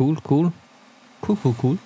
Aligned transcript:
cool, 0.00 0.16
cool. 0.28 0.52
Cool, 1.26 1.36
cool, 1.44 1.54
cool. 1.62 1.78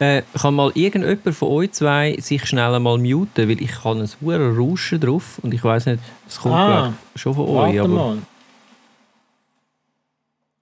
Äh, 0.00 0.22
kann 0.40 0.54
mal 0.54 0.70
irgendjemand 0.74 1.34
von 1.36 1.48
euch 1.48 1.72
zwei 1.72 2.16
sich 2.20 2.44
schnell 2.46 2.78
mal 2.80 2.98
muten, 2.98 3.48
weil 3.48 3.62
ich 3.62 3.70
kann 3.70 4.00
ein 4.02 4.08
hohes 4.20 4.58
Rauschen 4.58 5.00
drauf 5.00 5.38
und 5.42 5.54
ich 5.54 5.62
weiß 5.64 5.86
nicht, 5.86 6.00
es 6.28 6.38
kommt 6.40 6.54
Ah, 6.54 6.92
schon 7.16 7.34
von 7.34 7.46
euch. 7.48 7.54
Warte 7.76 7.80
Aber... 7.80 7.88
mal. 7.88 8.18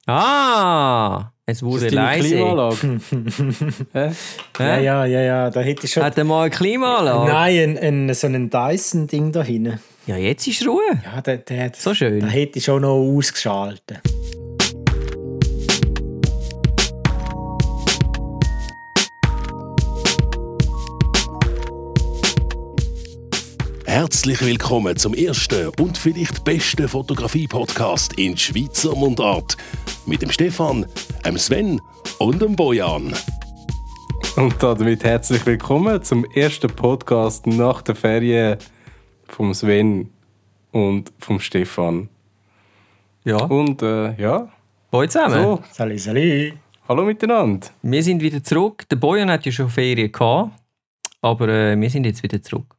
Ah, 0.06 1.30
es 1.46 1.58
Ist 1.58 1.62
wurde 1.62 1.84
das 1.86 1.94
deine 1.94 2.22
leise. 2.54 2.92
Ja, 4.58 4.78
ja, 4.78 5.04
ja, 5.06 5.20
ja, 5.20 5.50
da 5.50 5.60
hätte 5.60 5.86
ich 5.86 5.92
schon. 5.92 6.02
Hat 6.02 6.18
er 6.18 6.24
mal 6.24 6.42
eine 6.42 6.50
Klimaanlage? 6.50 7.30
Nein, 7.30 7.78
ein, 7.78 8.08
ein, 8.10 8.14
so 8.14 8.26
ein 8.26 8.50
Dyson-Ding 8.50 9.32
da 9.32 9.42
hinten. 9.42 9.80
Ja, 10.06 10.16
jetzt 10.16 10.46
ist 10.48 10.66
Ruhe. 10.66 10.82
Ja, 11.04 11.20
der, 11.20 11.38
der, 11.38 11.64
hat- 11.66 11.76
So 11.76 11.94
schön. 11.94 12.20
Da 12.20 12.26
hätte 12.26 12.58
ich 12.58 12.64
schon 12.64 12.82
noch 12.82 12.96
ausgeschaltet. 12.96 14.00
Herzlich 23.92 24.40
willkommen 24.40 24.96
zum 24.96 25.12
ersten 25.12 25.68
und 25.78 25.98
vielleicht 25.98 26.44
besten 26.44 26.88
Fotografie-Podcast 26.88 28.14
in 28.14 28.38
Schweizer 28.38 28.96
Mundart. 28.96 29.58
Mit 30.06 30.22
dem 30.22 30.30
Stefan, 30.30 30.86
dem 31.26 31.36
Sven 31.36 31.78
und 32.18 32.40
dem 32.40 32.56
Bojan. 32.56 33.12
Und 34.36 34.62
damit 34.62 35.04
herzlich 35.04 35.44
willkommen 35.44 36.02
zum 36.02 36.24
ersten 36.34 36.68
Podcast 36.74 37.46
nach 37.46 37.82
der 37.82 37.94
Ferien 37.94 38.56
vom 39.28 39.52
Sven 39.52 40.08
und 40.70 41.12
vom 41.18 41.38
Stefan. 41.38 42.08
Ja, 43.24 43.44
Und 43.44 43.82
äh, 43.82 44.14
ja, 44.18 44.48
Boy 44.90 45.06
zusammen. 45.06 45.34
so, 45.34 45.62
Salut, 45.70 46.00
salut. 46.00 46.54
hallo 46.88 47.04
miteinander. 47.04 47.66
Wir 47.82 48.02
sind 48.02 48.22
wieder 48.22 48.42
zurück. 48.42 48.88
Der 48.88 48.96
Bojan 48.96 49.30
hat 49.30 49.44
ja 49.44 49.52
schon 49.52 49.68
Ferien 49.68 50.10
gehabt, 50.10 50.50
aber 51.20 51.48
äh, 51.48 51.78
wir 51.78 51.90
sind 51.90 52.06
jetzt 52.06 52.22
wieder 52.22 52.40
zurück. 52.40 52.74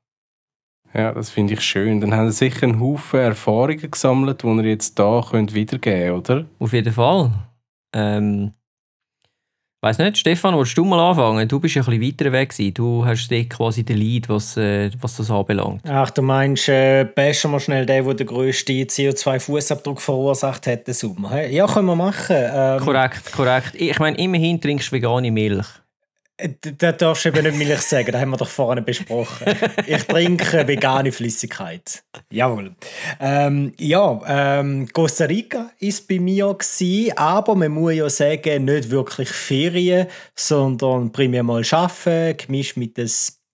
Ja, 0.94 1.12
das 1.12 1.32
finde 1.32 1.54
ich 1.54 1.62
schön. 1.62 2.02
Dann 2.02 2.14
haben 2.14 2.30
Sie 2.30 2.38
sicher 2.38 2.64
einen 2.64 2.80
Haufen 2.80 3.20
Erfahrungen 3.20 3.90
gesammelt, 3.90 4.44
die 4.44 4.48
ihr 4.48 4.64
jetzt 4.64 4.98
da 5.00 5.26
könnt 5.30 5.54
wiedergeben 5.54 6.18
oder? 6.18 6.46
Auf 6.60 6.72
jeden 6.72 6.94
Fall. 6.94 7.32
Ähm, 7.96 8.52
weiß 9.82 9.98
nicht, 9.98 10.20
Stefan, 10.20 10.56
willst 10.56 10.78
du 10.78 10.86
mal 10.86 11.00
anfangen? 11.00 11.48
Du 11.48 11.60
bist 11.60 11.74
ja 11.74 11.82
ein 11.82 12.00
bisschen 12.00 12.14
weiter 12.20 12.32
weg 12.32 12.50
gewesen. 12.50 12.74
Du 12.76 13.04
hast 13.04 13.30
quasi 13.50 13.84
den 13.84 13.98
Lead, 13.98 14.30
was, 14.30 14.56
äh, 14.56 14.92
was 15.02 15.18
das 15.18 15.32
anbelangt. 15.32 15.82
Ach, 15.88 16.12
du 16.12 16.22
meinst, 16.22 16.70
äh, 16.70 17.06
bashen 17.06 17.52
wir 17.52 17.60
schnell 17.60 17.88
den, 17.88 18.06
der 18.06 18.14
den 18.14 18.28
grössten 18.28 18.74
CO2-Fußabdruck 18.74 20.00
verursacht 20.00 20.68
hat, 20.68 20.88
den 20.88 20.94
Sommer? 20.94 21.48
Ja, 21.48 21.66
können 21.66 21.88
wir 21.88 21.96
machen. 21.96 22.36
Ähm, 22.38 22.80
Korrekt, 22.80 23.32
korrekt. 23.32 23.72
Ich 23.74 23.98
meine, 23.98 24.18
immerhin 24.18 24.62
trinkst 24.62 24.92
du 24.92 24.96
vegane 24.96 25.32
Milch. 25.32 25.68
Äh, 26.44 26.74
Da 26.78 26.92
darfst 26.92 27.26
du 27.26 27.30
eben 27.30 27.44
nicht 27.44 27.58
Milch 27.58 27.82
sagen, 27.82 28.12
das 28.12 28.22
haben 28.22 28.32
wir 28.32 28.38
doch 28.38 28.50
vorhin 28.50 28.84
besprochen. 28.84 29.48
Ich 29.88 30.04
trinke 30.04 30.68
vegane 30.68 31.12
Flüssigkeit. 31.12 32.04
Jawohl. 32.30 32.76
Ähm, 33.20 33.74
ja, 33.80 34.22
ähm, 34.60 34.88
Costa 34.92 35.26
Rica 35.26 35.72
ist 35.80 36.08
bei 36.08 36.20
mir 36.20 36.54
gewesen, 36.54 37.18
aber 37.18 37.56
man 37.56 37.72
muss 37.72 37.96
ja 37.96 38.10
sagen, 38.10 38.66
nicht 38.66 38.90
wirklich 38.90 39.30
Ferien, 39.30 40.08
sondern 40.36 41.12
primär 41.12 41.44
mal 41.44 41.64
arbeiten, 41.72 42.38
gemischt 42.38 42.78
mit 42.78 42.98
ein 42.98 43.10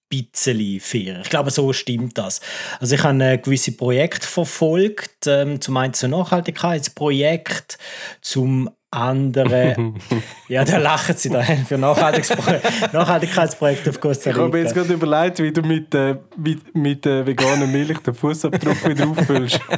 bisschen 0.10 0.80
Ferien. 0.80 1.22
Ich 1.22 1.30
glaube, 1.30 1.52
so 1.52 1.72
stimmt 1.72 2.18
das. 2.18 2.42
Also 2.80 2.96
ich 2.96 3.04
habe 3.04 3.24
ein 3.24 3.42
gewisse 3.42 3.72
Projekte 3.74 4.28
verfolgt, 4.28 5.28
ähm, 5.28 5.62
zum 5.62 5.78
einen 5.78 5.94
ein 6.02 6.10
Nachhaltigkeitsprojekt, 6.10 7.78
zum 8.22 8.70
anderen, 8.92 9.96
ja, 10.48 10.66
da 10.66 10.78
lachen 10.78 11.16
sie 11.16 11.30
da 11.30 11.44
für 11.44 11.78
Nachhaltigkeitspro 11.78 12.54
Nachhaltigkeitsprojekte 12.94 13.92
auf 13.92 14.00
Costa 14.00 14.32
Ich 14.32 14.36
habe 14.36 14.50
mir 14.50 14.64
jetzt 14.64 14.72
Rica. 14.72 14.82
gerade 14.82 14.94
überlegt, 14.94 15.40
wie 15.40 15.52
du 15.52 15.62
mit, 15.62 15.94
äh, 15.94 16.16
mit, 16.36 16.76
mit 16.76 17.06
äh, 17.06 17.26
veganer 17.26 17.68
Milch 17.68 18.00
den 18.00 18.16
Fußabdruck 18.16 18.90
wieder 18.90 19.08
auffüllst. 19.08 19.60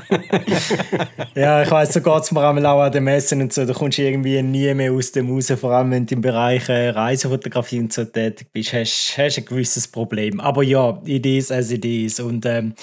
Ja, 1.33 1.63
ich 1.63 1.71
weiss, 1.71 1.93
so 1.93 2.01
geht 2.01 2.23
es 2.23 2.31
mir 2.31 2.45
einmal 2.45 2.65
auch 2.65 2.81
an 2.81 2.91
den 2.91 3.05
Messen 3.05 3.41
und 3.41 3.53
so. 3.53 3.65
Da 3.65 3.73
kommst 3.73 3.97
du 3.97 4.01
irgendwie 4.01 4.41
nie 4.41 4.73
mehr 4.73 4.91
aus 4.91 5.13
dem 5.13 5.31
raus, 5.31 5.51
vor 5.59 5.71
allem 5.71 5.91
wenn 5.91 6.05
du 6.05 6.15
im 6.15 6.21
Bereich 6.21 6.67
äh, 6.67 6.89
Reisefotografie 6.89 7.79
und 7.79 7.93
so 7.93 8.03
tätig 8.03 8.47
bist, 8.51 8.73
hast 8.73 9.17
du 9.17 9.21
ein 9.21 9.45
gewisses 9.45 9.87
Problem. 9.87 10.41
Aber 10.41 10.61
ja, 10.63 10.99
it 11.05 11.25
is 11.25 11.51
as 11.51 11.71
it 11.71 11.85
is. 11.85 12.19
Und 12.19 12.45
ähm, 12.45 12.73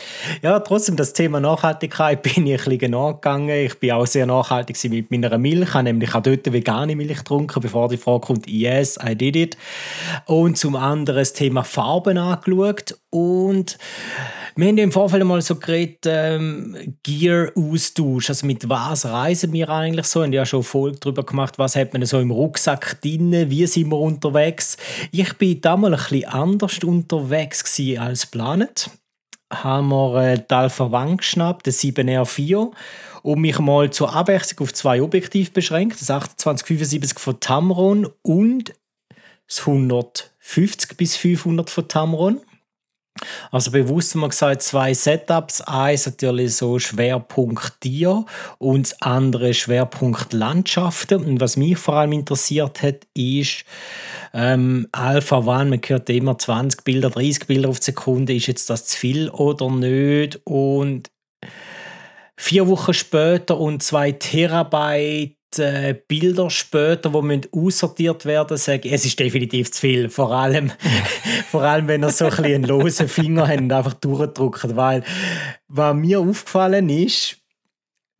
ja, 0.40 0.58
trotzdem, 0.60 0.96
das 0.96 1.12
Thema 1.12 1.40
Nachhaltigkeit 1.40 2.22
bin 2.22 2.46
ich 2.46 2.66
ein 2.66 2.78
bisschen 2.78 2.92
nachgegangen. 2.92 3.66
Ich 3.66 3.78
bin 3.78 3.92
auch 3.92 4.06
sehr 4.06 4.24
nachhaltig 4.24 4.82
mit 4.90 5.10
meiner 5.10 5.36
Milch. 5.36 5.68
Ich 5.68 5.74
habe 5.74 5.84
nämlich 5.84 6.14
auch 6.18 6.22
dort 6.22 6.52
vegane 6.52 6.96
Milch 6.96 7.18
getrunken, 7.18 7.60
bevor 7.60 7.88
die 7.88 7.96
Frage 7.96 8.26
kommt, 8.26 8.48
yes, 8.48 8.98
I 9.02 9.14
did 9.14 9.36
it. 9.36 9.56
Und 10.26 10.58
zum 10.58 10.76
anderen 10.76 11.20
das 11.20 11.32
Thema 11.32 11.64
Farben 11.64 12.18
angeschaut 12.18 12.96
und 13.10 13.78
wir 14.58 14.66
haben 14.66 14.78
im 14.78 14.90
Vorfeld 14.90 15.24
mal 15.24 15.40
so 15.40 15.54
geredet, 15.54 16.04
ähm, 16.06 16.96
Gear-Austausch. 17.04 18.28
Also 18.28 18.44
mit 18.44 18.68
was 18.68 19.06
reisen 19.06 19.52
wir 19.52 19.68
eigentlich 19.68 20.06
so? 20.06 20.24
Haben 20.24 20.32
ja 20.32 20.44
schon 20.44 20.64
Folge 20.64 20.98
darüber 20.98 21.22
gemacht, 21.22 21.60
was 21.60 21.76
hat 21.76 21.92
man 21.92 22.04
so 22.04 22.18
im 22.18 22.32
Rucksack 22.32 23.00
drin, 23.00 23.48
wie 23.50 23.66
sind 23.66 23.88
wir 23.92 24.00
unterwegs. 24.00 24.76
Ich 25.12 25.32
bin 25.34 25.60
damals 25.60 26.06
ein 26.06 26.10
bisschen 26.10 26.30
anders 26.32 26.82
unterwegs 26.82 27.80
als 27.98 28.28
geplant. 28.28 28.90
Haben 29.50 29.88
wir 29.88 30.22
äh, 30.22 30.38
die 30.38 30.54
Alpha 30.54 30.84
One 30.84 31.16
geschnappt, 31.16 31.66
den 31.66 31.72
7R4 31.72 32.70
und 33.22 33.40
mich 33.40 33.58
mal 33.58 33.90
zur 33.90 34.14
Abwechslung 34.14 34.66
auf 34.66 34.74
zwei 34.74 35.02
Objektive 35.02 35.50
beschränkt. 35.50 36.00
Das 36.00 36.06
2875 36.06 37.18
von 37.18 37.40
Tamron 37.40 38.08
und 38.22 38.74
das 39.46 39.60
150 39.60 40.96
bis 40.96 41.16
500 41.16 41.70
von 41.70 41.88
Tamron. 41.88 42.40
Also 43.50 43.70
bewusst 43.70 44.14
haben 44.14 44.20
wir 44.20 44.28
gesagt, 44.28 44.62
zwei 44.62 44.94
Setups. 44.94 45.60
Eins 45.62 46.06
natürlich 46.06 46.56
so 46.56 46.78
Schwerpunkt 46.78 47.80
Tier 47.80 48.24
und 48.58 48.86
das 48.86 49.02
andere 49.02 49.54
Schwerpunkt 49.54 50.32
Landschaften. 50.32 51.24
Und 51.24 51.40
was 51.40 51.56
mich 51.56 51.78
vor 51.78 51.94
allem 51.94 52.12
interessiert 52.12 52.82
hat, 52.82 53.06
ist 53.14 53.64
ähm, 54.34 54.88
Alpha 54.92 55.38
One. 55.38 55.70
Man 55.70 55.80
hört 55.86 56.10
immer 56.10 56.38
20 56.38 56.84
Bilder, 56.84 57.10
30 57.10 57.46
Bilder 57.46 57.68
auf 57.68 57.80
die 57.80 57.86
Sekunde. 57.86 58.34
Ist 58.34 58.46
jetzt 58.46 58.70
das 58.70 58.86
zu 58.86 58.96
viel 58.96 59.30
oder 59.30 59.70
nicht? 59.70 60.40
Und 60.44 61.10
vier 62.36 62.68
Wochen 62.68 62.94
später 62.94 63.58
und 63.58 63.82
zwei 63.82 64.12
Terabyte 64.12 65.37
äh, 65.58 65.94
Bilder 66.06 66.50
später, 66.50 67.10
die 67.10 67.22
müssen 67.22 67.46
aussortiert 67.52 68.26
werden, 68.26 68.56
sage 68.56 68.88
ich, 68.88 68.92
es 68.92 69.06
ist 69.06 69.18
definitiv 69.18 69.72
zu 69.72 69.80
viel. 69.80 70.10
Vor 70.10 70.32
allem, 70.32 70.70
vor 71.50 71.62
allem 71.62 71.88
wenn 71.88 72.02
er 72.02 72.10
so 72.10 72.26
ein 72.26 72.44
einen 72.44 72.64
losen 72.64 73.08
Finger 73.08 73.48
hat 73.48 73.60
und 73.60 73.72
einfach 73.72 73.94
durchdrückt. 73.94 74.76
Weil, 74.76 75.04
was 75.68 75.94
mir 75.94 76.20
aufgefallen 76.20 76.88
ist, 76.90 77.37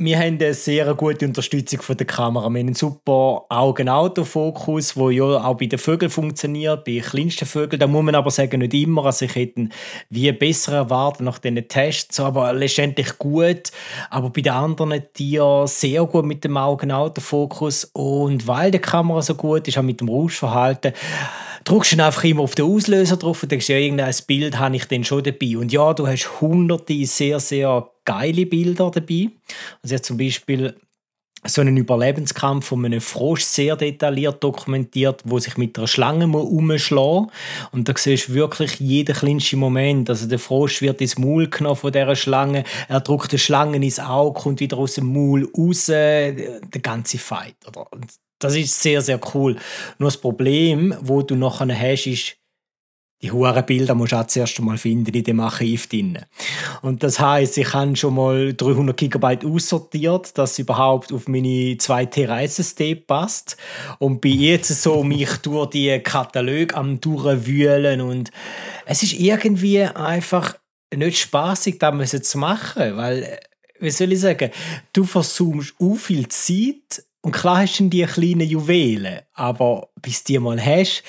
wir 0.00 0.16
haben 0.16 0.38
eine 0.41 0.54
sehr 0.54 0.94
gute 0.94 1.26
Unterstützung 1.26 1.82
von 1.82 1.97
der 1.97 2.06
Kamera. 2.06 2.44
Wir 2.44 2.47
haben 2.47 2.56
einen 2.56 2.75
super 2.76 3.47
Augen-Autofokus, 3.48 4.94
der 4.94 5.10
ja 5.10 5.25
auch 5.25 5.56
bei 5.56 5.66
den 5.66 5.81
Vögeln 5.81 6.09
funktioniert, 6.09 6.84
bei 6.84 7.00
kleinsten 7.00 7.47
Vögeln. 7.47 7.81
Da 7.81 7.88
muss 7.88 8.04
man 8.04 8.14
aber 8.14 8.31
sagen, 8.31 8.60
nicht 8.60 8.75
immer. 8.75 9.06
Also 9.06 9.25
ich 9.25 9.34
hätte 9.34 9.70
wie 10.08 10.31
besser 10.31 10.75
erwartet 10.75 11.22
nach 11.22 11.41
diesen 11.41 11.66
Tests, 11.66 12.20
aber 12.20 12.53
letztendlich 12.53 13.19
gut. 13.19 13.72
Aber 14.08 14.31
bei 14.31 14.41
den 14.41 14.53
anderen 14.53 15.03
Tieren 15.12 15.66
sehr 15.66 16.04
gut 16.04 16.26
mit 16.26 16.44
dem 16.44 16.56
Augen-Autofokus. 16.56 17.91
Und 17.92 18.47
weil 18.47 18.70
die 18.70 18.78
Kamera 18.78 19.20
so 19.20 19.34
gut 19.34 19.66
ist, 19.66 19.78
auch 19.78 19.82
mit 19.82 20.00
dem 20.00 20.10
Rauschverhalten, 20.10 20.92
drückst 21.68 21.92
dann 21.92 22.00
einfach 22.00 22.24
immer 22.24 22.42
auf 22.42 22.54
den 22.54 22.64
Auslöser 22.64 23.16
drauf 23.16 23.42
und 23.42 23.52
denkst, 23.52 23.68
ja, 23.68 23.76
irgendein 23.76 24.14
Bild 24.26 24.58
habe 24.58 24.76
ich 24.76 24.86
dann 24.86 25.04
schon 25.04 25.22
dabei. 25.22 25.58
Und 25.58 25.72
ja, 25.72 25.92
du 25.92 26.06
hast 26.06 26.40
hunderte 26.40 27.04
sehr, 27.04 27.40
sehr 27.40 27.90
geile 28.04 28.46
Bilder 28.46 28.90
dabei. 28.90 29.30
Also 29.82 29.94
habe 29.94 30.02
zum 30.02 30.16
Beispiel 30.16 30.74
so 31.44 31.60
einen 31.60 31.76
Überlebenskampf 31.76 32.66
von 32.66 32.84
einem 32.84 33.00
Frosch 33.00 33.42
sehr 33.42 33.76
detailliert 33.76 34.42
dokumentiert, 34.42 35.22
wo 35.24 35.38
sich 35.38 35.56
mit 35.56 35.78
einer 35.78 35.87
Schlange 35.87 36.26
umschlagen 36.26 37.22
muss. 37.22 37.32
Und 37.70 37.88
da 37.88 37.93
siehst 37.96 38.28
du 38.28 38.34
wirklich 38.34 38.81
jeden 38.81 39.14
kleinsten 39.14 39.58
Moment. 39.60 40.10
Also 40.10 40.26
der 40.26 40.40
Frosch 40.40 40.82
wird 40.82 41.00
ins 41.00 41.16
Maul 41.16 41.48
genommen 41.48 41.76
von 41.76 41.93
dieser 41.93 42.16
Schlange, 42.16 42.64
er 42.88 43.00
drückt 43.00 43.31
die 43.32 43.38
Schlange 43.38 43.76
ins 43.76 44.00
Auge, 44.00 44.40
kommt 44.40 44.60
wieder 44.60 44.78
aus 44.78 44.94
dem 44.94 45.12
Maul 45.12 45.48
raus, 45.56 45.87
der 45.87 46.34
ganze 46.82 47.19
Fight. 47.19 47.56
Oder? 47.69 47.87
Das 48.38 48.55
ist 48.55 48.81
sehr, 48.81 49.02
sehr 49.02 49.20
cool. 49.35 49.56
Nur 49.99 50.08
das 50.08 50.17
Problem, 50.17 50.94
wo 51.00 51.23
du 51.23 51.35
nachher 51.35 51.79
hast, 51.79 52.06
ist, 52.06 52.37
die 53.20 53.32
hohen 53.32 53.67
Bilder 53.67 53.96
musst 53.96 54.12
du 54.12 54.17
auch 54.17 54.26
zuerst 54.29 54.61
mal 54.61 54.79
finden 54.79 55.12
in 55.12 55.25
dem 55.25 55.40
Archiv 55.40 55.88
drin. 55.88 56.20
Und 56.82 57.02
das 57.02 57.19
heißt, 57.19 57.58
ich 57.58 57.75
habe 57.75 57.96
schon 57.96 58.14
mal 58.14 58.55
300 58.55 58.96
GB 58.96 59.38
aussortiert, 59.44 60.38
dass 60.38 60.61
überhaupt 60.61 61.12
auf 61.12 61.26
meine 61.26 61.76
2 61.76 62.06
TB 62.06 62.31
SSD 62.31 62.94
passt. 62.94 63.56
Und 63.99 64.20
bin 64.20 64.41
jetzt 64.41 64.69
so 64.69 65.02
mich 65.02 65.31
durch 65.38 65.70
die 65.70 65.99
Kataloge 65.99 66.76
am 66.76 67.00
durchwühlen 67.00 68.00
und 68.00 68.31
es 68.87 69.02
ist 69.02 69.14
irgendwie 69.14 69.82
einfach 69.82 70.56
nicht 70.94 71.19
spaßig, 71.19 71.79
das 71.81 72.23
zu 72.23 72.38
machen, 72.38 72.96
weil 72.96 73.41
wie 73.81 73.91
soll 73.91 74.12
ich 74.12 74.20
sagen, 74.20 74.50
du 74.93 75.05
versuchst 75.05 75.75
auch 75.81 75.96
viel 75.96 76.29
Zeit 76.29 77.05
und 77.28 77.32
klar 77.32 77.60
hast 77.60 77.78
du 77.78 77.90
die 77.90 78.04
kleinen 78.04 78.48
Juwelen, 78.48 79.20
aber 79.34 79.90
bis 80.00 80.25
die 80.25 80.38
mal 80.38 80.58
hast, 80.58 81.02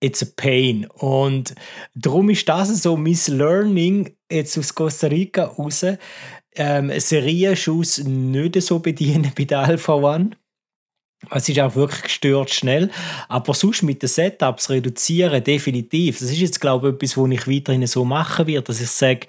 it's 0.00 0.20
a 0.20 0.26
pain. 0.34 0.86
Und 0.86 1.54
darum 1.94 2.30
ist 2.30 2.48
das 2.48 2.82
so 2.82 2.96
mein 2.96 3.16
Learning 3.28 4.12
jetzt 4.28 4.58
aus 4.58 4.74
Costa 4.74 5.06
Rica 5.06 5.44
raus, 5.44 5.86
ähm, 6.56 6.90
Serienschuss 6.98 7.98
nicht 7.98 8.60
so 8.60 8.80
bedienen 8.80 9.30
bei 9.38 9.44
der 9.44 9.60
Alpha 9.60 9.94
One. 9.94 10.30
Es 11.30 11.48
ist 11.48 11.60
auch 11.60 11.76
wirklich 11.76 12.02
gestört 12.02 12.50
schnell. 12.50 12.90
Aber 13.28 13.54
sonst 13.54 13.82
mit 13.82 14.02
den 14.02 14.08
Setups 14.08 14.70
reduzieren, 14.70 15.42
definitiv. 15.42 16.18
Das 16.18 16.30
ist 16.30 16.40
jetzt, 16.40 16.60
glaube 16.60 16.88
ich, 16.88 16.94
etwas, 16.94 17.16
was 17.16 17.30
ich 17.30 17.48
weiterhin 17.48 17.86
so 17.86 18.04
machen 18.04 18.46
werde, 18.46 18.64
dass 18.64 18.80
ich 18.80 18.90
sage, 18.90 19.26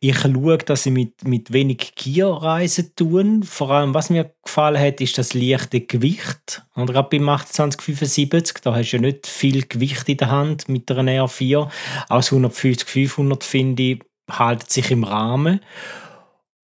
ich 0.00 0.18
schaue, 0.18 0.58
dass 0.58 0.86
ich 0.86 0.92
mit, 0.92 1.24
mit 1.24 1.52
wenig 1.52 1.94
Gear 1.94 2.42
reisen 2.42 2.92
tue. 2.94 3.40
Vor 3.44 3.70
allem, 3.70 3.94
was 3.94 4.10
mir 4.10 4.32
gefallen 4.44 4.80
hat, 4.80 5.00
ist 5.00 5.16
das 5.16 5.32
leichte 5.32 5.80
Gewicht. 5.80 6.62
Und 6.74 6.86
gerade 6.86 7.08
beim 7.08 7.26
2875, 7.26 8.58
da 8.62 8.74
hast 8.74 8.90
du 8.90 8.96
ja 8.96 9.02
nicht 9.02 9.26
viel 9.26 9.66
Gewicht 9.66 10.08
in 10.08 10.18
der 10.18 10.30
Hand 10.30 10.68
mit 10.68 10.90
einer 10.90 11.24
R4. 11.24 11.70
Aus 12.08 12.32
150, 12.32 12.86
500 12.86 13.44
finde 13.44 13.82
ich, 13.82 14.00
haltet 14.30 14.70
sich 14.70 14.90
im 14.90 15.04
Rahmen. 15.04 15.60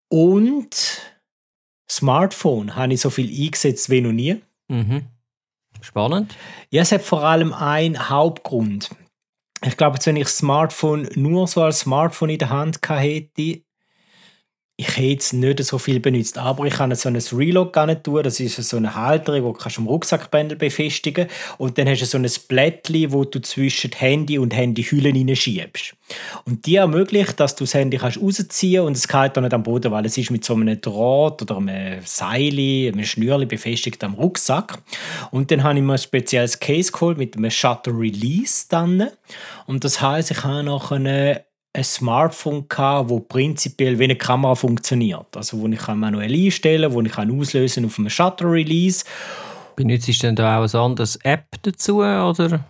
Und 0.09 1.01
Smartphone 1.89 2.75
habe 2.75 2.93
ich 2.93 3.01
so 3.01 3.09
viel 3.09 3.29
eingesetzt 3.29 3.89
wie 3.89 4.01
noch 4.01 4.11
nie. 4.11 4.41
Mhm. 4.67 5.07
Spannend. 5.81 6.35
Ja, 6.69 6.81
es 6.81 6.91
hat 6.91 7.01
vor 7.01 7.23
allem 7.23 7.53
einen 7.53 8.09
Hauptgrund. 8.09 8.89
Ich 9.63 9.77
glaube, 9.77 9.97
wenn 10.03 10.15
ich 10.15 10.23
das 10.23 10.37
Smartphone 10.37 11.09
nur 11.15 11.47
so 11.47 11.63
als 11.63 11.81
Smartphone 11.81 12.29
in 12.29 12.39
der 12.39 12.49
Hand 12.49 12.79
hätte, 12.87 13.61
ich 14.77 14.97
hätte 14.97 15.19
es 15.21 15.31
nicht 15.31 15.63
so 15.63 15.77
viel 15.77 16.01
benutzt, 16.01 16.37
aber 16.37 16.65
ich 16.65 16.73
kann 16.73 16.93
so 16.95 17.07
ein 17.07 17.15
Reload 17.15 17.85
nicht 17.85 18.03
tun. 18.03 18.21
Das 18.23 18.41
ist 18.41 18.61
so 18.61 18.75
eine 18.75 18.93
Halterung, 18.93 19.53
die 19.53 19.63
du 19.63 19.77
am 19.77 19.87
Rucksackbändel 19.87 20.57
befestigen 20.57 21.27
kannst. 21.27 21.59
Und 21.59 21.77
dann 21.77 21.87
hast 21.87 22.01
du 22.01 22.05
so 22.05 22.17
ein 22.17 22.27
Blättchen, 22.49 23.13
wo 23.13 23.23
du 23.23 23.39
zwischen 23.41 23.91
Handy 23.91 24.37
und 24.37 24.53
Handyhüllen 24.53 25.15
hineinschiebst. 25.15 25.95
Und 26.43 26.65
die 26.65 26.75
ermöglicht, 26.75 27.39
dass 27.39 27.55
du 27.55 27.63
das 27.63 27.73
Handy 27.73 27.97
kannst 27.97 28.21
rausziehen 28.21 28.83
und 28.83 28.97
es 28.97 29.07
geht 29.07 29.37
dann 29.37 29.45
nicht 29.45 29.53
am 29.53 29.63
Boden, 29.63 29.91
weil 29.93 30.05
es 30.05 30.17
ist 30.17 30.29
mit 30.29 30.43
so 30.43 30.55
einem 30.55 30.81
Draht 30.81 31.41
oder 31.41 31.55
einem 31.55 32.01
Seil, 32.03 32.51
einem 32.51 33.05
Schnürli 33.05 33.45
befestigt 33.45 34.03
am 34.03 34.15
Rucksack. 34.15 34.79
Und 35.31 35.51
dann 35.51 35.63
habe 35.63 35.79
ich 35.79 35.85
mir 35.85 35.93
ein 35.93 35.99
spezielles 35.99 36.59
Case 36.59 36.91
geholt 36.91 37.17
mit 37.17 37.37
einem 37.37 37.49
Shutter 37.49 37.97
Release 37.97 38.65
dann. 38.67 39.07
Und 39.67 39.85
das 39.85 40.01
heißt, 40.01 40.31
ich 40.31 40.43
habe 40.43 40.63
noch 40.63 40.91
eine 40.91 41.45
ein 41.75 41.83
Smartphone 41.83 42.67
gehabt, 42.69 43.09
wo 43.09 43.19
prinzipiell 43.19 43.99
wie 43.99 44.05
eine 44.05 44.15
Kamera 44.15 44.55
funktioniert. 44.55 45.35
Also 45.35 45.59
wo 45.59 45.67
ich 45.67 45.87
manuell 45.87 46.33
einstellen 46.33 46.89
kann, 46.89 46.93
wo 46.93 47.01
ich 47.01 47.11
kann 47.11 47.39
auslösen 47.39 47.85
auf 47.85 47.99
einem 47.99 48.09
Shutter 48.09 48.49
Release. 48.51 49.03
Benutzt 49.75 50.07
du 50.07 50.13
denn 50.13 50.35
da 50.35 50.59
auch 50.59 50.73
eine 50.73 50.83
andere 50.83 51.07
App 51.23 51.45
dazu 51.63 51.97
oder? 51.97 52.65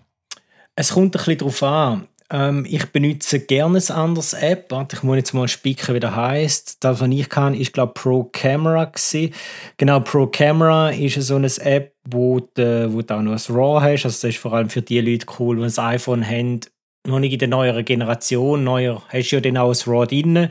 Es 0.75 0.91
kommt 0.91 1.15
ein 1.15 1.19
bisschen 1.19 1.37
darauf 1.37 1.63
an. 1.63 2.07
Ähm, 2.31 2.65
ich 2.67 2.85
benutze 2.87 3.39
gerne 3.39 3.79
eine 3.87 3.97
andere 3.97 4.41
App. 4.41 4.71
Warte, 4.71 4.95
ich 4.95 5.03
muss 5.03 5.17
jetzt 5.17 5.33
mal 5.33 5.47
spicken, 5.47 5.93
wie 5.93 5.99
das 5.99 6.15
heisst. 6.15 6.83
Das, 6.83 6.99
was 6.99 7.09
ich 7.09 7.29
kann, 7.29 7.53
ist 7.53 7.73
glaube 7.73 7.93
Pro 7.93 8.23
Camera 8.23 8.85
gewesen. 8.85 9.33
Genau, 9.77 9.99
Pro 9.99 10.25
Camera 10.27 10.89
ist 10.89 11.21
so 11.21 11.35
eine 11.35 11.51
App, 11.59 11.93
wo 12.09 12.39
du, 12.39 12.91
wo 12.91 13.03
du 13.03 13.15
auch 13.15 13.21
noch 13.21 13.33
ein 13.33 13.55
RAW 13.55 13.81
hast. 13.81 14.05
Also 14.05 14.07
das 14.07 14.23
ist 14.23 14.37
vor 14.37 14.53
allem 14.53 14.69
für 14.69 14.81
die 14.81 14.99
Leute 14.99 15.27
cool, 15.39 15.57
die 15.57 15.63
ein 15.63 15.85
iPhone 15.85 16.27
haben 16.27 16.61
noch 17.07 17.19
nicht 17.19 17.33
in 17.33 17.39
der 17.39 17.47
neueren 17.47 17.85
Generation. 17.85 18.63
Neuer 18.63 19.01
hast 19.09 19.31
du 19.31 19.35
ja 19.37 19.41
dann 19.41 19.57
auch 19.57 19.71
ein 19.71 19.91
RAW 19.91 20.05
drin. 20.05 20.49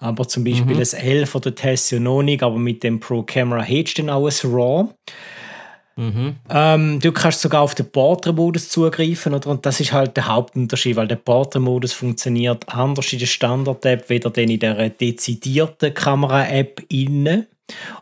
Aber 0.00 0.26
zum 0.26 0.44
Beispiel 0.44 0.74
mhm. 0.74 0.80
das 0.80 0.94
11 0.94 1.34
oder 1.34 1.50
das 1.52 1.90
ja 1.90 2.00
noch 2.00 2.22
nicht. 2.22 2.42
Aber 2.42 2.58
mit 2.58 2.82
dem 2.82 3.00
Pro 3.00 3.22
Camera 3.22 3.62
hast 3.62 3.94
du 3.94 4.02
dann 4.02 4.10
auch 4.10 4.26
ein 4.26 4.50
RAW. 4.50 4.88
Mhm. 5.96 6.36
Ähm, 6.48 7.00
du 7.00 7.12
kannst 7.12 7.42
sogar 7.42 7.62
auf 7.62 7.74
den 7.74 7.90
Portrait-Modus 7.90 8.68
zugreifen, 8.70 9.34
oder? 9.34 9.50
Und 9.50 9.66
das 9.66 9.80
ist 9.80 9.92
halt 9.92 10.16
der 10.16 10.26
Hauptunterschied, 10.26 10.96
weil 10.96 11.08
der 11.08 11.16
Portrait-Modus 11.16 11.92
funktioniert 11.92 12.68
anders 12.68 13.12
in 13.12 13.18
der 13.18 13.26
Standard-App, 13.26 14.08
weder 14.08 14.36
in 14.38 14.58
der 14.58 14.90
dezidierten 14.90 15.92
Kamera-App 15.92 16.82
innen. 16.88 17.46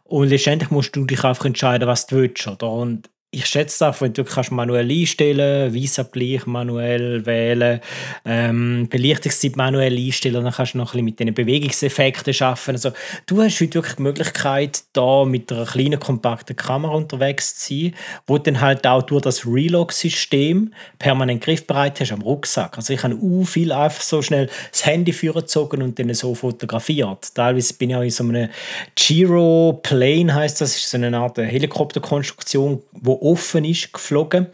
Und 0.05 0.29
letztendlich 0.29 0.71
musst 0.71 0.95
du 0.97 1.05
dich 1.05 1.25
einfach 1.25 1.45
entscheiden, 1.45 1.89
was 1.89 2.07
du 2.07 2.17
willst, 2.17 2.47
oder? 2.47 2.71
Und 2.71 3.09
ich 3.33 3.47
schätze 3.47 3.89
auch, 3.89 4.01
wenn 4.01 4.13
du 4.13 4.25
kannst 4.25 4.51
manuell 4.51 4.91
einstellen, 4.91 5.73
Weißabgleich 5.73 6.47
manuell 6.47 7.25
wählen, 7.27 7.81
ähm, 8.25 8.89
Belichtungszeit 8.91 9.57
manuell 9.57 9.97
einstellen, 9.97 10.43
dann 10.43 10.53
kannst 10.53 10.75
du 10.75 10.79
noch 10.79 10.95
ein 10.95 11.05
bisschen 11.05 11.05
mit 11.05 11.21
den 11.21 11.35
Bewegungseffekten 11.35 12.35
arbeiten. 12.41 12.73
Also 12.73 12.91
du 13.27 13.41
hast 13.41 13.61
heute 13.61 13.75
wirklich 13.75 13.95
die 13.95 14.03
Möglichkeit, 14.03 14.83
da 14.95 15.25
mit 15.25 15.53
einer 15.53 15.65
kleinen 15.65 16.01
kompakten 16.01 16.57
Kamera 16.57 16.95
unterwegs 16.95 17.57
zu 17.57 17.75
sein, 17.75 17.95
wo 18.27 18.37
du 18.39 18.51
dann 18.51 18.61
halt 18.61 18.85
auch 18.85 19.03
durch 19.03 19.23
das 19.23 19.47
Relog-System 19.47 20.75
permanent 20.99 21.41
griffbereit 21.41 22.01
hast 22.01 22.11
am 22.11 22.23
Rucksack. 22.23 22.79
Also 22.79 22.93
ich 22.93 23.03
habe 23.05 23.15
auch 23.15 23.45
viel 23.45 23.71
einfach 23.71 24.03
so 24.03 24.23
schnell 24.23 24.51
das 24.73 24.85
Handy 24.87 25.13
vorgezogen 25.13 25.83
und 25.83 25.97
dann 26.01 26.13
so 26.15 26.35
fotografiert. 26.35 27.33
Teilweise 27.33 27.75
bin 27.75 27.91
ich 27.91 27.97
auch 27.97 28.03
in 28.03 28.11
so 28.11 28.25
einem 28.25 28.49
Giro 28.97 29.79
Plane 29.85 30.35
heißt 30.35 30.61
das, 30.61 30.75
ist 30.75 30.91
so 30.91 30.97
eine 30.97 31.17
Art 31.17 31.39
Helikopterkonstruktion, 31.39 32.83
wo 32.93 33.20
offen 33.21 33.65
ist, 33.65 33.93
geflogen. 33.93 34.49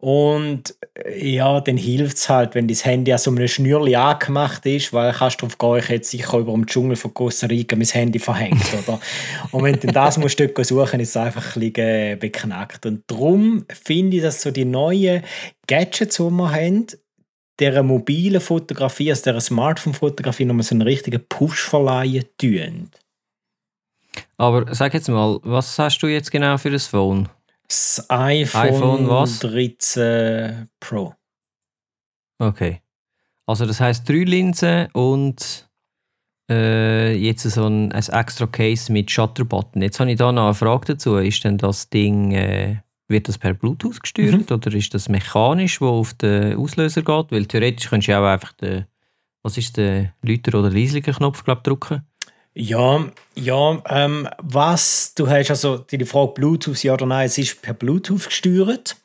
Und 0.00 0.74
ja, 1.14 1.60
dann 1.60 1.76
hilft 1.76 2.16
es 2.16 2.28
halt, 2.30 2.54
wenn 2.54 2.66
das 2.66 2.86
Handy 2.86 3.12
an 3.12 3.18
so 3.18 3.30
einem 3.30 3.46
Schnürli 3.46 3.96
angemacht 3.96 4.64
ist, 4.64 4.94
weil 4.94 5.12
kannst 5.12 5.42
darauf 5.42 5.58
gehen, 5.58 5.76
ich 5.76 5.88
hätte 5.90 6.06
sicher 6.06 6.38
über 6.38 6.52
dem 6.52 6.66
Dschungel 6.66 6.96
von 6.96 7.12
Costa 7.12 7.46
Rica 7.46 7.76
mein 7.76 7.86
Handy 7.86 8.18
verhängt. 8.18 8.64
Oder? 8.88 8.98
Und 9.52 9.62
wenn 9.62 9.78
du 9.78 9.88
das 9.88 10.16
musst 10.16 10.40
du 10.40 10.48
suchen, 10.64 11.00
ist 11.00 11.10
es 11.10 11.16
einfach 11.18 11.54
ein 11.54 11.60
bisschen 11.60 11.86
äh, 11.86 12.16
beknackt. 12.18 12.86
Und 12.86 13.02
darum 13.08 13.66
finde 13.68 14.16
ich, 14.16 14.22
dass 14.22 14.40
so 14.40 14.50
die 14.50 14.64
neuen 14.64 15.22
Gadgets, 15.66 16.16
die 16.16 16.22
wir 16.22 16.50
haben, 16.50 16.86
der 17.58 17.82
mobilen 17.82 18.40
Fotografie, 18.40 19.10
also 19.10 19.32
der 19.32 19.40
Smartphone-Fotografie, 19.40 20.46
nochmal 20.46 20.62
so 20.62 20.74
einen 20.74 20.82
richtigen 20.82 21.22
Push 21.28 21.64
verleihen 21.64 22.24
tun. 22.38 22.90
Aber 24.38 24.74
sag 24.74 24.94
jetzt 24.94 25.10
mal, 25.10 25.38
was 25.42 25.78
hast 25.78 25.98
du 25.98 26.06
jetzt 26.06 26.30
genau 26.30 26.56
für 26.56 26.70
das 26.70 26.86
Phone? 26.86 27.28
Das 27.70 28.04
iPhone, 28.08 28.60
iPhone 28.62 29.08
was? 29.08 29.38
13 29.38 30.68
Pro. 30.80 31.14
Okay. 32.40 32.82
Also 33.46 33.64
das 33.64 33.78
heißt 33.78 34.08
drei 34.08 34.24
Linsen 34.24 34.88
und 34.92 35.70
äh, 36.50 37.14
jetzt 37.14 37.44
so 37.44 37.66
ein, 37.66 37.92
ein 37.92 38.02
extra 38.08 38.48
Case 38.48 38.92
mit 38.92 39.08
Shutter-Button. 39.08 39.82
Jetzt 39.82 40.00
habe 40.00 40.10
ich 40.10 40.18
da 40.18 40.32
noch 40.32 40.46
eine 40.46 40.54
Frage 40.54 40.94
dazu. 40.94 41.16
Ist 41.18 41.44
denn 41.44 41.58
das 41.58 41.88
Ding, 41.88 42.32
äh, 42.32 42.78
wird 43.06 43.28
das 43.28 43.38
per 43.38 43.54
Bluetooth 43.54 44.00
gesteuert 44.00 44.50
mhm. 44.50 44.56
oder 44.56 44.74
ist 44.74 44.92
das 44.92 45.08
mechanisch, 45.08 45.80
wo 45.80 45.90
auf 45.90 46.14
den 46.14 46.56
Auslöser 46.56 47.02
geht? 47.02 47.30
Weil 47.30 47.46
theoretisch 47.46 47.88
könntest 47.88 48.08
du 48.08 48.18
auch 48.18 48.26
einfach 48.26 48.52
den, 48.54 48.86
was 49.44 49.56
ist 49.56 49.76
der 49.76 50.12
Lüter- 50.22 50.58
oder 50.58 50.70
leislicher 50.70 51.12
Knopf 51.12 51.44
glaub, 51.44 51.62
drücken. 51.62 52.02
Ja, 52.60 53.10
ja, 53.36 53.82
ähm, 53.88 54.28
was 54.36 55.14
du 55.14 55.26
hast, 55.26 55.48
also 55.48 55.78
die 55.78 56.04
Frage 56.04 56.32
Bluetooth, 56.34 56.82
ja 56.82 56.92
oder 56.92 57.06
nein, 57.06 57.24
es 57.24 57.38
ist 57.38 57.62
per 57.62 57.72
Bluetooth 57.72 58.26
gesteuert. 58.26 58.96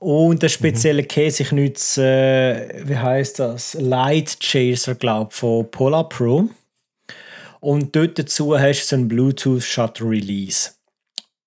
Und 0.00 0.42
der 0.42 0.48
spezielle 0.48 1.02
mhm. 1.02 1.08
Case, 1.08 1.44
ich 1.44 1.52
nutze, 1.52 2.04
äh, 2.04 2.82
wie 2.88 2.96
heißt 2.96 3.38
das? 3.38 3.74
Light 3.74 4.38
Chaser, 4.40 4.96
glaube 4.96 5.28
ich, 5.30 5.36
von 5.36 5.70
Polar 5.70 6.08
Pro. 6.08 6.48
Und 7.60 7.94
dort 7.94 8.18
dazu 8.18 8.58
hast 8.58 8.82
du 8.82 8.86
so 8.86 8.96
einen 8.96 9.06
Bluetooth 9.06 9.62
Shutter 9.62 10.04
Release. 10.04 10.72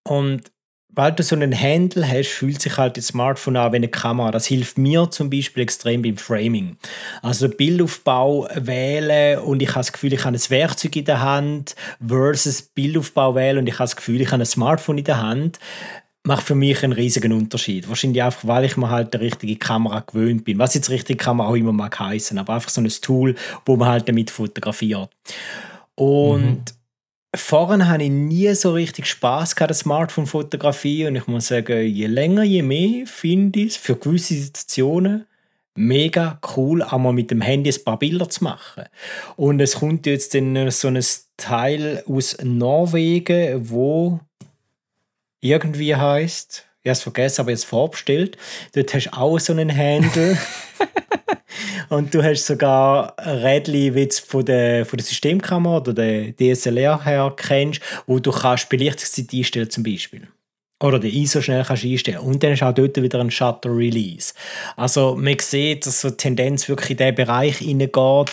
Und 0.08 0.50
weil 0.94 1.14
du 1.14 1.24
so 1.24 1.36
einen 1.36 1.58
Handle 1.58 2.08
hast, 2.08 2.30
fühlt 2.30 2.62
sich 2.62 2.78
halt 2.78 2.98
das 2.98 3.08
Smartphone 3.08 3.56
an 3.56 3.72
wie 3.72 3.78
eine 3.78 3.88
Kamera. 3.88 4.32
Das 4.32 4.46
hilft 4.46 4.78
mir 4.78 5.10
zum 5.10 5.30
Beispiel 5.30 5.64
extrem 5.64 6.02
beim 6.02 6.18
Framing. 6.18 6.78
Also 7.22 7.48
Bildaufbau 7.48 8.48
wählen 8.56 9.40
und 9.40 9.62
ich 9.62 9.70
habe 9.70 9.80
das 9.80 9.94
Gefühl, 9.94 10.14
ich 10.14 10.26
habe 10.26 10.36
ein 10.36 10.50
Werkzeug 10.50 10.96
in 10.96 11.06
der 11.06 11.22
Hand 11.22 11.76
versus 12.06 12.62
Bildaufbau 12.62 13.36
wählen 13.36 13.60
und 13.60 13.68
ich 13.68 13.76
habe 13.76 13.84
das 13.84 13.96
Gefühl, 13.96 14.22
ich 14.22 14.32
habe 14.32 14.44
ein 14.44 14.46
Smartphone 14.46 14.98
in 14.98 15.06
der 15.06 15.22
Hand 15.22 15.60
macht 16.24 16.44
für 16.44 16.54
mich 16.54 16.84
einen 16.84 16.94
riesigen 16.94 17.34
Unterschied. 17.34 17.90
Wahrscheinlich 17.90 18.22
einfach, 18.22 18.48
weil 18.48 18.66
ich 18.66 18.78
mir 18.78 18.92
halt 18.92 19.12
die 19.12 19.18
richtige 19.18 19.56
Kamera 19.56 20.02
gewöhnt 20.02 20.44
bin. 20.44 20.60
Was 20.60 20.76
jetzt 20.76 20.92
richtige 20.92 21.18
Kamera 21.18 21.48
auch 21.48 21.56
immer 21.56 21.72
mag 21.72 22.00
heißen, 22.00 22.38
aber 22.38 22.54
einfach 22.54 22.70
so 22.70 22.80
ein 22.80 22.88
Tool, 23.02 23.34
wo 23.66 23.76
man 23.76 23.90
halt 23.90 24.08
damit 24.08 24.30
fotografiert. 24.30 25.10
Und 25.96 26.44
mhm 26.44 26.64
Vorhin 27.34 27.88
hatte 27.88 28.04
ich 28.04 28.10
nie 28.10 28.54
so 28.56 28.74
richtig 28.74 29.06
Spaß 29.06 29.56
an 29.58 29.68
der 29.68 29.76
Smartphone-Fotografie 29.76 31.08
und 31.08 31.16
ich 31.16 31.28
muss 31.28 31.48
sagen, 31.48 31.82
je 31.82 32.08
länger, 32.08 32.44
je 32.44 32.62
mehr 32.62 33.08
finde 33.08 33.62
ich 33.62 33.68
es 33.68 33.78
für 33.78 33.96
gewisse 33.96 34.34
Situationen 34.34 35.26
mega 35.76 36.40
cool, 36.56 36.84
auch 36.84 36.98
mal 36.98 37.14
mit 37.14 37.32
dem 37.32 37.40
Handy 37.40 37.72
ein 37.72 37.84
paar 37.86 37.98
Bilder 37.98 38.30
zu 38.30 38.44
machen. 38.44 38.84
Und 39.38 39.62
es 39.62 39.76
kommt 39.76 40.06
jetzt 40.06 40.36
in 40.36 40.70
so 40.72 40.90
ein 40.90 41.00
Teil 41.38 42.04
aus 42.06 42.38
Norwegen, 42.44 43.70
wo 43.70 44.20
irgendwie 45.40 45.96
heißt, 45.96 46.68
ich 46.84 46.90
habe 46.90 46.94
es 46.94 47.04
vergessen, 47.04 47.42
aber 47.42 47.52
jetzt 47.52 47.66
vorbestellt. 47.66 48.38
Dort 48.74 48.94
hast 48.94 49.06
du 49.06 49.14
auch 49.14 49.40
so 49.40 49.54
einen 49.54 49.76
Handle. 49.76 50.38
Und 51.90 52.14
du 52.14 52.24
hast 52.24 52.46
sogar 52.46 53.16
Rädchen, 53.20 53.94
wie 53.94 54.08
du 54.08 54.16
von 54.16 54.46
der, 54.46 54.86
von 54.86 54.98
der 54.98 55.06
Systemkamera 55.06 55.78
oder 55.78 55.94
der 55.94 56.34
DSLR 56.36 57.04
her 57.04 57.34
kennst, 57.36 57.82
wo 58.08 58.20
du 58.20 58.32
kannst 58.32 58.70
Belichtungszeit 58.70 59.28
einstellen 59.34 59.70
zum 59.70 59.84
Beispiel. 59.84 60.28
oder 60.82 60.98
den 60.98 61.14
ISO 61.14 61.42
schnell 61.42 61.64
kannst 61.64 61.84
einstellen 61.84 62.20
Und 62.20 62.42
dann 62.42 62.54
ist 62.54 62.64
auch 62.64 62.74
dort 62.74 63.00
wieder 63.00 63.20
ein 63.20 63.30
Shutter 63.30 63.70
Release. 63.70 64.34
Also 64.76 65.16
man 65.16 65.38
sieht, 65.38 65.86
dass 65.86 66.02
so 66.02 66.10
die 66.10 66.18
Tendenz 66.18 66.68
wirklich 66.68 66.92
in 66.92 66.98
diesen 66.98 67.16
Bereich 67.16 67.58
hineingeht. 67.58 68.32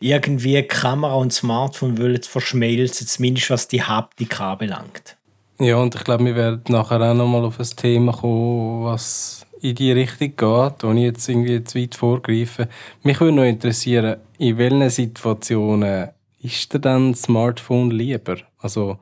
Irgendwie 0.00 0.62
Kamera 0.64 1.14
und 1.14 1.32
Smartphone 1.32 1.96
wollen 1.96 2.22
verschmelzen, 2.22 3.06
zumindest 3.06 3.48
was 3.48 3.68
die 3.68 3.82
Haptik 3.82 4.38
anbelangt. 4.38 5.15
Ja, 5.58 5.76
und 5.76 5.94
ich 5.94 6.04
glaube, 6.04 6.24
wir 6.26 6.36
werden 6.36 6.62
nachher 6.68 7.00
auch 7.00 7.14
nochmal 7.14 7.44
auf 7.44 7.58
ein 7.58 7.66
Thema 7.76 8.12
kommen, 8.12 8.84
was 8.84 9.46
in 9.62 9.74
die 9.74 9.90
Richtung 9.90 10.36
geht, 10.36 10.84
ohne 10.84 11.00
jetzt 11.00 11.26
irgendwie 11.30 11.64
zu 11.64 11.78
weit 11.78 11.94
vorgreifen. 11.94 12.66
Mich 13.02 13.18
würde 13.20 13.36
noch 13.36 13.44
interessieren, 13.44 14.16
in 14.38 14.58
welchen 14.58 14.90
Situationen 14.90 16.10
ist 16.42 16.74
dir 16.74 16.78
dann 16.78 17.12
das 17.12 17.22
Smartphone 17.22 17.90
lieber? 17.90 18.36
Also, 18.58 18.98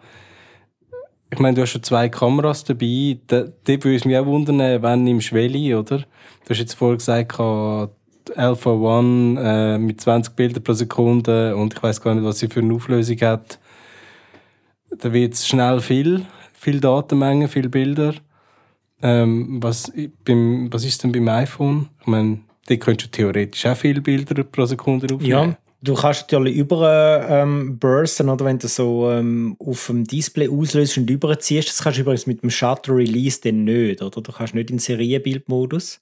ich 1.29 1.41
meine, 1.41 1.57
du 1.57 1.63
hast 1.63 1.71
schon 1.71 1.83
zwei 1.83 2.09
Kameras 2.09 2.63
dabei. 2.63 3.19
Da, 3.27 3.47
würde 3.67 3.97
es 3.97 4.05
mich 4.05 4.17
auch 4.17 4.27
wundern, 4.27 4.81
wenn 4.81 5.07
im 5.09 5.21
Schwelli, 5.21 5.75
oder? 5.75 5.99
Du 5.99 6.51
hast 6.51 6.59
jetzt 6.61 6.75
vorher 6.75 6.99
gesagt, 6.99 7.41
Alpha 8.37 8.71
One 8.71 9.41
äh, 9.41 9.79
mit 9.79 10.01
20 10.01 10.37
Bildern 10.37 10.63
pro 10.63 10.73
Sekunde 10.73 11.57
und 11.57 11.75
ich 11.75 11.83
weiß 11.83 12.01
gar 12.01 12.15
nicht, 12.15 12.25
was 12.25 12.39
sie 12.39 12.49
für 12.49 12.61
eine 12.61 12.75
Auflösung 12.75 13.21
hat. 13.23 13.59
Da 14.91 15.13
wird 15.13 15.35
es 15.35 15.49
schnell 15.49 15.81
viel, 15.81 16.25
viel 16.65 16.81
Datenmenge, 16.81 17.49
viele 17.49 17.69
Bilder. 17.69 18.15
Ähm, 19.03 19.63
was, 19.63 19.93
beim, 20.25 20.73
was 20.73 20.85
ist 20.85 21.05
denn 21.05 21.13
beim 21.13 21.29
iPhone? 21.29 21.91
Ich 22.01 22.07
meine, 22.07 22.41
die 22.69 22.79
könntest 22.79 23.15
du 23.15 23.19
theoretisch 23.19 23.67
auch 23.67 23.77
viele 23.77 24.01
Bilder 24.01 24.43
pro 24.45 24.65
Sekunde 24.65 25.15
aufnehmen. 25.15 25.51
Ja, 25.51 25.59
du 25.83 25.95
kannst 25.95 26.23
natürlich 26.23 26.57
über 26.57 27.27
ähm, 27.29 27.79
oder 27.83 28.45
wenn 28.45 28.59
du 28.59 28.67
so 28.67 29.11
ähm, 29.11 29.57
auf 29.59 29.87
dem 29.89 30.05
Display 30.05 30.49
auslöst 30.49 30.97
und 30.97 31.11
überziehst. 31.11 31.69
Das 31.69 31.83
kannst 31.83 31.99
du 31.99 32.03
übrigens 32.03 32.27
mit 32.27 32.43
dem 32.43 32.51
Shutter 32.51 32.97
Release 32.97 33.41
dann 33.43 33.65
nicht, 33.65 34.01
oder? 34.01 34.23
Du 34.23 34.33
kannst 34.33 34.55
nicht 34.55 34.71
in 34.71 34.79
Serienbildmodus. 34.79 36.01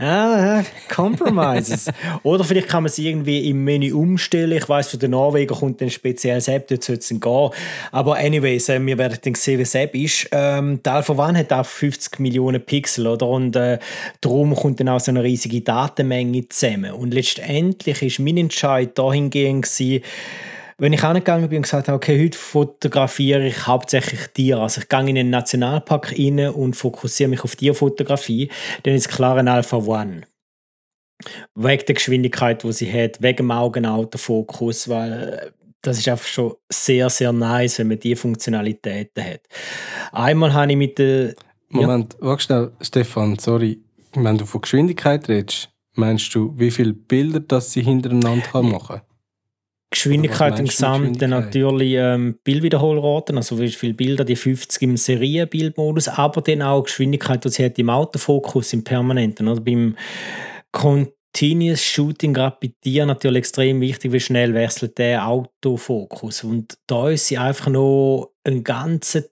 Ah, 0.00 0.62
Compromises. 0.88 1.90
Oder 2.22 2.44
vielleicht 2.44 2.68
kann 2.68 2.84
man 2.84 2.88
es 2.88 2.98
irgendwie 2.98 3.50
im 3.50 3.64
Menü 3.64 3.92
umstellen. 3.92 4.56
Ich 4.56 4.68
weiß, 4.68 4.90
für 4.90 4.96
den 4.96 5.10
Norweger 5.10 5.56
kommt 5.56 5.82
ein 5.82 5.90
spezielles 5.90 6.46
App, 6.46 6.68
dort 6.68 6.84
soll 6.84 6.98
es 6.98 7.08
gehen. 7.08 7.50
Aber 7.90 8.16
anyways, 8.16 8.68
äh, 8.68 8.80
wir 8.80 8.96
werden 8.96 9.18
dann 9.20 9.34
sehen, 9.34 9.60
es 9.60 9.74
App 9.74 9.96
ist. 9.96 10.28
Ähm, 10.30 10.80
die 10.84 10.88
Alpha 10.88 11.14
One 11.14 11.36
hat 11.36 11.52
auch 11.52 11.66
50 11.66 12.20
Millionen 12.20 12.64
Pixel, 12.64 13.08
oder? 13.08 13.26
Und 13.26 13.56
äh, 13.56 13.80
darum 14.20 14.54
kommt 14.54 14.78
dann 14.78 14.88
auch 14.88 15.00
so 15.00 15.10
eine 15.10 15.24
riesige 15.24 15.62
Datenmenge 15.62 16.48
zusammen. 16.48 16.92
Und 16.92 17.12
letztendlich 17.12 18.00
ist 18.00 18.20
mein 18.20 18.36
Entscheid 18.36 18.96
dahingehend 18.96 19.64
gewesen, 19.64 20.04
wenn 20.78 20.92
ich 20.92 21.02
angegangen 21.02 21.48
bin 21.48 21.58
und 21.58 21.62
gesagt 21.62 21.88
habe, 21.88 21.96
okay, 21.96 22.24
heute 22.24 22.38
fotografiere 22.38 23.46
ich 23.46 23.66
hauptsächlich 23.66 24.28
Tiere, 24.28 24.62
also 24.62 24.80
ich 24.80 24.88
gehe 24.88 25.00
in 25.00 25.18
einen 25.18 25.30
Nationalpark 25.30 26.12
rein 26.12 26.48
und 26.50 26.74
fokussiere 26.74 27.28
mich 27.28 27.42
auf 27.42 27.56
Tierfotografie, 27.56 28.48
dann 28.84 28.94
ist 28.94 29.08
klar 29.08 29.36
ein 29.36 29.48
Alpha 29.48 29.76
One. 29.76 30.22
Wegen 31.56 31.84
der 31.84 31.94
Geschwindigkeit, 31.96 32.62
die 32.62 32.72
sie 32.72 32.92
hat, 32.92 33.20
wegen 33.20 33.38
dem 33.38 33.50
Augenautofokus, 33.50 34.88
weil 34.88 35.52
das 35.82 35.98
ist 35.98 36.08
einfach 36.08 36.26
schon 36.26 36.54
sehr, 36.68 37.10
sehr 37.10 37.32
nice, 37.32 37.80
wenn 37.80 37.88
man 37.88 37.98
diese 37.98 38.20
Funktionalitäten 38.20 39.24
hat. 39.24 39.40
Einmal 40.12 40.52
habe 40.52 40.70
ich 40.70 40.78
mit 40.78 40.98
der... 40.98 41.34
Moment, 41.70 42.14
ja. 42.14 42.26
warte 42.26 42.42
schnell, 42.44 42.72
Stefan, 42.80 43.36
sorry. 43.38 43.80
Wenn 44.14 44.38
du 44.38 44.46
von 44.46 44.60
Geschwindigkeit 44.60 45.28
redest, 45.28 45.70
meinst 45.94 46.32
du, 46.34 46.54
wie 46.56 46.70
viele 46.70 46.92
Bilder 46.92 47.40
das 47.40 47.72
sie 47.72 47.82
hintereinander 47.82 48.62
machen 48.62 48.86
kann? 48.88 49.07
Geschwindigkeit 49.90 50.58
im 50.58 50.66
Gesamten 50.66 51.30
natürlich 51.30 51.94
ähm, 51.94 52.38
Bildwiederholraten, 52.44 53.38
also 53.38 53.58
wie 53.58 53.70
viele 53.70 53.94
Bilder, 53.94 54.24
die 54.24 54.36
50 54.36 54.82
im 54.82 54.96
Serienbildmodus, 54.96 56.08
aber 56.08 56.42
dann 56.42 56.62
auch 56.62 56.84
Geschwindigkeit, 56.84 57.44
die 57.44 57.48
sie 57.48 57.64
hat 57.64 57.78
im 57.78 57.88
Autofokus, 57.88 58.72
im 58.74 58.84
Permanenten. 58.84 59.48
Oder? 59.48 59.62
Beim 59.62 59.96
Continuous 60.72 61.82
Shooting, 61.82 62.34
gerade 62.34 62.58
bei 62.60 62.72
dir 62.84 63.06
natürlich 63.06 63.38
extrem 63.38 63.80
wichtig, 63.80 64.12
wie 64.12 64.20
schnell 64.20 64.52
wechselt 64.52 64.98
der 64.98 65.26
Autofokus. 65.26 66.44
Und 66.44 66.76
da 66.86 67.08
ist 67.08 67.28
sie 67.28 67.38
einfach 67.38 67.68
noch 67.68 68.32
ein 68.44 68.64
ganzer 68.64 69.22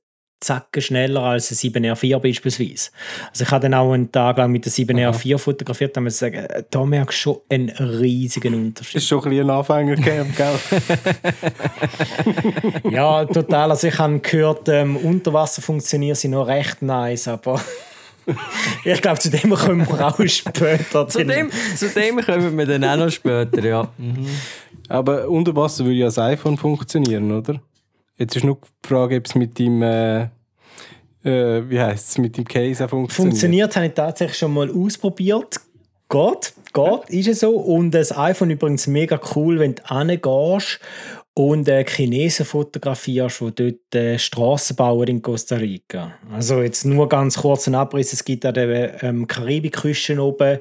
zacken 0.41 0.83
schneller 0.83 1.23
als 1.23 1.51
ein 1.51 1.57
7R4 1.57 2.19
beispielsweise. 2.19 2.91
Also 3.31 3.45
ich 3.45 3.51
habe 3.51 3.63
dann 3.63 3.75
auch 3.75 3.93
einen 3.93 4.13
Tag 4.13 4.37
lang 4.37 4.53
mit 4.53 4.65
der 4.67 4.73
7R4 4.73 5.31
Aha. 5.35 5.39
fotografiert, 5.39 5.97
da 5.97 6.01
muss 6.01 6.15
ich 6.15 6.19
sagen, 6.19 6.47
da 6.71 6.85
merkst 6.85 7.19
du 7.19 7.23
schon 7.23 7.37
einen 7.49 7.71
riesigen 7.71 8.55
Unterschied. 8.55 8.97
Das 8.97 9.03
ist 9.03 9.09
schon 9.09 9.25
ein 9.25 9.31
bisschen 9.31 9.51
ein 9.51 9.57
Anfängercamp, 9.57 10.37
gell? 10.37 10.59
ja, 12.91 13.25
total. 13.25 13.71
Also 13.71 13.89
ich 13.89 13.99
habe 13.99 14.19
gehört, 14.21 14.69
ähm, 14.69 14.97
unter 14.97 15.33
Wasser 15.33 15.63
funktionieren 15.63 16.15
sie 16.17 16.29
noch 16.29 16.47
recht 16.47 16.83
nice, 16.83 17.29
aber 17.29 17.61
ich 18.85 19.01
glaube, 19.01 19.19
zu 19.19 19.31
dem 19.31 19.55
kommen 19.55 19.89
wir 19.89 20.07
auch 20.07 20.27
später. 20.27 21.09
zu, 21.09 21.25
dem, 21.25 21.51
zu 21.77 21.89
dem 21.89 22.21
kommen 22.21 22.59
wir 22.59 22.67
dann 22.67 22.85
auch 22.85 22.97
noch 23.07 23.11
später, 23.11 23.65
ja. 23.65 23.89
Mhm. 23.97 24.27
Aber 24.89 25.29
unter 25.29 25.57
Wasser 25.57 25.85
würde 25.85 25.97
ja 25.97 26.07
das 26.07 26.19
iPhone 26.19 26.59
funktionieren, 26.59 27.33
oder? 27.33 27.61
Jetzt 28.19 28.37
ist 28.37 28.45
nur 28.45 28.57
die 28.57 28.89
Frage, 28.89 29.17
ob 29.17 29.27
es 29.27 29.35
mit 29.35 29.59
dem, 29.59 29.83
äh, 29.83 30.23
äh, 31.23 31.69
wie 31.69 31.81
heißt 31.81 32.11
es, 32.11 32.19
mit 32.19 32.37
dem 32.37 32.45
Case 32.45 32.85
auch 32.85 32.89
funktioniert. 32.89 33.33
Funktioniert, 33.33 33.77
habe 33.77 33.87
ich 33.87 33.93
tatsächlich 33.93 34.39
schon 34.39 34.55
mal 34.55 34.71
ausprobiert. 34.71 35.61
Geht, 36.09 36.55
geht, 36.73 37.11
ist 37.11 37.29
es 37.29 37.41
so. 37.41 37.57
Und 37.57 37.91
das 37.91 38.17
iPhone 38.17 38.51
übrigens 38.51 38.87
mega 38.87 39.21
cool, 39.35 39.59
wenn 39.59 39.75
du 39.75 39.83
hingehst 39.89 40.81
und 41.39 41.69
äh, 41.69 41.85
Chinesen 41.85 42.47
fotografierst, 42.47 43.43
die 43.43 43.53
dort 43.53 43.95
äh, 43.95 44.19
Strassen 44.19 44.75
bauen 44.75 45.07
in 45.07 45.21
Costa 45.21 45.57
Rica. 45.57 46.15
Also 46.33 46.63
jetzt 46.63 46.87
nur 46.87 47.11
ganz 47.11 47.37
kurz 47.37 47.67
ein 47.67 47.75
Abriss. 47.75 48.15
Es 48.15 48.25
gibt 48.25 48.47
an 48.47 48.55
der 48.55 49.03
ähm, 49.03 49.27
Karibikküste 49.27 50.19
oben 50.19 50.59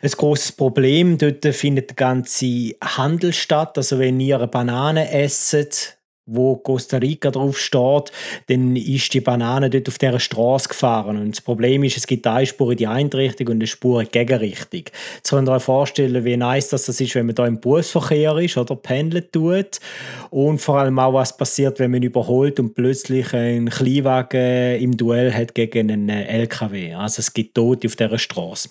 ein 0.00 0.10
großes 0.10 0.52
Problem. 0.52 1.18
Dort 1.18 1.44
findet 1.54 1.90
der 1.90 1.96
ganze 1.96 2.74
Handel 2.82 3.34
statt. 3.34 3.76
Also 3.76 3.98
wenn 3.98 4.18
ihr 4.18 4.36
eine 4.36 4.48
Banane 4.48 5.12
esset, 5.12 5.98
wo 6.26 6.56
Costa 6.56 6.96
Rica 6.96 7.30
drauf 7.30 7.58
steht, 7.58 8.12
dann 8.46 8.76
ist 8.76 9.12
die 9.12 9.20
Banane 9.20 9.68
dort 9.68 9.88
auf 9.88 9.98
dieser 9.98 10.20
Straße 10.20 10.68
gefahren. 10.68 11.18
Und 11.18 11.32
das 11.32 11.40
Problem 11.40 11.84
ist, 11.84 11.96
es 11.96 12.06
gibt 12.06 12.26
eine 12.26 12.46
Spur 12.46 12.72
in 12.72 12.78
die 12.78 12.86
eine 12.86 13.12
Richtung 13.12 13.48
und 13.48 13.54
eine 13.54 13.66
Spur 13.66 14.00
in 14.00 14.06
die 14.06 14.12
Gegenrichtung. 14.12 14.84
Jetzt 15.16 15.30
könnt 15.30 15.48
ihr 15.48 15.52
euch 15.52 15.62
vorstellen, 15.62 16.24
wie 16.24 16.36
nice 16.36 16.70
das 16.70 16.88
ist, 16.88 17.14
wenn 17.14 17.26
man 17.26 17.34
da 17.34 17.46
im 17.46 17.60
Busverkehr 17.60 18.36
ist 18.38 18.56
oder 18.56 18.74
pendeln 18.74 19.24
tut. 19.30 19.80
Und 20.30 20.60
vor 20.60 20.78
allem 20.78 20.98
auch, 20.98 21.12
was 21.12 21.36
passiert, 21.36 21.78
wenn 21.78 21.90
man 21.90 22.02
überholt 22.02 22.58
und 22.58 22.74
plötzlich 22.74 23.34
ein 23.34 23.68
Kleinwagen 23.68 24.80
im 24.80 24.96
Duell 24.96 25.32
hat 25.32 25.54
gegen 25.54 25.90
einen 25.90 26.08
LKW. 26.08 26.94
Also 26.94 27.20
es 27.20 27.34
gibt 27.34 27.54
Tote 27.54 27.86
auf 27.88 27.96
dieser 27.96 28.18
Straße. 28.18 28.70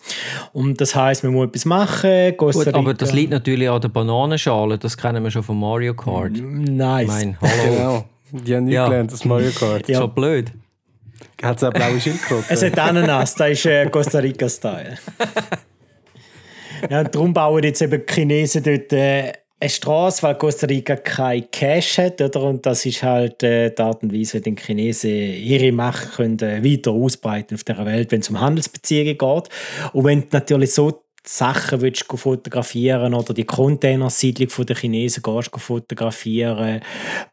Und 0.53 0.81
das 0.81 0.95
heißt, 0.95 1.24
man 1.24 1.33
muss 1.33 1.48
etwas 1.48 1.65
machen. 1.65 2.36
Gut, 2.38 2.67
aber 2.67 2.93
das 2.93 3.13
liegt 3.13 3.31
natürlich 3.31 3.69
an 3.69 3.81
der 3.81 3.89
Bananenschale. 3.89 4.77
Das 4.77 4.98
kennen 4.98 5.24
wir 5.24 5.29
schon 5.29 5.43
von 5.43 5.60
Mario 5.60 5.93
Kart. 5.93 6.31
Nice. 6.33 7.07
Mein, 7.07 7.38
Hallo. 7.43 7.63
Genau. 7.63 8.05
Die 8.31 8.55
haben 8.55 8.63
nie 8.65 8.73
ja. 8.73 8.85
gelernt, 8.85 9.12
das 9.12 9.25
Mario 9.25 9.51
Kart. 9.51 9.88
Ja. 9.88 10.00
Schon 10.00 10.13
blöd. 10.13 10.51
Hat 11.41 11.57
es 11.57 11.63
eine 11.63 11.71
blaue 11.73 12.00
Schildkröte? 12.00 12.45
Es 12.50 12.63
hat 12.63 12.79
Ananas, 12.79 13.35
das 13.35 13.51
ist 13.51 13.65
äh, 13.65 13.89
Costa 13.89 14.19
Rica-Style. 14.19 14.97
ja, 16.89 17.03
darum 17.03 17.33
bauen 17.33 17.63
jetzt 17.63 17.81
eben 17.81 18.01
die 18.05 18.13
Chinesen 18.13 18.63
dort 18.63 18.93
äh, 18.93 19.33
eine 19.59 19.69
Straße, 19.69 20.23
weil 20.23 20.35
Costa 20.35 20.67
Rica 20.67 20.95
kein 20.95 21.50
Cash 21.51 21.97
hat. 21.97 22.21
Oder? 22.21 22.43
Und 22.43 22.65
das 22.65 22.85
ist 22.85 23.03
halt 23.03 23.43
äh, 23.43 23.71
die 23.71 23.81
Art 23.81 24.03
und 24.03 24.13
Weise, 24.13 24.39
wie 24.43 24.51
die 24.51 24.55
Chinesen 24.55 25.12
ihre 25.12 25.71
Macht 25.71 26.13
können, 26.15 26.39
äh, 26.39 26.63
weiter 26.63 26.91
ausbreiten 26.91 27.55
auf 27.55 27.63
der 27.63 27.85
Welt, 27.85 28.12
wenn 28.12 28.21
es 28.21 28.29
um 28.29 28.39
Handelsbeziehungen 28.39 29.17
geht. 29.17 29.50
Und 29.93 30.05
wenn 30.05 30.23
natürlich 30.31 30.73
so 30.73 31.02
Sachen 31.25 31.79
willst 31.79 32.05
du 32.09 32.17
fotografieren 32.17 33.13
oder 33.13 33.33
die 33.33 33.45
Containersiedlung 33.45 34.65
der 34.65 34.75
Chinesen 34.75 35.23
gehst 35.23 35.51
du 35.53 35.59
fotografieren, 35.59 36.81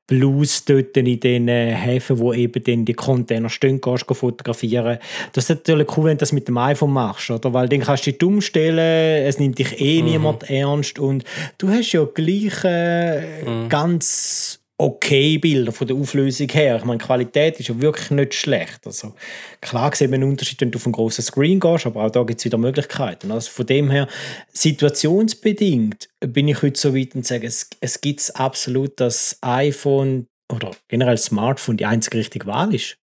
Blues 0.06 0.64
dort 0.64 0.96
in 0.96 1.18
den 1.18 1.48
Häfen, 1.48 2.18
wo 2.18 2.32
eben 2.32 2.62
dann 2.62 2.84
die 2.84 2.94
Container 2.94 3.48
stehen, 3.48 3.80
gehst 3.80 4.08
du 4.08 4.14
fotografieren. 4.14 4.98
Das 5.32 5.44
ist 5.44 5.50
natürlich 5.50 5.96
cool, 5.96 6.04
wenn 6.04 6.16
du 6.16 6.20
das 6.20 6.32
mit 6.32 6.46
dem 6.46 6.58
iPhone 6.58 6.92
machst, 6.92 7.30
oder? 7.30 7.52
Weil 7.52 7.68
dann 7.68 7.80
kannst 7.80 8.06
du 8.06 8.10
dich 8.10 8.18
dumm 8.18 8.40
stellen, 8.40 9.26
es 9.26 9.40
nimmt 9.40 9.58
dich 9.58 9.80
eh 9.80 10.02
mhm. 10.02 10.08
niemand 10.08 10.48
ernst 10.48 11.00
und 11.00 11.24
du 11.58 11.68
hast 11.68 11.90
ja 11.90 12.04
gleich 12.04 12.62
äh, 12.64 13.44
mhm. 13.44 13.68
ganz 13.68 14.59
okay 14.80 15.36
Bilder 15.36 15.72
von 15.72 15.86
der 15.86 15.96
Auflösung 15.96 16.48
her. 16.48 16.76
Ich 16.76 16.84
meine, 16.84 16.98
die 16.98 17.04
Qualität 17.04 17.60
ist 17.60 17.68
ja 17.68 17.80
wirklich 17.80 18.10
nicht 18.10 18.34
schlecht. 18.34 18.80
Also, 18.86 19.14
klar 19.60 19.94
sieht 19.94 20.10
man 20.10 20.22
einen 20.22 20.30
Unterschied, 20.30 20.60
wenn 20.60 20.70
du 20.70 20.78
auf 20.78 20.86
einen 20.86 20.94
grossen 20.94 21.22
Screen 21.22 21.60
gehst, 21.60 21.86
aber 21.86 22.04
auch 22.04 22.10
da 22.10 22.22
gibt 22.22 22.40
es 22.40 22.44
wieder 22.46 22.56
Möglichkeiten. 22.56 23.30
Also 23.30 23.50
von 23.50 23.66
dem 23.66 23.90
her, 23.90 24.08
situationsbedingt 24.52 26.08
bin 26.20 26.48
ich 26.48 26.62
heute 26.62 26.80
so 26.80 26.96
weit 26.96 27.14
und 27.14 27.26
sage, 27.26 27.46
es, 27.46 27.68
es 27.80 28.00
gibt 28.00 28.32
absolut 28.34 28.98
das 28.98 29.38
iPhone 29.42 30.26
oder 30.50 30.70
generell 30.88 31.18
Smartphone 31.18 31.76
die 31.76 31.86
einzige 31.86 32.18
richtige 32.18 32.46
Wahl 32.46 32.74
ist. 32.74 32.96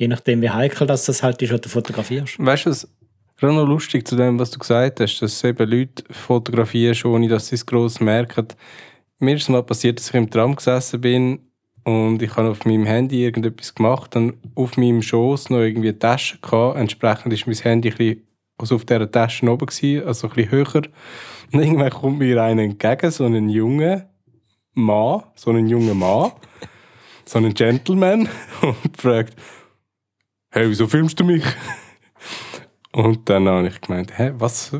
Je 0.00 0.08
nachdem, 0.08 0.42
wie 0.42 0.50
heikel 0.50 0.86
das, 0.86 1.04
das 1.04 1.22
halt 1.22 1.40
ist, 1.42 1.52
was 1.52 1.60
du 1.60 1.68
fotografierst. 1.68 2.34
Weißt 2.38 2.66
du, 2.66 2.70
was 2.70 2.88
gerade 3.36 3.54
noch 3.54 3.66
lustig 3.66 4.08
zu 4.08 4.16
dem, 4.16 4.38
was 4.38 4.50
du 4.50 4.58
gesagt 4.58 4.98
hast, 5.00 5.20
dass 5.20 5.44
eben 5.44 5.70
Leute 5.70 6.02
fotografieren, 6.10 6.96
ohne 7.04 7.28
dass 7.28 7.48
sie 7.48 7.54
es 7.54 7.64
gross 7.64 8.00
merken 8.00 8.48
mir 9.20 9.36
ist 9.36 9.42
es 9.42 9.48
mal 9.48 9.62
passiert, 9.62 9.98
dass 9.98 10.08
ich 10.08 10.14
im 10.14 10.30
Tram 10.30 10.56
gesessen 10.56 11.00
bin 11.00 11.38
und 11.84 12.20
ich 12.22 12.36
habe 12.36 12.50
auf 12.50 12.64
meinem 12.64 12.86
Handy 12.86 13.24
irgendetwas 13.24 13.74
gemacht, 13.74 14.14
dann 14.14 14.34
auf 14.54 14.76
meinem 14.76 15.02
Schoß 15.02 15.50
noch 15.50 15.60
irgendwie 15.60 15.88
eine 15.88 15.98
Tasche 15.98 16.38
gehabt. 16.38 16.78
Entsprechend 16.78 17.32
ist 17.32 17.46
mein 17.46 17.56
Handy 17.56 17.90
ein 17.90 17.96
bisschen, 17.96 18.26
also 18.58 18.74
auf 18.76 18.84
dieser 18.84 19.10
Tasche 19.10 19.50
oben 19.50 19.66
gewesen, 19.66 20.06
also 20.06 20.28
ein 20.28 20.34
bisschen 20.34 20.50
höher. 20.50 20.82
Und 21.52 21.60
irgendwann 21.60 21.90
kommt 21.90 22.18
mir 22.18 22.42
einer 22.42 22.62
entgegen, 22.62 23.10
so 23.10 23.24
ein 23.24 23.48
junger 23.48 24.08
Mann, 24.74 25.24
so 25.34 25.50
ein 25.50 25.68
junger 25.68 25.94
Mann, 25.94 26.32
so 27.24 27.38
ein 27.38 27.52
Gentleman 27.54 28.28
und 28.62 28.96
fragt, 28.96 29.34
hey, 30.50 30.68
wieso 30.68 30.86
filmst 30.86 31.18
du 31.20 31.24
mich? 31.24 31.44
Und 32.92 33.28
dann 33.28 33.48
habe 33.48 33.68
ich 33.68 33.80
gemeint, 33.80 34.18
hä, 34.18 34.32
was, 34.36 34.72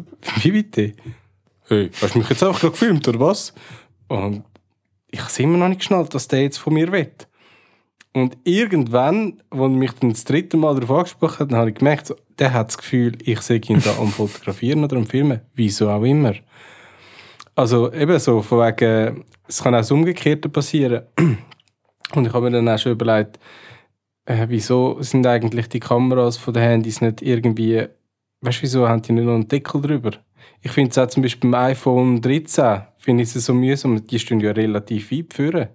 wie 0.42 0.50
bitte? 0.50 0.94
Hey, 1.68 1.90
hast 2.00 2.14
du 2.14 2.18
mich 2.18 2.28
jetzt 2.28 2.42
einfach 2.42 2.60
gerade 2.60 2.72
gefilmt, 2.72 3.06
oder 3.06 3.20
was? 3.20 3.54
Und 4.10 4.42
ich 5.12 5.20
habe 5.20 5.42
immer 5.42 5.58
noch 5.58 5.68
nicht 5.68 5.78
geschnallt, 5.78 6.12
dass 6.14 6.26
der 6.26 6.42
jetzt 6.42 6.58
von 6.58 6.74
mir 6.74 6.90
will. 6.90 7.12
Und 8.12 8.36
irgendwann, 8.42 9.40
als 9.50 9.70
mich 9.70 9.92
dann 9.92 10.10
das 10.10 10.24
dritte 10.24 10.56
Mal 10.56 10.74
darauf 10.74 10.98
angesprochen 10.98 11.38
hat, 11.38 11.52
habe 11.52 11.70
ich 11.70 11.76
gemerkt, 11.76 12.08
so, 12.08 12.16
der 12.36 12.52
hat 12.52 12.68
das 12.68 12.78
Gefühl, 12.78 13.16
ich 13.22 13.40
sehe 13.40 13.60
ihn 13.68 13.80
da 13.80 13.96
am 14.00 14.08
Fotografieren 14.08 14.82
oder 14.82 14.96
am 14.96 15.06
Filmen. 15.06 15.42
Wieso 15.54 15.88
auch 15.88 16.02
immer. 16.02 16.34
Also 17.54 17.92
eben 17.92 18.18
so, 18.18 18.42
von 18.42 18.58
wegen, 18.58 19.24
es 19.46 19.62
kann 19.62 19.74
auch 19.74 19.78
das 19.78 19.92
Umgekehrte 19.92 20.48
passieren. 20.48 21.04
Und 21.16 22.26
ich 22.26 22.32
habe 22.32 22.50
mir 22.50 22.56
dann 22.56 22.68
auch 22.68 22.78
schon 22.78 22.92
überlegt, 22.92 23.38
äh, 24.24 24.46
wieso 24.48 25.00
sind 25.02 25.24
eigentlich 25.24 25.68
die 25.68 25.78
Kameras 25.78 26.36
von 26.36 26.52
den 26.52 26.64
Handys 26.64 27.00
nicht 27.00 27.22
irgendwie, 27.22 27.86
weißt 28.40 28.58
du, 28.58 28.62
wieso 28.62 28.88
haben 28.88 29.02
die 29.02 29.12
nicht 29.12 29.24
noch 29.24 29.34
einen 29.34 29.46
Deckel 29.46 29.80
drüber? 29.80 30.10
Ich 30.62 30.72
finde 30.72 30.90
es 30.90 30.98
auch 30.98 31.06
zum 31.06 31.22
Beispiel 31.22 31.50
beim 31.50 31.70
iPhone 31.70 32.20
13, 32.20 32.82
finde 32.98 33.22
ich 33.22 33.34
es 33.34 33.44
so 33.44 33.54
mühsam, 33.54 34.06
die 34.06 34.18
stehen 34.18 34.40
ja 34.40 34.52
relativ 34.52 35.10
weit 35.12 35.32
führen. 35.34 35.68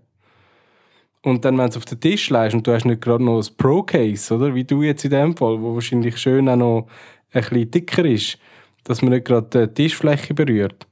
Und 1.21 1.43
dann, 1.43 1.57
wenn 1.57 1.65
du 1.65 1.71
es 1.71 1.77
auf 1.77 1.85
den 1.85 1.99
Tisch 1.99 2.29
legst 2.29 2.53
und 2.53 2.67
du 2.67 2.71
hast 2.71 2.85
nicht 2.85 3.01
gerade 3.01 3.23
noch 3.23 3.39
ein 3.39 3.57
Pro-Case, 3.57 4.33
oder? 4.35 4.53
Wie 4.53 4.63
du 4.63 4.83
jetzt 4.83 5.05
in 5.05 5.11
dem 5.11 5.35
Fall, 5.35 5.59
wo 5.59 5.73
wahrscheinlich 5.73 6.17
schön 6.17 6.47
auch 6.47 6.55
noch 6.55 6.87
ein 7.31 7.41
bisschen 7.41 7.71
dicker 7.71 8.05
ist, 8.05 8.37
dass 8.83 9.01
man 9.01 9.11
nicht 9.11 9.25
gerade 9.25 9.67
die 9.67 9.73
Tischfläche 9.73 10.35
berührt, 10.35 10.85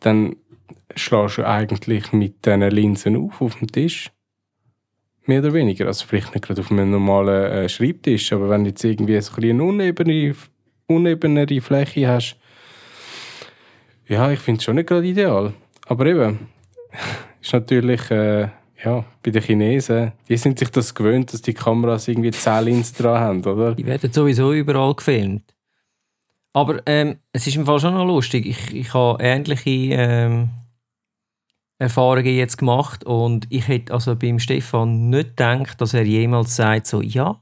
dann 0.00 0.36
schlägst 0.96 1.38
du 1.38 1.46
eigentlich 1.46 2.12
mit 2.12 2.46
diesen 2.46 2.62
Linsen 2.62 3.16
auf 3.16 3.42
auf 3.42 3.56
dem 3.56 3.70
Tisch. 3.70 4.10
Mehr 5.26 5.40
oder 5.40 5.52
weniger. 5.52 5.86
Also 5.86 6.06
vielleicht 6.06 6.34
nicht 6.34 6.46
gerade 6.46 6.60
auf 6.60 6.70
einem 6.70 6.90
normalen 6.90 7.52
äh, 7.52 7.68
Schreibtisch, 7.68 8.32
aber 8.32 8.50
wenn 8.50 8.64
du 8.64 8.70
jetzt 8.70 8.84
irgendwie 8.84 9.20
so 9.20 9.32
ein 9.32 9.40
bisschen 9.40 9.60
unebene, 9.60 10.34
unebenere 10.86 11.60
Fläche 11.60 12.08
hast, 12.08 12.38
ja, 14.06 14.30
ich 14.30 14.40
finde 14.40 14.58
es 14.58 14.64
schon 14.64 14.76
nicht 14.76 14.88
gerade 14.88 15.06
ideal. 15.06 15.52
Aber 15.86 16.06
eben, 16.06 16.48
ist 17.40 17.52
natürlich, 17.52 18.10
äh, 18.10 18.48
ja, 18.84 19.04
bei 19.22 19.30
den 19.30 19.42
Chinesen, 19.42 20.12
die 20.28 20.36
sind 20.36 20.58
sich 20.58 20.70
das 20.70 20.94
gewöhnt, 20.94 21.32
dass 21.32 21.42
die 21.42 21.54
Kameras 21.54 22.08
irgendwie 22.08 22.30
10 22.30 22.64
Linsen 22.64 22.96
dran 22.96 23.20
haben, 23.20 23.44
oder? 23.44 23.74
Die 23.74 23.86
werden 23.86 24.12
sowieso 24.12 24.52
überall 24.52 24.94
gefilmt. 24.94 25.54
Aber 26.52 26.80
ähm, 26.86 27.18
es 27.32 27.46
ist 27.46 27.56
im 27.56 27.66
Fall 27.66 27.80
schon 27.80 27.94
noch 27.94 28.06
lustig. 28.06 28.46
Ich, 28.46 28.74
ich 28.74 28.94
habe 28.94 29.22
ähnliche 29.22 29.70
ähm, 29.70 30.50
Erfahrungen 31.78 32.36
jetzt 32.36 32.58
gemacht 32.58 33.04
und 33.04 33.46
ich 33.50 33.66
hätte 33.66 33.92
also 33.92 34.14
beim 34.14 34.38
Stefan 34.38 35.10
nicht 35.10 35.30
gedacht, 35.30 35.80
dass 35.80 35.94
er 35.94 36.04
jemals 36.04 36.54
sagt, 36.54 36.86
so, 36.86 37.02
ja, 37.02 37.40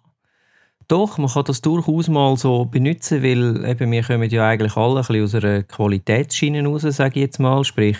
doch, 0.89 1.19
man 1.19 1.31
kann 1.31 1.45
das 1.45 1.61
durchaus 1.61 2.09
mal 2.09 2.37
so 2.37 2.65
benutzen, 2.65 3.23
weil 3.23 3.65
eben 3.65 3.91
wir 3.91 4.03
kommen 4.03 4.31
ja 4.31 4.49
eigentlich 4.49 4.77
alle 4.77 5.01
ein 5.01 5.07
bisschen 5.07 5.25
aus 5.25 5.35
einer 5.35 5.63
Qualitätsschiene 5.63 6.65
raus, 6.65 6.83
sage 6.83 7.21
ich 7.21 7.27
jetzt 7.27 7.39
mal. 7.39 7.65
Sprich, 7.65 7.97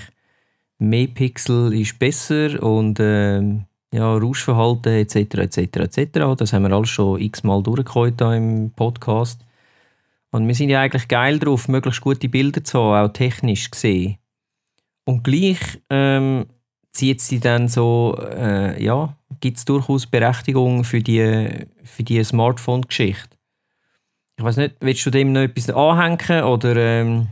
mehr 0.79 1.07
Pixel 1.07 1.73
ist 1.73 1.99
besser 1.99 2.63
und 2.63 2.99
ähm, 3.01 3.65
ja, 3.93 4.17
Rauschverhalten 4.17 4.93
etc. 4.93 5.17
etc. 5.17 5.59
etc. 5.59 6.37
Das 6.37 6.53
haben 6.53 6.63
wir 6.63 6.73
alles 6.73 6.89
schon 6.89 7.21
x-mal 7.21 7.63
durchgeholt 7.63 8.21
im 8.21 8.73
Podcast. 8.75 9.45
Und 10.31 10.49
wir 10.49 10.55
sind 10.55 10.71
ja 10.71 10.81
eigentlich 10.81 11.09
geil 11.09 11.39
drauf, 11.39 11.69
möglichst 11.69 12.01
gute 12.01 12.29
Bilder 12.29 12.65
zu 12.65 12.79
haben, 12.79 13.07
auch 13.07 13.13
technisch 13.13 13.71
gesehen. 13.71 14.17
Und 15.05 15.25
gleich 15.25 15.59
ähm, 15.91 16.47
zieht 16.93 17.21
sie 17.21 17.41
dann 17.41 17.69
so, 17.69 18.17
äh, 18.21 18.83
ja, 18.83 19.17
gibt 19.41 19.59
es 19.59 19.65
durchaus 19.65 20.07
Berechtigung 20.07 20.85
für 20.85 21.01
die, 21.01 21.67
für 21.83 22.03
die 22.03 22.23
Smartphone-Geschichte. 22.23 23.37
Ich 24.39 24.45
weiß 24.45 24.57
nicht, 24.57 24.77
willst 24.81 25.05
du 25.07 25.11
dem 25.11 25.33
noch 25.33 25.43
etwas 25.43 25.71
anhängen 25.71 26.45
oder 26.45 26.77
ähm, 26.77 27.29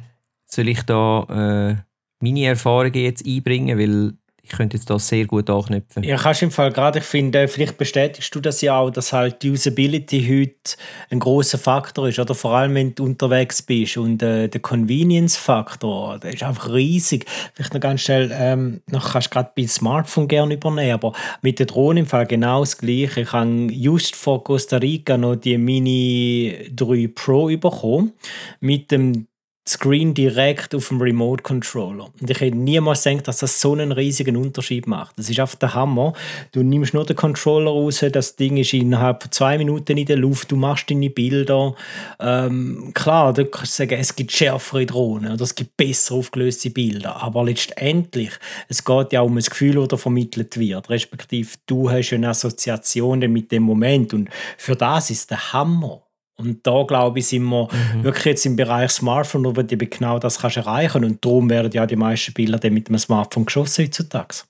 soll 0.47 0.69
ich 0.69 0.83
da 0.83 1.23
äh, 1.29 1.77
meine 2.21 2.47
Erfahrungen 2.47 2.95
jetzt 2.95 3.27
einbringen, 3.27 3.79
weil 3.79 4.15
könnte 4.51 4.77
jetzt 4.77 4.91
das 4.91 5.09
sehr 5.09 5.27
gut 5.27 5.49
anknüpfen. 5.49 6.03
Ja, 6.03 6.17
kannst 6.17 6.43
im 6.43 6.51
Fall 6.51 6.73
gerade, 6.73 6.99
ich 6.99 7.05
finde, 7.05 7.49
vielleicht 7.49 7.79
bestätigst 7.79 8.35
du 8.35 8.41
das 8.41 8.61
ja 8.61 8.79
auch, 8.79 8.91
dass 8.91 9.13
halt 9.13 9.43
die 9.43 9.51
Usability 9.51 10.23
heute 10.23 10.77
ein 11.11 11.19
großer 11.19 11.59
Faktor 11.59 12.09
ist, 12.09 12.19
oder 12.19 12.35
vor 12.35 12.57
allem 12.57 12.75
wenn 12.75 12.95
du 12.95 13.05
unterwegs 13.05 13.63
bist 13.63 13.97
und 13.97 14.23
äh, 14.23 14.49
der 14.49 14.61
Convenience-Faktor, 14.61 16.19
der 16.19 16.35
ist 16.35 16.43
einfach 16.43 16.73
riesig. 16.73 17.27
Vielleicht 17.55 17.75
noch 17.75 17.81
ganz 17.81 18.03
schnell, 18.03 18.31
ähm, 18.33 18.83
noch 18.87 19.13
kannst 19.13 19.29
du 19.29 19.35
gerade 19.35 19.51
bei 19.57 19.67
Smartphone 19.67 20.29
gerne 20.29 20.55
übernehmen, 20.55 20.93
aber 20.93 21.13
mit 21.43 21.59
der 21.59 21.67
Drohne 21.67 22.01
im 22.01 22.07
Fall 22.07 22.27
genau 22.27 22.61
das 22.61 22.79
Gleiche. 22.79 23.23
Ich 23.23 23.33
habe 23.33 23.69
just 23.71 24.17
vor 24.17 24.45
Costa 24.45 24.77
Rica 24.77 25.17
noch 25.17 25.37
die 25.37 25.59
Mini 25.59 26.71
3 26.75 27.11
Pro 27.15 27.47
bekommen 27.47 28.13
mit 28.61 28.91
dem 28.91 29.27
Screen 29.71 30.15
direkt 30.15 30.75
auf 30.75 30.89
dem 30.89 31.01
Remote 31.01 31.43
Controller. 31.43 32.09
Und 32.21 32.29
ich 32.29 32.41
hätte 32.41 32.57
niemals 32.57 33.05
gedacht, 33.05 33.29
dass 33.29 33.39
das 33.39 33.61
so 33.61 33.73
einen 33.73 33.93
riesigen 33.93 34.37
Unterschied 34.37 34.87
macht. 34.87 35.19
Das 35.19 35.31
ist 35.31 35.39
einfach 35.39 35.59
der 35.59 35.75
Hammer. 35.75 36.13
Du 36.53 36.63
nimmst 36.63 36.93
nur 36.95 37.07
den 37.07 37.17
Controller 37.17 37.71
raus, 37.71 38.05
das 38.13 38.37
Ding 38.37 38.57
ist 38.57 38.73
innerhalb 38.73 39.23
von 39.23 39.33
zwei 39.33 39.59
Minuten 39.59 39.97
in 39.97 40.07
der 40.07 40.17
Luft, 40.17 40.51
du 40.51 40.57
machst 40.57 40.91
deine 40.91 41.11
Bilder. 41.11 41.75
Ähm, 42.19 42.91
klar, 42.95 43.33
du 43.33 43.47
kannst 43.47 43.77
sagen, 43.77 43.99
es 43.99 44.17
gibt 44.17 44.33
schärfere 44.33 44.87
Drohnen 44.87 45.33
oder 45.33 45.45
es 45.45 45.55
gibt 45.55 45.77
besser 45.77 46.17
aufgelöste 46.17 46.71
Bilder, 46.71 47.23
aber 47.23 47.45
letztendlich, 47.45 48.31
es 48.69 48.85
geht 48.85 49.13
ja 49.13 49.21
um 49.21 49.37
ein 49.37 49.45
Gefühl, 49.45 49.87
das 49.87 50.01
vermittelt 50.01 50.59
wird, 50.59 50.91
respektive 50.91 51.51
du 51.67 51.91
hast 51.91 52.13
eine 52.13 52.31
Assoziation 52.31 53.21
mit 53.33 53.53
dem 53.53 53.63
Moment 53.63 54.15
und 54.15 54.29
für 54.59 54.77
das 54.77 55.11
ist 55.11 55.31
der 55.31 55.53
Hammer. 55.53 56.03
Und 56.41 56.67
da, 56.67 56.83
glaube 56.83 57.19
ich, 57.19 57.27
sind 57.27 57.45
wir 57.45 57.69
mhm. 57.95 58.05
wirklich 58.05 58.25
jetzt 58.25 58.47
im 58.47 58.57
Bereich 58.57 58.91
Smartphone, 58.91 59.45
wo 59.45 59.53
du 59.53 59.77
genau 59.77 60.19
das 60.19 60.39
kannst 60.39 60.57
erreichen 60.57 61.05
Und 61.05 61.25
darum 61.25 61.49
werden 61.51 61.73
ja 61.73 61.87
die 61.87 61.97
meisten 61.97 62.33
Bilder 62.33 62.59
dann 62.59 62.75
mit 62.75 62.89
einem 62.89 62.99
Smartphone 62.99 63.47
geschossen 63.47 63.85
heutzutage. 63.85 64.43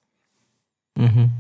Mhm. 0.97 1.31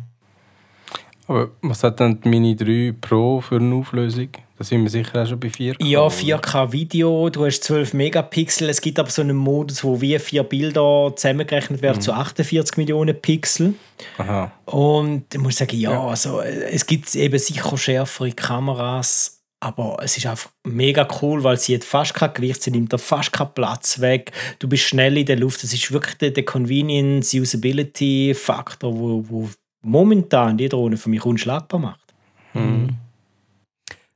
Aber 1.26 1.50
was 1.62 1.84
hat 1.84 2.00
dann 2.00 2.20
die 2.20 2.28
Mini 2.28 2.56
3 2.56 2.94
Pro 3.00 3.40
für 3.40 3.56
eine 3.56 3.74
Auflösung? 3.76 4.30
Da 4.58 4.64
sind 4.64 4.82
wir 4.82 4.90
sicher 4.90 5.22
auch 5.22 5.26
schon 5.26 5.40
bei 5.40 5.48
4K. 5.48 5.86
Ja, 5.86 6.00
4K-Video, 6.00 7.30
du 7.30 7.46
hast 7.46 7.64
12 7.64 7.94
Megapixel. 7.94 8.68
Es 8.68 8.80
gibt 8.80 8.98
aber 8.98 9.08
so 9.08 9.22
einen 9.22 9.36
Modus, 9.36 9.82
wo 9.84 10.00
wie 10.02 10.18
vier 10.18 10.42
Bilder 10.42 11.12
zusammengerechnet 11.16 11.80
werden 11.80 11.96
mhm. 11.96 12.02
zu 12.02 12.12
48 12.12 12.76
Millionen 12.76 13.18
Pixel. 13.18 13.74
Aha. 14.18 14.52
Und 14.66 15.32
ich 15.32 15.40
muss 15.40 15.56
sagen, 15.56 15.78
ja, 15.78 15.92
ja. 15.92 16.02
Also, 16.02 16.42
es 16.42 16.84
gibt 16.84 17.14
eben 17.14 17.38
sicher 17.38 17.78
schärfere 17.78 18.32
Kameras 18.32 19.39
aber 19.60 19.98
es 20.02 20.16
ist 20.16 20.26
einfach 20.26 20.50
mega 20.64 21.06
cool, 21.20 21.44
weil 21.44 21.58
sie 21.58 21.74
hat 21.74 21.84
fast 21.84 22.14
kein 22.14 22.32
Gewicht, 22.32 22.62
sie 22.62 22.70
nimmt 22.70 22.92
da 22.92 22.98
fast 22.98 23.32
keinen 23.32 23.52
Platz 23.54 24.00
weg. 24.00 24.32
Du 24.58 24.68
bist 24.68 24.84
schnell 24.84 25.18
in 25.18 25.26
der 25.26 25.36
Luft. 25.36 25.62
Das 25.62 25.74
ist 25.74 25.92
wirklich 25.92 26.16
der, 26.16 26.30
der 26.30 26.44
Convenience, 26.46 27.34
Usability 27.34 28.34
Faktor, 28.34 28.98
wo, 28.98 29.24
wo 29.28 29.50
momentan 29.82 30.56
die 30.56 30.68
Drohne 30.68 30.96
für 30.96 31.10
mich 31.10 31.24
unschlagbar 31.24 31.78
macht. 31.78 32.14
Mhm. 32.54 32.96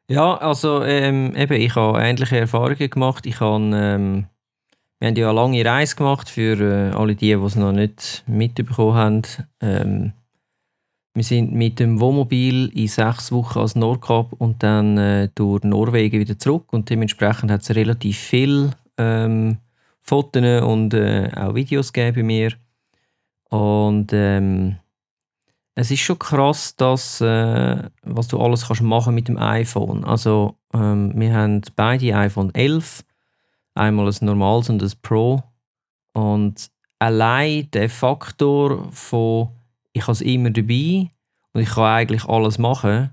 Ja, 0.08 0.36
also 0.36 0.82
ähm, 0.82 1.34
eben, 1.36 1.54
ich 1.54 1.74
habe 1.76 2.00
ähnliche 2.00 2.38
Erfahrungen 2.38 2.90
gemacht. 2.90 3.26
Ich 3.26 3.40
habe, 3.40 3.62
ähm, 3.74 4.26
wir 4.98 5.08
haben 5.08 5.16
ja 5.16 5.28
eine 5.28 5.36
lange 5.36 5.64
Reise 5.64 5.96
gemacht 5.96 6.28
für 6.28 6.60
äh, 6.60 6.94
alle 6.94 7.14
die, 7.14 7.34
die 7.34 7.42
es 7.42 7.56
noch 7.56 7.72
nicht 7.72 8.24
mitbekommen 8.26 8.94
haben. 8.94 9.22
Ähm, 9.60 10.12
wir 11.14 11.22
sind 11.22 11.52
mit 11.52 11.78
dem 11.78 12.00
Wohnmobil 12.00 12.70
in 12.74 12.88
sechs 12.88 13.30
Wochen 13.30 13.60
als 13.60 13.76
Nordkap 13.76 14.32
und 14.32 14.62
dann 14.64 14.98
äh, 14.98 15.28
durch 15.34 15.62
Norwegen 15.62 16.18
wieder 16.18 16.36
zurück. 16.36 16.72
Und 16.72 16.90
dementsprechend 16.90 17.52
hat 17.52 17.62
es 17.62 17.74
relativ 17.74 18.18
viel 18.18 18.72
ähm, 18.98 19.58
Fotos 20.02 20.62
und 20.62 20.92
äh, 20.92 21.30
auch 21.36 21.54
Videos 21.54 21.92
gegeben 21.92 22.16
bei 22.16 22.22
mir. 22.24 22.52
Und 23.48 24.12
ähm, 24.12 24.76
es 25.76 25.92
ist 25.92 26.00
schon 26.00 26.18
krass, 26.18 26.74
dass, 26.74 27.20
äh, 27.20 27.82
was 28.02 28.26
du 28.26 28.40
alles 28.40 28.66
kannst 28.66 28.82
machen 28.82 29.14
mit 29.14 29.28
dem 29.28 29.38
iPhone. 29.38 30.04
Also 30.04 30.56
ähm, 30.72 31.12
wir 31.14 31.32
haben 31.32 31.62
beide 31.76 32.16
iPhone 32.16 32.52
11, 32.54 33.04
einmal 33.74 34.08
ein 34.08 34.26
normales 34.26 34.68
und 34.68 34.82
ein 34.82 34.92
Pro. 35.00 35.44
Und 36.12 36.72
allein 36.98 37.70
der 37.72 37.88
Faktor 37.88 38.90
von 38.90 39.50
ich 39.94 40.02
habe 40.02 40.12
es 40.12 40.20
immer 40.20 40.50
dabei 40.50 41.10
und 41.54 41.62
ich 41.62 41.70
kann 41.70 41.84
eigentlich 41.84 42.24
alles 42.26 42.58
machen, 42.58 43.10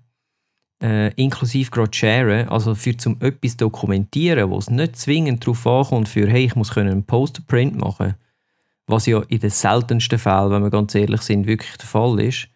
äh, 0.84 1.14
inklusive 1.14 1.70
gerade 1.70 1.94
sharen, 1.94 2.50
also 2.50 2.76
für 2.76 2.98
zum 2.98 3.22
etwas 3.22 3.56
dokumentieren, 3.56 4.50
wo 4.50 4.58
es 4.58 4.70
nicht 4.70 4.98
zwingend 4.98 5.46
darauf 5.46 5.66
ankommt, 5.66 6.10
für 6.10 6.28
hey, 6.28 6.46
ich 6.46 6.56
muss 6.56 6.76
einen 6.76 7.06
Poster-Print 7.06 7.78
machen, 7.78 8.16
was 8.88 9.06
ja 9.06 9.22
in 9.30 9.40
den 9.40 9.52
seltensten 9.52 10.18
Fällen, 10.18 10.50
wenn 10.50 10.64
wir 10.64 10.72
ganz 10.72 10.96
ehrlich 10.96 11.22
sind, 11.22 11.48
wirklich 11.48 11.78
der 11.78 11.88
Fall 11.88 12.20
ist. 12.20 12.48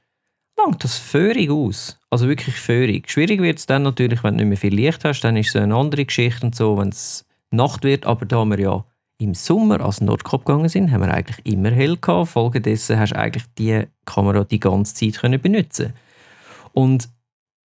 langt 0.57 0.83
das 0.83 0.97
völlig 0.97 1.51
aus. 1.51 1.99
Also 2.09 2.27
wirklich 2.27 2.55
völlig. 2.55 3.09
Schwierig 3.11 3.41
wird 3.41 3.59
es 3.59 3.67
dann 3.67 3.83
natürlich, 3.83 4.23
wenn 4.23 4.37
du 4.37 4.43
nicht 4.43 4.49
mehr 4.49 4.57
viel 4.57 4.73
Licht 4.73 5.05
hast, 5.05 5.21
dann 5.21 5.37
ist 5.37 5.49
es 5.49 5.61
eine 5.61 5.75
andere 5.75 6.05
Geschichte 6.05 6.47
und 6.47 6.55
so, 6.55 6.77
wenn 6.77 6.89
es 6.89 7.25
Nacht 7.51 7.83
wird, 7.83 8.05
aber 8.05 8.25
da 8.25 8.43
wir 8.43 8.59
ja 8.59 8.85
im 9.17 9.33
Sommer 9.33 9.81
als 9.81 10.01
Nordkop 10.01 10.45
gegangen 10.45 10.69
sind, 10.69 10.91
haben 10.91 11.01
wir 11.01 11.13
eigentlich 11.13 11.45
immer 11.45 11.71
hell 11.71 11.97
gehabt. 11.97 12.29
Folgedessen 12.29 12.99
hast 12.99 13.11
du 13.11 13.19
eigentlich 13.19 13.45
die 13.57 13.83
Kamera 14.05 14.43
die 14.43 14.59
ganze 14.59 14.93
Zeit 14.93 15.21
können 15.21 15.41
benutzen. 15.41 15.93
Und 16.73 17.09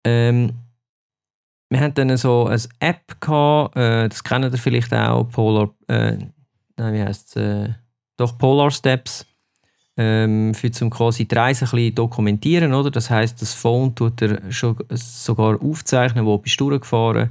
ähm, 0.05 0.53
wir 1.69 1.81
hatten 1.81 2.09
dann 2.09 2.17
so 2.17 2.47
eine 2.47 2.61
App 2.81 3.21
gehabt, 3.21 3.77
äh, 3.77 4.09
das 4.09 4.25
kennen 4.25 4.53
ihr 4.53 4.59
vielleicht 4.59 4.93
auch, 4.95 5.29
Polar, 5.31 5.71
äh, 5.89 6.17
nein, 6.77 6.95
wie 6.95 7.03
heißt 7.03 7.37
es, 7.37 7.43
äh, 7.43 7.75
doch 8.17 8.39
Polar 8.39 8.71
Steps, 8.71 9.27
ähm, 9.97 10.55
für 10.55 10.71
zum 10.71 10.91
quasi 10.91 11.27
die 11.27 11.35
Reise 11.35 11.65
ein 11.67 11.71
bisschen 11.71 11.95
dokumentieren, 11.95 12.73
oder? 12.73 12.91
Das 12.91 13.11
heißt, 13.11 13.41
das 13.41 13.55
Phone 13.55 13.95
tut 13.95 14.23
er 14.23 14.51
schon 14.51 14.77
sogar 14.91 15.61
aufzeichnen, 15.63 16.27
wo 16.27 16.39
bist 16.39 16.61
du 16.61 16.71
durchgefahren 16.71 17.31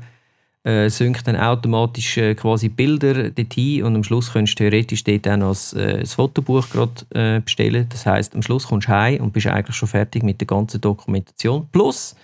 äh, 0.63 0.89
synkt 0.89 1.27
dann 1.27 1.35
automatisch 1.35 2.17
äh, 2.17 2.35
quasi 2.35 2.69
Bilder 2.69 3.29
dorthin 3.29 3.83
und 3.83 3.95
am 3.95 4.03
Schluss 4.03 4.31
kannst 4.31 4.53
du 4.53 4.63
theoretisch 4.63 5.03
dort 5.03 5.27
auch 5.27 5.37
noch 5.37 5.73
ein, 5.73 5.79
äh, 5.79 6.05
Fotobuch 6.05 6.69
grad, 6.69 7.05
äh, 7.13 7.41
bestellen. 7.41 7.87
Das 7.89 8.05
heißt, 8.05 8.33
am 8.33 8.41
Schluss 8.41 8.67
kommst 8.67 8.87
du 8.87 8.91
heim 8.91 9.21
und 9.21 9.33
bist 9.33 9.47
eigentlich 9.47 9.75
schon 9.75 9.89
fertig 9.89 10.23
mit 10.23 10.39
der 10.39 10.47
ganzen 10.47 10.79
Dokumentation. 10.79 11.67
Plus, 11.71 12.15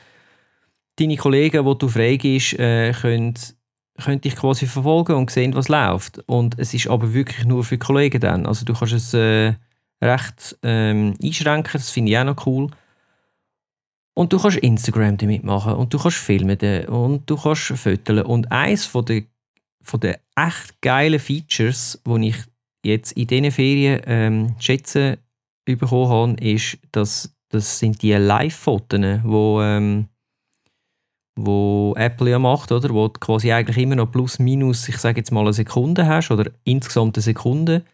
deine 0.97 1.17
Kollegen, 1.17 1.65
die 1.65 1.77
du 1.77 1.87
freigibst, 1.87 2.53
äh, 2.59 2.93
können, 2.93 3.33
können 4.01 4.21
dich 4.21 4.35
quasi 4.35 4.67
verfolgen 4.67 5.15
und 5.15 5.29
sehen, 5.29 5.53
was 5.53 5.67
läuft. 5.67 6.19
Und 6.27 6.57
es 6.57 6.73
ist 6.73 6.87
aber 6.87 7.13
wirklich 7.13 7.45
nur 7.45 7.63
für 7.63 7.77
Kollegen 7.77 8.21
dann. 8.21 8.45
Also 8.45 8.65
du 8.65 8.73
kannst 8.73 8.93
es 8.93 9.13
äh, 9.13 9.53
recht 10.01 10.57
ähm, 10.63 11.13
einschränken, 11.21 11.73
das 11.73 11.89
finde 11.89 12.11
ich 12.11 12.17
auch 12.17 12.23
noch 12.23 12.45
cool. 12.45 12.69
Und 14.19 14.33
du 14.33 14.37
kannst 14.37 14.57
Instagram 14.57 15.15
damit 15.15 15.45
machen 15.45 15.75
und 15.75 15.93
du 15.93 15.97
kannst 15.97 16.17
filmen 16.17 16.57
und 16.87 17.29
du 17.29 17.37
kannst 17.37 17.67
fotografieren. 17.67 18.25
Und 18.25 18.51
eines 18.51 18.85
von 18.85 19.05
der, 19.05 19.23
von 19.81 20.01
der 20.01 20.19
echt 20.35 20.81
geilen 20.81 21.21
Features, 21.21 22.01
die 22.05 22.27
ich 22.27 22.35
jetzt 22.83 23.13
in 23.13 23.27
diesen 23.27 23.49
Ferien 23.49 24.01
ähm, 24.05 24.55
schätzen 24.59 25.15
bekommen 25.63 26.09
habe, 26.09 26.33
ist, 26.45 26.79
dass 26.91 27.33
das 27.47 27.79
sind 27.79 28.01
die 28.01 28.11
Live-Fotos, 28.11 29.21
wo, 29.23 29.61
ähm, 29.61 30.09
wo 31.37 31.95
Apple 31.95 32.31
ja 32.31 32.39
macht, 32.39 32.73
oder? 32.73 32.89
wo 32.89 33.07
du 33.07 33.21
quasi 33.21 33.53
eigentlich 33.53 33.77
immer 33.77 33.95
noch 33.95 34.11
plus 34.11 34.37
minus, 34.37 34.89
ich 34.89 34.97
sage 34.97 35.21
jetzt 35.21 35.31
mal 35.31 35.43
eine 35.43 35.53
Sekunde 35.53 36.05
hast 36.07 36.29
oder 36.29 36.51
insgesamt 36.65 37.15
eine 37.15 37.23
Sekunde. 37.23 37.85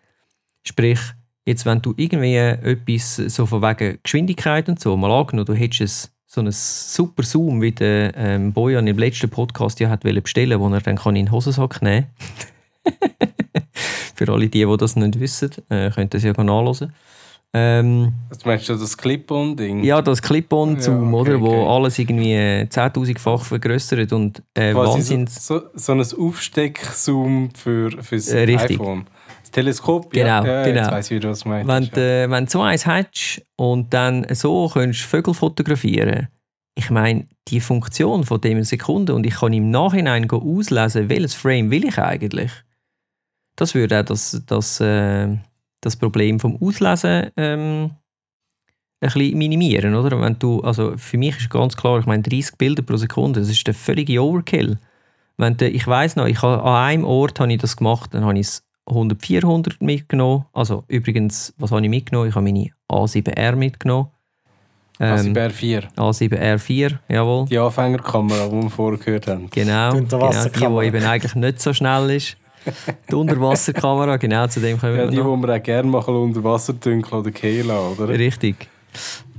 Sprich, 0.63 1.01
jetzt 1.45 1.67
wenn 1.67 1.83
du 1.83 1.93
irgendwie 1.95 2.35
etwas 2.35 3.17
so 3.17 3.45
von 3.45 3.61
wegen 3.61 3.99
Geschwindigkeit 4.01 4.67
und 4.67 4.79
so, 4.79 4.97
mal 4.97 5.11
angenommen, 5.11 5.45
du 5.45 5.53
hättest 5.53 6.14
so 6.35 6.41
einen 6.41 6.51
super 6.51 7.23
Zoom, 7.23 7.61
wie 7.61 7.71
der 7.71 8.15
ähm, 8.15 8.51
Bojan 8.51 8.87
im 8.87 8.97
letzten 8.97 9.29
Podcast 9.29 9.79
ja 9.79 9.89
hat 9.89 10.03
bestellen 10.03 10.59
wo 10.59 10.67
er 10.69 10.81
dann 10.81 10.97
kann 10.97 11.15
in 11.15 11.25
den 11.25 11.31
Hosensack 11.31 11.81
nehmen 11.81 12.07
Für 14.15 14.31
alle 14.31 14.47
die, 14.47 14.65
die 14.65 14.77
das 14.77 14.95
nicht 14.95 15.19
wissen, 15.19 15.51
äh, 15.69 15.89
könnt 15.89 16.13
ihr 16.13 16.17
es 16.17 16.23
ja 16.23 16.43
nachlesen. 16.43 16.93
Ähm, 17.53 18.13
Was 18.29 18.43
meinst 18.45 18.67
du, 18.67 18.75
das 18.75 18.97
Clip-On-Ding? 18.97 19.83
Ja, 19.83 20.01
das 20.01 20.21
Clip-On-Zoom, 20.21 21.13
ja, 21.13 21.19
okay, 21.19 21.31
oder? 21.31 21.41
Wo 21.41 21.47
okay. 21.47 21.67
alles 21.67 21.99
irgendwie 21.99 22.33
10.000-fach 22.33 23.43
vergrößert 23.43 24.11
und 24.11 24.43
äh, 24.53 24.73
Wahnsinns... 24.75 25.47
So, 25.47 25.61
so, 25.73 25.93
ein 25.93 26.01
Aufsteck-Zoom 26.01 27.51
für, 27.55 27.91
fürs 28.03 28.27
äh, 28.27 28.39
richtig. 28.39 28.79
iPhone. 28.79 29.05
Teleskop, 29.55 30.11
genau, 30.11 30.43
ja, 30.43 30.45
ja 30.45 30.63
genau. 30.63 30.81
jetzt 30.81 30.91
weiss 30.91 31.11
ich, 31.11 31.17
wie 31.17 31.19
du 31.19 31.27
meinst. 31.27 31.67
Wenn, 31.67 31.89
du, 31.89 32.01
äh, 32.01 32.29
wenn 32.29 32.45
du 32.45 32.51
so 32.51 32.61
eins 32.61 32.85
hast 32.85 33.41
und 33.55 33.93
dann 33.93 34.25
so 34.31 34.69
kannst 34.73 35.01
Vögel 35.01 35.33
fotografieren 35.33 36.27
ich 36.75 36.89
meine, 36.89 37.27
die 37.47 37.61
Funktion 37.61 38.25
von 38.25 38.41
dem 38.41 38.63
Sekunde 38.63 39.15
und 39.15 39.25
ich 39.25 39.35
kann 39.35 39.53
im 39.53 39.71
Nachhinein 39.71 40.29
auslesen, 40.29 41.09
welches 41.09 41.33
Frame 41.33 41.71
will 41.71 41.85
ich 41.85 41.97
eigentlich. 41.97 42.51
Das 43.55 43.73
würde 43.73 44.01
auch 44.01 44.05
das, 44.05 44.43
das, 44.45 44.81
äh, 44.81 45.37
das 45.79 45.95
Problem 45.95 46.39
vom 46.39 46.61
Auslesen 46.61 47.31
ähm, 47.37 47.91
ein 48.99 49.09
bisschen 49.09 49.37
minimieren, 49.37 49.95
oder? 49.95 50.19
Wenn 50.19 50.37
du, 50.37 50.61
also 50.61 50.97
für 50.97 51.17
mich 51.17 51.37
ist 51.37 51.49
ganz 51.49 51.77
klar, 51.77 51.99
ich 51.99 52.05
meine 52.05 52.23
30 52.23 52.57
Bilder 52.57 52.83
pro 52.83 52.97
Sekunde, 52.97 53.39
das 53.39 53.49
ist 53.49 53.65
der 53.65 53.73
völlige 53.73 54.21
Overkill. 54.21 54.77
Wenn 55.37 55.55
du, 55.55 55.69
ich 55.69 55.87
weiß 55.87 56.17
noch, 56.17 56.25
ich 56.25 56.41
habe, 56.41 56.61
an 56.63 56.75
einem 56.75 57.05
Ort 57.05 57.39
habe 57.39 57.53
ich 57.53 57.59
das 57.59 57.77
gemacht, 57.77 58.13
dann 58.13 58.25
habe 58.25 58.37
ich 58.37 58.47
es 58.47 58.64
100, 58.87 59.21
400 59.21 59.81
mitgenommen. 59.81 60.45
Also 60.53 60.83
übrigens, 60.87 61.53
was 61.57 61.71
habe 61.71 61.81
ich 61.83 61.89
mitgenommen? 61.89 62.29
Ich 62.29 62.35
habe 62.35 62.45
meine 62.45 62.69
A7R 62.91 63.55
mitgenommen. 63.55 64.09
Ähm, 64.99 65.33
A7R4. 65.33 65.93
A7R4, 65.95 66.97
jawohl. 67.09 67.45
Die 67.47 67.57
Anfängerkamera, 67.57 68.47
die 68.47 68.61
wir 68.61 68.69
vorher 68.69 68.99
gehört 68.99 69.27
haben. 69.27 69.49
Genau, 69.49 69.91
genau 69.91 70.31
die, 70.31 70.49
die 70.51 70.87
eben 70.87 71.03
eigentlich 71.03 71.35
nicht 71.35 71.61
so 71.61 71.73
schnell 71.73 72.11
ist. 72.11 72.37
Die 73.11 73.13
Unterwasserkamera, 73.13 74.17
genau, 74.17 74.47
zu 74.47 74.59
dem 74.59 74.79
können 74.79 74.95
wir 74.95 75.03
Ja, 75.03 75.09
die, 75.11 75.17
noch. 75.17 75.35
die 75.39 75.47
wir 75.47 75.55
auch 75.55 75.61
gerne 75.61 75.87
machen 75.87 76.15
unter 76.15 76.43
Wasser 76.43 76.73
dünkeln 76.73 77.21
oder 77.21 77.29
kehlen, 77.29 77.69
oder? 77.69 78.09
Richtig. 78.09 78.55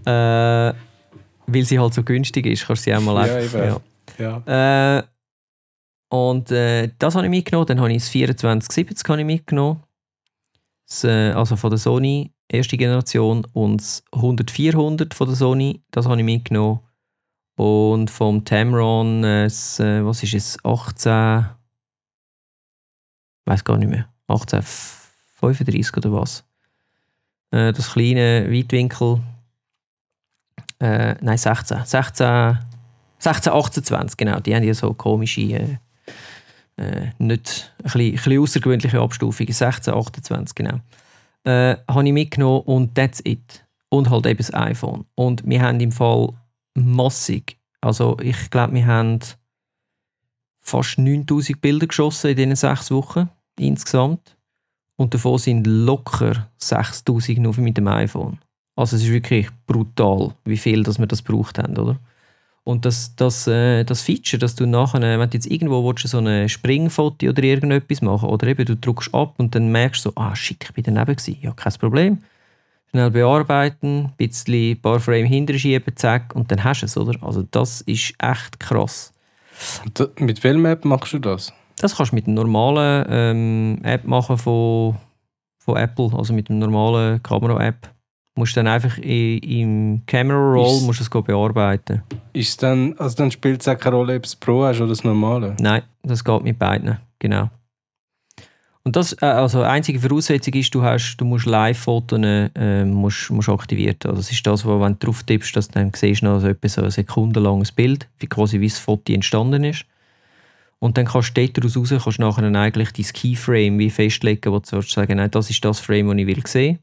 Äh, 0.05 0.11
weil 0.11 1.65
sie 1.65 1.77
halt 1.77 1.93
so 1.93 2.05
günstig 2.05 2.47
ist, 2.47 2.67
kannst 2.69 2.87
du 2.87 2.91
sie 2.91 2.97
auch 2.97 3.01
mal 3.01 3.27
ja, 3.27 3.35
einfach... 3.35 3.81
Ja. 4.19 4.43
ja. 4.47 4.99
Äh, 4.99 5.03
und 6.09 6.51
äh, 6.51 6.91
das 6.99 7.15
habe 7.15 7.27
ich 7.27 7.31
mitgenommen. 7.31 7.67
Dann 7.67 7.81
habe 7.81 7.93
ich 7.93 7.99
das 7.99 8.11
2470 8.11 9.09
habe 9.09 9.21
ich 9.21 9.27
mitgenommen. 9.27 9.83
Das, 10.87 11.05
äh, 11.05 11.33
also 11.33 11.57
von 11.57 11.71
der 11.71 11.79
Sony, 11.79 12.33
erste 12.49 12.77
Generation. 12.77 13.45
Und 13.53 13.81
das 13.81 14.05
100-400 14.13 15.15
von 15.15 15.27
der 15.27 15.37
Sony, 15.37 15.83
das 15.91 16.07
habe 16.07 16.19
ich 16.19 16.25
mitgenommen. 16.25 16.81
Und 17.57 18.11
vom 18.11 18.45
Tamron, 18.45 19.25
äh, 19.25 19.47
äh, 19.47 20.05
was 20.05 20.23
ist 20.23 20.35
es, 20.35 20.59
18... 20.65 21.47
Ich 23.41 23.53
weiß 23.53 23.65
gar 23.65 23.79
nicht 23.79 23.89
mehr. 23.89 24.09
1835 24.29 25.97
oder 25.97 26.13
was. 26.13 26.45
Äh, 27.51 27.73
das 27.73 27.93
kleine 27.93 28.47
Weitwinkel... 28.51 29.23
Äh, 30.79 31.17
nein, 31.21 31.39
16. 31.39 31.85
16... 31.85 32.59
16, 33.19 33.53
28, 33.53 34.17
genau. 34.19 34.41
Die 34.41 34.55
haben 34.55 34.63
ja 34.63 34.75
so 34.75 34.93
komische 34.93 35.41
äh, 35.41 35.79
äh, 36.77 37.11
nicht 37.19 37.75
ein 37.79 37.83
bisschen, 37.83 38.13
bisschen 38.13 38.41
außergewöhnliche 38.41 39.01
Abstufungen, 39.01 39.53
16, 39.53 39.95
28 39.95 40.55
genau, 40.55 40.81
äh, 41.45 41.77
habe 41.89 42.07
ich 42.07 42.13
mitgenommen 42.13 42.63
und 42.63 42.95
that's 42.95 43.21
it. 43.25 43.65
Und 43.89 44.11
halt 44.11 44.27
eben 44.27 44.39
das 44.39 44.53
iPhone. 44.53 45.07
Und 45.15 45.47
wir 45.47 45.63
haben 45.63 45.79
im 45.81 45.93
Fall 45.93 46.33
massig, 46.75 47.57
also 47.81 48.19
ich 48.21 48.51
glaube, 48.51 48.75
wir 48.75 48.87
haben 48.87 49.21
fast 50.61 50.99
9000 50.99 51.61
Bilder 51.61 51.87
geschossen 51.87 52.31
in 52.31 52.37
diesen 52.37 52.57
sechs 52.57 52.91
Wochen 52.91 53.29
insgesamt. 53.59 54.37
Und 54.97 55.15
davon 55.15 55.39
sind 55.39 55.67
locker 55.67 56.51
6000 56.59 57.39
nur 57.39 57.57
mit 57.61 57.77
dem 57.77 57.87
iPhone. 57.87 58.39
Also 58.75 58.97
es 58.97 59.03
ist 59.03 59.11
wirklich 59.11 59.49
brutal, 59.67 60.35
wie 60.45 60.57
viel 60.57 60.83
dass 60.83 60.99
wir 60.99 61.07
das 61.07 61.25
gebraucht 61.25 61.59
haben, 61.59 61.77
oder? 61.79 61.99
Und 62.67 62.85
das, 62.85 63.15
das, 63.15 63.47
äh, 63.47 63.85
das 63.85 64.03
Feature, 64.03 64.41
dass 64.41 64.57
du 64.57 64.67
nachher, 64.67 65.01
wenn 65.01 65.31
du 65.31 65.37
jetzt 65.37 65.47
irgendwo 65.47 65.87
willst, 65.87 66.09
so 66.09 66.19
ein 66.19 66.49
Springfoto 66.49 67.29
oder 67.29 67.45
irgendetwas 67.45 68.03
machen 68.03 68.29
oder 68.29 68.49
eben 68.49 68.65
du 68.65 68.75
drückst 68.75 69.15
ab 69.15 69.35
und 69.39 69.55
dann 69.55 69.71
merkst 69.71 70.05
du 70.05 70.11
so, 70.11 70.17
ah 70.17 70.35
shit, 70.35 70.65
ich 70.65 70.73
bin 70.73 70.83
daneben 70.83 71.15
gewesen. 71.15 71.39
Ja, 71.41 71.53
kein 71.53 71.73
Problem. 71.75 72.19
Schnell 72.91 73.13
bearbeiten, 73.13 74.07
ein 74.07 74.13
bisschen, 74.17 74.73
ein 74.73 74.81
paar 74.81 74.99
Frame 74.99 75.27
hinterschieben, 75.27 75.95
zack, 75.95 76.35
und 76.35 76.51
dann 76.51 76.65
hast 76.65 76.83
du 76.83 76.87
es, 76.87 76.97
oder? 76.97 77.17
Also 77.23 77.45
das 77.49 77.83
ist 77.83 78.15
echt 78.19 78.59
krass. 78.59 79.13
Und 79.85 80.21
mit 80.21 80.43
welchem 80.43 80.67
App 80.67 80.85
machst 80.85 81.13
du 81.13 81.21
das? 81.21 81.53
Das 81.77 81.97
kannst 81.97 82.11
du 82.11 82.17
mit 82.17 82.27
einer 82.27 82.35
normalen 82.35 83.07
ähm, 83.09 83.79
App 83.85 84.03
machen 84.03 84.39
von, 84.39 84.97
von 85.59 85.77
Apple, 85.77 86.11
also 86.19 86.35
mit 86.35 86.51
einer 86.51 86.67
normalen 86.67 87.23
Kamera-App 87.23 87.96
musst 88.37 88.57
dann 88.57 88.67
einfach 88.67 88.99
in, 88.99 89.39
im 89.39 90.03
Camera 90.07 90.39
Roll 90.39 90.83
musst 90.83 91.01
es 91.01 91.11
bearbeiten. 91.11 92.03
Ist 92.33 92.63
dann, 92.63 92.95
also 92.99 93.17
dann 93.17 93.31
spielt 93.31 93.63
es 93.63 93.69
auch 93.69 93.79
keine 93.79 93.97
Rolle, 93.97 94.17
ob 94.17 94.25
es 94.25 94.37
Pro 94.37 94.65
hast 94.65 94.81
oder 94.81 94.91
das 94.91 95.03
normale? 95.03 95.57
Nein, 95.59 95.83
das 96.03 96.23
geht 96.23 96.43
mit 96.43 96.59
beiden, 96.59 96.99
genau. 97.19 97.51
Und 98.87 98.95
das, 98.95 99.15
äh, 99.21 99.27
also 99.27 99.63
einzige 99.63 99.99
Voraussetzung 99.99 100.55
ist, 100.55 100.73
du, 100.73 100.81
hast, 100.81 101.17
du 101.17 101.25
musst 101.25 101.47
Live-Fotos 101.47 102.21
äh, 102.23 102.85
musst, 102.85 103.31
musst 103.31 103.49
aktiviert 103.49 104.05
haben. 104.05 104.15
Das 104.15 104.31
ist 104.31 104.47
das, 104.47 104.65
wo, 104.65 104.81
wenn 104.81 104.93
du 104.93 105.07
drauf 105.07 105.25
tippst, 105.25 105.57
dass 105.57 105.67
dann 105.67 105.91
siehst 105.93 106.23
du 106.23 106.27
noch 106.27 106.39
so 106.39 106.47
etwa 106.47 106.69
so 106.69 106.83
ein 106.83 106.91
sekundenlanges 106.93 107.73
Bild, 107.73 108.09
wie 108.21 108.29
quasi 108.29 108.61
wie 108.61 108.69
das 108.69 108.79
Foto 108.79 109.13
entstanden 109.13 109.65
ist. 109.65 109.87
Und 110.79 110.99
dann 110.99 111.07
kannst 111.07 111.37
du 111.37 111.49
daraus 111.49 111.77
raus, 111.77 111.89
kannst 112.05 112.21
nachher 112.21 112.45
eigentlich 112.45 112.93
dein 112.93 113.07
Keyframe 113.07 113.79
wie 113.81 113.91
festlegen, 113.91 114.53
wo 114.53 114.61
du 114.61 114.83
sagen, 114.83 115.17
nein, 115.17 115.33
das 115.33 115.51
ist 115.51 115.65
das 115.65 115.81
Frame, 115.81 116.11
das 116.11 116.19
ich 116.19 116.27
will 116.29 116.47
sehen. 116.47 116.79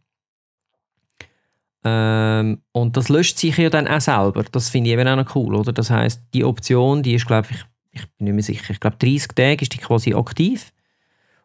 Ähm, 1.84 2.62
und 2.72 2.96
das 2.98 3.10
löscht 3.10 3.38
sich 3.38 3.58
ja 3.58 3.70
dann 3.70 3.88
auch 3.88 4.00
selber. 4.02 4.44
Das 4.52 4.70
finde 4.70 4.90
ich 4.90 4.98
eben 4.98 5.08
auch 5.08 5.16
noch 5.18 5.36
cool, 5.36 5.56
oder? 5.56 5.74
Das 5.74 5.90
heißt, 5.90 6.22
die 6.34 6.44
Option, 6.46 7.04
die 7.04 7.14
ist, 7.16 7.28
glaube 7.28 7.48
ich, 7.52 7.58
ich 7.92 8.02
bin 8.18 8.26
nicht 8.26 8.34
mehr 8.34 8.44
sicher, 8.44 8.72
ich 8.72 8.80
glaube 8.80 8.96
30 8.98 9.28
Tage 9.36 9.62
ist 9.62 9.74
die 9.74 9.78
quasi 9.78 10.14
aktiv. 10.14 10.72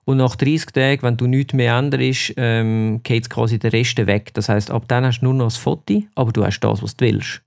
Und 0.04 0.16
nach 0.16 0.36
30 0.36 0.66
Tagen, 0.72 1.02
wenn 1.02 1.16
du 1.18 1.26
nichts 1.26 1.52
mehr 1.52 1.76
änderst, 1.76 2.32
ähm, 2.38 3.00
geht 3.02 3.28
quasi 3.28 3.58
der 3.58 3.72
Rest 3.74 3.98
weg. 4.06 4.32
Das 4.32 4.48
heißt, 4.48 4.70
ab 4.70 4.84
dann 4.88 5.04
hast 5.04 5.20
du 5.20 5.26
nur 5.26 5.34
noch 5.34 5.46
das 5.46 5.58
Foto, 5.58 6.02
aber 6.14 6.32
du 6.32 6.44
hast 6.46 6.60
das, 6.60 6.82
was 6.82 6.96
du 6.96 7.04
willst. 7.04 7.42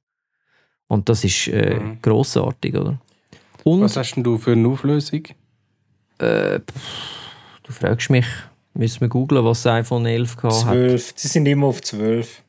Und 0.88 1.10
das 1.10 1.24
ist 1.24 1.48
äh, 1.48 1.80
Mhm. 1.80 2.00
grossartig, 2.02 2.76
oder? 2.76 3.00
Und 3.64 3.82
Was 3.82 3.96
hast 3.98 4.14
denn 4.16 4.24
du 4.24 4.38
für 4.38 4.52
eine 4.52 4.68
Auflösung? 4.68 5.24
äh, 6.20 6.60
pff, 6.60 7.62
du 7.64 7.72
fragst 7.72 8.10
mich, 8.12 8.26
müssen 8.76 9.02
wir 9.02 9.08
googlen, 9.10 9.44
was 9.44 9.64
das 9.64 9.74
iPhone 9.74 10.06
11 10.06 10.36
gehabt 10.36 10.66
hat. 10.66 10.74
12. 10.74 11.14
Die 11.14 11.28
sind 11.28 11.46
immer 11.48 11.66
auf 11.68 11.82
12. 11.82 12.41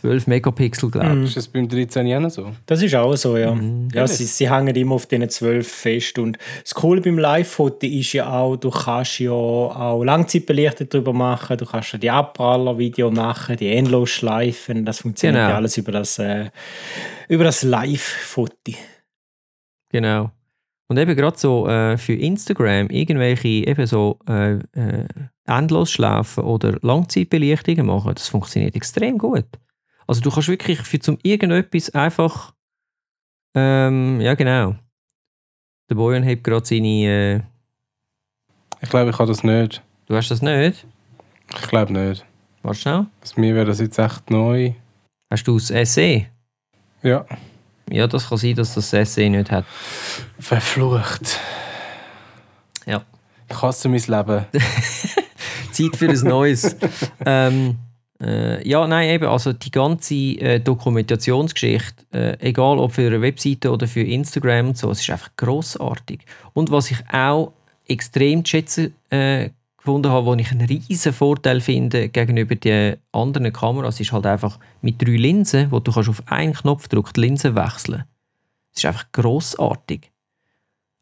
12 0.00 0.26
Megapixel, 0.26 0.90
glaube 0.90 1.08
Mhm. 1.10 1.22
ich. 1.24 1.28
Ist 1.30 1.36
das 1.36 1.48
beim 1.48 1.68
13 1.68 2.06
Jahren 2.06 2.30
so? 2.30 2.52
Das 2.66 2.82
ist 2.82 2.94
auch 2.94 3.14
so, 3.16 3.36
ja. 3.36 3.54
Mhm. 3.54 3.88
ja 3.92 4.06
sie, 4.06 4.24
sie 4.24 4.50
hängen 4.50 4.74
immer 4.74 4.94
auf 4.94 5.06
diesen 5.06 5.28
12 5.28 5.68
fest. 5.70 6.18
Und 6.18 6.38
das 6.62 6.74
Coole 6.74 7.00
beim 7.00 7.18
Live-Foto 7.18 7.86
ist 7.86 8.12
ja 8.14 8.30
auch, 8.32 8.56
du 8.56 8.70
kannst 8.70 9.18
ja 9.20 9.30
auch 9.32 10.02
Langzeitbelichtung 10.02 10.88
darüber 10.88 11.12
machen, 11.12 11.56
du 11.58 11.66
kannst 11.66 11.92
ja 11.92 11.98
die 11.98 12.10
Abpraller-Video 12.10 13.10
machen, 13.10 13.56
die 13.56 13.68
Endlosschleifen. 13.68 14.84
Das 14.84 15.00
funktioniert 15.00 15.36
Genau. 15.36 15.50
ja 15.50 15.56
alles 15.56 15.76
über 15.76 15.92
das, 15.92 16.18
äh, 16.18 16.50
über 17.28 17.44
das 17.44 17.62
Live-Foto. 17.62 18.72
Genau. 19.90 20.30
Und 20.88 20.98
eben 20.98 21.14
gerade 21.14 21.38
so 21.38 21.68
äh, 21.68 21.96
für 21.96 22.14
Instagram 22.14 22.88
irgendwelche 22.88 23.48
eben 23.48 23.86
so 23.86 24.18
äh, 24.28 24.54
äh, 24.54 25.04
Endlosschläfen 25.46 26.44
oder 26.44 26.78
Langzeitbelichtungen 26.82 27.86
machen, 27.86 28.12
das 28.14 28.28
funktioniert 28.28 28.74
extrem 28.76 29.18
gut. 29.18 29.46
Also 30.10 30.22
du 30.22 30.30
kannst 30.32 30.48
wirklich 30.48 30.80
für 30.80 30.98
zum 30.98 31.18
irgendetwas 31.22 31.90
einfach 31.90 32.52
ähm, 33.54 34.20
ja 34.20 34.34
genau. 34.34 34.74
Der 35.88 35.94
Bojan 35.94 36.26
hat 36.26 36.42
gerade 36.42 36.66
seine 36.66 37.06
äh, 37.06 37.40
Ich 38.80 38.90
glaube, 38.90 39.10
ich 39.10 39.18
habe 39.20 39.28
das 39.28 39.44
nicht. 39.44 39.80
du 40.06 40.16
hast 40.16 40.28
das 40.28 40.42
nicht? 40.42 40.84
Ich 41.54 41.68
glaube 41.68 41.92
nicht. 41.92 42.26
Warte 42.62 42.80
schnell. 42.80 43.06
Also, 43.20 43.40
mir 43.40 43.54
wäre 43.54 43.66
das 43.66 43.78
jetzt 43.78 44.00
echt 44.00 44.30
neu. 44.30 44.72
Hast 45.30 45.46
du 45.46 45.60
das 45.60 45.94
SE? 45.94 46.26
Ja. 47.02 47.24
Ja, 47.88 48.08
das 48.08 48.28
kann 48.28 48.38
sein, 48.38 48.56
dass 48.56 48.74
das 48.74 48.90
SE 48.90 49.28
nicht 49.28 49.52
hat. 49.52 49.64
Verflucht. 50.40 51.38
Ja. 52.84 53.04
Ich 53.48 53.62
hasse 53.62 53.88
mein 53.88 54.00
Leben. 54.00 54.46
Zeit 55.70 55.96
für 55.96 56.08
ein 56.08 56.20
neues. 56.28 56.76
ähm, 57.24 57.78
äh, 58.20 58.68
ja, 58.68 58.86
nein, 58.86 59.08
eben, 59.10 59.26
also 59.26 59.52
die 59.52 59.70
ganze 59.70 60.14
äh, 60.14 60.60
Dokumentationsgeschichte, 60.60 62.04
äh, 62.12 62.36
egal 62.40 62.78
ob 62.78 62.92
für 62.92 63.06
eine 63.06 63.22
Webseite 63.22 63.70
oder 63.70 63.88
für 63.88 64.02
Instagram 64.02 64.68
und 64.68 64.78
so, 64.78 64.90
es 64.90 65.00
ist 65.00 65.10
einfach 65.10 65.30
großartig. 65.36 66.20
Und 66.52 66.70
was 66.70 66.90
ich 66.90 66.98
auch 67.12 67.52
extrem 67.86 68.44
zu 68.44 68.50
schätzen 68.50 68.94
äh, 69.08 69.50
gefunden 69.78 70.10
habe, 70.10 70.26
wo 70.26 70.34
ich 70.34 70.50
einen 70.52 70.66
riesen 70.66 71.14
Vorteil 71.14 71.60
finde 71.62 72.10
gegenüber 72.10 72.54
den 72.54 72.96
anderen 73.12 73.52
Kameras, 73.52 73.98
ist 74.00 74.12
halt 74.12 74.26
einfach 74.26 74.58
mit 74.82 75.00
drei 75.00 75.16
Linsen, 75.16 75.70
wo 75.72 75.80
du 75.80 75.90
kannst 75.90 76.10
auf 76.10 76.22
einen 76.26 76.52
Knopfdruck 76.52 77.14
die 77.14 77.22
Linse 77.22 77.54
wechseln. 77.54 78.04
Es 78.72 78.80
ist 78.80 78.84
einfach 78.84 79.10
großartig. 79.12 80.10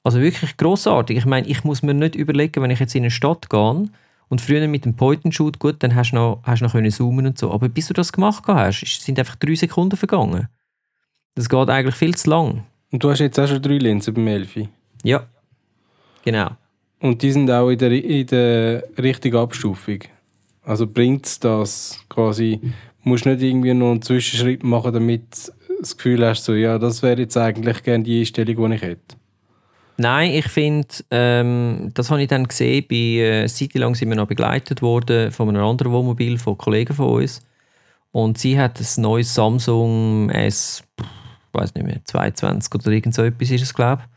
Also 0.05 0.21
wirklich 0.21 0.57
großartig. 0.57 1.19
Ich 1.19 1.27
meine, 1.27 1.49
ich 1.49 1.65
muss 1.65 1.83
mir 1.83 1.95
nicht 1.95 2.15
überlegen, 2.15 2.63
wenn 2.63 2.71
ich 2.71 2.79
jetzt 2.79 2.95
in 2.95 3.03
eine 3.03 3.11
Stadt 3.11 3.51
gehe 3.51 3.89
und 4.29 4.41
früher 4.41 4.67
mit 4.69 4.85
dem 4.85 4.95
Point-and-Shoot, 4.95 5.59
gut, 5.59 5.77
dann 5.83 5.95
hast 5.95 6.11
du 6.11 6.17
noch, 6.17 6.41
hast 6.43 6.61
du 6.61 6.67
noch 6.67 6.73
können 6.73 6.91
zoomen 6.91 7.27
und 7.27 7.39
so. 7.39 7.51
Aber 7.51 7.69
bis 7.69 7.89
du 7.89 7.95
das 7.95 8.13
gemacht 8.13 8.45
hast, 8.47 8.85
sind 9.03 9.19
einfach 9.19 9.37
drei 9.37 9.55
Sekunden 9.55 9.97
vergangen. 9.97 10.49
Das 11.35 11.49
geht 11.49 11.69
eigentlich 11.69 11.95
viel 11.95 12.15
zu 12.15 12.31
lang. 12.31 12.65
Und 12.91 13.03
du 13.03 13.11
hast 13.11 13.21
jetzt 13.21 13.39
auch 13.39 13.47
schon 13.47 13.63
drei 13.63 13.79
Linsen 13.79 14.15
beim 14.15 14.27
Elfi. 14.27 14.69
Ja, 15.03 15.27
genau. 16.25 16.51
Und 17.01 17.23
die 17.23 17.33
sind 17.33 17.51
auch 17.51 17.71
in 17.71 17.79
der, 17.79 17.93
in 17.93 18.27
der 18.27 18.85
richtigen 18.99 19.37
Abstufung. 19.37 20.01
Also 20.63 20.87
bringt 20.87 21.27
es 21.27 21.39
das 21.39 22.05
quasi, 22.09 22.61
musst 23.03 23.25
nicht 23.25 23.41
irgendwie 23.41 23.73
noch 23.73 23.93
einen 23.93 24.03
Zwischenschritt 24.03 24.65
machen, 24.65 24.93
damit 24.93 25.53
du 25.69 25.75
das 25.81 25.97
Gefühl 25.97 26.27
hast, 26.27 26.45
so, 26.45 26.55
ja, 26.55 26.79
das 26.79 27.03
wäre 27.03 27.21
jetzt 27.21 27.37
eigentlich 27.37 27.83
gerne 27.83 28.05
die 28.05 28.21
Einstellung, 28.21 28.71
die 28.71 28.75
ich 28.75 28.83
hätte. 28.83 29.17
Nein, 30.01 30.31
ich 30.31 30.47
finde, 30.49 30.87
ähm, 31.11 31.91
das 31.93 32.11
habe 32.11 32.23
ich 32.23 32.29
dann 32.29 32.47
gesehen, 32.47 32.87
bei 32.89 32.95
äh, 33.45 33.47
Zeit 33.49 33.75
lang 33.75 33.97
sind 33.97 34.09
wir 34.09 34.17
noch 34.17 34.29
begleitet 34.29 34.81
worden 34.81 35.33
von 35.33 35.49
einem 35.49 35.65
anderen 35.65 35.93
Wohnmobil 35.93 36.39
von 36.39 36.57
Kollegen 36.57 36.95
von 36.95 37.23
uns. 37.23 37.43
Und 38.13 38.39
sie 38.39 38.59
hat 38.59 38.81
ein 38.81 39.03
neues 39.03 39.35
Samsung 39.35 40.31
S, 40.31 40.85
ich 40.99 41.05
weiß 41.61 41.75
nicht 41.75 41.85
mehr, 41.85 42.01
22 42.05 42.73
oder 42.75 42.91
irgend 42.93 43.15
so 43.15 43.23
etwas 43.25 43.51
ist 43.51 43.63
es, 43.63 43.75
glaube 43.75 44.03
ich. 44.05 44.09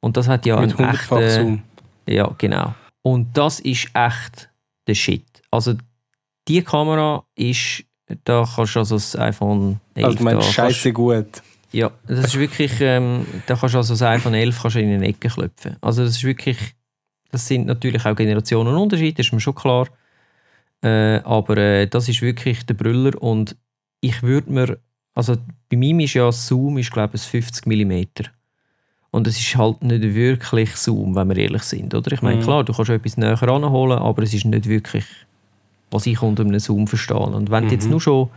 Und 0.00 0.16
das 0.18 0.28
hat 0.28 0.44
ja 0.44 0.60
Mit 0.60 0.78
einen 0.78 0.90
100-fach 0.90 1.20
echten- 1.20 1.42
Zoom. 1.42 1.62
Ja, 2.06 2.30
genau. 2.36 2.74
Und 3.02 3.36
das 3.36 3.58
ist 3.60 3.88
echt 3.94 4.50
der 4.86 4.94
Shit. 4.94 5.24
Also, 5.50 5.74
die 6.46 6.62
Kamera 6.62 7.24
ist, 7.36 7.84
da 8.24 8.46
kannst 8.54 8.74
du 8.74 8.80
also 8.80 8.96
das 8.96 9.16
iPhone 9.18 9.80
11 9.94 10.04
Also, 10.04 10.18
ich 10.18 10.24
meine, 10.24 10.38
da 10.40 10.44
scheiße 10.44 10.92
gut. 10.92 11.42
Ja, 11.72 11.90
das 12.06 12.26
ist 12.26 12.38
wirklich, 12.38 12.72
ähm, 12.80 13.26
da 13.46 13.56
kannst 13.56 13.74
du 13.74 13.78
also 13.78 13.94
das 13.94 14.02
iPhone 14.02 14.34
11 14.34 14.60
kannst 14.60 14.76
du 14.76 14.80
in 14.80 14.92
eine 14.94 15.06
Ecke 15.08 15.28
klopfen. 15.28 15.76
Also, 15.80 16.04
das 16.04 16.16
ist 16.16 16.24
wirklich, 16.24 16.58
das 17.30 17.46
sind 17.48 17.66
natürlich 17.66 18.04
auch 18.04 18.14
Generationenunterschiede, 18.14 19.14
das 19.14 19.26
ist 19.26 19.32
mir 19.32 19.40
schon 19.40 19.54
klar. 19.54 19.88
Äh, 20.82 21.20
aber 21.24 21.56
äh, 21.56 21.86
das 21.86 22.08
ist 22.08 22.20
wirklich 22.22 22.66
der 22.66 22.74
Brüller 22.74 23.20
und 23.22 23.56
ich 24.00 24.22
würde 24.22 24.52
mir, 24.52 24.78
also 25.14 25.36
bei 25.70 25.76
mir 25.76 25.98
ist 26.04 26.14
ja 26.14 26.30
Zoom, 26.32 26.78
ist 26.78 26.90
glaube 26.90 27.16
ich 27.16 27.22
50 27.22 27.66
mm. 27.66 28.04
Und 29.12 29.26
es 29.26 29.38
ist 29.38 29.56
halt 29.56 29.82
nicht 29.82 30.02
wirklich 30.14 30.74
Zoom, 30.76 31.14
wenn 31.14 31.28
wir 31.28 31.36
ehrlich 31.36 31.62
sind, 31.62 31.94
oder? 31.94 32.12
Ich 32.12 32.22
meine, 32.22 32.38
Mhm. 32.40 32.42
klar, 32.44 32.64
du 32.64 32.72
kannst 32.72 32.90
etwas 32.90 33.16
näher 33.16 33.40
ranholen, 33.40 33.98
aber 33.98 34.22
es 34.22 34.32
ist 34.34 34.44
nicht 34.46 34.66
wirklich, 34.66 35.04
was 35.90 36.06
ich 36.06 36.20
unter 36.22 36.42
einem 36.44 36.58
Zoom 36.58 36.86
verstehe. 36.88 37.16
Und 37.18 37.50
wenn 37.50 37.68
du 37.68 37.74
jetzt 37.74 37.84
Mhm. 37.84 37.90
nur 37.92 38.00
schon 38.00 38.30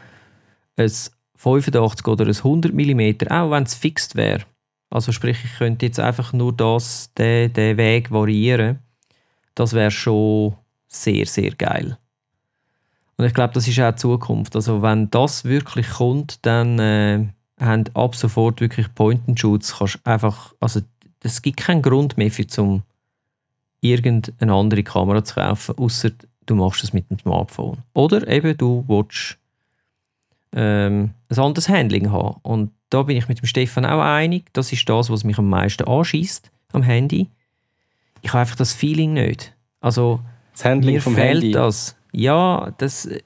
ein 0.78 0.91
85 1.36 2.08
oder 2.08 2.26
ein 2.26 2.36
100 2.36 2.74
mm, 2.74 3.32
auch 3.32 3.52
wenn 3.52 3.63
es 3.63 3.76
fixt 3.76 4.15
wäre, 4.15 4.43
also 4.89 5.12
sprich, 5.12 5.38
ich 5.43 5.58
könnte 5.58 5.86
jetzt 5.86 6.00
einfach 6.00 6.34
nur 6.34 6.54
das, 6.54 7.12
den, 7.17 7.52
den 7.54 7.78
Weg 7.78 8.12
variieren, 8.12 8.80
das 9.54 9.74
wäre 9.74 9.91
schon 9.91 10.56
sehr, 10.88 11.26
sehr 11.26 11.52
geil. 11.52 11.98
Und 13.17 13.26
ich 13.26 13.34
glaube, 13.34 13.54
das 13.54 13.67
ist 13.67 13.80
auch 13.80 13.91
die 13.91 13.98
Zukunft. 13.98 14.56
Also 14.56 14.82
wenn 14.82 15.10
das 15.10 15.45
wirklich 15.45 15.89
kommt, 15.89 16.45
dann 16.45 16.80
äh, 16.80 17.26
haben 17.60 17.86
ab 17.93 18.15
sofort 18.15 18.60
wirklich 18.60 18.93
Point-and-Shoots. 18.93 20.00
Einfach, 20.04 20.54
also 20.60 20.82
es 21.21 21.41
gibt 21.41 21.58
keinen 21.58 21.82
Grund 21.82 22.17
mehr 22.17 22.32
für 22.32 22.45
zum 22.48 22.84
irgendeine 23.82 24.54
andere 24.54 24.84
Kamera 24.84 25.24
zu 25.24 25.36
kaufen, 25.36 25.78
außer 25.78 26.12
du 26.45 26.56
machst 26.56 26.84
es 26.84 26.93
mit 26.93 27.10
dem 27.10 27.19
Smartphone. 27.19 27.78
Oder 27.93 28.28
eben 28.28 28.58
du 28.58 28.84
willst 28.88 29.38
ähm, 30.56 31.12
ein 31.30 31.39
anderes 31.39 31.70
Handling 31.70 32.12
haben. 32.12 32.39
Und 32.41 32.72
da 32.89 33.04
bin 33.04 33.18
ich 33.18 33.28
mit 33.28 33.39
dem 33.41 33.46
Stefan 33.46 33.86
auch 33.86 34.02
einig. 34.02 34.46
Das 34.54 34.72
ist 34.72 34.88
das, 34.89 35.10
was 35.10 35.24
mich 35.24 35.38
am 35.38 35.50
meisten 35.50 35.84
anschießt 35.88 36.50
am 36.74 36.82
Handy. 36.84 37.30
Ich 38.22 38.30
habe 38.32 38.39
einfach 38.41 38.56
das 38.56 38.74
Feeling 38.74 39.13
nicht. 39.13 39.54
Also 39.82 40.20
Das 40.54 40.65
Handling 40.65 40.96
mir 40.96 41.02
vom 41.02 41.15
fehlt 41.15 41.36
Handy. 41.44 41.52
das. 41.52 41.96
Ja, 42.12 42.72
das, 42.78 43.06
äh, 43.06 43.22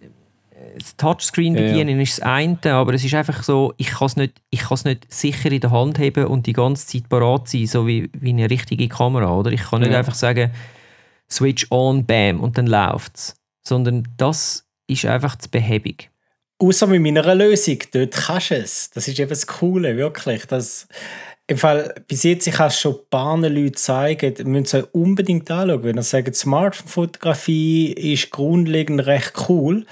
das 0.78 0.96
Touchscreen 0.98 1.56
Ja, 1.56 1.62
ja. 1.62 1.68
bedienen 1.72 2.00
ist 2.02 2.18
das 2.20 2.26
eine, 2.26 2.58
aber 2.66 2.94
es 2.94 3.04
ist 3.04 3.14
einfach 3.14 3.44
so, 3.44 3.74
ich 3.78 3.88
kann 3.92 4.08
es 4.08 4.16
nicht, 4.16 4.42
ich 4.50 4.62
kann 4.62 4.76
es 4.76 4.86
nicht 4.86 5.12
sicher 5.14 5.52
in 5.52 5.62
der 5.62 5.72
Hand 5.72 6.00
haben 6.00 6.26
und 6.26 6.48
die 6.48 6.54
ganze 6.54 6.88
Zeit 6.88 7.08
parat 7.10 7.48
sein, 7.48 7.68
so 7.68 7.86
wie, 7.88 8.10
wie 8.14 8.30
eine 8.30 8.50
richtige 8.50 8.88
Kamera. 8.88 9.32
Oder? 9.36 9.52
Ich 9.52 9.62
kann 9.64 9.82
nicht 9.82 9.92
Ja. 9.92 10.00
einfach 10.00 10.16
sagen, 10.16 10.52
Switch 11.30 11.68
on, 11.70 12.06
bam, 12.06 12.40
und 12.40 12.58
dann 12.58 12.66
läuft 12.68 13.16
es. 13.16 13.36
Sondern 13.62 14.08
das 14.18 14.66
ist 14.88 15.06
einfach 15.06 15.36
zu 15.38 15.50
behäbig. 15.50 16.10
Außer 16.62 16.88
mit 16.88 17.02
meiner 17.02 17.34
Lösung, 17.36 17.80
dort 17.94 18.12
kannst 18.14 18.52
du 18.52 18.56
es. 18.56 18.90
Das 18.90 19.08
ist 19.08 19.18
eben 19.18 19.30
das 19.30 19.48
Coole, 19.48 19.96
wirklich. 19.96 20.46
Das, 20.46 20.90
Im 21.48 21.58
Fall, 21.58 21.96
bis 22.08 22.24
jetzt, 22.24 22.48
ich 22.48 22.60
habe 22.60 22.68
es 22.68 22.80
schon 22.80 22.96
ein 22.96 23.10
paar 23.10 23.38
Leuten 23.38 23.76
zeigen, 23.76 24.56
es 24.56 24.74
euch 24.74 24.86
unbedingt 24.94 25.50
anschauen. 25.50 25.84
Wenn 25.84 25.98
ihr 25.98 26.04
sagt, 26.04 26.36
Smartphone-Fotografie 26.36 27.94
ist 27.94 28.32
grundlegend 28.32 29.06
recht 29.06 29.34
cool, 29.48 29.86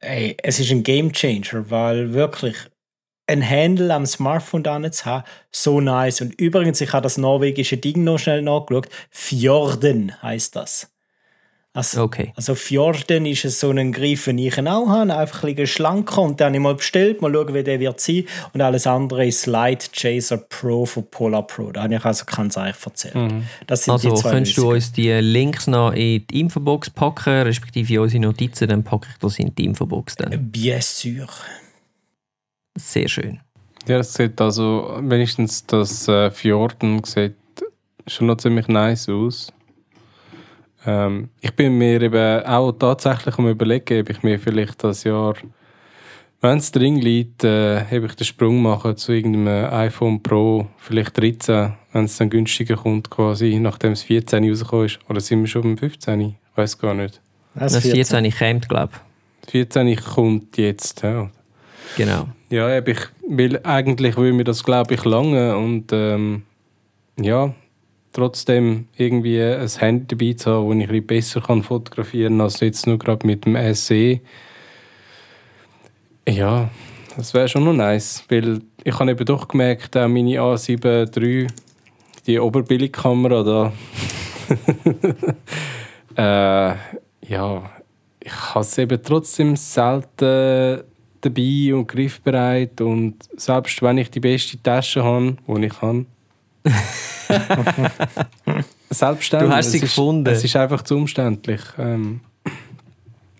ey, 0.00 0.36
es 0.42 0.58
ist 0.58 0.70
ein 0.70 0.82
Gamechanger, 0.82 1.70
weil 1.70 2.14
wirklich 2.14 2.56
ein 3.26 3.48
Handle 3.48 3.92
am 3.92 4.06
Smartphone 4.06 4.62
da 4.62 4.90
zu 4.90 5.04
haben, 5.04 5.24
so 5.50 5.80
nice. 5.80 6.22
Und 6.22 6.40
übrigens, 6.40 6.80
ich 6.80 6.92
habe 6.94 7.02
das 7.02 7.18
norwegische 7.18 7.76
Ding 7.76 8.04
noch 8.04 8.18
schnell 8.18 8.40
nachgeschaut. 8.40 8.88
Fjorden 9.10 10.12
heißt 10.22 10.56
das. 10.56 10.95
Also, 11.76 12.02
Okay. 12.02 12.32
also 12.36 12.54
Fjorden 12.54 13.26
ist 13.26 13.44
es 13.44 13.60
so 13.60 13.70
ein 13.70 13.92
Griff, 13.92 14.24
den 14.24 14.38
ich 14.38 14.58
auch 14.58 14.88
habe, 14.88 15.14
einfach 15.14 15.44
ein 15.44 15.54
bisschen 15.54 15.66
schlanker 15.66 16.22
und 16.22 16.40
den 16.40 16.46
habe 16.46 16.56
ich 16.56 16.62
mal 16.62 16.74
bestellt, 16.74 17.20
mal 17.20 17.32
schauen, 17.32 17.52
wie 17.54 17.62
der 17.62 17.78
wird 17.78 18.00
sein. 18.00 18.24
Und 18.54 18.62
alles 18.62 18.86
andere 18.86 19.26
ist 19.26 19.46
Light 19.46 19.90
Chaser 19.92 20.38
Pro 20.38 20.86
von 20.86 21.06
Polar 21.10 21.46
Pro. 21.46 21.70
Da 21.72 21.82
habe 21.82 21.94
ich 21.94 22.04
also 22.04 22.24
keins 22.24 22.56
eigentlich 22.56 22.84
erzählt. 22.84 23.14
Das 23.66 23.84
sind 23.84 23.92
Also 23.92 24.08
die 24.10 24.14
zwei 24.16 24.30
könntest 24.30 24.56
du 24.56 24.60
Lösungen. 24.62 24.74
uns 24.76 24.92
die 24.92 25.10
Links 25.12 25.66
noch 25.66 25.92
in 25.92 26.26
die 26.26 26.40
Infobox 26.40 26.88
packen, 26.90 27.42
respektive 27.42 27.92
in 27.94 28.00
unsere 28.00 28.22
Notizen, 28.22 28.68
dann 28.68 28.82
packe 28.82 29.08
ich 29.12 29.18
das 29.18 29.38
in 29.38 29.54
die 29.54 29.64
Infobox 29.66 30.16
dann. 30.16 30.50
Bien 30.50 30.80
sûr. 30.80 31.26
Sehr 32.78 33.08
schön. 33.08 33.40
Ja, 33.86 33.98
es 33.98 34.14
sieht 34.14 34.40
also, 34.40 34.98
wenigstens 35.02 35.64
das 35.66 36.08
äh, 36.08 36.30
Fjorden 36.30 37.04
sieht 37.04 37.34
schon 38.06 38.26
noch 38.26 38.36
ziemlich 38.38 38.66
nice 38.68 39.08
aus. 39.08 39.52
Ähm, 40.86 41.30
ich 41.40 41.52
bin 41.52 41.76
mir 41.76 42.00
eben 42.00 42.44
auch 42.44 42.72
tatsächlich 42.72 43.38
am 43.38 43.48
überlegen, 43.48 44.00
ob 44.00 44.10
ich 44.10 44.22
mir 44.22 44.38
vielleicht 44.38 44.82
das 44.84 45.04
Jahr 45.04 45.34
Wenn 46.40 46.58
es 46.58 46.70
drin 46.70 46.96
liegt, 46.96 47.44
äh, 47.44 47.80
habe 47.80 48.06
ich 48.06 48.14
den 48.14 48.24
Sprung 48.24 48.62
machen 48.62 48.96
zu 48.96 49.12
irgendeinem 49.12 49.72
iPhone 49.72 50.22
Pro, 50.22 50.68
vielleicht 50.78 51.18
13, 51.18 51.72
wenn 51.92 52.04
es 52.04 52.16
dann 52.18 52.30
günstiger 52.30 52.76
kommt, 52.76 53.10
quasi, 53.10 53.58
nachdem 53.58 53.92
es 53.92 54.02
14 54.02 54.48
rausgekommen 54.48 54.86
ist. 54.86 54.98
Oder 55.08 55.20
sind 55.20 55.40
wir 55.40 55.48
schon 55.48 55.62
beim 55.62 55.78
15? 55.78 56.20
Ich 56.20 56.34
weiß 56.54 56.78
gar 56.78 56.94
nicht. 56.94 57.20
Das, 57.54 57.72
das 57.72 57.82
14 57.82 58.24
ich 58.26 58.38
kommt, 58.38 58.68
glaube 58.68 58.92
ich. 59.44 59.50
14 59.50 59.96
kommt 59.96 60.56
jetzt, 60.58 61.02
ja. 61.02 61.30
Genau. 61.96 62.28
Ja, 62.50 62.78
ich 62.78 62.98
will, 63.26 63.60
eigentlich 63.64 64.16
will 64.16 64.32
mir 64.32 64.44
das, 64.44 64.62
glaube 64.62 64.94
ich, 64.94 65.04
lange 65.04 65.56
und 65.56 65.92
ähm, 65.92 66.42
ja, 67.18 67.54
trotzdem 68.16 68.88
irgendwie 68.96 69.42
ein 69.42 69.68
Handy 69.68 70.16
dabei 70.16 70.32
zu 70.32 70.50
haben, 70.50 70.66
wo 70.66 70.72
ich 70.72 70.88
ein 70.88 71.06
besser 71.06 71.40
kann 71.40 71.62
fotografieren 71.62 72.38
kann, 72.38 72.40
als 72.40 72.60
jetzt 72.60 72.86
nur 72.86 72.98
gerade 72.98 73.26
mit 73.26 73.44
dem 73.44 73.56
SE. 73.74 74.20
Ja, 76.28 76.70
das 77.16 77.34
wäre 77.34 77.48
schon 77.48 77.64
noch 77.64 77.72
nice, 77.72 78.24
weil 78.28 78.60
ich 78.82 78.98
habe 78.98 79.10
eben 79.10 79.24
doch 79.24 79.46
gemerkt, 79.48 79.96
auch 79.96 80.08
meine 80.08 80.40
A7 80.40 81.16
III, 81.16 81.46
die 82.26 82.40
Oberbilligkamera 82.40 83.42
da, 83.42 83.72
äh, 86.72 86.76
ja, 87.28 87.70
ich 88.20 88.54
habe 88.54 88.60
es 88.60 88.78
eben 88.78 89.02
trotzdem 89.02 89.56
selten 89.56 90.82
dabei 91.20 91.74
und 91.74 91.86
griffbereit 91.86 92.80
und 92.80 93.16
selbst 93.36 93.82
wenn 93.82 93.98
ich 93.98 94.10
die 94.10 94.20
beste 94.20 94.60
Tasche 94.62 95.04
habe, 95.04 95.36
die 95.46 95.66
ich 95.66 95.82
habe, 95.82 96.06
selbst 98.90 99.32
dann, 99.32 99.46
du 99.46 99.54
hast 99.54 99.72
sie 99.72 99.78
es 99.78 99.82
gefunden. 99.82 100.26
Ist, 100.26 100.38
es 100.38 100.44
ist 100.44 100.56
einfach 100.56 100.82
zu 100.82 100.96
umständlich. 100.96 101.60
Ähm, 101.78 102.20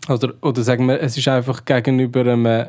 oder, 0.09 0.35
oder 0.43 0.62
sagen 0.62 0.87
wir, 0.87 1.01
es 1.01 1.17
ist 1.17 1.29
einfach 1.29 1.65
gegenüber 1.65 2.21
einem 2.21 2.69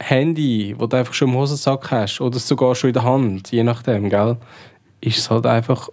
Handy, 0.00 0.74
das 0.78 0.88
du 0.88 0.96
einfach 0.96 1.14
schon 1.14 1.28
im 1.28 1.36
Hosensack 1.36 1.90
hast 1.90 2.20
oder 2.20 2.38
sogar 2.38 2.74
schon 2.74 2.88
in 2.88 2.94
der 2.94 3.04
Hand, 3.04 3.50
je 3.50 3.62
nachdem, 3.62 4.10
gell, 4.10 4.36
ist 5.00 5.18
es 5.18 5.30
halt 5.30 5.46
einfach 5.46 5.88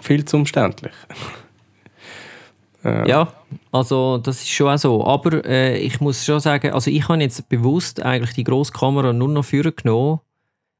viel 0.00 0.24
zu 0.24 0.36
umständlich. 0.36 0.94
Ähm. 2.86 3.06
Ja, 3.06 3.32
also 3.72 4.18
das 4.18 4.42
ist 4.42 4.50
schon 4.50 4.68
auch 4.68 4.76
so. 4.76 5.06
Aber 5.06 5.42
äh, 5.46 5.78
ich 5.78 6.02
muss 6.02 6.22
schon 6.22 6.38
sagen, 6.38 6.72
also 6.72 6.90
ich 6.90 7.08
habe 7.08 7.22
jetzt 7.22 7.48
bewusst 7.48 8.02
eigentlich 8.02 8.34
die 8.34 8.44
grosse 8.44 8.72
Kamera 8.72 9.14
nur 9.14 9.30
noch 9.30 9.46
für 9.46 9.72
genommen, 9.72 10.20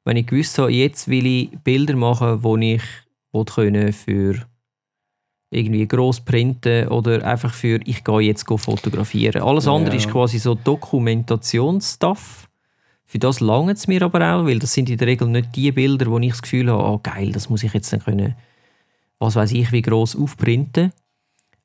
wenn 0.05 0.17
ich 0.17 0.27
gewusst 0.27 0.59
habe, 0.59 0.73
jetzt 0.73 1.09
will 1.09 1.27
ich 1.27 1.51
Bilder 1.64 1.97
machen, 1.97 2.43
die 2.43 2.75
ich 2.75 2.83
können 3.47 3.93
für 3.93 4.47
irgendwie 5.51 5.87
gross 5.87 6.21
printen 6.21 6.88
oder 6.88 7.25
einfach 7.25 7.55
für 7.55 7.81
ich 7.85 8.05
gehe 8.05 8.21
jetzt 8.21 8.47
fotografieren. 8.47 9.43
Alles 9.43 9.67
andere 9.67 9.95
ja. 9.95 10.01
ist 10.01 10.11
quasi 10.11 10.38
so 10.38 10.55
Dokumentationsstuff. 10.55 12.49
Für 13.07 13.19
das 13.19 13.40
lange 13.40 13.73
es 13.73 13.87
mir 13.87 14.03
aber 14.03 14.35
auch, 14.35 14.47
weil 14.47 14.59
das 14.59 14.73
sind 14.73 14.90
in 14.90 14.99
der 14.99 15.07
Regel 15.07 15.29
nicht 15.29 15.55
die 15.55 15.71
Bilder, 15.73 16.07
wo 16.07 16.19
ich 16.19 16.31
das 16.31 16.43
Gefühl 16.43 16.71
habe, 16.71 16.83
oh 16.83 16.99
geil, 17.03 17.33
das 17.33 17.49
muss 17.49 17.62
ich 17.62 17.73
jetzt 17.73 17.93
dann 17.93 18.01
können, 18.01 18.35
was 19.19 19.37
weiß 19.37 19.53
ich, 19.53 19.71
wie 19.73 19.83
gross 19.83 20.17
aufprinten. 20.17 20.93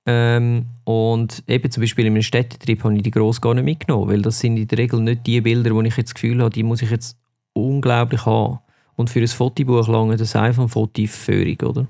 Ähm, 0.06 0.68
und 0.84 1.44
eben 1.48 1.72
zum 1.72 1.82
Beispiel 1.82 2.06
in 2.06 2.14
einem 2.14 2.22
Städtetrip 2.22 2.84
habe 2.84 2.96
ich 2.96 3.04
die 3.04 3.12
gross 3.12 3.42
gar 3.42 3.54
nicht 3.54 3.64
mitgenommen, 3.64 4.10
weil 4.10 4.22
das 4.22 4.40
sind 4.40 4.58
in 4.58 4.68
der 4.68 4.78
Regel 4.78 5.02
nicht 5.02 5.26
die 5.26 5.42
Bilder, 5.42 5.72
wo 5.72 5.82
ich 5.82 5.98
jetzt 5.98 6.10
das 6.10 6.16
Gefühl 6.16 6.42
habe, 6.42 6.52
die 6.52 6.64
muss 6.64 6.82
ich 6.82 6.92
jetzt 6.92 7.18
unglaublich 7.54 8.26
haben. 8.26 8.60
Und 8.96 9.10
für 9.10 9.22
ein 9.22 9.28
Fotobuch 9.28 9.88
lange 9.88 10.18
das 10.18 10.36
iPhone-Foto 10.36 11.08
völlig, 11.08 11.64
oder? 11.64 11.88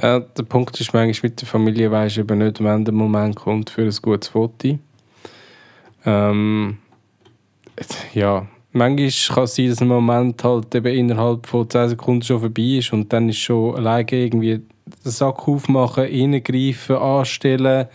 Ja, 0.00 0.20
der 0.20 0.44
Punkt 0.44 0.80
ist 0.80 0.94
manchmal 0.94 1.30
mit 1.30 1.40
der 1.40 1.48
Familie, 1.48 1.90
weisst 1.90 2.16
du 2.16 2.20
eben 2.22 2.38
nicht, 2.38 2.62
wann 2.62 2.84
der 2.84 2.94
Moment 2.94 3.36
kommt 3.36 3.68
für 3.68 3.82
ein 3.82 3.94
gutes 4.00 4.28
Foto. 4.28 4.78
Ähm, 6.06 6.78
ja, 8.14 8.46
manchmal 8.72 9.34
kann 9.34 9.44
es 9.44 9.54
sein, 9.56 9.68
dass 9.68 9.82
ein 9.82 9.88
Moment 9.88 10.42
halt 10.42 10.74
eben 10.74 10.94
innerhalb 10.94 11.46
von 11.46 11.68
10 11.68 11.90
Sekunden 11.90 12.22
schon 12.22 12.40
vorbei 12.40 12.78
ist 12.78 12.92
und 12.92 13.12
dann 13.12 13.28
ist 13.28 13.38
schon 13.38 13.76
alleine 13.76 14.10
irgendwie 14.10 14.60
den 15.04 15.10
Sack 15.10 15.48
aufmachen, 15.48 16.04
reingreifen, 16.04 16.96
anstellen, 16.96 17.88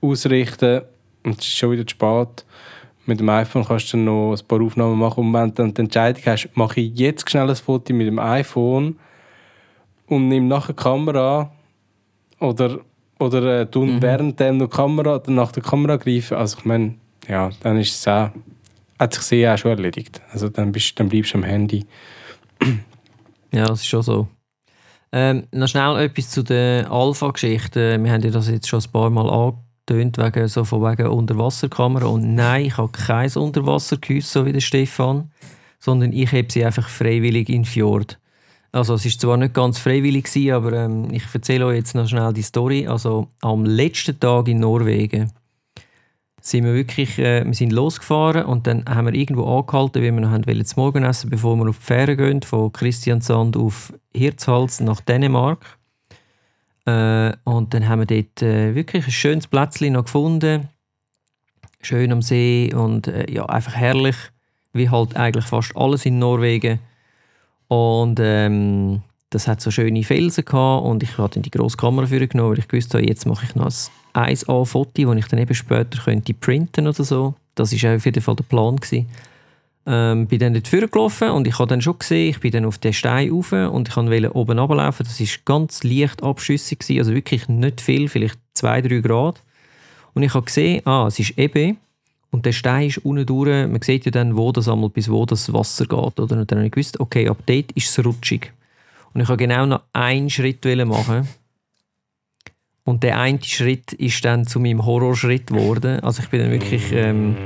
ausrichten 0.00 0.82
und 1.24 1.40
es 1.40 1.46
ist 1.48 1.56
schon 1.56 1.72
wieder 1.72 1.86
zu 1.86 1.90
spät. 1.90 2.44
Mit 3.06 3.20
dem 3.20 3.28
iPhone 3.28 3.64
kannst 3.64 3.92
du 3.92 3.96
noch 3.96 4.34
ein 4.34 4.46
paar 4.46 4.60
Aufnahmen 4.60 4.98
machen 4.98 5.26
und 5.26 5.32
wenn 5.32 5.48
du 5.48 5.54
dann 5.54 5.74
die 5.74 5.80
Entscheidung 5.82 6.22
hast, 6.26 6.48
mache 6.54 6.80
ich 6.80 6.98
jetzt 6.98 7.28
schnell 7.28 7.48
ein 7.48 7.56
Foto 7.56 7.92
mit 7.92 8.06
dem 8.06 8.18
iPhone 8.18 8.98
und 10.06 10.28
nehme 10.28 10.46
nachher 10.46 10.74
die 10.74 10.82
Kamera 10.82 11.50
oder, 12.40 12.80
oder 13.18 13.60
äh, 13.60 13.66
tun 13.66 13.96
mhm. 13.96 14.02
währenddem 14.02 14.58
noch 14.58 14.68
Kamera, 14.68 15.22
nach 15.26 15.52
der 15.52 15.62
Kamera 15.62 15.96
greifen. 15.96 16.36
Also 16.36 16.58
ich 16.58 16.64
meine, 16.64 16.94
ja, 17.28 17.50
dann 17.62 17.78
ist 17.78 17.94
es 17.94 18.08
auch, 18.08 18.30
hat 18.98 19.14
sich 19.14 19.22
sehr 19.22 19.54
auch 19.54 19.58
schon 19.58 19.70
erledigt. 19.70 20.20
Also 20.32 20.48
dann, 20.48 20.72
bist, 20.72 20.98
dann 20.98 21.08
bleibst 21.08 21.32
du 21.32 21.38
am 21.38 21.44
Handy. 21.44 21.86
ja, 23.52 23.64
das 23.66 23.80
ist 23.80 23.86
schon 23.86 24.02
so. 24.02 24.28
Ähm, 25.12 25.46
noch 25.52 25.68
schnell 25.68 25.98
etwas 25.98 26.30
zu 26.30 26.42
der 26.42 26.90
Alpha-Geschichte. 26.90 28.02
Wir 28.02 28.12
haben 28.12 28.22
ja 28.22 28.30
das 28.30 28.48
jetzt 28.48 28.68
schon 28.68 28.80
ein 28.80 28.92
paar 28.92 29.10
Mal 29.10 29.28
angetönt, 29.90 30.18
wegen, 30.18 30.48
so 30.48 30.64
von 30.64 30.82
wegen 30.82 31.08
Unterwasserkamera. 31.08 32.06
Und 32.06 32.34
nein, 32.34 32.66
ich 32.66 32.76
habe 32.76 32.90
kein 32.92 33.30
Unterwassergehäuse, 33.30 34.28
so 34.28 34.46
wie 34.46 34.52
der 34.52 34.60
Stefan, 34.60 35.30
sondern 35.78 36.12
ich 36.12 36.32
habe 36.32 36.46
sie 36.48 36.64
einfach 36.64 36.88
freiwillig 36.88 37.48
in 37.48 37.64
Fjord. 37.64 38.18
Also 38.72 38.94
es 38.94 39.04
war 39.04 39.12
zwar 39.12 39.36
nicht 39.36 39.54
ganz 39.54 39.78
freiwillig, 39.78 40.24
gewesen, 40.24 40.52
aber 40.52 40.72
ähm, 40.72 41.08
ich 41.10 41.24
erzähle 41.32 41.66
euch 41.66 41.76
jetzt 41.76 41.94
noch 41.94 42.08
schnell 42.08 42.32
die 42.32 42.42
Story. 42.42 42.86
Also 42.86 43.26
am 43.40 43.64
letzten 43.64 44.18
Tag 44.20 44.46
in 44.46 44.60
Norwegen 44.60 45.32
sind 46.40 46.64
wir 46.64 46.74
wirklich, 46.74 47.18
äh, 47.18 47.44
wir 47.44 47.54
sind 47.54 47.72
losgefahren 47.72 48.44
und 48.44 48.66
dann 48.68 48.84
haben 48.86 49.06
wir 49.06 49.14
irgendwo 49.14 49.44
angehalten, 49.44 50.02
weil 50.02 50.12
wir 50.12 50.20
noch 50.20 50.30
haben 50.30 50.64
zu 50.64 50.80
Morgen 50.80 51.02
essen, 51.02 51.30
bevor 51.30 51.56
wir 51.56 51.68
auf 51.68 51.78
die 51.78 51.84
Fähre 51.84 52.16
gehen, 52.16 52.42
von 52.42 52.72
Christiansand 52.72 53.56
auf 53.56 53.92
Hirtshals 54.14 54.80
nach 54.80 55.00
Dänemark. 55.00 55.79
Äh, 56.86 57.32
und 57.44 57.74
dann 57.74 57.88
haben 57.88 58.00
wir 58.00 58.06
dort 58.06 58.42
äh, 58.42 58.74
wirklich 58.74 59.06
ein 59.06 59.12
schönes 59.12 59.46
Plätzchen 59.46 59.92
noch 59.92 60.04
gefunden, 60.04 60.68
schön 61.82 62.12
am 62.12 62.22
See 62.22 62.72
und 62.74 63.08
äh, 63.08 63.30
ja, 63.30 63.46
einfach 63.46 63.74
herrlich, 63.74 64.16
wie 64.72 64.88
halt 64.88 65.16
eigentlich 65.16 65.44
fast 65.44 65.76
alles 65.76 66.06
in 66.06 66.18
Norwegen. 66.18 66.80
Und 67.68 68.18
ähm, 68.20 69.02
das 69.30 69.46
hat 69.46 69.60
so 69.60 69.70
schöne 69.70 70.02
Felsen 70.02 70.44
gehabt 70.44 70.84
und 70.84 71.02
ich 71.02 71.16
habe 71.18 71.32
dann 71.32 71.42
die 71.42 71.50
grosse 71.50 71.76
Kamera 71.76 72.06
für 72.06 72.26
genommen, 72.26 72.52
weil 72.52 72.58
ich 72.58 72.68
gewusst 72.68 72.94
habe, 72.94 73.06
jetzt 73.06 73.26
mache 73.26 73.44
ich 73.44 73.54
noch 73.54 73.72
ein 74.12 74.34
1A-Foto, 74.34 75.14
das 75.14 75.16
ich 75.16 75.28
dann 75.28 75.38
eben 75.38 75.54
später 75.54 76.02
könnte 76.02 76.34
printen 76.34 76.88
oder 76.88 77.04
so. 77.04 77.34
Das 77.54 77.72
war 77.72 77.96
auf 77.96 78.04
jeden 78.04 78.22
Fall 78.22 78.36
der 78.36 78.44
Plan. 78.44 78.76
Gewesen. 78.76 79.08
Ähm, 79.86 80.26
bin 80.26 80.38
dann 80.38 80.52
dort 80.52 80.92
gelaufen 80.92 81.30
und 81.30 81.46
ich 81.46 81.58
habe 81.58 81.68
dann 81.68 81.80
schon 81.80 81.98
gesehen, 81.98 82.30
ich 82.30 82.40
bin 82.40 82.52
dann 82.52 82.66
auf 82.66 82.78
den 82.78 82.92
Stein 82.92 83.30
rauf 83.30 83.52
und 83.52 83.88
ich 83.88 83.96
wollte 83.96 84.36
oben 84.36 84.58
runterlaufen. 84.58 85.06
Das 85.06 85.20
war 85.20 85.28
ganz 85.44 85.82
leicht 85.82 86.22
abschüssig, 86.22 86.84
also 86.98 87.14
wirklich 87.14 87.48
nicht 87.48 87.80
viel, 87.80 88.08
vielleicht 88.08 88.38
2-3 88.56 89.00
Grad. 89.00 89.42
Und 90.12 90.22
ich 90.22 90.34
habe 90.34 90.44
gesehen, 90.44 90.86
ah, 90.86 91.06
es 91.06 91.18
ist 91.18 91.38
eben 91.38 91.78
und 92.30 92.46
der 92.46 92.52
Stein 92.52 92.88
ist 92.88 92.98
unten 92.98 93.26
durch, 93.26 93.48
man 93.68 93.82
sieht 93.82 94.04
ja 94.04 94.10
dann, 94.10 94.36
wo 94.36 94.52
das 94.52 94.68
einmal 94.68 94.90
bis 94.90 95.10
wo 95.10 95.26
das 95.26 95.52
Wasser 95.52 95.86
geht. 95.86 96.20
Oder? 96.20 96.36
Und 96.38 96.50
dann 96.50 96.58
habe 96.58 96.66
ich 96.66 96.72
gewusst, 96.72 97.00
okay, 97.00 97.28
ab 97.28 97.38
dort 97.46 97.72
ist 97.72 97.90
es 97.98 98.04
rutschig. 98.04 98.52
Und 99.12 99.20
ich 99.20 99.28
habe 99.28 99.36
genau 99.36 99.66
noch 99.66 99.82
einen 99.92 100.30
Schritt 100.30 100.64
machen. 100.86 101.28
Und 102.90 103.02
der 103.04 103.18
eine 103.18 103.42
Schritt 103.42 103.92
ist 103.92 104.24
dann 104.24 104.46
zu 104.46 104.58
meinem 104.58 104.84
Horrorschritt 104.84 105.46
geworden. 105.46 106.00
Also 106.00 106.22
ich 106.22 106.28
bin 106.28 106.40
dann 106.40 106.50
wirklich... 106.50 106.92
Ähm, 106.92 107.36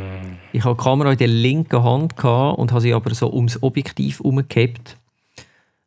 ich 0.52 0.64
hatte 0.64 0.76
die 0.76 0.84
Kamera 0.84 1.12
in 1.12 1.18
der 1.18 1.26
linken 1.28 1.82
Hand 1.82 2.12
und 2.22 2.70
habe 2.70 2.80
sie 2.80 2.94
aber 2.94 3.12
so 3.12 3.32
ums 3.32 3.60
Objektiv 3.62 4.20
herumgehabt. 4.20 4.96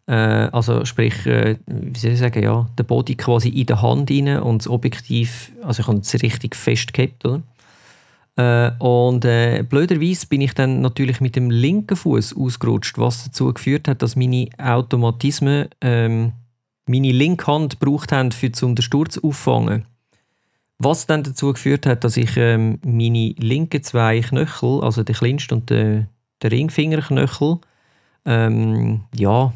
Äh, 0.07 0.13
also 0.13 0.83
sprich, 0.85 1.25
äh, 1.25 1.55
wie 1.65 1.97
soll 1.97 2.11
ich 2.11 2.19
sagen, 2.19 2.43
ja, 2.43 2.67
der 2.77 2.83
Body 2.83 3.15
quasi 3.15 3.49
in 3.49 3.65
der 3.65 3.81
Hand 3.81 4.11
rein 4.11 4.39
und 4.41 4.61
das 4.61 4.69
Objektiv, 4.69 5.51
also 5.63 5.81
ich 5.81 5.87
habe 5.87 5.99
es 5.99 6.13
richtig 6.21 6.55
festgehabt, 6.55 7.25
oder? 7.25 7.41
Äh, 8.35 8.71
und 8.83 9.25
äh, 9.25 9.63
blöderweise 9.63 10.27
bin 10.27 10.41
ich 10.41 10.53
dann 10.53 10.81
natürlich 10.81 11.21
mit 11.21 11.35
dem 11.35 11.49
linken 11.49 11.95
Fuß 11.95 12.35
ausgerutscht, 12.37 12.97
was 12.97 13.25
dazu 13.25 13.53
geführt 13.53 13.87
hat, 13.87 14.01
dass 14.01 14.15
meine 14.15 14.49
Automatismen 14.57 15.67
ähm, 15.81 16.33
meine 16.87 17.11
linke 17.11 17.47
Hand 17.47 17.79
gebraucht 17.79 18.11
haben, 18.11 18.31
für 18.31 18.51
um 18.61 18.75
den 18.75 18.81
Sturz 18.81 19.17
auffangen. 19.17 19.85
Was 20.79 21.07
dann 21.07 21.23
dazu 21.23 21.53
geführt 21.53 21.85
hat, 21.85 22.03
dass 22.03 22.17
ich 22.17 22.37
ähm, 22.37 22.79
meine 22.85 23.33
linken 23.37 23.83
zwei 23.83 24.21
Knöchel, 24.21 24.83
also 24.83 25.03
den 25.03 25.15
kleinsten 25.15 25.55
und 25.55 25.69
den, 25.69 26.07
den 26.43 26.49
Ringfingerknöchel, 26.49 27.57
ähm, 28.25 29.01
ja, 29.15 29.53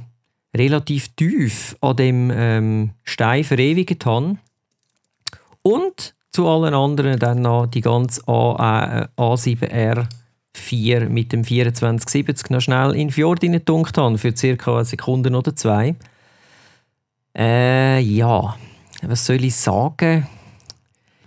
relativ 0.56 1.10
tief 1.16 1.76
an 1.82 1.96
dem 1.96 2.32
ähm, 2.34 2.92
Stein 3.04 3.44
verewigt 3.44 4.06
habe. 4.06 4.38
Und 5.62 6.16
zu 6.32 6.48
allen 6.48 6.74
anderen 6.74 7.20
dann 7.20 7.42
noch 7.42 7.68
die 7.68 7.82
ganze 7.82 8.28
A, 8.28 9.02
äh, 9.02 9.08
A7R4 9.18 11.10
mit 11.10 11.34
dem 11.34 11.44
2470 11.44 12.50
noch 12.50 12.62
schnell 12.62 12.96
in 12.96 13.12
Fjord 13.12 13.42
getunkt 13.42 13.98
habe 13.98 14.18
für 14.18 14.32
ca. 14.34 14.76
eine 14.76 14.86
Sekunde 14.86 15.30
oder 15.30 15.56
zwei. 15.56 15.96
Äh, 17.36 18.00
ja, 18.00 18.56
was 19.02 19.26
soll 19.26 19.44
ich 19.44 19.56
sagen? 19.56 20.28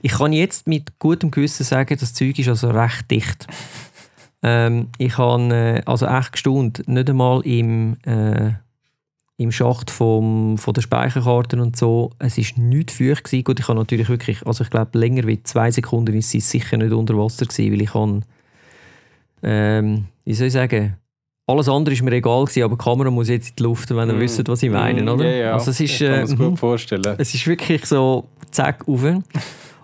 Ich 0.03 0.13
kann 0.13 0.33
jetzt 0.33 0.67
mit 0.67 0.99
gutem 0.99 1.31
Gewissen 1.31 1.65
sagen, 1.65 1.97
das 1.99 2.13
Zeug 2.13 2.39
ist 2.39 2.49
also 2.49 2.71
recht 2.71 3.11
dicht. 3.11 3.47
Ähm, 4.47 4.91
ich 4.99 5.17
habe 5.17 5.43
äh, 5.55 5.83
also 5.87 6.05
echt 6.05 6.33
gestaunt, 6.33 6.87
nicht 6.87 7.09
einmal 7.09 7.41
im, 7.47 7.97
äh, 8.05 8.51
im 9.39 9.51
Schacht 9.51 9.91
vom, 9.91 10.59
von 10.59 10.75
der 10.75 10.83
Speicherkarten 10.83 11.61
und 11.61 11.77
so, 11.77 12.11
es 12.19 12.37
ist 12.37 12.59
nichts 12.59 12.99
feucht 12.99 13.25
gewesen. 13.25 13.45
Gut, 13.45 13.59
ich 13.59 13.69
habe 13.69 13.79
natürlich 13.79 14.11
wirklich, 14.11 14.47
also 14.47 14.63
ich 14.63 14.69
glaube 14.69 14.99
länger 14.99 15.27
wie 15.27 15.43
zwei 15.43 15.71
Sekunden 15.71 16.15
ist 16.15 16.29
sie 16.29 16.41
sicher 16.41 16.77
nicht 16.77 16.93
unter 16.93 17.17
Wasser 17.17 17.47
gewesen, 17.47 17.73
weil 17.73 17.81
ich 17.81 17.95
habe, 17.95 18.21
ähm, 19.43 20.09
wie 20.27 20.35
soll 20.35 20.49
ich 20.49 20.53
sagen, 20.53 20.99
alles 21.47 21.69
andere 21.69 21.95
ist 21.95 22.03
mir 22.03 22.13
egal 22.13 22.45
gewesen, 22.45 22.63
aber 22.63 22.77
die 22.77 22.83
Kamera 22.83 23.11
muss 23.11 23.29
jetzt 23.29 23.51
in 23.51 23.57
die 23.57 23.63
Luft, 23.65 23.95
wenn 23.95 24.09
ihr 24.09 24.15
mm. 24.15 24.21
wisst, 24.21 24.49
was 24.49 24.63
ich 24.63 24.71
meine, 24.71 25.03
mm, 25.03 25.09
oder? 25.09 25.25
Ja, 25.25 25.37
ja. 25.37 25.53
Also 25.53 25.73
es 25.73 25.81
ist, 25.81 26.01
ich 26.01 26.07
kann 26.07 26.23
es 26.23 26.33
äh, 26.33 26.37
gut 26.37 26.59
vorstellen. 26.59 27.17
Es 27.19 27.35
ist 27.35 27.47
wirklich 27.47 27.85
so, 27.85 28.25
zack, 28.51 28.87
rauf. 28.89 29.05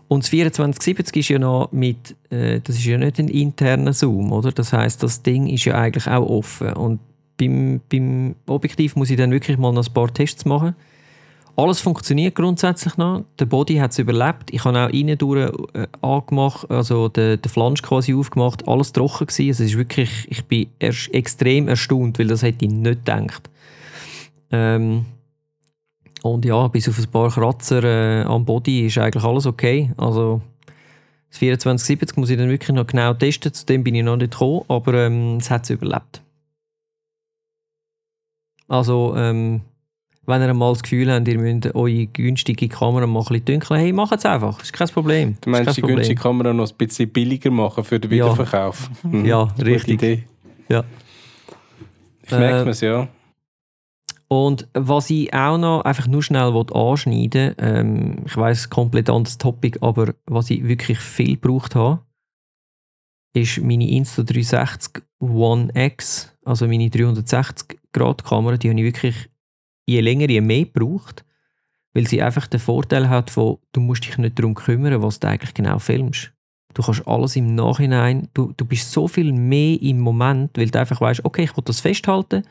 Und 0.08 0.24
das 0.24 0.30
2470 0.30 1.16
ist 1.16 1.28
ja 1.28 1.38
noch 1.38 1.70
mit, 1.70 2.16
äh, 2.30 2.60
das 2.60 2.76
ist 2.76 2.84
ja 2.84 2.96
nicht 2.98 3.18
ein 3.18 3.28
interner 3.28 3.92
Zoom, 3.92 4.32
oder? 4.32 4.52
Das 4.52 4.72
heißt, 4.72 5.02
das 5.02 5.22
Ding 5.22 5.46
ist 5.46 5.66
ja 5.66 5.74
eigentlich 5.76 6.06
auch 6.08 6.28
offen. 6.28 6.72
Und 6.72 7.00
beim, 7.36 7.80
beim 7.90 8.34
Objektiv 8.46 8.96
muss 8.96 9.10
ich 9.10 9.16
dann 9.16 9.30
wirklich 9.30 9.58
mal 9.58 9.72
noch 9.72 9.86
ein 9.86 9.92
paar 9.92 10.12
Tests 10.12 10.44
machen. 10.44 10.74
Alles 11.56 11.80
funktioniert 11.80 12.34
grundsätzlich 12.34 12.96
noch. 12.96 13.24
Der 13.38 13.44
Body 13.44 13.76
hat 13.76 13.90
es 13.92 13.98
überlebt. 13.98 14.50
Ich 14.50 14.64
habe 14.64 14.78
auch 14.78 14.88
innen 14.88 15.18
durch 15.18 15.52
äh, 15.74 15.86
angemacht, 16.00 16.70
also 16.70 17.08
den, 17.08 17.40
den 17.40 17.50
Flansch 17.50 17.82
quasi 17.82 18.14
aufgemacht. 18.14 18.66
Alles 18.66 18.92
trocken 18.92 19.26
gewesen. 19.26 19.48
Also 19.48 19.64
es 19.64 19.70
ist 19.70 19.76
wirklich, 19.76 20.26
ich 20.30 20.44
bin 20.44 20.70
erst 20.78 21.12
extrem 21.12 21.68
erstaunt, 21.68 22.18
weil 22.18 22.28
das 22.28 22.42
hätte 22.42 22.64
ich 22.64 22.70
nicht 22.70 23.04
gedacht. 23.04 23.50
Ähm, 24.50 25.06
und 26.22 26.44
ja, 26.44 26.68
bis 26.68 26.88
auf 26.88 26.98
ein 26.98 27.10
paar 27.10 27.30
Kratzer 27.30 27.82
äh, 27.84 28.24
am 28.24 28.44
Body 28.44 28.86
ist 28.86 28.98
eigentlich 28.98 29.24
alles 29.24 29.46
okay. 29.46 29.90
Also 29.96 30.42
das 31.30 31.38
2470 31.38 32.16
muss 32.16 32.30
ich 32.30 32.38
dann 32.38 32.48
wirklich 32.48 32.74
noch 32.74 32.86
genau 32.86 33.14
testen. 33.14 33.52
Zu 33.52 33.66
dem 33.66 33.84
bin 33.84 33.94
ich 33.94 34.02
noch 34.02 34.16
nicht 34.16 34.32
gekommen, 34.32 34.62
aber 34.68 34.94
ähm, 34.94 35.36
es 35.36 35.50
hat 35.50 35.64
es 35.64 35.70
überlebt. 35.70 36.22
Also 38.68 39.14
ähm, 39.16 39.62
wenn 40.26 40.42
ihr 40.42 40.54
mal 40.54 40.72
das 40.72 40.82
Gefühl 40.82 41.12
habt, 41.12 41.26
ihr 41.28 41.38
müsst 41.38 41.74
eure 41.74 42.06
günstige 42.06 42.68
Kamera 42.68 43.06
mal 43.06 43.20
ein 43.20 43.26
bisschen 43.26 43.44
dunkeln, 43.44 43.80
hey, 43.80 43.92
macht 43.92 44.12
es 44.12 44.26
einfach, 44.26 44.58
das 44.58 44.64
ist 44.64 44.72
kein 44.72 44.88
Problem. 44.88 45.36
Du 45.40 45.50
meinst 45.50 45.76
die 45.76 45.82
günstige 45.82 46.20
Kamera 46.20 46.52
noch 46.52 46.70
ein 46.70 46.76
bisschen 46.76 47.08
billiger 47.08 47.50
machen 47.50 47.84
für 47.84 47.98
den 47.98 48.10
Wiederverkauf? 48.10 48.90
Ja, 49.04 49.08
mhm. 49.08 49.24
ja 49.24 49.42
richtig. 49.58 50.24
Ja. 50.68 50.84
Ich 52.22 52.30
merke 52.30 52.68
äh, 52.68 52.70
es, 52.70 52.80
ja. 52.80 53.08
Und 54.28 54.68
was 54.74 55.10
ich 55.10 55.34
auch 55.34 55.58
noch 55.58 55.80
einfach 55.80 56.06
nur 56.06 56.22
schnell 56.22 56.54
anschneiden 56.72 57.54
ähm, 57.58 58.18
ich 58.24 58.36
weiß 58.36 58.70
komplett 58.70 59.10
anderes 59.10 59.38
Topic, 59.38 59.78
aber 59.80 60.14
was 60.26 60.50
ich 60.50 60.62
wirklich 60.62 61.00
viel 61.00 61.36
gebraucht 61.36 61.74
habe, 61.74 62.00
ist 63.34 63.60
meine 63.60 63.84
Insta360 63.84 65.02
One 65.20 65.70
X, 65.74 66.32
also 66.44 66.66
meine 66.66 66.86
360-Grad-Kamera, 66.88 68.56
die 68.56 68.70
habe 68.70 68.78
ich 68.78 68.84
wirklich 68.86 69.28
je 69.90 70.00
länger, 70.00 70.30
je 70.30 70.40
mehr 70.40 70.64
gebraucht, 70.64 71.24
weil 71.92 72.06
sie 72.06 72.22
einfach 72.22 72.46
den 72.46 72.60
Vorteil 72.60 73.08
hat 73.08 73.30
von, 73.30 73.58
du 73.72 73.80
musst 73.80 74.06
dich 74.06 74.16
nicht 74.18 74.38
darum 74.38 74.54
kümmern, 74.54 75.02
was 75.02 75.20
du 75.20 75.28
eigentlich 75.28 75.54
genau 75.54 75.78
filmst. 75.78 76.32
Du 76.74 76.82
kannst 76.82 77.06
alles 77.06 77.34
im 77.34 77.54
Nachhinein, 77.56 78.28
du, 78.32 78.52
du 78.56 78.64
bist 78.64 78.92
so 78.92 79.08
viel 79.08 79.32
mehr 79.32 79.80
im 79.82 79.98
Moment, 79.98 80.56
weil 80.56 80.70
du 80.70 80.78
einfach 80.78 81.00
weißt, 81.00 81.24
okay, 81.24 81.42
ich 81.42 81.56
will 81.56 81.64
das 81.64 81.80
festhalten, 81.80 82.44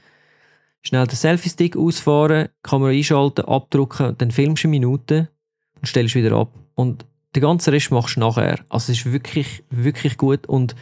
schnell 0.81 1.07
den 1.07 1.15
Selfie-Stick 1.15 1.77
ausfahren, 1.77 2.49
Kamera 2.61 2.89
einschalten, 2.89 3.45
abdrucken, 3.45 4.15
dann 4.17 4.31
filmst 4.31 4.63
du 4.63 4.67
eine 4.67 4.71
Minute 4.71 5.29
und 5.75 5.87
stellst 5.87 6.15
wieder 6.15 6.35
ab. 6.35 6.51
Und 6.75 7.05
den 7.35 7.41
ganzen 7.41 7.69
Rest 7.69 7.91
machst 7.91 8.17
du 8.17 8.19
nachher. 8.19 8.59
Also 8.67 8.91
es 8.91 8.99
ist 8.99 9.11
wirklich, 9.11 9.63
wirklich 9.69 10.17
gut 10.17 10.47
und 10.47 10.75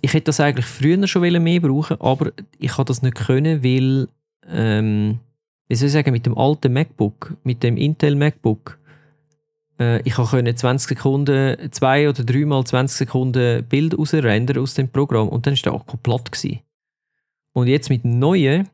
ich 0.00 0.12
hätte 0.12 0.26
das 0.26 0.38
eigentlich 0.38 0.66
früher 0.66 1.06
schon 1.08 1.22
mehr 1.42 1.60
brauchen 1.60 1.98
aber 2.00 2.32
ich 2.58 2.72
habe 2.76 2.84
das 2.84 3.02
nicht 3.02 3.16
können, 3.16 3.64
weil 3.64 4.08
ähm, 4.46 5.18
wie 5.68 5.74
soll 5.74 5.86
ich 5.86 5.92
sagen, 5.92 6.12
mit 6.12 6.26
dem 6.26 6.36
alten 6.36 6.72
MacBook, 6.72 7.36
mit 7.42 7.62
dem 7.62 7.76
Intel 7.76 8.16
MacBook, 8.16 8.78
äh, 9.78 10.00
ich 10.02 10.14
konnte 10.14 10.54
20 10.54 10.88
Sekunden, 10.88 11.72
zwei 11.72 12.08
oder 12.08 12.24
dreimal 12.24 12.64
20 12.64 12.96
Sekunden 12.96 13.64
Bild 13.64 13.98
rausrendern 13.98 14.58
aus 14.58 14.74
dem 14.74 14.88
Programm 14.88 15.28
und 15.28 15.46
dann 15.46 15.54
war 15.54 15.62
der 15.62 15.74
Akku 15.74 15.96
platt. 15.96 16.30
Gewesen. 16.30 16.60
Und 17.52 17.68
jetzt 17.68 17.88
mit 17.88 18.04
dem 18.04 18.18
neuen 18.18 18.68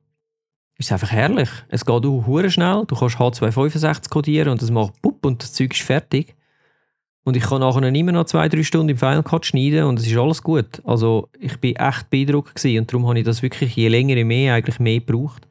ist 0.79 0.87
es 0.87 0.93
einfach 0.93 1.13
herrlich. 1.13 1.51
Es 1.69 1.85
geht 1.85 2.07
auch 2.07 2.49
schnell, 2.49 2.85
du 2.87 2.97
kannst 2.97 3.17
H265 3.17 4.09
kodieren 4.09 4.49
und 4.49 4.63
es 4.63 4.71
macht 4.71 5.01
pup 5.03 5.25
und 5.27 5.43
das 5.43 5.53
Zeug 5.53 5.75
ist 5.75 5.83
fertig. 5.83 6.35
Und 7.23 7.37
ich 7.37 7.43
kann 7.43 7.61
nachher 7.61 7.83
immer 7.83 8.13
noch 8.13 8.25
zwei, 8.25 8.49
drei 8.49 8.63
Stunden 8.63 8.89
im 8.89 8.97
Final 8.97 9.23
Cut 9.23 9.45
schneiden 9.45 9.85
und 9.85 9.99
es 9.99 10.07
ist 10.07 10.17
alles 10.17 10.43
gut. 10.43 10.81
Also 10.85 11.29
ich 11.39 11.59
bin 11.59 11.77
echt 11.77 12.09
beeindruckt 12.09 12.55
gewesen 12.55 12.81
und 12.81 12.91
darum 12.91 13.07
habe 13.07 13.19
ich 13.19 13.27
das 13.27 13.43
wirklich 13.43 13.77
je 13.77 13.89
länger, 13.89 14.17
je 14.17 14.25
mehr 14.25 14.55
eigentlich 14.55 14.81
mehr 14.81 15.01
gebraucht. 15.01 15.47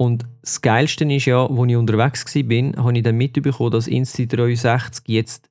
Und 0.00 0.24
das 0.40 0.62
Geilste 0.62 1.04
ist 1.12 1.26
ja, 1.26 1.44
als 1.44 1.68
ich 1.68 1.76
unterwegs 1.76 2.34
war, 2.34 2.84
habe 2.84 2.96
ich 2.96 3.02
dann 3.04 3.16
mitbekommen, 3.16 3.70
dass 3.70 3.86
Insta360 3.86 5.02
jetzt 5.04 5.50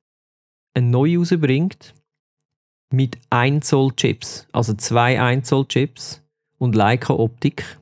ein 0.74 0.90
neu 0.90 1.18
rausbringt 1.18 1.94
mit 2.92 3.16
1 3.30 3.68
Zoll 3.68 3.92
Chips. 3.92 4.48
Also 4.50 4.74
zwei 4.74 5.22
1 5.22 5.46
Zoll 5.46 5.66
Chips 5.66 6.20
und 6.58 6.74
Leica 6.74 7.14
Optik. 7.14 7.78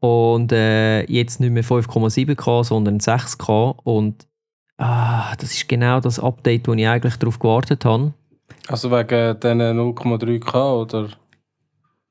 Und 0.00 0.52
äh, 0.52 1.02
jetzt 1.02 1.38
nicht 1.40 1.50
mehr 1.50 1.64
5,7K, 1.64 2.64
sondern 2.64 2.96
6K. 2.96 3.76
Und 3.84 4.26
ah, 4.78 5.36
das 5.36 5.52
ist 5.52 5.68
genau 5.68 6.00
das 6.00 6.18
Update, 6.18 6.66
wo 6.66 6.72
ich 6.72 6.88
eigentlich 6.88 7.16
darauf 7.16 7.38
gewartet 7.38 7.84
habe. 7.84 8.14
Also 8.68 8.90
wegen 8.90 9.38
diesen 9.38 9.60
0,3K 9.60 10.80
oder? 10.80 11.10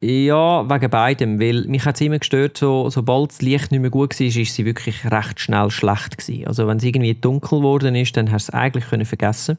Ja, 0.08 0.70
wegen 0.70 0.90
beidem, 0.92 1.40
weil 1.40 1.64
mich 1.66 1.84
hat 1.86 1.96
es 1.96 2.02
immer 2.02 2.20
gestört, 2.20 2.58
so, 2.58 2.92
sobald 2.92 3.32
das 3.32 3.42
Licht 3.42 3.72
nicht 3.72 3.82
mehr 3.82 3.90
gut 3.90 4.20
war, 4.20 4.28
ist 4.28 4.54
sie 4.54 4.66
wirklich 4.66 5.04
recht 5.10 5.40
schnell 5.40 5.72
schlecht 5.72 6.20
gewesen. 6.20 6.46
Also 6.46 6.68
wenn 6.68 6.78
es 6.78 6.84
irgendwie 6.84 7.16
dunkel 7.16 7.60
geworden 7.60 7.96
ist, 7.96 8.16
dann 8.16 8.32
hast 8.32 8.50
du 8.50 8.52
es 8.52 8.54
eigentlich 8.54 8.86
können 8.86 9.06
vergessen 9.06 9.58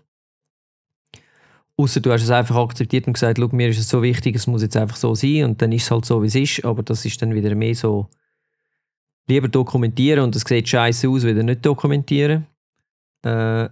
Außer 1.79 2.01
du 2.01 2.13
hast 2.13 2.23
es 2.23 2.31
einfach 2.31 2.57
akzeptiert 2.57 3.07
und 3.07 3.15
gesagt, 3.15 3.39
mir 3.53 3.69
ist 3.69 3.79
es 3.79 3.89
so 3.89 4.03
wichtig, 4.03 4.37
es 4.37 4.47
muss 4.47 4.63
jetzt 4.63 4.77
einfach 4.77 4.97
so 4.97 5.15
sein 5.15 5.45
und 5.45 5.61
dann 5.61 5.73
ist 5.73 5.83
es 5.83 5.91
halt 5.91 6.07
so, 6.07 6.23
wie 6.23 6.29
es 6.29 6.35
ist, 6.35 6.65
aber 6.65 6.83
das 6.83 7.05
ist 7.05 7.21
dann 7.21 7.35
wieder 7.35 7.55
mehr 7.55 7.75
so 7.75 8.09
lieber 9.29 9.49
dokumentieren 9.49 10.25
und 10.25 10.37
es 10.37 10.43
sieht 10.43 10.69
scheiße 10.69 11.09
aus, 11.09 11.25
wieder 11.25 11.43
nicht 11.43 11.67
dokumentieren. 11.67 12.47
Äh, 13.25 13.69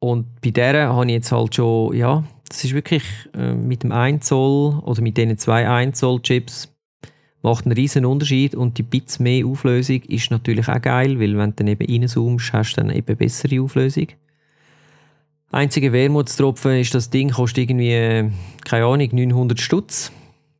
und 0.00 0.40
bei 0.40 0.50
der 0.50 0.88
habe 0.88 1.06
ich 1.06 1.12
jetzt 1.12 1.32
halt 1.32 1.54
schon, 1.54 1.94
ja, 1.96 2.24
das 2.48 2.64
ist 2.64 2.74
wirklich 2.74 3.04
äh, 3.34 3.54
mit 3.54 3.82
dem 3.82 3.92
1 3.92 4.26
Zoll 4.26 4.78
oder 4.84 5.02
mit 5.02 5.16
diesen 5.16 5.38
zwei 5.38 5.68
1 5.68 5.98
Zoll 5.98 6.20
Chips 6.22 6.74
macht 7.42 7.66
einen 7.66 7.74
riesen 7.74 8.04
Unterschied 8.04 8.54
und 8.54 8.78
die 8.78 8.82
Bits 8.82 9.18
mehr 9.18 9.46
Auflösung 9.46 10.02
ist 10.02 10.30
natürlich 10.30 10.68
auch 10.68 10.82
geil, 10.82 11.20
weil 11.20 11.36
wenn 11.36 11.50
du 11.50 11.56
dann 11.56 11.68
eben 11.68 11.86
reinzoomst, 11.86 12.52
hast 12.52 12.74
du 12.74 12.80
dann 12.80 12.90
eben 12.90 13.16
bessere 13.16 13.60
Auflösung. 13.62 14.08
Einziger 15.50 15.92
Wermutstropfen 15.92 16.80
ist, 16.80 16.94
das 16.94 17.10
Ding 17.10 17.30
kostet 17.30 17.70
irgendwie, 17.70 18.30
keine 18.64 18.84
Ahnung, 18.84 19.08
900 19.10 19.60
Stutz. 19.60 20.12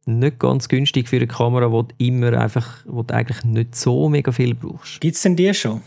Nicht 0.06 0.38
ganz 0.38 0.68
günstig 0.68 1.08
für 1.08 1.16
eine 1.16 1.26
Kamera, 1.26 1.70
wo 1.70 1.82
du 1.82 1.94
immer 1.98 2.32
einfach, 2.32 2.78
wo 2.86 3.02
du 3.02 3.12
eigentlich 3.12 3.44
nicht 3.44 3.74
so 3.74 4.08
mega 4.08 4.32
viel 4.32 4.54
brauchst. 4.54 5.02
Gibt 5.02 5.16
es 5.16 5.22
denn 5.22 5.36
die 5.36 5.52
schon? 5.52 5.82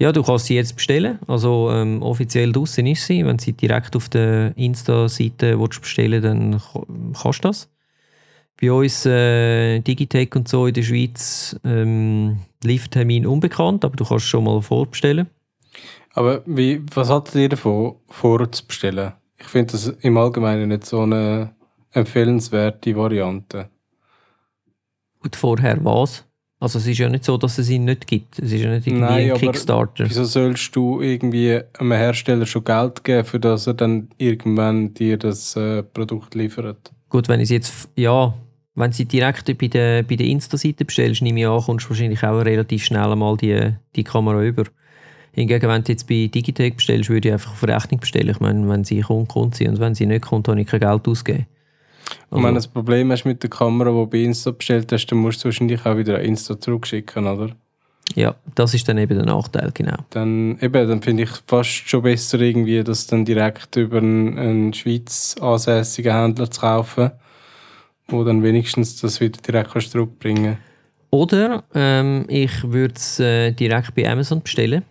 Ja, 0.00 0.12
du 0.12 0.22
kannst 0.22 0.46
sie 0.46 0.54
jetzt 0.54 0.76
bestellen. 0.76 1.18
Also 1.26 1.70
ähm, 1.70 2.00
offiziell 2.02 2.52
draußen 2.52 2.86
ist 2.86 3.04
sie. 3.04 3.22
Wenn 3.26 3.38
sie 3.38 3.52
direkt 3.52 3.94
auf 3.94 4.08
der 4.08 4.56
Insta-Seite 4.56 5.58
bestellen 5.58 6.22
dann 6.22 6.62
kannst 7.22 7.44
du 7.44 7.48
das. 7.48 7.68
Bei 8.58 8.72
uns 8.72 9.04
äh, 9.04 9.80
Digitech 9.80 10.34
und 10.34 10.48
so 10.48 10.66
in 10.66 10.72
der 10.72 10.82
Schweiz 10.82 11.54
ähm, 11.64 12.38
Liefertermin 12.64 13.26
unbekannt, 13.26 13.84
aber 13.84 13.94
du 13.94 14.06
kannst 14.06 14.24
schon 14.24 14.44
mal 14.44 14.62
vorbestellen. 14.62 15.28
Aber 16.14 16.42
wie, 16.46 16.82
was 16.94 17.10
haltet 17.10 17.34
ihr 17.34 17.48
davon, 17.50 17.96
vorzubestellen? 18.08 19.12
Ich 19.38 19.46
finde 19.46 19.72
das 19.72 19.86
im 19.86 20.16
Allgemeinen 20.16 20.70
nicht 20.70 20.86
so 20.86 21.02
eine 21.02 21.54
empfehlenswerte 21.92 22.96
Variante. 22.96 23.68
Und 25.22 25.36
vorher 25.36 25.78
was? 25.84 26.24
Also 26.62 26.78
es 26.78 26.86
ist 26.86 26.98
ja 26.98 27.08
nicht 27.08 27.24
so, 27.24 27.38
dass 27.38 27.56
es 27.56 27.70
ihn 27.70 27.86
nicht 27.86 28.06
gibt. 28.06 28.38
Es 28.38 28.52
ist 28.52 28.60
ja 28.60 28.70
nicht 28.70 28.86
irgendwie 28.86 29.04
Nein, 29.04 29.32
ein 29.32 29.38
Kickstarter. 29.38 30.04
Wieso 30.06 30.24
sollst 30.24 30.76
du 30.76 31.00
irgendwie 31.00 31.58
einem 31.78 31.92
Hersteller 31.92 32.44
schon 32.44 32.64
Geld 32.64 33.02
geben, 33.02 33.24
für 33.24 33.40
das 33.40 33.66
er 33.66 33.72
dann 33.72 34.10
irgendwann 34.18 34.92
dir 34.92 35.16
das 35.16 35.56
äh, 35.56 35.82
Produkt 35.82 36.34
liefert? 36.34 36.92
Gut, 37.08 37.28
wenn 37.28 37.40
es 37.40 37.48
jetzt, 37.48 37.88
ja, 37.96 38.34
wenn 38.74 38.92
sie 38.92 39.06
direkt 39.06 39.46
bei 39.58 39.68
der, 39.68 40.02
bei 40.02 40.16
der 40.16 40.26
Insta-Seite 40.26 40.84
bestellst, 40.84 41.22
nehme 41.22 41.40
ich 41.40 41.46
an, 41.46 41.62
kommst 41.62 41.86
du 41.86 41.90
wahrscheinlich 41.90 42.22
auch 42.22 42.44
relativ 42.44 42.84
schnell 42.84 43.16
mal 43.16 43.38
die, 43.38 43.72
die 43.96 44.04
Kamera 44.04 44.42
über. 44.42 44.64
Hingegen, 45.32 45.66
wenn 45.66 45.82
du 45.82 45.92
jetzt 45.92 46.06
bei 46.08 46.28
Digitec 46.32 46.76
bestellst, 46.76 47.08
würde 47.08 47.28
ich 47.28 47.32
einfach 47.32 47.52
auf 47.52 47.62
Rechnung 47.62 48.00
bestellen. 48.00 48.28
Ich 48.28 48.40
meine, 48.40 48.68
wenn 48.68 48.84
sie 48.84 49.00
kommt, 49.00 49.28
kommt 49.28 49.54
sie. 49.54 49.66
Und 49.66 49.80
wenn 49.80 49.94
sie 49.94 50.04
nicht 50.04 50.26
kommt, 50.26 50.46
habe 50.46 50.60
ich 50.60 50.66
kein 50.66 50.80
Geld 50.80 51.08
ausgeben. 51.08 51.46
Also, 52.30 52.36
und 52.36 52.44
wenn 52.44 52.54
du 52.54 52.60
ein 52.60 52.72
Problem 52.72 53.12
hast 53.12 53.24
mit 53.24 53.42
der 53.42 53.50
Kamera, 53.50 53.90
die 53.90 53.96
du 53.96 54.06
bei 54.06 54.18
Insta 54.18 54.50
bestellt 54.50 54.90
hast, 54.92 55.06
dann 55.06 55.18
musst 55.18 55.42
du 55.42 55.46
wahrscheinlich 55.46 55.84
auch 55.84 55.96
wieder 55.96 56.18
ein 56.18 56.24
Insta 56.24 56.58
zurückschicken, 56.58 57.26
oder? 57.26 57.50
Ja, 58.14 58.34
das 58.54 58.74
ist 58.74 58.88
dann 58.88 58.98
eben 58.98 59.16
der 59.16 59.26
Nachteil, 59.26 59.70
genau. 59.72 59.96
Dann, 60.10 60.58
eben, 60.60 60.88
dann 60.88 61.02
finde 61.02 61.24
ich 61.24 61.30
fast 61.46 61.88
schon 61.88 62.02
besser, 62.02 62.40
irgendwie, 62.40 62.82
das 62.82 63.06
dann 63.06 63.24
direkt 63.24 63.76
über 63.76 63.98
einen, 63.98 64.38
einen 64.38 64.74
Schweiz 64.74 65.36
ansässigen 65.40 66.12
Händler 66.12 66.50
zu 66.50 66.60
kaufen, 66.60 67.12
wo 68.08 68.24
dann 68.24 68.42
wenigstens 68.42 69.00
das 69.00 69.20
wieder 69.20 69.40
direkt 69.40 69.72
kannst 69.72 69.92
zurückbringen 69.92 70.58
Oder 71.10 71.62
ähm, 71.74 72.24
ich 72.28 72.64
würde 72.64 72.94
es 72.96 73.20
äh, 73.20 73.52
direkt 73.52 73.94
bei 73.94 74.10
Amazon 74.10 74.42
bestellen. 74.42 74.82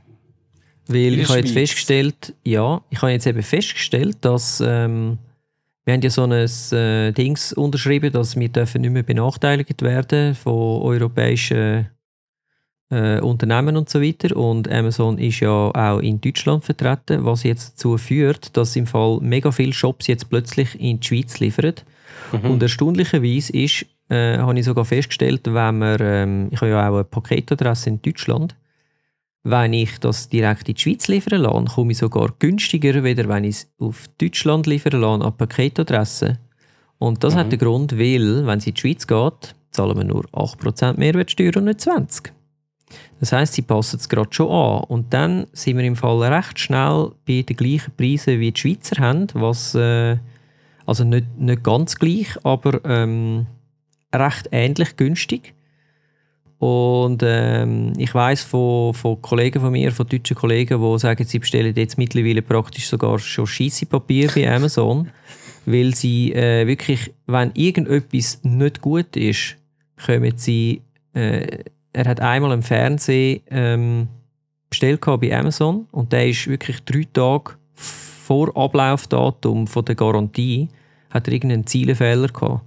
Weil 0.87 1.19
ich 1.19 1.29
habe 1.29 1.39
jetzt 1.39 1.51
festgestellt, 1.51 2.33
ja, 2.43 2.81
ich 2.89 3.01
habe 3.01 3.11
jetzt 3.11 3.27
eben 3.27 3.43
festgestellt, 3.43 4.17
dass 4.21 4.63
ähm, 4.65 5.19
wir 5.89 5.93
haben 5.93 6.01
ja 6.01 6.09
so 6.11 6.23
ein 6.23 6.31
äh, 6.31 7.11
Dings 7.13 7.51
unterschrieben, 7.51 8.11
dass 8.11 8.35
wir 8.35 8.47
dürfen 8.47 8.81
nicht 8.81 8.91
mehr 8.91 9.01
benachteiligt 9.01 9.81
werden 9.81 10.35
von 10.35 10.83
europäischen 10.83 11.89
äh, 12.91 13.19
Unternehmen 13.21 13.75
und 13.75 13.89
so 13.89 13.99
weiter. 13.99 14.37
Und 14.37 14.71
Amazon 14.71 15.17
ist 15.17 15.39
ja 15.39 15.49
auch 15.49 15.99
in 15.99 16.21
Deutschland 16.21 16.63
vertreten, 16.63 17.25
was 17.25 17.41
jetzt 17.41 17.73
dazu 17.73 17.97
führt, 17.97 18.55
dass 18.55 18.75
im 18.75 18.85
Fall 18.85 19.17
mega 19.21 19.51
viele 19.51 19.73
Shops 19.73 20.05
jetzt 20.05 20.29
plötzlich 20.29 20.79
in 20.79 20.99
die 20.99 21.07
Schweiz 21.07 21.39
liefern. 21.39 21.73
Und 22.43 22.61
erstaunlicherweise 22.61 23.51
ist, 23.53 23.87
äh, 24.09 24.37
habe 24.37 24.59
ich 24.59 24.65
sogar 24.65 24.85
festgestellt, 24.85 25.41
wenn 25.45 25.79
man, 25.79 25.97
ähm, 25.99 26.47
ich 26.51 26.61
habe 26.61 26.69
ja 26.69 26.87
auch 26.87 26.93
eine 26.93 27.03
Paketadresse 27.03 27.89
in 27.89 28.01
Deutschland, 28.03 28.55
wenn 29.49 29.73
ich 29.73 29.99
das 29.99 30.29
direkt 30.29 30.69
in 30.69 30.75
die 30.75 30.81
Schweiz 30.81 31.07
liefern 31.07 31.41
lasse, 31.41 31.75
komme 31.75 31.91
ich 31.91 31.97
sogar 31.97 32.33
günstiger, 32.39 33.03
wieder 33.03 33.27
wenn 33.27 33.43
ich 33.43 33.55
es 33.55 33.71
auf 33.79 34.07
Deutschland 34.19 34.67
liefern 34.67 35.01
lasse, 35.01 35.25
an 35.25 35.37
Paketadresse. 35.37 36.39
Und 36.97 37.23
das 37.23 37.35
hat 37.35 37.51
den 37.51 37.59
Grund, 37.59 37.97
weil, 37.97 38.45
wenn 38.45 38.59
es 38.59 38.67
in 38.67 38.73
die 38.73 38.81
Schweiz 38.81 39.07
geht, 39.07 39.55
zahlen 39.71 39.97
wir 39.97 40.03
nur 40.03 40.25
8% 40.33 40.97
Mehrwertsteuer 40.97 41.55
und 41.55 41.65
nicht 41.65 41.79
20%. 41.79 42.31
Das 43.19 43.31
heisst, 43.31 43.53
sie 43.53 43.61
passen 43.61 43.97
es 43.97 44.09
gerade 44.09 44.33
schon 44.33 44.49
an. 44.49 44.83
Und 44.85 45.13
dann 45.13 45.47
sind 45.53 45.77
wir 45.77 45.85
im 45.85 45.95
Fall 45.95 46.23
recht 46.23 46.59
schnell 46.59 47.11
bei 47.27 47.41
den 47.41 47.55
gleichen 47.55 47.93
Preisen 47.95 48.39
wie 48.39 48.51
die 48.51 48.59
Schweizer 48.59 49.01
haben, 49.01 49.27
was 49.33 49.75
äh, 49.75 50.17
also 50.85 51.03
nicht, 51.03 51.37
nicht 51.37 51.63
ganz 51.63 51.95
gleich, 51.95 52.35
aber 52.43 52.83
ähm, 52.83 53.45
recht 54.13 54.49
ähnlich 54.51 54.95
günstig. 54.95 55.53
Und 56.59 57.23
ähm, 57.25 57.93
ich 57.97 58.13
weiß 58.13 58.43
von, 58.43 58.93
von 58.93 59.21
Kollegen 59.21 59.61
von 59.61 59.71
mir, 59.71 59.93
von 59.93 60.07
deutschen 60.07 60.35
Kollegen, 60.35 60.81
die 60.81 60.99
sagen, 60.99 61.23
sie 61.23 61.39
bestellen 61.39 61.73
jetzt 61.75 61.97
mittlerweile 61.97 62.41
praktisch 62.41 62.87
sogar 62.87 63.17
schon 63.17 63.47
Scheissepapier 63.47 64.29
bei 64.35 64.51
Amazon, 64.55 65.09
weil 65.65 65.95
sie 65.95 66.33
äh, 66.33 66.67
wirklich, 66.67 67.13
wenn 67.27 67.51
irgendetwas 67.53 68.41
nicht 68.43 68.81
gut 68.81 69.15
ist, 69.15 69.55
kommen 70.05 70.33
sie. 70.35 70.81
Äh, 71.13 71.63
er 71.91 72.05
hat 72.05 72.19
einmal 72.19 72.51
im 72.51 72.61
Fernsehen 72.61 73.41
ähm, 73.49 74.07
bestellt 74.69 75.01
bei 75.01 75.35
Amazon 75.35 75.87
und 75.91 76.11
der 76.11 76.27
ist 76.27 76.47
wirklich 76.47 76.83
drei 76.83 77.07
Tage 77.11 77.53
vor 78.29 78.55
Ablaufdatum 78.55 79.65
von 79.65 79.85
der 79.85 79.95
Garantie 79.95 80.69
hat 81.09 81.27
er 81.27 81.33
irgendeinen 81.33 81.65
Zielefehler 81.65 82.27
gehabt. 82.27 82.61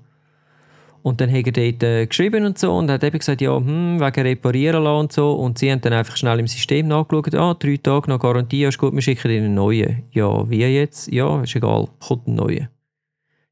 Und 1.02 1.20
dann 1.20 1.32
hat 1.32 1.46
er 1.46 1.52
dort 1.52 1.82
äh, 1.82 2.06
geschrieben 2.06 2.46
und 2.46 2.58
so 2.58 2.76
und 2.76 2.88
hat 2.88 3.02
eben 3.02 3.18
gesagt, 3.18 3.40
ja, 3.40 3.56
hm, 3.56 3.98
wegen 3.98 4.22
reparieren 4.22 4.84
lassen 4.84 5.00
und 5.00 5.12
so. 5.12 5.32
Und 5.32 5.58
sie 5.58 5.70
haben 5.70 5.80
dann 5.80 5.92
einfach 5.92 6.16
schnell 6.16 6.38
im 6.38 6.46
System 6.46 6.86
nachgeschaut, 6.86 7.34
ah, 7.34 7.54
drei 7.54 7.76
Tage 7.76 8.08
noch 8.08 8.20
Garantie, 8.20 8.64
ist 8.64 8.78
gut, 8.78 8.94
wir 8.94 9.02
schicken 9.02 9.30
Ihnen 9.30 9.44
einen 9.46 9.54
neuen. 9.54 10.04
Ja, 10.12 10.48
wie 10.48 10.64
jetzt? 10.64 11.10
Ja, 11.12 11.42
ist 11.42 11.56
egal, 11.56 11.88
kommt 11.98 12.28
ein 12.28 12.36
neuer. 12.36 12.68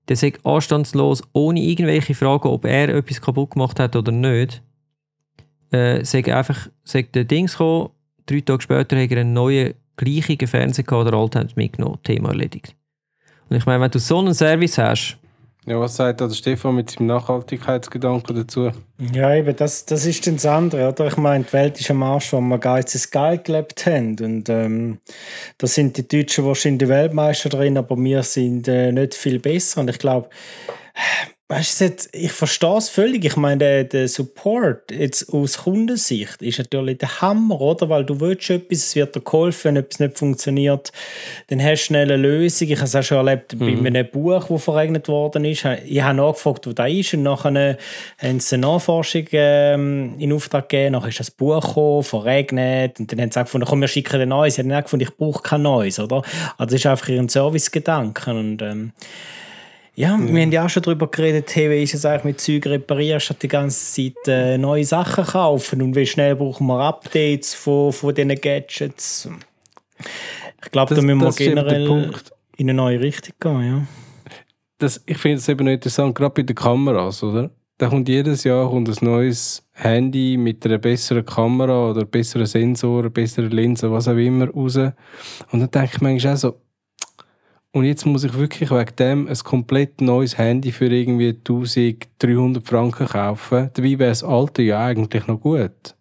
Der 0.09 0.17
sagt 0.17 0.47
anstandslos, 0.47 1.23
ohne 1.33 1.61
irgendwelche 1.61 2.15
Fragen, 2.15 2.49
ob 2.49 2.65
er 2.65 2.89
etwas 2.89 3.21
kaputt 3.21 3.51
gemacht 3.51 3.81
hat 3.81 3.97
oder 3.97 4.13
nicht, 4.13 4.63
äh, 5.73 6.05
sagt 6.05 6.29
einfach, 6.29 6.69
sagt 6.85 7.15
der 7.15 7.25
Dings 7.25 7.53
gekommen, 7.53 7.91
drei 8.27 8.41
Tage 8.41 8.63
später 8.63 9.01
hat 9.01 9.11
er 9.11 9.21
einen 9.21 9.33
neuen, 9.33 9.75
gleichen 9.97 10.47
Fernseher 10.47 10.85
gehabt, 10.85 11.35
der 11.35 11.47
mitgenommen, 11.57 11.99
Thema 12.03 12.31
erledigt. 12.31 12.75
Und 13.49 13.57
ich 13.57 13.67
meine, 13.67 13.83
wenn 13.83 13.91
du 13.91 13.99
so 13.99 14.19
einen 14.19 14.35
Service 14.35 14.79
hast, 14.79 15.20
Ja, 15.71 15.79
was 15.79 15.95
sagt 15.95 16.21
der 16.21 16.29
Stefan 16.31 16.75
mit 16.75 16.91
seinem 16.91 17.07
Nachhaltigkeitsgedanken 17.07 18.35
dazu? 18.35 18.73
Ja, 19.13 19.33
eben, 19.37 19.55
das, 19.55 19.87
das 19.87 20.05
ist 20.05 20.27
das 20.27 20.45
andere, 20.45 20.89
oder? 20.89 21.07
Ich 21.07 21.17
meine, 21.17 21.45
die 21.45 21.53
Welt 21.53 21.79
ist 21.79 21.89
am 21.93 22.03
Arsch, 22.03 22.33
wo 22.33 22.41
wir 22.41 22.59
geizes 22.59 23.09
Geld 23.13 23.45
gelebt 23.45 23.87
haben. 23.87 24.17
Und 24.21 24.49
ähm, 24.49 24.99
da 25.59 25.69
sind 25.69 25.97
die 25.97 26.09
Deutschen 26.09 26.45
wahrscheinlich 26.45 26.81
die 26.81 26.89
Weltmeister 26.89 27.51
drin, 27.51 27.79
aber 27.79 27.97
wir 27.97 28.25
sind 28.25 28.67
äh, 28.67 28.91
nicht 28.91 29.15
viel 29.15 29.39
besser. 29.39 29.83
Und 29.83 29.91
ich 29.91 30.01
glaube, 30.01 30.29
weißt 31.51 31.81
du, 31.81 31.85
jetzt, 31.85 32.15
ich 32.15 32.31
verstehe 32.31 32.77
es 32.77 32.89
völlig. 32.89 33.25
Ich 33.25 33.37
meine, 33.37 33.59
der, 33.59 33.85
der 33.85 34.09
Support 34.09 34.93
jetzt 34.93 35.35
aus 35.35 35.59
Kundensicht 35.59 36.41
ist 36.41 36.59
natürlich 36.59 36.99
der 36.99 37.21
Hammer, 37.21 37.61
oder? 37.61 37.89
Weil 37.89 38.05
du 38.05 38.21
willst 38.21 38.51
etwas, 38.51 38.79
es 38.79 38.95
wird 38.95 39.17
dir 39.17 39.21
geholfen, 39.21 39.65
wenn 39.65 39.77
etwas 39.77 39.99
nicht 39.99 40.17
funktioniert, 40.17 40.93
dann 41.49 41.61
hast 41.61 41.81
du 41.81 41.87
schnell 41.87 42.13
eine 42.13 42.23
Lösung. 42.23 42.69
Ich 42.69 42.77
habe 42.77 42.85
es 42.85 42.95
auch 42.95 43.03
schon 43.03 43.27
erlebt 43.27 43.59
bei 43.59 43.67
einem 43.67 44.09
Buch, 44.09 44.47
das 44.49 44.63
verregnet 44.63 45.09
worden 45.09 45.45
ist. 45.45 45.65
Ich 45.87 46.01
habe 46.01 46.17
nachgefragt, 46.17 46.69
wo 46.69 46.73
das 46.73 46.89
ist, 46.89 47.15
und 47.15 47.25
nachher 47.25 47.77
haben 48.19 48.39
sie 48.41 48.55
eine 48.55 48.67
Nachforschung 48.67 49.25
ähm, 49.33 50.15
in 50.19 50.33
Auftrag 50.33 50.69
gegeben, 50.69 50.93
nachher 50.93 51.09
ist 51.09 51.19
das 51.19 51.33
Buch 51.33 51.61
gekommen, 51.61 52.05
verregnet, 52.05 53.01
und 53.01 53.11
dann 53.11 53.21
haben 53.23 53.33
sie 53.33 53.41
gefunden, 53.41 53.67
komm, 53.69 53.81
wir 53.81 53.89
schicken 53.89 54.21
ein 54.21 54.29
neues. 54.29 54.55
Sie 54.55 54.63
haben 54.63 54.71
auch 54.71 54.85
gefunden, 54.85 55.09
ich 55.09 55.17
brauche 55.17 55.43
kein 55.43 55.63
neues, 55.63 55.99
oder? 55.99 56.23
Also 56.59 56.67
das 56.67 56.75
ist 56.75 56.87
einfach 56.87 57.09
ihren 57.09 57.29
Servicegedanken 57.29 58.37
und 58.37 58.63
ähm, 58.63 58.93
ja, 59.95 60.19
wir 60.19 60.43
haben 60.43 60.53
ja 60.53 60.65
auch 60.65 60.69
schon 60.69 60.83
darüber 60.83 61.09
geredet, 61.09 61.55
hey, 61.55 61.71
wie 61.71 61.83
ist 61.83 61.95
es 61.95 62.05
eigentlich 62.05 62.25
mit 62.25 62.41
Zeug 62.41 62.67
reparieren, 62.67 63.21
statt 63.21 63.43
die 63.43 63.49
ganze 63.49 63.93
Zeit 63.93 64.29
äh, 64.29 64.57
neue 64.57 64.85
Sachen 64.85 65.25
kaufen 65.25 65.83
und 65.83 65.97
wie 65.97 66.07
schnell 66.07 66.37
brauchen 66.37 66.67
wir 66.67 66.81
Updates 66.81 67.55
von, 67.55 67.93
von 67.93 68.15
diesen 68.15 68.35
Gadgets. 68.41 69.29
Ich 70.63 70.71
glaube, 70.71 70.95
da 70.95 71.03
müssen 71.03 71.21
wir 71.21 71.33
generell 71.33 72.13
in 72.57 72.71
eine 72.71 72.75
neue 72.75 73.01
Richtung 73.01 73.35
gehen, 73.41 73.67
ja. 73.67 73.87
das, 74.79 75.03
ich 75.07 75.19
finde 75.19 75.39
es 75.39 75.49
eben 75.49 75.67
interessant, 75.67 76.15
gerade 76.15 76.35
bei 76.35 76.43
den 76.43 76.57
Kameras, 76.57 77.23
oder? 77.23 77.51
Da 77.81 77.89
kommt 77.89 78.11
jedes 78.11 78.45
Jahr 78.45 78.69
kommt 78.69 78.91
ein 78.91 79.07
neues 79.07 79.67
Handy 79.73 80.37
mit 80.37 80.67
einer 80.67 80.77
besseren 80.77 81.25
Kamera 81.25 81.91
oder 81.91 82.05
besseren 82.05 82.45
Sensor, 82.45 83.09
besseren 83.09 83.51
Linse, 83.51 83.91
was 83.91 84.07
auch 84.07 84.17
immer, 84.17 84.51
raus. 84.51 84.77
Und 84.77 85.61
dann 85.61 85.71
denke 85.71 85.91
ich 85.95 86.01
manchmal 86.03 86.35
auch 86.35 86.39
so, 86.39 86.61
und 87.73 87.85
jetzt 87.85 88.05
muss 88.05 88.25
ich 88.25 88.35
wirklich 88.37 88.71
wegen 88.71 88.97
dem 88.97 89.29
ein 89.29 89.37
komplett 89.45 90.01
neues 90.01 90.37
Handy 90.37 90.73
für 90.73 90.87
irgendwie 90.87 91.29
1300 91.29 92.67
Franken 92.67 93.07
kaufen. 93.07 93.71
Dabei 93.73 93.99
wäre 93.99 94.11
das 94.11 94.25
alte 94.25 94.63
ja 94.63 94.85
eigentlich 94.87 95.27
noch 95.27 95.41
gut. 95.41 95.95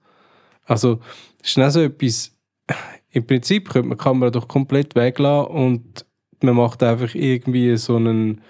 Also, 0.66 1.00
ist 1.44 1.60
auch 1.60 1.70
so 1.70 1.82
etwas, 1.82 2.36
im 3.12 3.26
Prinzip 3.26 3.70
könnte 3.70 3.90
man 3.90 3.98
die 3.98 4.04
Kamera 4.04 4.30
doch 4.32 4.48
komplett 4.48 4.96
weglassen 4.96 5.52
und 5.52 6.06
man 6.42 6.56
macht 6.56 6.82
einfach 6.84 7.14
irgendwie 7.14 7.76
so 7.78 7.98
einen, 7.98 8.42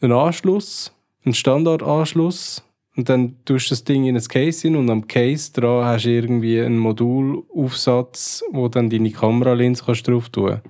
einen 0.00 0.12
Anschluss, 0.12 0.92
einen 1.24 1.34
Standardanschluss 1.34 2.62
und 2.96 3.08
dann 3.08 3.36
tust 3.44 3.66
du 3.66 3.70
das 3.70 3.84
Ding 3.84 4.04
in 4.04 4.16
ein 4.16 4.24
Case 4.24 4.62
hin 4.62 4.76
und 4.76 4.90
am 4.90 5.06
Case 5.06 5.52
dran 5.52 5.84
hast 5.84 6.04
du 6.04 6.10
irgendwie 6.10 6.60
einen 6.60 6.78
Modulaufsatz, 6.78 8.44
wo 8.50 8.68
dann 8.68 8.90
deine 8.90 9.10
Kameralinse 9.10 9.84
kannst 9.84 10.06
drauf 10.06 10.28
tun. 10.28 10.60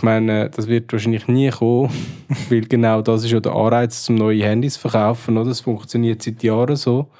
Ich 0.00 0.04
meine, 0.04 0.48
das 0.48 0.66
wird 0.66 0.90
wahrscheinlich 0.94 1.28
nie 1.28 1.50
kommen, 1.50 1.90
weil 2.48 2.62
genau 2.62 3.02
das 3.02 3.22
ist 3.22 3.32
ja 3.32 3.40
der 3.40 3.52
Anreiz, 3.52 4.02
zum 4.04 4.14
neue 4.14 4.42
Handys 4.44 4.72
zu 4.72 4.88
verkaufen. 4.88 5.36
Oder? 5.36 5.50
Das 5.50 5.60
funktioniert 5.60 6.22
seit 6.22 6.42
Jahren 6.42 6.74
so. 6.74 7.10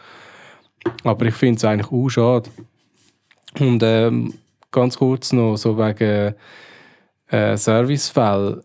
Aber 1.04 1.26
ich 1.26 1.34
finde 1.34 1.58
es 1.58 1.64
eigentlich 1.66 1.92
auch 1.92 2.08
schade. 2.08 2.48
Und 3.58 3.82
ähm, 3.82 4.32
ganz 4.70 4.96
kurz 4.96 5.30
noch, 5.34 5.58
so 5.58 5.76
wegen 5.76 6.34
äh, 7.28 7.56
Servicefällen. 7.58 8.62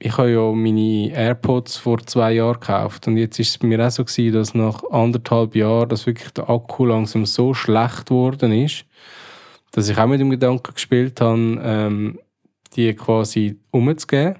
Ich 0.00 0.18
habe 0.18 0.32
ja 0.32 0.50
meine 0.50 1.12
AirPods 1.12 1.76
vor 1.76 2.04
zwei 2.04 2.32
Jahren 2.32 2.58
gekauft 2.58 3.06
und 3.06 3.16
jetzt 3.18 3.38
ist 3.38 3.50
es 3.50 3.58
bei 3.58 3.68
mir 3.68 3.86
auch 3.86 3.90
so 3.92 4.04
gewesen, 4.04 4.34
dass 4.34 4.54
nach 4.54 4.82
anderthalb 4.90 5.54
Jahren 5.54 5.90
dass 5.90 6.06
wirklich 6.06 6.32
der 6.32 6.50
Akku 6.50 6.86
langsam 6.86 7.24
so 7.24 7.54
schlecht 7.54 8.06
geworden 8.06 8.50
ist, 8.50 8.84
dass 9.70 9.88
ich 9.88 9.96
auch 9.96 10.08
mit 10.08 10.20
dem 10.20 10.30
Gedanken 10.30 10.74
gespielt 10.74 11.20
habe, 11.20 11.60
ähm, 11.62 12.18
die 12.76 12.94
quasi 12.94 13.60
umzugeben. 13.70 14.38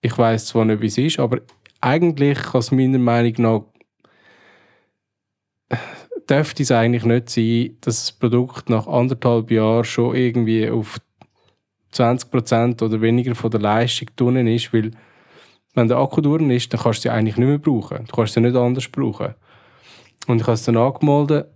Ich 0.00 0.16
weiß 0.16 0.46
zwar 0.46 0.64
nicht, 0.64 0.80
wie 0.80 0.86
es 0.86 0.98
ist, 0.98 1.18
aber 1.18 1.40
eigentlich 1.80 2.38
kann 2.38 2.60
es 2.60 2.70
meiner 2.70 2.98
Meinung 2.98 3.34
nach 3.38 3.62
dürfte 6.28 6.62
es 6.62 6.72
eigentlich 6.72 7.04
nicht 7.04 7.30
sein, 7.30 7.76
dass 7.80 8.00
das 8.00 8.12
Produkt 8.12 8.68
nach 8.68 8.86
anderthalb 8.86 9.50
Jahren 9.50 9.84
schon 9.84 10.14
irgendwie 10.14 10.68
auf 10.68 10.98
20% 11.92 12.82
oder 12.82 13.00
weniger 13.00 13.34
von 13.34 13.50
der 13.50 13.60
Leistung 13.60 14.08
drinnen 14.16 14.46
ist, 14.46 14.72
weil 14.72 14.90
wenn 15.74 15.88
der 15.88 15.98
Akku 15.98 16.20
durch 16.20 16.42
ist, 16.42 16.72
dann 16.72 16.80
kannst 16.80 17.00
du 17.00 17.02
sie 17.02 17.10
eigentlich 17.10 17.36
nicht 17.36 17.48
mehr 17.48 17.58
brauchen. 17.58 18.06
Du 18.06 18.16
kannst 18.16 18.34
sie 18.34 18.40
nicht 18.40 18.56
anders 18.56 18.88
brauchen. 18.88 19.34
Und 20.26 20.40
ich 20.40 20.46
habe 20.46 20.54
es 20.54 20.64
dann 20.64 20.76
angemeldet, 20.76 21.46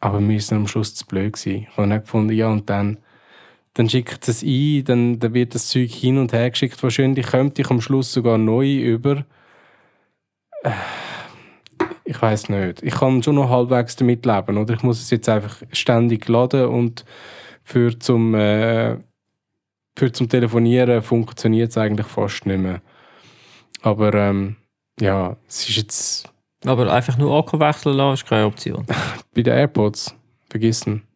aber 0.00 0.20
wir 0.20 0.40
sind 0.40 0.58
am 0.58 0.68
Schluss 0.68 0.94
zu 0.94 1.06
blöd 1.06 1.32
gewesen. 1.32 1.62
Ich 1.62 1.76
habe 1.76 1.88
dann 1.88 2.00
gefunden, 2.00 2.32
ja 2.32 2.48
und 2.48 2.68
dann, 2.68 2.98
dann 3.78 3.88
schickt 3.88 4.26
es 4.26 4.42
ein, 4.42 4.82
dann, 4.84 5.20
dann 5.20 5.34
wird 5.34 5.54
das 5.54 5.68
Zeug 5.68 5.92
hin 5.92 6.18
und 6.18 6.32
her 6.32 6.50
geschickt. 6.50 6.82
Wahrscheinlich 6.82 7.28
kommt 7.28 7.60
ich 7.60 7.70
am 7.70 7.80
Schluss 7.80 8.12
sogar 8.12 8.36
neu 8.36 8.74
über. 8.74 9.24
Äh, 10.64 10.70
ich 12.04 12.20
weiß 12.20 12.48
nicht. 12.48 12.82
Ich 12.82 12.94
kann 12.94 13.22
schon 13.22 13.36
noch 13.36 13.50
halbwegs 13.50 13.94
damit 13.94 14.26
leben, 14.26 14.58
oder? 14.58 14.74
Ich 14.74 14.82
muss 14.82 15.00
es 15.00 15.10
jetzt 15.10 15.28
einfach 15.28 15.62
ständig 15.70 16.26
laden 16.28 16.66
und 16.66 17.04
für 17.62 17.96
zum, 17.96 18.34
äh, 18.34 18.96
für 19.96 20.10
zum 20.10 20.28
Telefonieren 20.28 21.00
funktioniert 21.00 21.70
es 21.70 21.78
eigentlich 21.78 22.08
fast 22.08 22.46
nicht 22.46 22.58
mehr. 22.58 22.82
Aber 23.82 24.12
ähm, 24.12 24.56
ja, 24.98 25.36
es 25.46 25.68
ist 25.68 25.76
jetzt 25.76 26.32
Aber 26.64 26.92
einfach 26.92 27.16
nur 27.16 27.32
Akku 27.38 27.60
wechseln 27.60 27.96
lassen 27.96 28.14
ist 28.14 28.26
keine 28.26 28.46
Option. 28.46 28.86
bei 29.34 29.42
den 29.42 29.54
AirPods 29.54 30.16
vergessen. 30.50 31.07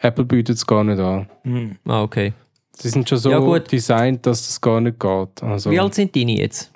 Apple 0.00 0.24
bietet 0.24 0.56
es 0.56 0.66
gar 0.66 0.84
nicht 0.84 0.98
an. 1.00 1.28
Hm. 1.42 1.76
Ah, 1.86 2.02
okay. 2.02 2.32
Sie 2.72 2.88
sind 2.88 3.08
schon 3.08 3.18
so 3.18 3.30
Ja, 3.30 3.38
gut. 3.40 3.70
designt, 3.72 4.24
dass 4.26 4.46
das 4.46 4.60
gar 4.60 4.80
nicht 4.80 5.00
geht. 5.00 5.42
Also, 5.42 5.70
Wie 5.70 5.80
alt 5.80 5.94
sind 5.94 6.14
deine 6.14 6.32
jetzt? 6.38 6.72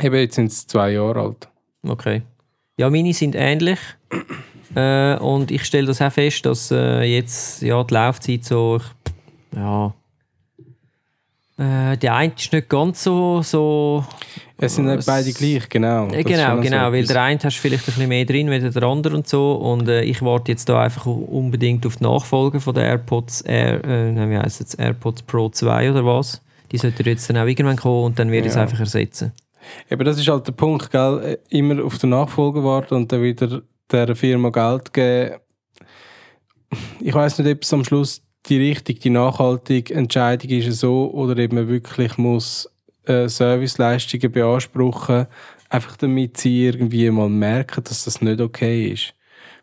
Eben, 0.00 0.14
jetzt 0.16 0.34
sind 0.34 0.52
sie 0.52 0.66
zwei 0.66 0.90
Jahre 0.92 1.20
alt. 1.20 1.48
Okay. 1.86 2.22
Ja, 2.76 2.90
meine 2.90 3.12
sind 3.14 3.34
ähnlich. 3.34 3.78
Äh, 4.74 5.18
und 5.18 5.50
ich 5.50 5.64
stelle 5.66 5.86
das 5.88 6.00
auch 6.00 6.10
fest, 6.10 6.46
dass 6.46 6.70
äh, 6.70 7.02
jetzt 7.02 7.60
ja, 7.60 7.84
die 7.84 7.92
Laufzeit 7.92 8.42
so. 8.42 8.78
Ich, 8.78 9.54
ja. 9.58 9.92
Äh, 11.58 11.96
der 11.98 12.14
eine 12.14 12.32
ist 12.36 12.52
nicht 12.52 12.68
ganz 12.68 13.04
so. 13.04 13.42
so 13.42 14.04
Es 14.56 14.74
sind 14.74 14.86
nicht 14.86 14.98
Was- 14.98 15.06
beide 15.06 15.32
gleich, 15.32 15.68
genau. 15.68 16.06
äh, 16.06 16.22
Das 16.22 16.24
genau, 16.24 16.46
schon 16.48 16.56
so 16.56 16.62
genau. 16.62 16.92
Weil 16.92 17.04
der 17.06 17.22
eine 17.22 17.38
hast 17.42 17.56
vielleicht 17.56 17.82
ein 17.82 17.86
bisschen 17.86 18.08
mehr 18.08 18.24
drin 18.24 18.48
als 18.48 18.72
der 18.74 18.82
andere 18.84 19.14
und 19.16 19.28
so. 19.28 19.52
Und 19.54 19.86
äh, 19.88 20.02
ich 20.02 20.22
warte 20.22 20.50
jetzt 20.52 20.68
da 20.68 20.80
einfach 20.82 21.04
unbedingt 21.06 21.84
auf 21.86 21.96
die 21.96 22.04
Nachfolge 22.04 22.58
von 22.60 22.74
der 22.74 22.84
AirPods 22.84 23.42
Air, 23.42 23.84
äh, 23.84 24.30
wie 24.30 24.36
heisst 24.38 24.60
es 24.60 24.72
jetzt? 24.72 24.80
AirPods 24.80 25.22
Pro 25.22 25.50
2 25.50 25.90
oder 25.90 26.06
was. 26.06 26.40
Die 26.72 26.78
sollte 26.78 27.02
jetzt 27.02 27.28
dann 27.28 27.36
auch 27.36 27.46
irgendwann 27.46 27.76
kommen 27.76 28.04
und 28.06 28.18
dann 28.18 28.30
werde 28.30 28.46
ich 28.46 28.50
es 28.52 28.56
Ja. 28.56 28.62
einfach 28.62 28.80
ersetzen. 28.80 29.32
Eben, 29.90 30.04
das 30.04 30.18
ist 30.18 30.26
halt 30.28 30.46
der 30.46 30.52
Punkt, 30.52 30.90
gell? 30.90 31.38
Äh, 31.50 31.56
Immer 31.56 31.84
auf 31.84 31.98
den 31.98 32.10
Nachfolger 32.10 32.64
warten 32.64 32.94
und 32.94 33.12
dann 33.12 33.22
wieder 33.22 33.60
der 33.90 34.16
Firma 34.16 34.48
Geld 34.48 34.92
geben. 34.92 35.36
Ich 37.00 37.12
weiß 37.12 37.38
nicht, 37.38 37.54
ob 37.54 37.62
es 37.62 37.72
am 37.74 37.84
Schluss 37.84 38.22
die 38.46 38.58
richtige, 38.58 39.00
die 39.00 39.10
nachhaltige 39.10 39.94
Entscheidung 39.94 40.50
ist 40.50 40.80
so 40.80 41.10
oder 41.12 41.42
ob 41.42 41.52
man 41.52 41.68
wirklich 41.68 42.18
muss 42.18 42.68
äh, 43.04 43.28
Serviceleistungen 43.28 44.32
beanspruchen, 44.32 45.26
einfach 45.68 45.96
damit 45.96 46.36
sie 46.36 46.66
irgendwie 46.66 47.10
mal 47.10 47.28
merken, 47.28 47.84
dass 47.84 48.04
das 48.04 48.20
nicht 48.20 48.40
okay 48.40 48.88
ist. 48.88 49.14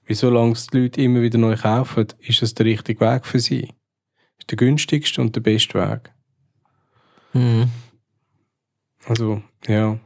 Weil 0.08 0.16
solange 0.16 0.54
es 0.54 0.68
die 0.68 0.80
Leute 0.80 1.02
immer 1.02 1.22
wieder 1.22 1.38
neu 1.38 1.56
kaufen, 1.56 2.08
ist 2.20 2.42
das 2.42 2.54
der 2.54 2.66
richtige 2.66 3.00
Weg 3.02 3.26
für 3.26 3.40
sie. 3.40 3.70
Ist 4.40 4.50
der 4.50 4.58
günstigste 4.58 5.22
und 5.22 5.36
der 5.36 5.42
beste 5.42 5.76
Weg. 5.76 6.12
Mhm. 7.34 7.70
Also, 9.06 9.42
ja. 9.68 10.00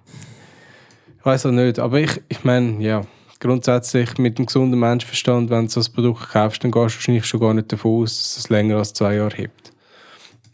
Ich 1.17 1.25
weiß 1.25 1.45
auch 1.45 1.51
nicht, 1.51 1.79
aber 1.79 2.01
ich, 2.01 2.21
ich 2.27 2.43
meine, 2.43 2.83
ja, 2.83 3.05
grundsätzlich 3.43 4.17
mit 4.17 4.37
dem 4.37 4.45
gesunden 4.45 4.79
Menschenverstand, 4.79 5.49
wenn 5.49 5.65
du 5.65 5.71
so 5.71 5.81
ein 5.81 5.93
Produkt 5.93 6.29
kaufst, 6.29 6.63
dann 6.63 6.71
gehst 6.71 6.95
du 6.95 6.97
wahrscheinlich 6.97 7.25
schon 7.25 7.39
gar 7.39 7.53
nicht 7.53 7.71
davon 7.71 8.03
aus, 8.03 8.17
dass 8.17 8.37
es 8.37 8.49
länger 8.49 8.77
als 8.77 8.93
zwei 8.93 9.15
Jahre 9.15 9.35
hebt. 9.35 9.73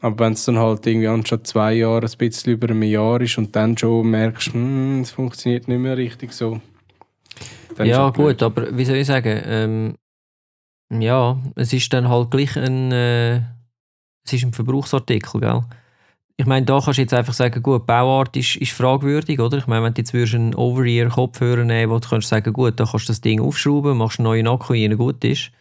Aber 0.01 0.25
wenn 0.25 0.33
es 0.33 0.45
dann 0.45 0.57
halt 0.57 0.85
irgendwie 0.87 1.07
anstatt 1.07 1.45
zwei 1.45 1.73
Jahre 1.73 2.05
ein 2.05 2.17
bisschen 2.17 2.53
über 2.53 2.69
einem 2.69 2.83
Jahr 2.83 3.21
ist 3.21 3.37
und 3.37 3.55
dann 3.55 3.77
schon 3.77 4.09
merkst, 4.09 4.53
hm, 4.53 5.01
es 5.01 5.11
funktioniert 5.11 5.67
nicht 5.67 5.79
mehr 5.79 5.97
richtig 5.97 6.33
so. 6.33 6.59
Ja, 7.77 8.09
gut, 8.09 8.41
aber 8.41 8.75
wie 8.77 8.85
soll 8.85 8.97
ich 8.97 9.07
sagen? 9.07 9.41
Ähm, 9.45 9.95
ja, 10.91 11.37
es 11.55 11.71
ist 11.71 11.93
dann 11.93 12.09
halt 12.09 12.31
gleich 12.31 12.57
ein, 12.57 12.91
äh, 12.91 13.37
es 14.25 14.33
ist 14.33 14.43
ein 14.43 14.53
Verbrauchsartikel, 14.53 15.39
gell? 15.39 15.61
Ich 16.39 16.45
meine, 16.45 16.65
da 16.65 16.79
kannst 16.79 16.97
du 16.97 17.01
jetzt 17.01 17.13
einfach 17.13 17.33
sagen, 17.33 17.61
gut, 17.61 17.85
Bauart 17.85 18.37
ist, 18.37 18.55
ist 18.55 18.71
fragwürdig, 18.71 19.41
oder? 19.41 19.57
Ich 19.57 19.67
meine, 19.67 19.83
wenn 19.83 19.93
du 19.93 19.99
jetzt 19.99 20.13
würdest 20.13 20.35
einen 20.35 20.55
Over-Ear-Kopfhörer 20.55 21.65
nehmen 21.65 21.91
wo 21.91 21.99
du 21.99 22.07
kannst 22.07 22.29
sagen, 22.29 22.53
gut, 22.53 22.79
da 22.79 22.85
kannst 22.85 23.09
du 23.09 23.11
das 23.11 23.19
Ding 23.19 23.41
aufschrauben, 23.41 23.97
machst 23.97 24.19
einen 24.19 24.23
neuen 24.23 24.47
Akku, 24.47 24.71
rein, 24.71 24.95
gut 24.95 25.21
ist. 25.25 25.51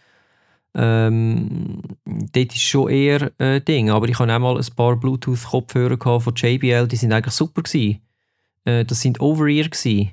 Ähm, 0.77 1.81
dort 2.05 2.55
ist 2.55 2.63
schon 2.63 2.91
eher 2.91 3.33
ein 3.39 3.65
Ding. 3.65 3.91
Aber 3.91 4.09
ich 4.09 4.21
hatte 4.21 4.33
auch 4.33 4.39
mal 4.39 4.57
ein 4.57 4.67
paar 4.77 4.95
Bluetooth-Kopfhörer 4.95 6.21
von 6.21 6.33
JBL, 6.37 6.87
die 6.87 6.95
sind 6.95 7.13
eigentlich 7.13 7.35
super 7.35 7.63
gewesen. 7.63 8.01
Äh, 8.65 8.85
das 8.85 9.01
sind 9.01 9.21
Over-Ear 9.21 9.65
gewesen. 9.65 10.13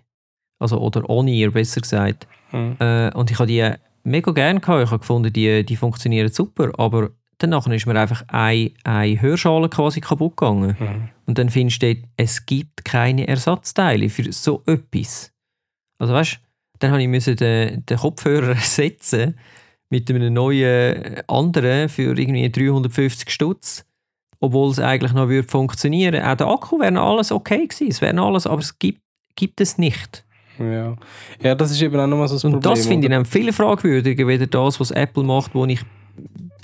Also, 0.58 0.80
oder 0.80 1.08
On-Ear, 1.08 1.52
besser 1.52 1.82
gesagt. 1.82 2.26
Hm. 2.50 2.78
Äh, 2.80 3.12
und 3.14 3.30
ich 3.30 3.38
habe 3.38 3.46
die 3.46 3.72
mega 4.04 4.32
gerne 4.32 4.60
gehabt. 4.60 4.84
Ich 4.84 4.90
habe 4.90 5.00
gefunden, 5.00 5.32
die, 5.32 5.64
die 5.64 5.76
funktionieren 5.76 6.32
super. 6.32 6.72
Aber 6.80 7.12
danach 7.38 7.68
ist 7.68 7.86
mir 7.86 8.00
einfach 8.00 8.24
eine, 8.28 8.72
eine 8.84 9.22
Hörschale 9.22 9.70
quasi 9.70 10.02
kaputt 10.02 10.38
gegangen. 10.38 10.76
Mhm. 10.80 11.10
Und 11.26 11.38
dann 11.38 11.50
findest 11.50 11.82
du 11.82 11.94
dort, 11.94 12.06
es 12.18 12.46
gibt 12.46 12.86
keine 12.86 13.28
Ersatzteile 13.28 14.10
für 14.10 14.32
so 14.32 14.64
etwas. 14.66 15.32
Also 15.98 16.14
weißt 16.14 16.34
du, 16.34 16.38
dann 16.80 16.92
habe 16.92 17.02
ich 17.02 17.08
müssen 17.08 17.36
den, 17.36 17.86
den 17.86 17.98
Kopfhörer 17.98 18.50
ersetzen 18.56 19.38
mit 19.90 20.10
einem 20.10 20.34
neuen 20.34 21.22
anderen 21.28 21.90
für 21.90 22.18
irgendwie 22.18 22.50
350 22.50 23.30
Stutz. 23.30 23.86
Obwohl 24.40 24.70
es 24.72 24.80
eigentlich 24.80 25.14
noch 25.14 25.30
würde 25.30 25.48
funktionieren 25.48 26.22
Auch 26.24 26.36
der 26.36 26.48
Akku 26.48 26.80
wäre 26.80 27.00
alles 27.00 27.32
okay 27.32 27.66
gewesen. 27.66 27.88
Es 27.90 28.02
wäre 28.02 28.22
alles, 28.22 28.46
aber 28.46 28.60
es 28.60 28.78
gibt, 28.78 29.02
gibt 29.36 29.62
es 29.62 29.78
nicht. 29.78 30.26
Ja. 30.60 30.96
ja, 31.42 31.56
das 31.56 31.72
ist 31.72 31.82
eben 31.82 32.00
auch 32.00 32.08
nochmal 32.08 32.28
so 32.28 32.36
das 32.36 32.44
Problem. 32.44 32.56
Und 32.56 32.66
das 32.66 32.86
finde 32.86 33.08
ich 33.08 33.14
dann 33.14 33.26
viel 33.26 33.52
fragwürdiger, 33.52 34.28
wie 34.28 34.38
das, 34.38 34.80
was 34.80 34.92
Apple 34.92 35.24
macht, 35.24 35.54
wo 35.54 35.66
ich 35.66 35.82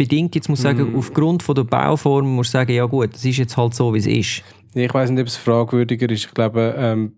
bedingt 0.01 0.33
jetzt 0.33 0.49
muss 0.49 0.61
sagen, 0.63 0.93
Mm. 0.93 0.95
aufgrund 0.97 1.43
von 1.43 1.53
der 1.53 1.63
Bauform 1.63 2.35
muss 2.35 2.49
sagen, 2.49 2.71
ja 2.71 2.85
gut, 2.85 3.15
es 3.15 3.23
ist 3.23 3.37
jetzt 3.37 3.55
halt 3.55 3.75
so, 3.75 3.93
wie 3.93 3.99
es 3.99 4.07
ist. 4.07 4.43
Ich 4.73 4.91
weiß 4.91 5.11
nicht, 5.11 5.21
ob 5.21 5.27
es 5.27 5.35
fragwürdiger 5.35 6.09
ist. 6.09 6.25
Ich 6.25 6.33
glaube, 6.33 6.73
ähm, 6.75 7.13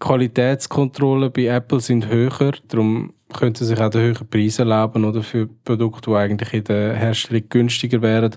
Qualitätskontrollen 0.00 1.32
bei 1.32 1.46
Apple 1.46 1.80
sind 1.80 2.08
höher, 2.08 2.52
darum 2.68 3.12
könnten 3.32 3.64
sie 3.64 3.66
sich 3.66 3.80
auch 3.80 3.90
den 3.90 4.02
höheren 4.02 4.26
Preis 4.28 4.58
erlauben 4.58 5.04
oder 5.04 5.22
für 5.22 5.46
Produkte, 5.46 6.10
die 6.10 6.16
eigentlich 6.16 6.52
in 6.52 6.64
der 6.64 6.94
Herstellung 6.94 7.44
günstiger 7.48 8.02
wären. 8.02 8.36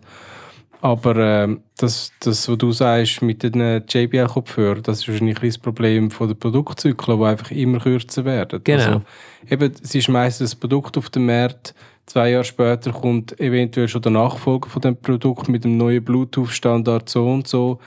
Aber 0.82 1.16
ähm, 1.18 1.62
das, 1.78 2.12
das, 2.22 2.48
was 2.48 2.58
du 2.58 2.72
sagst 2.72 3.22
mit 3.22 3.44
den 3.44 3.84
JBL-Kopfhörern, 3.88 4.84
das 4.84 5.00
ist 5.00 5.10
wahrscheinlich 5.10 5.42
ein 5.44 5.62
Problem 5.62 6.10
von 6.12 6.28
den 6.30 6.38
Produktzyklen, 6.40 7.20
die 7.20 7.26
einfach 7.26 7.52
immer 7.52 7.80
kürzer 7.80 8.24
werden. 8.24 8.62
Genau. 8.64 8.84
Also, 8.84 9.02
eben, 9.50 9.74
es 9.84 9.94
ist 9.94 10.08
meistens 10.08 10.56
ein 10.56 10.60
Produkt 10.60 10.98
auf 10.98 11.10
dem 11.10 11.26
Markt, 11.26 11.74
zwei 12.10 12.32
Jahre 12.32 12.44
später 12.44 12.92
kommt 12.92 13.40
eventuell 13.40 13.88
schon 13.88 14.02
der 14.02 14.12
Nachfolger 14.12 14.68
von 14.70 14.82
dem 14.82 14.98
Produkt 14.98 15.48
mit 15.48 15.64
dem 15.64 15.78
neuen 15.78 16.04
Bluetooth-Standard 16.04 17.08
so 17.08 17.32
und 17.32 17.48
so. 17.48 17.80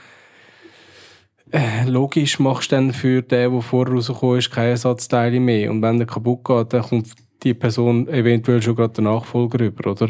Äh, 1.51 1.85
Logisch 1.87 2.39
machst 2.39 2.71
du 2.71 2.77
dann 2.77 2.93
für 2.93 3.21
den, 3.21 3.51
der 3.51 3.61
vorher 3.61 3.93
rausgekommen 3.93 4.39
ist, 4.39 4.49
keine 4.49 4.69
Ersatzteile 4.69 5.39
mehr. 5.39 5.69
Und 5.69 5.81
wenn 5.81 5.97
der 5.97 6.07
kaputt 6.07 6.43
geht, 6.45 6.73
dann 6.73 6.81
kommt 6.81 7.09
die 7.43 7.53
Person 7.53 8.07
eventuell 8.07 8.61
schon 8.61 8.75
gerade 8.75 8.93
der 8.93 9.03
Nachfolger 9.03 9.59
rüber, 9.59 9.91
oder? 9.91 10.09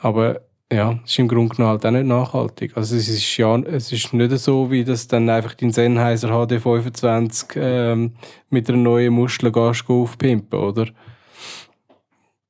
Aber 0.00 0.40
ja, 0.70 0.98
ist 1.04 1.18
im 1.18 1.28
Grunde 1.28 1.54
genommen 1.54 1.70
halt 1.72 1.86
auch 1.86 1.90
nicht 1.90 2.06
nachhaltig. 2.06 2.76
Also 2.76 2.96
es 2.96 3.08
ist 3.08 3.36
ja 3.38 3.56
es 3.56 3.90
ist 3.90 4.12
nicht 4.12 4.36
so, 4.38 4.70
wie 4.70 4.84
das 4.84 5.08
dann 5.08 5.30
einfach 5.30 5.54
dein 5.54 5.72
Sennheiser 5.72 6.28
HD25 6.30 7.56
ähm, 7.56 8.12
mit 8.50 8.68
einer 8.68 8.78
neuen 8.78 9.14
Muschel 9.14 9.50
gehst 9.50 9.84
du 9.88 10.02
aufpimpen, 10.02 10.58
oder? 10.58 10.88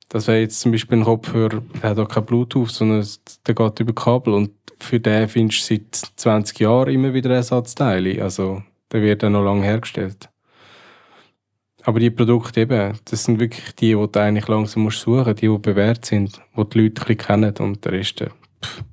Das 0.09 0.27
wäre 0.27 0.39
jetzt 0.39 0.59
zum 0.59 0.71
Beispiel 0.71 0.97
ein 0.99 1.03
Kopfhörer, 1.05 1.61
der 1.81 1.89
hat 1.91 1.99
auch 1.99 2.07
kein 2.07 2.25
Bluetooth, 2.25 2.69
sondern 2.71 2.99
es- 2.99 3.21
der 3.45 3.53
geht 3.55 3.79
über 3.79 3.93
Kabel 3.93 4.33
und 4.33 4.51
für 4.79 4.99
den 4.99 5.27
findest 5.29 5.69
du 5.69 5.75
seit 5.75 5.95
20 6.15 6.59
Jahren 6.59 6.89
immer 6.93 7.13
wieder 7.13 7.29
Ersatzteile. 7.31 8.21
Also 8.23 8.63
der 8.91 9.01
wird 9.01 9.21
dann 9.23 9.33
noch 9.33 9.43
lange 9.43 9.63
hergestellt. 9.63 10.29
Aber 11.83 11.99
die 11.99 12.09
Produkte 12.09 12.61
eben, 12.61 12.99
das 13.05 13.23
sind 13.23 13.39
wirklich 13.39 13.73
die, 13.75 13.93
die 13.95 14.07
du 14.11 14.19
eigentlich 14.19 14.47
langsam 14.47 14.83
musst 14.83 14.99
suchen 15.01 15.35
die, 15.35 15.47
die 15.47 15.57
bewährt 15.57 16.05
sind, 16.05 16.41
die 16.57 16.69
die 16.69 16.79
Leute 16.81 17.01
ein 17.01 17.07
bisschen 17.07 17.17
kennen 17.17 17.53
und 17.59 17.85
der 17.85 17.91
Rest, 17.93 18.21
äh, 18.21 18.29
pff. 18.63 18.83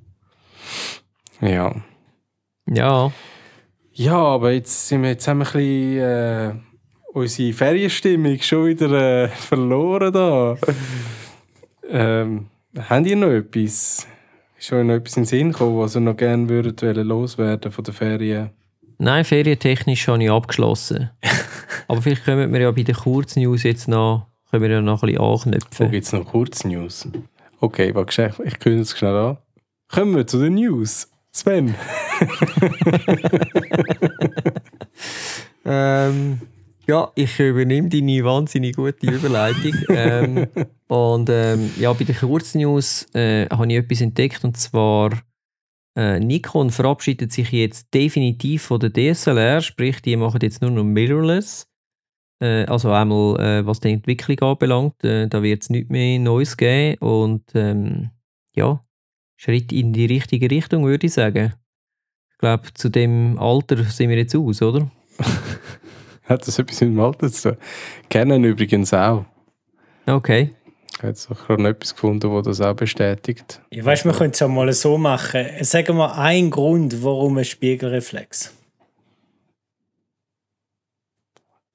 Ja. 1.41 1.75
Ja, 2.69 3.11
Ja, 3.93 4.15
aber 4.17 4.51
jetzt, 4.51 4.87
sind 4.87 5.01
wir, 5.03 5.09
jetzt 5.11 5.27
haben 5.27 5.39
wir 5.39 5.47
ein 5.47 5.53
bisschen 5.53 5.97
äh, 5.99 6.53
unsere 7.17 7.53
Ferienstimmung 7.53 8.39
schon 8.41 8.67
wieder 8.67 9.23
äh, 9.23 9.27
verloren 9.29 10.13
da. 10.13 10.57
ähm, 11.89 12.47
habt 12.77 13.07
ihr 13.07 13.15
noch 13.15 13.29
etwas? 13.29 14.05
Ist 14.59 14.73
euch 14.73 14.83
noch 14.85 14.95
etwas 14.95 15.17
in 15.17 15.23
den 15.23 15.27
Sinn 15.27 15.51
gekommen, 15.51 15.79
was 15.79 15.95
ihr 15.95 16.01
noch 16.01 16.17
gerne 16.17 16.49
würdet 16.49 16.81
loswerden 16.81 17.71
von 17.71 17.83
der 17.83 17.93
Ferien? 17.93 18.49
nein, 18.99 19.25
ferientechnisch 19.25 20.07
habe 20.07 20.23
ich 20.23 20.31
abgeschlossen. 20.31 21.11
Aber 21.87 22.01
vielleicht 22.01 22.25
können 22.25 22.51
wir 22.51 22.61
ja 22.61 22.71
bei 22.71 22.81
den 22.83 22.95
Kurznews 22.95 23.61
jetzt 23.63 23.87
noch, 23.87 24.25
können 24.49 24.63
wir 24.63 24.69
ja 24.71 24.81
noch 24.81 25.03
ein 25.03 25.07
bisschen 25.07 25.21
Wo 25.21 25.33
anknüpfen. 25.33 25.91
gibt 25.91 26.05
es 26.05 26.13
noch 26.13 26.25
Kurznews? 26.25 27.07
Okay, 27.59 27.93
warte, 27.93 28.33
ich, 28.39 28.45
ich 28.45 28.59
kündige 28.59 28.81
es 28.81 28.97
schnell 28.97 29.15
an. 29.15 29.37
Kommen 29.87 30.15
wir 30.15 30.25
zu 30.27 30.39
den 30.39 30.55
News. 30.55 31.09
Sven. 31.31 31.75
Ähm, 35.69 36.39
ja, 36.87 37.11
ich 37.15 37.39
übernehme 37.39 37.89
deine 37.89 38.23
wahnsinnig 38.23 38.75
gute 38.75 39.11
Überleitung. 39.11 39.73
ähm, 39.89 40.47
und 40.87 41.29
ähm, 41.29 41.69
ja, 41.77 41.91
bei 41.93 42.05
den 42.05 42.15
Kurznews 42.15 43.07
äh, 43.13 43.47
habe 43.49 43.67
ich 43.67 43.77
etwas 43.77 44.01
entdeckt 44.01 44.43
und 44.43 44.55
zwar 44.55 45.11
äh, 45.97 46.19
Nikon 46.19 46.69
verabschiedet 46.69 47.31
sich 47.31 47.51
jetzt 47.51 47.93
definitiv 47.93 48.63
von 48.63 48.79
der 48.79 48.93
DSLR, 48.93 49.61
sprich, 49.61 50.01
die 50.01 50.15
machen 50.15 50.39
jetzt 50.41 50.61
nur 50.61 50.71
noch 50.71 50.83
Mirrorless. 50.83 51.67
Äh, 52.39 52.65
also 52.65 52.91
einmal, 52.91 53.39
äh, 53.39 53.65
was 53.65 53.79
die 53.79 53.91
Entwicklung 53.91 54.39
anbelangt, 54.39 55.03
äh, 55.03 55.27
da 55.27 55.41
wird 55.41 55.63
es 55.63 55.69
nichts 55.69 55.89
mehr 55.89 56.19
Neues 56.19 56.55
geben 56.55 56.99
und 56.99 57.43
ähm, 57.55 58.11
ja, 58.55 58.85
Schritt 59.35 59.71
in 59.71 59.91
die 59.91 60.05
richtige 60.05 60.49
Richtung, 60.49 60.85
würde 60.85 61.07
ich 61.07 61.13
sagen. 61.13 61.53
Ich 62.31 62.37
glaube, 62.37 62.71
zu 62.73 62.89
dem 62.89 63.37
Alter 63.39 63.83
sind 63.83 64.09
wir 64.09 64.17
jetzt 64.17 64.35
aus, 64.35 64.61
oder? 64.61 64.89
Hat 66.27 66.47
das 66.47 66.59
etwas 66.59 66.81
mit 66.81 66.89
dem 66.91 66.99
Alter 66.99 67.31
zu 67.31 67.49
tun? 67.53 67.57
Kennen 68.09 68.43
übrigens 68.43 68.93
auch. 68.93 69.25
Okay. 70.05 70.53
Ich 70.91 70.97
habe 70.99 71.07
jetzt 71.09 71.27
gerade 71.29 71.61
noch 71.61 71.69
etwas 71.69 71.93
gefunden, 71.93 72.33
das 72.33 72.43
das 72.57 72.61
auch 72.61 72.75
bestätigt. 72.75 73.61
Ich 73.69 73.83
weiß, 73.85 74.05
wir 74.05 74.13
können 74.13 74.31
es 74.31 74.39
ja 74.39 74.47
mal 74.47 74.71
so 74.73 74.97
machen. 74.97 75.45
Sagen 75.61 75.95
wir 75.97 76.17
einen 76.17 76.49
Grund, 76.49 77.03
warum 77.03 77.37
ein 77.37 77.45
Spiegelreflex. 77.45 78.53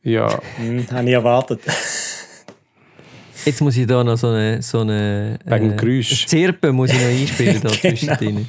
Ja, 0.02 0.40
Hm, 0.56 0.90
habe 0.90 1.06
ich 1.08 1.12
erwartet. 1.14 1.60
Jetzt 3.44 3.60
muss 3.60 3.76
ich 3.76 3.86
da 3.86 4.02
noch 4.04 4.16
so 4.16 4.28
eine. 4.28 4.60
So 4.62 4.80
eine 4.80 5.38
Wegen 5.44 5.70
dem 5.70 5.76
Geräusch. 5.76 6.26
Zirpen 6.26 6.74
muss 6.74 6.90
ich 6.92 7.00
noch 7.00 7.08
einspielen 7.08 7.60
da 7.60 7.68
Genau. 7.68 7.74
zwischendrin. 7.80 8.48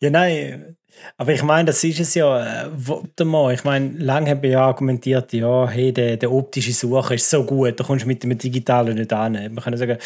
Ja, 0.00 0.10
nein. 0.10 0.75
Aber 1.16 1.32
ich 1.32 1.42
meine, 1.42 1.66
das 1.66 1.82
ist 1.84 2.00
es 2.00 2.14
ja. 2.14 2.64
äh, 2.64 2.70
Warte 2.72 3.24
mal, 3.24 3.54
ich 3.54 3.64
meine, 3.64 3.96
lange 3.98 4.30
habe 4.30 4.46
ich 4.46 4.52
ja 4.52 4.66
argumentiert, 4.66 5.32
ja, 5.32 5.68
hey, 5.68 5.92
der, 5.92 6.16
der 6.16 6.32
optische 6.32 6.72
Sucher 6.72 7.14
ist 7.14 7.30
so 7.30 7.44
gut, 7.44 7.78
da 7.78 7.84
kommst 7.84 8.04
du 8.04 8.08
mit 8.08 8.22
dem 8.22 8.36
digitalen 8.36 8.96
nicht 8.96 9.12
an. 9.12 9.32
Man 9.32 9.56
kann 9.56 9.76
sagen, 9.76 9.98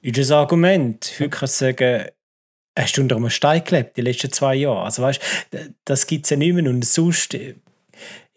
ist 0.00 0.18
das 0.18 0.30
Argument. 0.30 1.12
Heute 1.18 1.30
kannst 1.30 1.60
du 1.60 1.66
sagen, 1.66 2.06
hast 2.78 2.96
du 2.96 3.02
unter 3.02 3.16
einem 3.16 3.30
Stein 3.30 3.64
gelebt 3.64 3.96
die 3.96 4.02
letzten 4.02 4.32
zwei 4.32 4.54
Jahre. 4.54 4.84
Also 4.84 5.02
weißt 5.02 5.20
das 5.84 6.06
gibt 6.06 6.24
es 6.26 6.30
ja 6.30 6.36
nicht 6.36 6.54
mehr. 6.54 6.70
Und 6.70 6.84
sonst, 6.84 7.34
äh, 7.34 7.54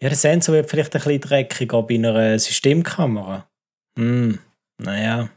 ja, 0.00 0.08
der 0.08 0.16
Sensor 0.16 0.54
wird 0.54 0.70
vielleicht 0.70 0.94
ein 0.94 1.02
bisschen 1.02 1.20
dreckiger 1.20 1.82
bei 1.82 1.94
einer 1.94 2.38
Systemkamera. 2.38 3.48
Hm, 3.98 4.38
naja. 4.78 5.30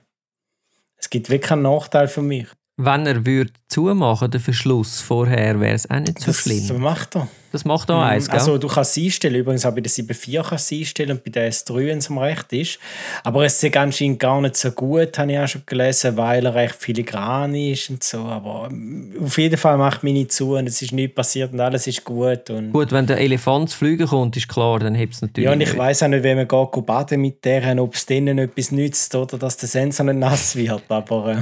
Es 0.98 1.10
gibt 1.10 1.30
wirklich 1.30 1.52
einen 1.52 1.62
Nachteil 1.62 2.08
für 2.08 2.22
mich. 2.22 2.48
Wenn 2.82 3.06
er 3.06 3.26
würde 3.26 3.52
zumachen, 3.68 4.32
den 4.32 4.40
Verschluss 4.40 5.02
vorher, 5.02 5.60
wäre 5.60 5.74
es 5.76 5.90
auch 5.90 6.00
nicht 6.00 6.18
so 6.18 6.28
das 6.28 6.38
schlimm. 6.38 6.80
macht 6.80 7.14
er. 7.18 7.28
Das 7.52 7.66
macht 7.66 7.92
auch 7.92 8.02
eins, 8.02 8.28
gell? 8.28 8.38
Also 8.40 8.58
du 8.58 8.68
kannst 8.70 8.96
es 8.96 9.04
einstellen, 9.04 9.36
übrigens 9.36 9.66
auch 9.66 9.74
bei 9.74 9.82
der 9.82 9.92
7.4 9.92 10.44
kannst 10.48 10.72
du 10.72 10.76
es 10.76 10.80
einstellen 10.82 11.12
und 11.12 11.24
bei 11.26 11.32
der 11.32 11.52
S3, 11.52 11.88
wenn 11.88 11.98
es 11.98 12.10
am 12.10 12.20
recht 12.20 12.54
ist. 12.54 12.80
Aber 13.24 13.44
es 13.44 13.62
ist 13.62 13.76
anscheinend 13.76 14.20
gar 14.20 14.40
nicht 14.40 14.56
so 14.56 14.72
gut, 14.72 15.18
habe 15.20 15.34
ich 15.34 15.40
auch 15.40 15.48
schon 15.48 15.64
gelesen, 15.66 16.16
weil 16.16 16.46
er 16.46 16.56
recht 16.56 16.76
filigran 16.76 17.54
ist 17.54 17.90
und 17.90 18.02
so. 18.02 18.20
Aber 18.20 18.70
ähm, 18.72 19.14
auf 19.22 19.38
jeden 19.38 19.58
Fall 19.58 19.78
macht 19.78 20.04
meine 20.04 20.28
zu 20.30 20.56
und 20.56 20.68
es 20.68 20.82
ist 20.82 20.94
nichts 20.94 21.16
passiert 21.16 21.52
und 21.52 21.60
alles 21.60 21.86
ist 21.86 22.06
gut. 22.06 22.50
Und 22.50 22.72
Gut, 22.72 22.94
wenn 22.94 23.08
der 23.08 23.18
Elefant 23.18 23.72
zu 23.72 23.78
fliegen 23.78 24.08
kommt, 24.08 24.38
ist 24.38 24.48
klar, 24.48 24.80
dann 24.80 24.96
hebt 24.96 25.16
es 25.16 25.22
natürlich. 25.22 25.46
ja, 25.46 25.52
und 25.52 25.60
ich 25.60 25.78
weiß 25.78 26.04
auch 26.04 26.08
nicht, 26.08 26.24
wenn 26.24 26.38
man 26.38 26.48
geht 26.48 26.86
baden 26.86 27.20
mit 27.20 27.44
deren, 27.44 27.80
ob 27.80 27.96
es 27.96 28.06
denen 28.06 28.38
etwas 28.38 28.72
nützt 28.72 29.14
oder 29.16 29.38
dass 29.38 29.58
der 29.58 29.68
Sensor 29.68 30.06
nicht 30.06 30.20
nass 30.20 30.56
wird. 30.56 30.84
Aber 30.88 31.34
äh, 31.34 31.38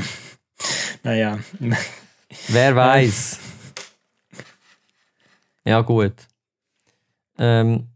naja. 1.08 1.39
Wer 2.49 2.76
weiß. 2.76 3.39
Ja, 5.64 5.82
gut. 5.82 6.14
Ähm, 7.39 7.88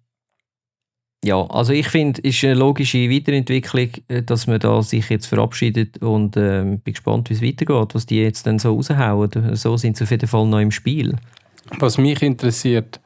ja, 1.23 1.45
also 1.47 1.73
ich 1.73 1.89
finde, 1.89 2.21
es 2.23 2.35
ist 2.35 2.43
eine 2.45 2.53
logische 2.53 3.09
Weiterentwicklung, 3.09 3.89
äh, 4.07 4.23
dass 4.23 4.47
man 4.47 4.59
da 4.59 4.81
sich 4.81 5.09
jetzt 5.09 5.25
verabschiedet 5.25 6.01
und 6.01 6.37
ähm, 6.37 6.79
bin 6.79 6.93
gespannt, 6.93 7.29
wie 7.29 7.33
es 7.33 7.41
weitergeht, 7.41 7.93
was 7.93 8.05
die 8.05 8.21
jetzt 8.21 8.47
dann 8.47 8.59
so 8.59 8.75
raushauen. 8.75 9.55
So 9.55 9.75
sind 9.75 9.97
sie 9.97 10.05
auf 10.05 10.11
jeden 10.11 10.27
Fall 10.27 10.47
noch 10.47 10.59
im 10.59 10.71
Spiel. 10.71 11.15
was 11.79 11.97
mich 11.97 12.21
interessiert, 12.21 13.01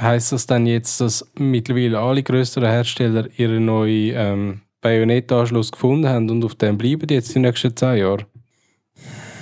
heißt 0.00 0.32
das 0.32 0.46
dann 0.46 0.66
jetzt, 0.66 1.00
dass 1.00 1.30
mittlerweile 1.34 1.98
alle 1.98 2.22
größeren 2.22 2.68
Hersteller 2.68 3.28
ihren 3.36 3.66
neuen 3.66 4.14
ähm, 4.16 4.60
Bajonettanschluss 4.80 5.72
gefunden 5.72 6.08
haben 6.08 6.30
und 6.30 6.42
auf 6.42 6.54
dem 6.54 6.78
bleiben 6.78 7.06
die 7.06 7.14
jetzt 7.14 7.34
die 7.34 7.38
nächsten 7.38 7.76
zehn 7.76 7.98
Jahre? 7.98 8.24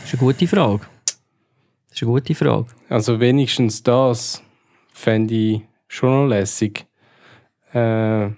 Das 0.08 0.14
ist 0.14 0.22
eine 0.22 0.32
gute 0.32 0.46
Frage. 0.46 0.86
Das 1.04 1.96
ist 1.96 2.02
eine 2.02 2.12
gute 2.12 2.34
Frage. 2.34 2.66
Also 2.88 3.20
wenigstens 3.20 3.82
das 3.82 4.42
fände 4.90 5.34
ich 5.34 5.60
schon 5.86 6.22
noch 6.22 6.26
lässig. 6.26 6.86
Äh, 7.74 8.22
ja, 8.22 8.32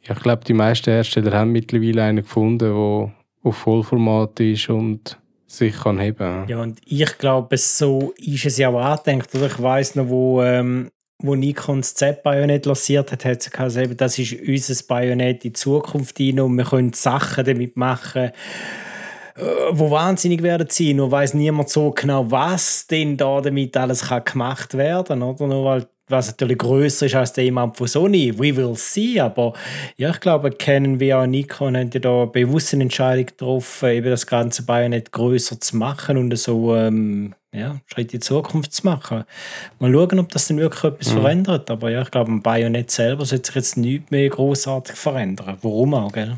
ich 0.00 0.20
glaube, 0.20 0.44
die 0.46 0.54
meisten 0.54 0.90
Hersteller 0.90 1.38
haben 1.38 1.52
mittlerweile 1.52 2.04
einen 2.04 2.22
gefunden, 2.22 2.70
der 2.70 3.12
auf 3.42 3.56
Vollformat 3.58 4.40
ist 4.40 4.70
und 4.70 5.18
sich 5.46 5.76
kann 5.76 5.98
heben. 5.98 6.48
Ja, 6.48 6.62
und 6.62 6.80
ich 6.86 7.18
glaube, 7.18 7.58
so 7.58 8.14
ist 8.16 8.46
es 8.46 8.56
ja 8.56 8.70
auch 8.70 8.80
angedenkt. 8.80 9.34
Oder 9.34 9.48
ich 9.48 9.60
weiss 9.60 9.94
noch, 9.94 10.08
wo, 10.08 10.42
ähm, 10.42 10.90
wo 11.18 11.34
Nikon 11.34 11.82
das 11.82 11.94
Z-Bajonett 11.96 12.64
lanciert 12.64 13.12
hat, 13.12 13.26
hat 13.26 13.42
sie 13.42 13.50
gesagt, 13.50 14.00
das 14.00 14.18
ist 14.18 14.32
unser 14.40 14.86
Bajonett 14.88 15.44
in 15.44 15.50
die 15.50 15.52
Zukunft 15.52 16.18
rein 16.18 16.40
und 16.40 16.56
wir 16.56 16.64
können 16.64 16.94
Sachen 16.94 17.44
damit 17.44 17.76
machen, 17.76 18.30
wo 19.72 19.90
wahnsinnig 19.90 20.42
werden 20.42 20.68
sein. 20.70 20.96
Nur 20.96 21.10
weiß 21.10 21.34
niemand 21.34 21.68
so 21.68 21.90
genau, 21.90 22.30
was 22.30 22.86
denn 22.86 23.16
da 23.16 23.40
damit 23.40 23.76
alles 23.76 24.08
kann 24.08 24.24
gemacht 24.24 24.76
werden 24.76 25.22
oder? 25.22 25.46
Nur 25.46 25.64
weil 25.64 25.86
was 26.08 26.28
natürlich 26.28 26.58
größer 26.58 27.06
ist 27.06 27.14
als 27.14 27.32
der 27.32 27.44
jemand 27.44 27.76
von 27.76 27.88
Sony. 27.88 28.32
We 28.38 28.56
will 28.56 28.76
see. 28.76 29.20
Aber 29.20 29.54
ja, 29.96 30.10
ich 30.10 30.20
glaube, 30.20 30.50
Canon 30.50 31.00
wie 31.00 31.12
auch 31.12 31.26
Nikon 31.26 31.76
haben 31.76 31.90
ja 31.92 32.00
da 32.00 32.26
bewusst 32.26 32.72
eine 32.74 32.84
Entscheidung 32.84 33.26
getroffen, 33.26 33.90
eben 33.90 34.10
das 34.10 34.26
ganze 34.26 34.62
Bajonett 34.62 35.12
größer 35.12 35.60
zu 35.60 35.76
machen 35.76 36.16
und 36.16 36.36
so 36.38 36.76
ähm, 36.76 37.34
ja, 37.52 37.80
Schritt 37.86 38.12
in 38.12 38.20
die 38.20 38.24
Zukunft 38.24 38.72
zu 38.72 38.86
machen. 38.86 39.24
Mal 39.80 39.92
schauen, 39.92 40.18
ob 40.20 40.28
das 40.28 40.46
dann 40.46 40.58
wirklich 40.58 40.84
etwas 40.84 41.10
verändert. 41.10 41.70
Aber 41.70 41.90
ja, 41.90 42.02
ich 42.02 42.10
glaube, 42.10 42.30
am 42.30 42.42
Bajonett 42.42 42.90
selber 42.90 43.24
sollte 43.24 43.46
sich 43.46 43.56
jetzt 43.56 43.76
nichts 43.76 44.10
mehr 44.10 44.28
großartig 44.28 44.94
verändern. 44.94 45.58
Warum 45.62 45.94
auch, 45.94 46.12
gell? 46.12 46.36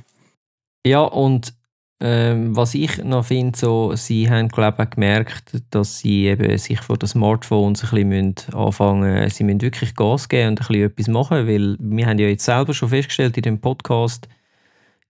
Ja, 0.86 1.02
und 1.02 1.52
ähm, 2.00 2.56
was 2.56 2.74
ich 2.74 3.02
noch 3.02 3.24
finde, 3.24 3.58
so, 3.58 3.94
sie 3.96 4.30
haben 4.30 4.48
glaube 4.48 4.84
ich 4.84 4.90
gemerkt, 4.90 5.60
dass 5.70 5.98
sie 5.98 6.26
eben 6.26 6.56
sich 6.56 6.80
von 6.80 6.98
den 6.98 7.08
Smartphones 7.08 7.82
ein 7.82 7.90
bisschen 7.90 8.08
müssen 8.08 8.54
anfangen 8.54 9.28
sie 9.30 9.42
müssen 9.42 9.62
wirklich 9.62 9.96
Gas 9.96 10.28
geben 10.28 10.50
und 10.50 10.60
ein 10.60 10.66
bisschen 10.66 10.84
etwas 10.84 11.08
machen, 11.08 11.48
weil 11.48 11.76
wir 11.80 12.06
haben 12.06 12.18
ja 12.18 12.28
jetzt 12.28 12.44
selber 12.44 12.72
schon 12.72 12.90
festgestellt 12.90 13.36
in 13.36 13.42
dem 13.42 13.60
Podcast, 13.60 14.28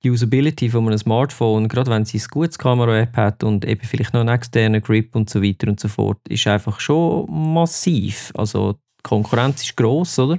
die 0.03 0.11
Usability 0.11 0.71
von 0.71 0.87
einem 0.87 0.99
Smartphone, 0.99 1.69
gerade 1.69 1.91
wenn 1.91 2.05
sie 2.05 2.19
ein 2.19 2.27
gutes 2.31 2.59
Kamera-App 2.59 3.17
hat 3.17 3.45
und 3.45 3.65
eben 3.65 3.85
vielleicht 3.85 4.15
noch 4.15 4.21
einen 4.21 4.35
externen 4.35 4.81
Grip 4.81 5.15
und 5.15 5.29
so 5.29 5.43
weiter 5.43 5.69
und 5.69 5.81
so 5.81 5.89
fort, 5.89 6.21
ist 6.29 6.47
einfach 6.47 6.81
schon 6.81 7.27
massiv. 7.53 8.33
Also 8.37 8.75
die 8.75 9.03
Konkurrenz 9.03 9.63
ist 9.63 9.77
gross, 9.77 10.19
oder? 10.19 10.39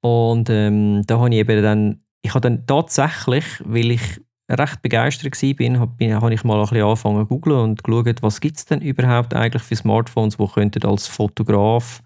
Und 0.00 0.50
ähm, 0.50 1.02
da 1.06 1.18
habe 1.18 1.30
ich 1.30 1.36
eben 1.36 1.62
dann, 1.62 2.02
ich 2.22 2.34
habe 2.34 2.40
dann 2.40 2.66
tatsächlich, 2.66 3.44
weil 3.64 3.92
ich 3.92 4.20
recht 4.58 4.82
begeistert 4.82 5.42
war, 5.42 5.80
habe 5.80 6.14
hab 6.14 6.30
ich 6.30 6.44
mal 6.44 6.56
ein 6.56 6.62
bisschen 6.62 6.82
angefangen 6.82 7.20
zu 7.20 7.26
googlen 7.26 7.58
und 7.58 7.84
geschaut, 7.84 8.22
was 8.22 8.40
gibt 8.40 8.58
es 8.58 8.64
denn 8.64 8.80
überhaupt 8.80 9.34
eigentlich 9.34 9.62
für 9.62 9.76
Smartphones, 9.76 10.36
die 10.36 10.46
könnten 10.46 10.84
als 10.84 11.06
Fotograf 11.06 12.02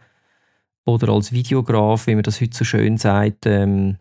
oder 0.84 1.12
als 1.12 1.32
Videograf, 1.32 2.06
wie 2.06 2.14
man 2.14 2.22
das 2.22 2.40
heute 2.40 2.56
so 2.56 2.64
schön 2.64 2.96
sagt, 2.96 3.46
ähm, 3.46 3.96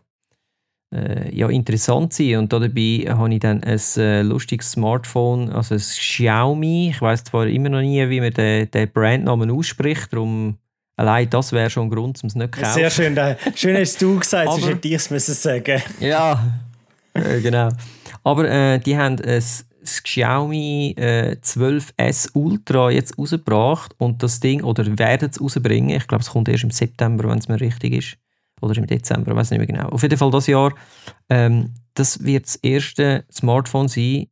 äh, 0.94 1.34
ja, 1.34 1.48
interessant 1.48 2.12
sein. 2.12 2.36
Und 2.36 2.52
dabei 2.52 3.04
habe 3.08 3.34
ich 3.34 3.40
dann 3.40 3.62
ein 3.64 3.80
äh, 3.96 4.22
lustiges 4.22 4.72
Smartphone, 4.72 5.50
also 5.50 5.74
ein 5.74 5.80
Xiaomi. 5.80 6.90
Ich 6.90 7.02
weiß 7.02 7.24
zwar 7.24 7.46
immer 7.48 7.68
noch 7.68 7.80
nie, 7.80 8.08
wie 8.08 8.20
man 8.20 8.32
den, 8.32 8.70
den 8.70 8.90
Brandnamen 8.92 9.50
ausspricht, 9.50 10.12
darum 10.12 10.58
allein 10.96 11.28
das 11.28 11.52
wäre 11.52 11.70
schon 11.70 11.88
ein 11.88 11.90
Grund, 11.90 12.22
um 12.22 12.28
es 12.28 12.34
nicht 12.34 12.54
zu 12.54 12.60
kaufen. 12.60 12.74
Sehr 12.74 12.90
schön. 12.90 13.18
Schön 13.54 13.76
hast 13.76 14.00
du 14.00 14.18
gesagt, 14.18 14.50
sonst 14.52 14.66
hätte 14.68 14.88
ich 14.88 14.94
es 14.94 15.10
müssen 15.10 15.34
sagen. 15.34 15.82
Ja, 16.00 16.42
äh, 17.14 17.40
genau. 17.40 17.68
Aber 18.26 18.50
äh, 18.50 18.80
die 18.80 18.98
haben 18.98 19.20
ein 19.20 19.64
das 19.86 20.02
Xiaomi 20.02 20.96
äh, 20.98 21.36
12S 21.40 22.30
Ultra 22.34 22.90
jetzt 22.90 23.16
rausgebracht 23.16 23.94
und 23.98 24.20
das 24.20 24.40
Ding, 24.40 24.64
oder 24.64 24.84
werden 24.98 25.30
es 25.30 25.40
rausbringen, 25.40 25.90
ich 25.96 26.08
glaube 26.08 26.22
es 26.22 26.30
kommt 26.30 26.48
erst 26.48 26.64
im 26.64 26.72
September, 26.72 27.28
wenn 27.28 27.38
es 27.38 27.46
mir 27.46 27.60
richtig 27.60 27.92
ist, 27.92 28.18
oder 28.60 28.76
im 28.78 28.88
Dezember, 28.88 29.30
ich 29.30 29.36
weiß 29.36 29.52
nicht 29.52 29.58
mehr 29.58 29.68
genau. 29.68 29.90
Auf 29.90 30.02
jeden 30.02 30.18
Fall 30.18 30.32
das 30.32 30.48
Jahr, 30.48 30.74
ähm, 31.28 31.74
das 31.94 32.24
wird 32.24 32.46
das 32.46 32.56
erste 32.56 33.24
Smartphone 33.30 33.86
sein, 33.86 34.26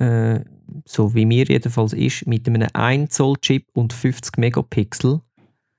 äh, 0.00 0.40
so 0.84 1.14
wie 1.14 1.24
mir 1.24 1.44
jedenfalls 1.44 1.92
ist, 1.92 2.26
mit 2.26 2.48
einem 2.48 2.66
1 2.72 3.14
Zoll 3.14 3.36
Chip 3.40 3.66
und 3.74 3.92
50 3.92 4.38
Megapixel 4.38 5.20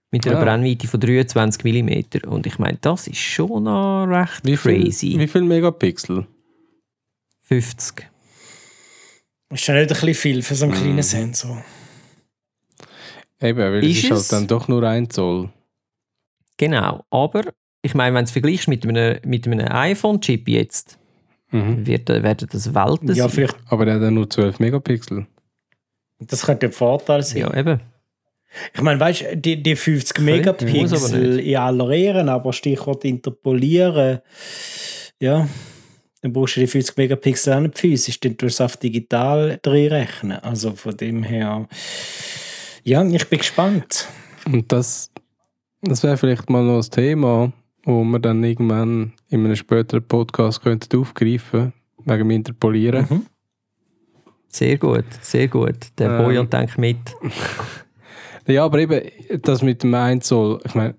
mit 0.09 0.25
einer 0.25 0.39
Ah. 0.39 0.43
Brennweite 0.45 0.87
von 0.87 1.01
23 1.01 1.83
mm. 1.83 2.29
Und 2.29 2.47
ich 2.47 2.59
meine, 2.59 2.77
das 2.79 3.07
ist 3.07 3.17
schon 3.17 3.63
noch 3.63 4.05
recht 4.05 4.45
Wie 4.45 4.55
viel, 4.55 4.83
crazy. 4.83 5.19
wie 5.19 5.27
viel 5.27 5.41
Megapixel? 5.41 6.25
50. 7.47 8.07
Ist 9.49 9.63
schon 9.63 9.75
nicht 9.75 9.83
ein 9.83 9.87
bisschen 9.87 10.13
viel 10.13 10.41
für 10.43 10.55
so 10.55 10.65
einen 10.65 10.73
Mhm. 10.73 10.77
kleinen 10.81 11.03
Sensor. 11.03 11.63
Eben, 13.41 13.59
weil 13.59 13.83
Ist 13.83 13.97
es 13.99 14.03
ist 14.05 14.11
halt 14.11 14.31
dann 14.31 14.47
doch 14.47 14.67
nur 14.67 14.83
ein 14.83 15.09
Zoll. 15.09 15.49
Genau. 16.57 17.05
Aber 17.11 17.43
ich 17.81 17.93
meine, 17.93 18.15
wenn 18.15 18.25
du 18.25 18.29
es 18.29 18.31
vergleichst 18.31 18.67
mit 18.67 18.85
einem, 18.85 19.19
mit 19.25 19.47
einem 19.47 19.67
iPhone-Chip 19.67 20.47
jetzt, 20.49 20.97
Mhm. 21.51 21.85
wird, 21.85 22.09
werden 22.09 22.49
das 22.51 22.73
Welten 22.73 23.07
Ja, 23.09 23.23
sein. 23.23 23.29
vielleicht, 23.29 23.55
Aber 23.67 23.85
der 23.85 23.95
hat 23.95 24.01
dann 24.01 24.15
nur 24.15 24.29
12 24.29 24.59
Megapixel. 24.59 25.27
das 26.19 26.45
könnte 26.45 26.65
ein 26.65 26.71
Vorteil 26.73 27.23
sein. 27.23 27.37
Ja, 27.41 27.53
eben. 27.55 27.79
Ich 28.73 28.81
meine, 28.81 28.99
weißt 28.99 29.21
du, 29.21 29.37
die, 29.37 29.61
die 29.61 29.75
50 29.75 30.15
Könnte, 30.15 30.31
muss 30.65 30.91
aber 30.91 31.09
Megapixel 31.17 31.39
in 31.39 31.55
aller 31.57 31.89
Ehren, 31.91 32.27
aber 32.29 32.51
Stichwort 32.53 33.05
interpolieren. 33.05 34.19
ja, 35.19 35.47
dann 36.27 36.33
brauchst 36.33 36.57
du 36.57 36.59
die 36.59 36.67
50 36.67 36.97
Megapixel 36.97 37.53
auch 37.53 37.61
nicht 37.61 37.77
physisch, 37.77 38.19
dann 38.19 38.37
tust 38.37 38.59
du 38.59 38.63
es 38.63 38.67
auf 38.69 38.77
digital 38.77 39.59
rechnen. 39.65 40.39
Also 40.39 40.73
von 40.73 40.95
dem 40.97 41.23
her, 41.23 41.67
ja, 42.83 43.05
ich 43.05 43.27
bin 43.29 43.39
gespannt. 43.39 44.07
Und 44.45 44.69
das, 44.71 45.09
das 45.81 46.03
wäre 46.03 46.17
vielleicht 46.17 46.49
mal 46.49 46.63
noch 46.63 46.83
ein 46.83 46.91
Thema, 46.91 47.53
wo 47.83 48.03
wir 48.03 48.19
dann 48.19 48.43
irgendwann 48.43 49.13
in 49.29 49.45
einem 49.45 49.55
späteren 49.55 50.03
Podcast 50.03 50.61
könnten 50.61 50.99
aufgreifen 50.99 51.71
wegen 52.03 52.19
dem 52.19 52.31
Interpolieren. 52.31 53.07
Mhm. 53.09 53.25
Sehr 54.49 54.77
gut, 54.77 55.05
sehr 55.21 55.47
gut. 55.47 55.77
Der 55.97 56.09
Ähm. 56.09 56.23
Bojan 56.23 56.49
denkt 56.49 56.77
mit. 56.77 56.97
Ja, 58.49 58.63
aber 58.63 58.79
eben, 58.79 59.01
das 59.41 59.61
mit 59.61 59.83
dem 59.83 59.93
1 59.93 60.25
Zoll, 60.25 60.61
ich 60.63 60.73
meine, 60.73 60.95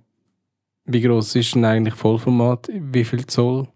wie 0.85 1.01
groß 1.01 1.35
ist 1.35 1.55
denn 1.55 1.64
eigentlich 1.64 1.95
Vollformat? 1.95 2.68
Wie 2.70 3.05
viel 3.05 3.24
Zoll? 3.24 3.68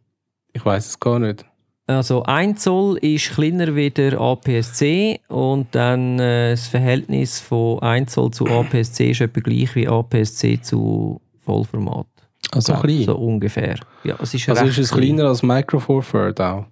Ich 0.53 0.65
weiß 0.65 0.87
es 0.87 1.01
gar 1.01 1.19
nicht. 1.19 1.45
Also 1.87 2.23
1 2.23 2.63
Zoll 2.63 2.97
ist 2.99 3.33
kleiner 3.35 3.75
wie 3.75 3.91
der 3.91 4.19
APS-C 4.21 5.21
und 5.29 5.75
dann 5.75 6.19
äh, 6.19 6.51
das 6.53 6.69
Verhältnis 6.69 7.41
von 7.41 7.81
1 7.83 8.13
Zoll 8.13 8.31
zu 8.31 8.47
APS-C 8.47 9.11
ist 9.11 9.21
etwa 9.21 9.41
gleich 9.41 9.75
wie 9.75 9.89
APS-C 9.89 10.61
zu 10.63 11.21
Vollformat. 11.41 12.07
Also 12.53 12.75
klein. 12.75 13.03
So 13.05 13.17
ungefähr. 13.17 13.77
Ja, 14.05 14.17
es 14.21 14.33
ist 14.35 14.49
also 14.49 14.65
ist 14.67 14.79
es 14.79 14.91
kleiner 14.93 15.25
als 15.25 15.43
Micro 15.43 15.81
Four 15.81 16.03
Third 16.05 16.41
auch? 16.41 16.67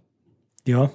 Ja, 0.65 0.91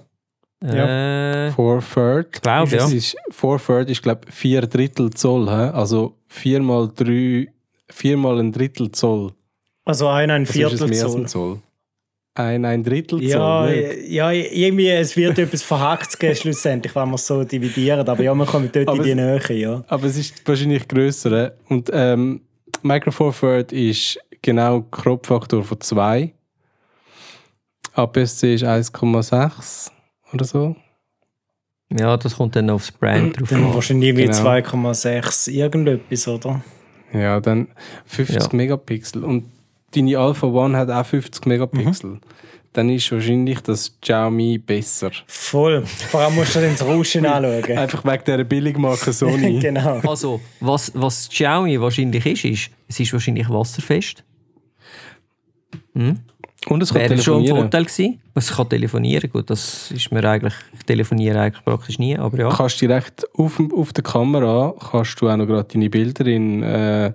Äh, 0.64 1.52
Four 1.52 1.82
Third? 1.82 2.30
ich 2.36 2.42
glaube, 2.42 2.76
ja. 2.76 2.88
Ist, 2.88 3.16
Four 3.32 3.60
Third 3.60 3.90
ist, 3.90 4.02
glaube 4.02 4.22
ich, 4.28 4.34
vier 4.34 4.62
Drittel 4.62 5.10
Zoll. 5.12 5.46
He? 5.48 5.72
Also 5.74 6.16
vier 6.28 6.62
mal 6.62 6.90
drei, 6.96 7.48
viermal 7.90 8.40
ein 8.40 8.52
Drittel 8.52 8.92
Zoll. 8.92 9.34
also 9.84 10.08
ein, 10.08 10.32
ein 10.32 10.42
Also 10.48 10.54
ist 10.54 10.74
es 10.74 10.80
Viertel 10.80 10.88
mehr 10.88 11.04
als 11.04 11.12
Zoll. 11.12 11.22
ein 11.22 11.28
Zoll. 11.28 11.60
Ein, 12.38 12.66
ein 12.66 12.84
Drittel. 12.84 13.24
Ja, 13.24 13.70
ja, 13.70 14.30
irgendwie, 14.32 14.90
es 14.90 15.16
wird 15.16 15.40
etwas 15.40 15.64
verhackt 15.64 16.20
geben, 16.20 16.36
schlussendlich, 16.36 16.94
wenn 16.94 17.08
wir 17.10 17.16
es 17.16 17.26
so 17.26 17.44
dividieren. 17.46 18.06
Aber 18.08 18.22
ja, 18.22 18.34
wir 18.36 18.46
kommen 18.46 18.70
dort 18.74 18.90
Aber 18.90 18.98
in 18.98 19.04
die 19.04 19.12
es- 19.12 19.50
Nähe, 19.50 19.58
ja. 19.62 19.84
Aber 19.88 20.06
es 20.06 20.18
ist 20.18 20.46
wahrscheinlich 20.46 20.86
grösser. 20.86 21.54
he? 21.68 21.74
Und 21.74 21.90
ähm, 21.94 22.42
Micro 22.84 23.12
Four 23.12 23.34
Third 23.34 23.72
ist 23.72 24.20
genau 24.42 24.82
Kropffaktor 24.82 25.64
von 25.64 25.80
2. 25.80 26.34
APS-C 27.94 28.56
ist 28.56 28.64
1,6 28.66 29.92
oder 30.34 30.44
so. 30.46 30.76
ja, 31.98 32.18
das 32.18 32.36
kommt 32.36 32.56
dann 32.58 32.70
aufs 32.70 32.92
Brand 32.92 33.40
drauf 33.40 33.50
Dann 33.50 33.64
an. 33.64 33.74
wahrscheinlich 33.74 34.14
Genau. 34.14 34.34
2,6 34.34 35.50
irgendetwas, 35.52 36.28
oder? 36.28 36.62
Ja, 37.14 37.40
dann 37.40 37.70
50 38.06 38.36
Ja. 38.42 38.50
Megapixel. 38.52 39.24
Und 39.24 39.46
deine 39.96 40.18
Alpha 40.18 40.48
One 40.48 40.78
hat 40.78 40.89
auch 40.89 41.06
50 41.06 41.46
Megapixel. 41.46 42.12
Mhm. 42.12 42.22
Dann 42.74 42.89
ist 42.89 43.10
wahrscheinlich 43.12 43.62
das 43.62 43.93
Xiaomi 44.02 44.58
besser. 44.58 45.12
Voll. 45.28 45.86
Vor 45.86 46.20
allem 46.20 46.36
musst 46.36 46.56
du 46.56 46.60
ins 46.60 46.84
Rauschen 46.84 47.26
anschauen. 47.26 47.78
Einfach 47.78 48.04
wegen 48.04 48.24
dieser 48.26 48.43
Billigmarke 48.43 49.14
Sony. 49.14 49.60
genau. 49.62 50.02
Also, 50.06 50.41
was, 50.60 50.91
was 50.93 51.30
Xiaomi 51.30 51.80
wahrscheinlich 51.80 52.26
ist, 52.26 52.46
ist, 52.46 52.72
es 52.88 53.00
ist 53.00 53.14
wahrscheinlich 53.14 53.50
wasserfest. 53.50 54.24
Und 56.68 56.82
es 56.84 56.91
kann 56.91 57.02
Wäre 57.02 57.18
schon 57.18 57.43
ein. 57.43 57.48
Vorteil 57.48 57.86
gewesen. 57.86 58.20
Es 58.34 58.54
kann 58.54 58.68
telefonieren, 58.68 59.30
gut, 59.30 59.50
das 59.50 59.91
ist 59.91 60.12
mir 60.12 60.28
eigentlich, 60.28 60.54
ich 60.74 60.84
telefoniere 60.84 61.39
eigentlich 61.39 61.64
praktisch 61.64 62.00
nie, 62.00 62.18
aber 62.18 62.38
ja. 62.38 62.50
Du 62.50 62.56
kannst 62.56 62.82
direkt 62.82 63.26
auf, 63.38 63.62
auf 63.74 63.93
der 63.93 64.04
Kamera 64.04 64.74
kannst 64.91 65.22
du 65.22 65.30
auch 65.30 65.38
noch 65.38 65.46
gerade 65.46 65.68
deine 65.72 65.89
Bilder 65.89 66.26
in, 66.26 66.64
äh, 66.64 67.14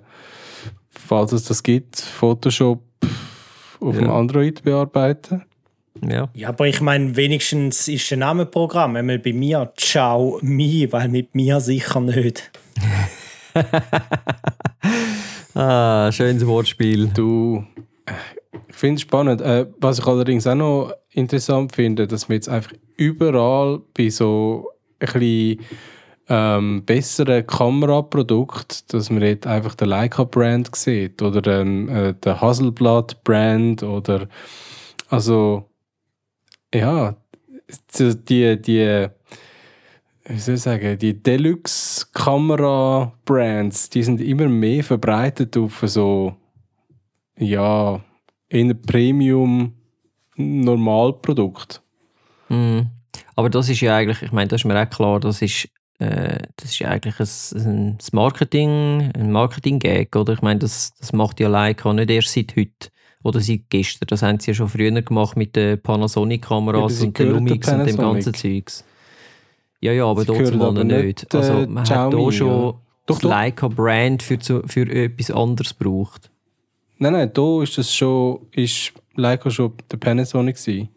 falls 1.11 1.33
es 1.33 1.43
das 1.43 1.61
gibt, 1.61 1.99
Photoshop 1.99 2.79
auf 3.81 3.97
dem 3.97 4.05
Ja. 4.05 4.13
Android 4.15 4.63
bearbeiten. 4.63 5.43
ja. 6.07 6.29
Ja, 6.33 6.47
aber 6.47 6.67
ich 6.69 6.79
meine, 6.79 7.17
wenigstens 7.17 7.89
ist 7.89 8.09
der 8.11 8.17
Name 8.17 8.45
Programm. 8.45 8.95
Einmal 8.95 9.19
bei 9.19 9.33
mir 9.33 9.73
Ciao 9.75 10.39
Mi, 10.41 10.87
weil 10.89 11.09
mit 11.09 11.35
mir 11.35 11.59
sicher 11.59 11.99
nicht. 11.99 12.49
Ah, 15.53 16.09
schönes 16.13 16.47
Wortspiel. 16.47 17.07
Du, 17.13 17.65
ich 18.69 18.75
finde 18.75 18.95
es 18.95 19.01
spannend. 19.01 19.41
Äh, 19.41 19.65
was 19.81 19.99
ich 19.99 20.05
allerdings 20.07 20.47
auch 20.47 20.55
noch 20.55 20.93
interessant 21.09 21.75
finde, 21.75 22.07
dass 22.07 22.29
man 22.29 22.35
jetzt 22.37 22.47
einfach 22.47 22.71
überall 22.95 23.81
bei 23.93 24.07
so 24.09 24.69
ein 25.01 25.07
bisschen 25.07 25.59
ähm, 26.33 26.85
besseren 26.85 27.45
Kameraprodukten, 27.45 28.87
dass 28.87 29.09
man 29.09 29.21
jetzt 29.21 29.45
einfach 29.45 29.75
den 29.75 29.89
Leica-Brand 29.89 30.73
sieht 30.73 31.21
oder 31.21 31.59
ähm, 31.59 31.89
äh, 31.89 32.13
den 32.13 32.39
Hasselblad-Brand 32.39 33.83
oder 33.83 34.29
also 35.09 35.69
ja, 36.73 37.17
die, 37.99 38.61
die 38.61 39.07
wie 40.23 40.39
soll 40.39 40.55
ich 40.55 40.61
sagen, 40.61 40.97
die 40.97 41.21
Deluxe-Kamera-Brands, 41.21 43.89
die 43.89 44.03
sind 44.03 44.21
immer 44.21 44.47
mehr 44.47 44.85
verbreitet 44.85 45.57
auf 45.57 45.83
so, 45.85 46.37
ja, 47.37 47.99
in 48.47 48.81
Premium-Normalprodukt. 48.81 51.81
Mhm. 52.47 52.87
Aber 53.35 53.49
das 53.49 53.67
ist 53.67 53.81
ja 53.81 53.97
eigentlich, 53.97 54.21
ich 54.21 54.31
meine, 54.31 54.47
das 54.47 54.61
ist 54.61 54.65
mir 54.65 54.81
auch 54.81 54.89
klar, 54.89 55.19
das 55.19 55.41
ist, 55.41 55.67
äh, 56.01 56.39
das 56.57 56.71
ist 56.71 56.79
ja 56.79 56.89
eigentlich 56.89 57.19
ein, 57.19 57.27
ein 57.65 57.97
Marketing, 58.11 59.11
ein 59.15 59.31
Marketing-Gag, 59.31 60.15
oder? 60.15 60.33
Ich 60.33 60.41
meine, 60.41 60.59
das, 60.59 60.93
das 60.99 61.13
macht 61.13 61.39
ja 61.39 61.47
Leica 61.47 61.93
nicht 61.93 62.09
erst 62.09 62.29
seit 62.33 62.55
heute 62.55 62.89
oder 63.23 63.39
seit 63.39 63.69
gestern. 63.69 64.07
Das 64.07 64.23
haben 64.23 64.39
sie 64.39 64.51
ja 64.51 64.55
schon 64.55 64.67
früher 64.69 65.01
gemacht 65.01 65.37
mit 65.37 65.55
den 65.55 65.69
Ja, 65.71 65.75
Panasonic-Kameras 65.77 66.97
sie 66.99 67.07
und 67.07 67.19
den 67.19 67.29
Lumix 67.29 67.67
und 67.67 67.85
dem 67.85 67.97
ganzen 67.97 68.33
Zeugs. 68.33 68.83
Ja, 69.79 69.91
ja, 69.93 70.05
aber 70.05 70.21
Sie 70.21 70.27
dort 70.27 70.55
mal 70.55 70.83
nicht. 70.83 71.33
äh, 71.33 71.37
Also 71.37 71.53
man 71.67 71.77
hat 71.77 71.85
Xiaomi, 71.87 72.21
hier 72.23 72.31
schon 72.31 72.49
oder? 72.49 72.79
Doch, 73.07 73.19
das. 73.19 73.29
Leica-Brand 73.29 74.23
für, 74.23 74.39
für 74.67 74.89
etwas 74.89 75.31
anderes 75.31 75.77
gebraucht. 75.77 76.29
Nein, 76.97 77.13
nein, 77.13 77.31
da 77.33 77.63
ist 77.63 77.77
das 77.77 77.93
schon, 77.93 78.47
ist 78.51 78.93
Leica 79.15 79.49
schon 79.49 79.73
der 79.91 79.97
Panasonic 79.97 80.55
gewesen. 80.55 80.89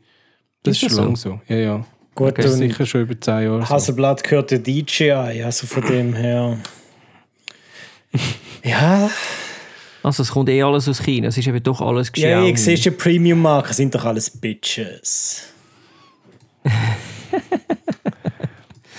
Das 0.63 0.77
Ist 0.77 0.83
ist, 0.83 0.91
das 0.91 0.97
schon 0.97 1.05
lange 1.05 1.17
so. 1.17 1.41
Ja, 1.49 1.57
ja. 1.57 1.85
Gut, 2.15 2.39
Das 2.39 2.47
ist 2.47 2.59
sicher 2.59 2.87
schon 2.87 3.03
über 3.03 3.21
10 3.21 3.45
Jahre 3.45 3.63
so. 3.63 3.71
Hasselblatt 3.71 4.23
gehört 4.23 4.51
der 4.51 4.61
DJI, 4.61 5.43
also 5.45 5.67
von 5.67 5.83
dem 5.85 6.15
her. 6.15 6.59
Ja, 8.63 9.11
Also 10.03 10.23
es 10.23 10.31
kommt 10.31 10.49
eh 10.49 10.63
alles 10.63 10.89
aus 10.89 11.03
China, 11.03 11.29
es 11.29 11.37
ist 11.39 11.47
eben 11.49 11.63
doch 11.63 11.81
alles 11.81 12.09
ja, 12.09 12.29
Xiaomi. 12.29 12.51
ich 12.51 12.59
sehe 12.59 12.77
schon, 12.77 12.97
Premium-Marken 12.97 13.73
sind 13.73 13.95
doch 13.95 14.05
alles 14.05 14.31
Bitches. 14.31 15.49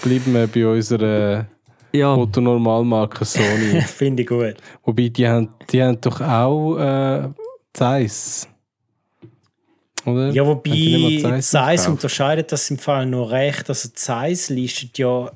Bleiben 0.04 0.34
wir 0.34 0.48
bei 0.48 0.68
unserer 0.68 1.48
ja, 1.92 2.14
Otto-Normalmarke 2.16 3.24
Sony. 3.26 3.82
Finde 3.88 4.24
ich 4.24 4.30
gut. 4.30 4.56
Wobei, 4.84 5.10
die 5.10 5.28
haben, 5.28 5.50
die 5.72 5.82
haben 5.82 6.00
doch 6.02 6.22
auch 6.22 6.78
äh, 6.78 7.30
Zeiss. 7.74 8.48
Oder? 10.06 10.30
Ja, 10.32 10.46
wobei 10.46 11.40
Zeiss 11.42 11.88
unterscheidet 11.88 12.52
das 12.52 12.70
im 12.70 12.78
Fall 12.78 13.06
noch 13.06 13.32
recht. 13.32 13.68
Also 13.70 13.90
Zeiss 13.94 14.50
listet 14.50 14.98
ja 14.98 15.32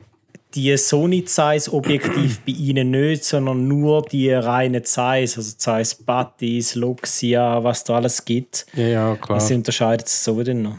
die 0.56 0.76
Sony 0.78 1.26
Zeiss 1.26 1.72
Objektiv 1.72 2.40
bei 2.42 2.52
ihnen 2.52 2.92
nicht, 2.92 3.24
sondern 3.24 3.68
nur 3.68 4.02
die 4.04 4.32
reinen 4.32 4.84
Zeiss, 4.84 5.38
also 5.38 5.56
Zeiss 5.58 5.96
Batis, 5.96 6.76
Luxia, 6.76 7.64
was 7.64 7.84
da 7.84 7.96
alles 7.96 8.26
gibt. 8.26 8.66
Ja, 8.76 8.88
ja, 8.88 9.16
klar. 9.16 9.40
Sie 9.40 9.54
unterscheidet 9.54 10.08
es 10.08 10.24
so 10.24 10.42
dann 10.44 10.64
noch. 10.64 10.78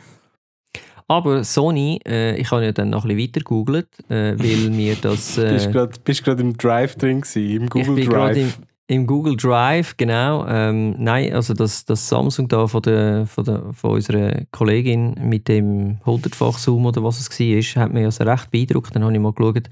aber 1.07 1.45
Sony, 1.45 2.01
äh, 2.07 2.37
ich 2.37 2.51
habe 2.51 2.65
ja 2.65 2.73
dann 2.73 2.91
noch 2.91 3.05
ein 3.05 3.17
bisschen 3.17 3.29
weiter 3.29 3.41
gegoogelt, 3.41 3.89
äh, 4.09 4.35
weil 4.37 4.71
mir 4.71 4.97
das... 5.01 5.39
Äh, 5.39 5.53
Bist 5.53 6.05
bist 6.05 6.25
gerade 6.25 6.43
im 6.43 6.57
Drive 6.57 6.97
drin 6.97 7.21
gewesen, 7.21 7.51
im 7.51 7.65
ich 7.65 7.71
Google 7.71 7.95
bin 7.95 8.09
gerade 8.09 8.41
im, 8.41 8.49
Drive. 8.49 8.59
Im 8.91 9.07
Google 9.07 9.37
Drive, 9.37 9.97
genau. 9.97 10.45
Ähm, 10.49 10.97
nein, 10.99 11.33
also 11.33 11.55
das, 11.55 11.85
das 11.85 12.09
Samsung 12.09 12.49
da 12.49 12.67
von, 12.67 12.83
der, 12.83 13.25
von, 13.25 13.45
der, 13.45 13.73
von 13.73 13.93
unserer 13.93 14.43
Kollegin 14.51 15.15
mit 15.23 15.47
dem 15.47 15.99
100-fach 16.05 16.59
Zoom 16.59 16.87
oder 16.87 17.05
was 17.05 17.21
es 17.21 17.31
war, 17.31 17.83
hat 17.85 17.93
mich 17.93 18.05
also 18.05 18.25
recht 18.25 18.51
beeindruckt. 18.51 18.93
Dann 18.93 19.05
habe 19.05 19.13
ich 19.15 19.21
mal 19.21 19.33
geschaut, 19.33 19.71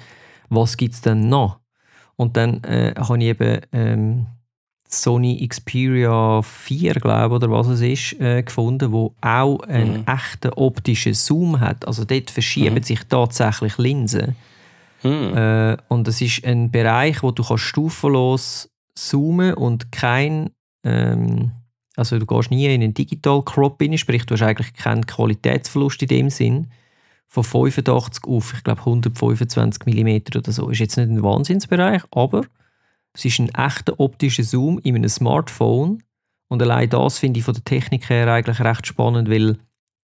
was 0.51 0.77
gibt 0.77 0.95
es 0.95 1.01
denn 1.01 1.29
noch? 1.29 1.59
Und 2.15 2.37
dann 2.37 2.63
äh, 2.63 2.95
habe 2.97 3.19
ich 3.19 3.25
eben 3.25 3.61
ähm, 3.73 4.27
Sony 4.89 5.45
Xperia 5.49 6.41
4, 6.41 6.95
glaube 6.95 7.35
oder 7.35 7.51
was 7.51 7.67
es 7.67 7.81
ist, 7.81 8.21
äh, 8.21 8.45
gefunden, 8.45 8.93
wo 8.93 9.17
auch 9.21 9.59
einen 9.63 10.07
echten 10.07 10.53
optischen 10.53 11.15
Zoom 11.15 11.59
hat. 11.59 11.85
Also 11.89 12.05
dort 12.05 12.31
verschieben 12.31 12.85
sich 12.85 13.01
tatsächlich 13.09 13.79
Linsen. 13.79 14.37
Hm. 15.03 15.37
Äh, 15.37 15.77
und 15.89 16.07
es 16.07 16.21
ist 16.21 16.45
ein 16.45 16.71
Bereich, 16.71 17.25
wo 17.25 17.33
du 17.33 17.43
kannst 17.43 17.65
stufenlos 17.65 18.71
zoomen 18.99 19.55
und 19.55 19.93
kein, 19.93 20.51
ähm, 20.85 21.53
also 21.97 22.19
du 22.19 22.27
gehst 22.27 22.51
nie 22.51 22.67
in 22.67 22.83
einen 22.83 22.95
Digital 22.95 23.43
Crop 23.43 23.81
rein, 23.81 23.97
sprich 23.99 24.27
du 24.27 24.35
hast 24.35 24.43
eigentlich 24.43 24.75
keinen 24.75 25.07
Qualitätsverlust 25.07 26.03
in 26.03 26.09
dem 26.09 26.31
Sinn, 26.31 26.69
von 27.27 27.45
85 27.45 28.25
auf, 28.25 28.55
ich 28.55 28.65
glaube 28.65 28.81
125 28.81 29.85
mm 29.87 30.39
oder 30.39 30.51
so. 30.51 30.71
Ist 30.71 30.79
jetzt 30.79 30.97
nicht 30.97 31.11
ein 31.11 31.23
Wahnsinnsbereich, 31.23 32.03
aber 32.11 32.43
es 33.13 33.25
ist 33.25 33.39
ein 33.39 33.51
echter 33.51 34.01
optischer 34.01 34.45
Zoom 34.45 34.79
in 34.79 34.97
einem 34.97 35.09
Smartphone 35.09 36.03
und 36.49 36.63
allein 36.63 36.89
das 36.89 37.19
finde 37.19 37.39
ich 37.39 37.45
von 37.45 37.55
der 37.55 37.65
Technik 37.65 38.09
her 38.09 38.29
eigentlich 38.29 38.61
recht 38.61 38.87
spannend, 38.87 39.29
weil 39.31 39.59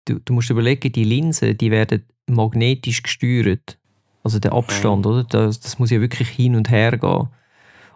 du, 0.05 0.19
du 0.19 0.33
musst 0.33 0.49
überlegen, 0.49 0.91
die 0.91 1.03
Linsen, 1.03 1.57
die 1.57 1.71
werden 1.71 2.03
magnetisch 2.27 3.03
gesteuert. 3.03 3.77
Also 4.23 4.39
der 4.39 4.53
Abstand, 4.53 5.05
oder? 5.05 5.23
Das, 5.23 5.59
das 5.59 5.79
muss 5.79 5.91
ja 5.91 5.99
wirklich 6.01 6.29
hin 6.29 6.55
und 6.55 6.69
her 6.69 6.97
gehen. 6.97 7.27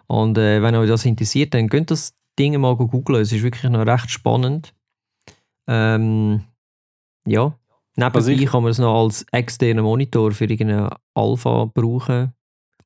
Und 0.08 0.38
äh, 0.38 0.62
wenn 0.62 0.74
euch 0.76 0.88
das 0.88 1.04
interessiert, 1.04 1.54
dann 1.54 1.68
könnt 1.68 1.90
ihr 1.90 1.94
das 1.96 2.14
Ding 2.38 2.58
mal 2.60 2.76
googeln. 2.76 3.22
Es 3.22 3.32
ist 3.32 3.42
wirklich 3.42 3.64
noch 3.70 3.86
recht 3.86 4.10
spannend. 4.10 4.72
Ähm, 5.68 6.44
ja. 7.26 7.56
Nebenbei 7.96 8.16
Also 8.18 8.30
ich- 8.30 8.46
kann 8.46 8.62
man 8.62 8.70
es 8.70 8.78
noch 8.78 9.02
als 9.02 9.24
externen 9.32 9.82
Monitor 9.84 10.32
für 10.32 10.44
irgendeine 10.44 10.90
Alpha 11.14 11.64
brauchen. 11.72 12.32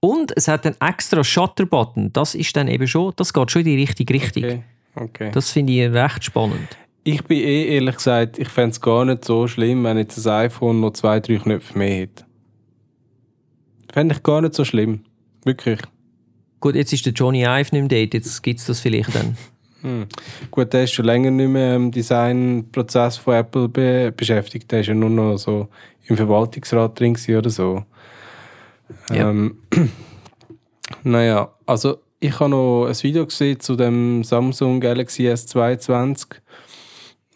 Und 0.01 0.33
es 0.37 0.49
hat 0.49 0.65
einen 0.65 0.77
extra 0.81 1.23
Shutter-Button. 1.23 2.13
Das 2.13 2.35
ist 2.35 2.57
dann 2.57 2.69
eben 2.69 2.87
schon, 2.87 3.13
das 3.17 3.33
geht 3.35 3.51
schon 3.51 3.61
in 3.63 3.67
die 3.67 3.77
richtige 3.77 4.15
Richtung. 4.15 4.45
Okay. 4.45 4.63
okay. 4.95 5.31
Das 5.33 5.51
finde 5.51 5.73
ich 5.75 5.93
recht 5.93 6.25
spannend. 6.25 6.69
Ich 7.05 7.23
bin 7.25 7.39
eh 7.39 7.75
ehrlich 7.77 7.97
gesagt, 7.97 8.39
ich 8.39 8.49
fände 8.49 8.71
es 8.71 8.81
gar 8.81 9.05
nicht 9.05 9.25
so 9.25 9.47
schlimm, 9.47 9.85
wenn 9.85 9.99
jetzt 9.99 10.17
das 10.17 10.27
iPhone 10.27 10.81
noch 10.81 10.93
zwei, 10.93 11.21
drei 11.21 11.37
Knöpfe 11.37 11.77
mehr 11.77 11.91
hätte. 12.01 12.25
Fände 13.93 14.15
ich 14.15 14.23
gar 14.23 14.41
nicht 14.41 14.55
so 14.55 14.65
schlimm. 14.65 15.05
Wirklich. 15.45 15.81
Gut, 16.61 16.75
jetzt 16.75 16.93
ist 16.93 17.07
der 17.07 17.13
Johnny 17.13 17.43
Ive 17.43 17.69
nicht 17.73 17.91
mehr 17.91 18.05
dort, 18.05 18.15
jetzt 18.15 18.43
gibt 18.43 18.61
es 18.61 18.67
das 18.67 18.81
vielleicht 18.81 19.15
dann. 19.15 19.37
Gut, 20.51 20.73
der 20.73 20.85
ist 20.85 20.93
schon 20.93 21.07
länger 21.07 21.31
nicht 21.31 21.49
mehr 21.49 21.77
im 21.77 21.91
Designprozess 21.91 23.17
von 23.17 23.35
Apple 23.35 23.69
be 23.69 24.13
beschäftigt. 24.15 24.71
Der 24.71 24.81
ist 24.81 24.89
ja 24.89 24.95
nur 24.95 25.09
noch 25.09 25.39
so 25.39 25.69
im 26.05 26.17
Verwaltungsrat 26.17 27.01
drin 27.01 27.17
oder 27.29 27.51
so. 27.51 27.85
Ja. 29.11 29.31
Ähm, 29.31 29.59
naja, 31.03 31.51
also 31.65 31.99
ich 32.19 32.39
habe 32.39 32.51
noch 32.51 32.87
ein 32.87 33.03
Video 33.03 33.25
gesehen 33.25 33.61
zu 33.61 33.77
dem 33.77 34.23
Samsung 34.23 34.81
Galaxy 34.81 35.29
S22 35.29 36.27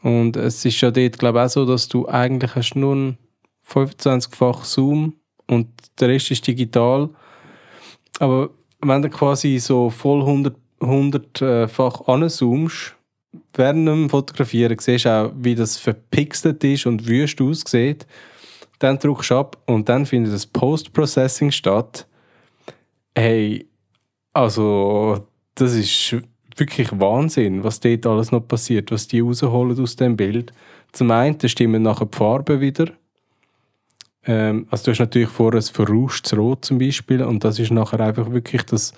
und 0.02 0.36
es 0.36 0.64
ist 0.64 0.80
ja 0.82 0.90
dort, 0.90 1.18
glaube 1.18 1.38
ich, 1.38 1.44
auch 1.46 1.48
so, 1.48 1.64
dass 1.64 1.88
du 1.88 2.06
eigentlich 2.06 2.54
hast 2.54 2.74
nur 2.74 2.92
einen 2.92 3.18
25-fach 3.66 4.64
Zoom 4.64 5.14
und 5.46 5.68
der 5.98 6.08
Rest 6.08 6.30
ist 6.30 6.46
digital. 6.46 7.08
Aber 8.18 8.50
wenn 8.86 9.02
du 9.02 9.10
quasi 9.10 9.58
so 9.58 9.90
voll 9.90 10.20
100 10.20 10.54
100-fach 10.84 12.08
anzoomst, 12.08 12.94
während 13.54 13.88
dem 13.88 14.10
Fotografieren 14.10 14.78
siehst 14.78 15.06
du 15.06 15.10
auch, 15.10 15.32
wie 15.36 15.54
das 15.54 15.76
verpixelt 15.76 16.62
ist 16.64 16.86
und 16.86 17.06
wüst 17.06 17.40
aussieht. 17.40 18.06
Dann 18.78 18.98
drückst 18.98 19.30
du 19.30 19.36
ab 19.36 19.58
und 19.66 19.88
dann 19.88 20.06
findet 20.06 20.32
das 20.34 20.46
Post-Processing 20.46 21.50
statt. 21.50 22.06
Hey, 23.16 23.66
also 24.32 25.26
das 25.54 25.74
ist 25.74 26.16
wirklich 26.56 26.88
Wahnsinn, 26.92 27.64
was 27.64 27.80
dort 27.80 28.06
alles 28.06 28.32
noch 28.32 28.46
passiert, 28.46 28.90
was 28.90 29.08
die 29.08 29.20
rausholen 29.20 29.80
aus 29.80 29.96
dem 29.96 30.16
Bild. 30.16 30.52
Zum 30.92 31.10
einen 31.10 31.48
stimmen 31.48 31.82
nachher 31.82 32.06
die 32.06 32.16
Farben 32.16 32.60
wieder. 32.60 32.86
Ähm, 34.26 34.66
also 34.70 34.84
du 34.84 34.90
hast 34.92 35.00
natürlich 35.00 35.28
vorher 35.28 35.60
ein 35.60 35.64
verrauschtes 35.64 36.36
Rot 36.36 36.64
zum 36.64 36.78
Beispiel 36.78 37.22
und 37.22 37.44
das 37.44 37.58
ist 37.58 37.70
nachher 37.70 38.00
einfach 38.00 38.30
wirklich 38.30 38.62
das 38.62 38.92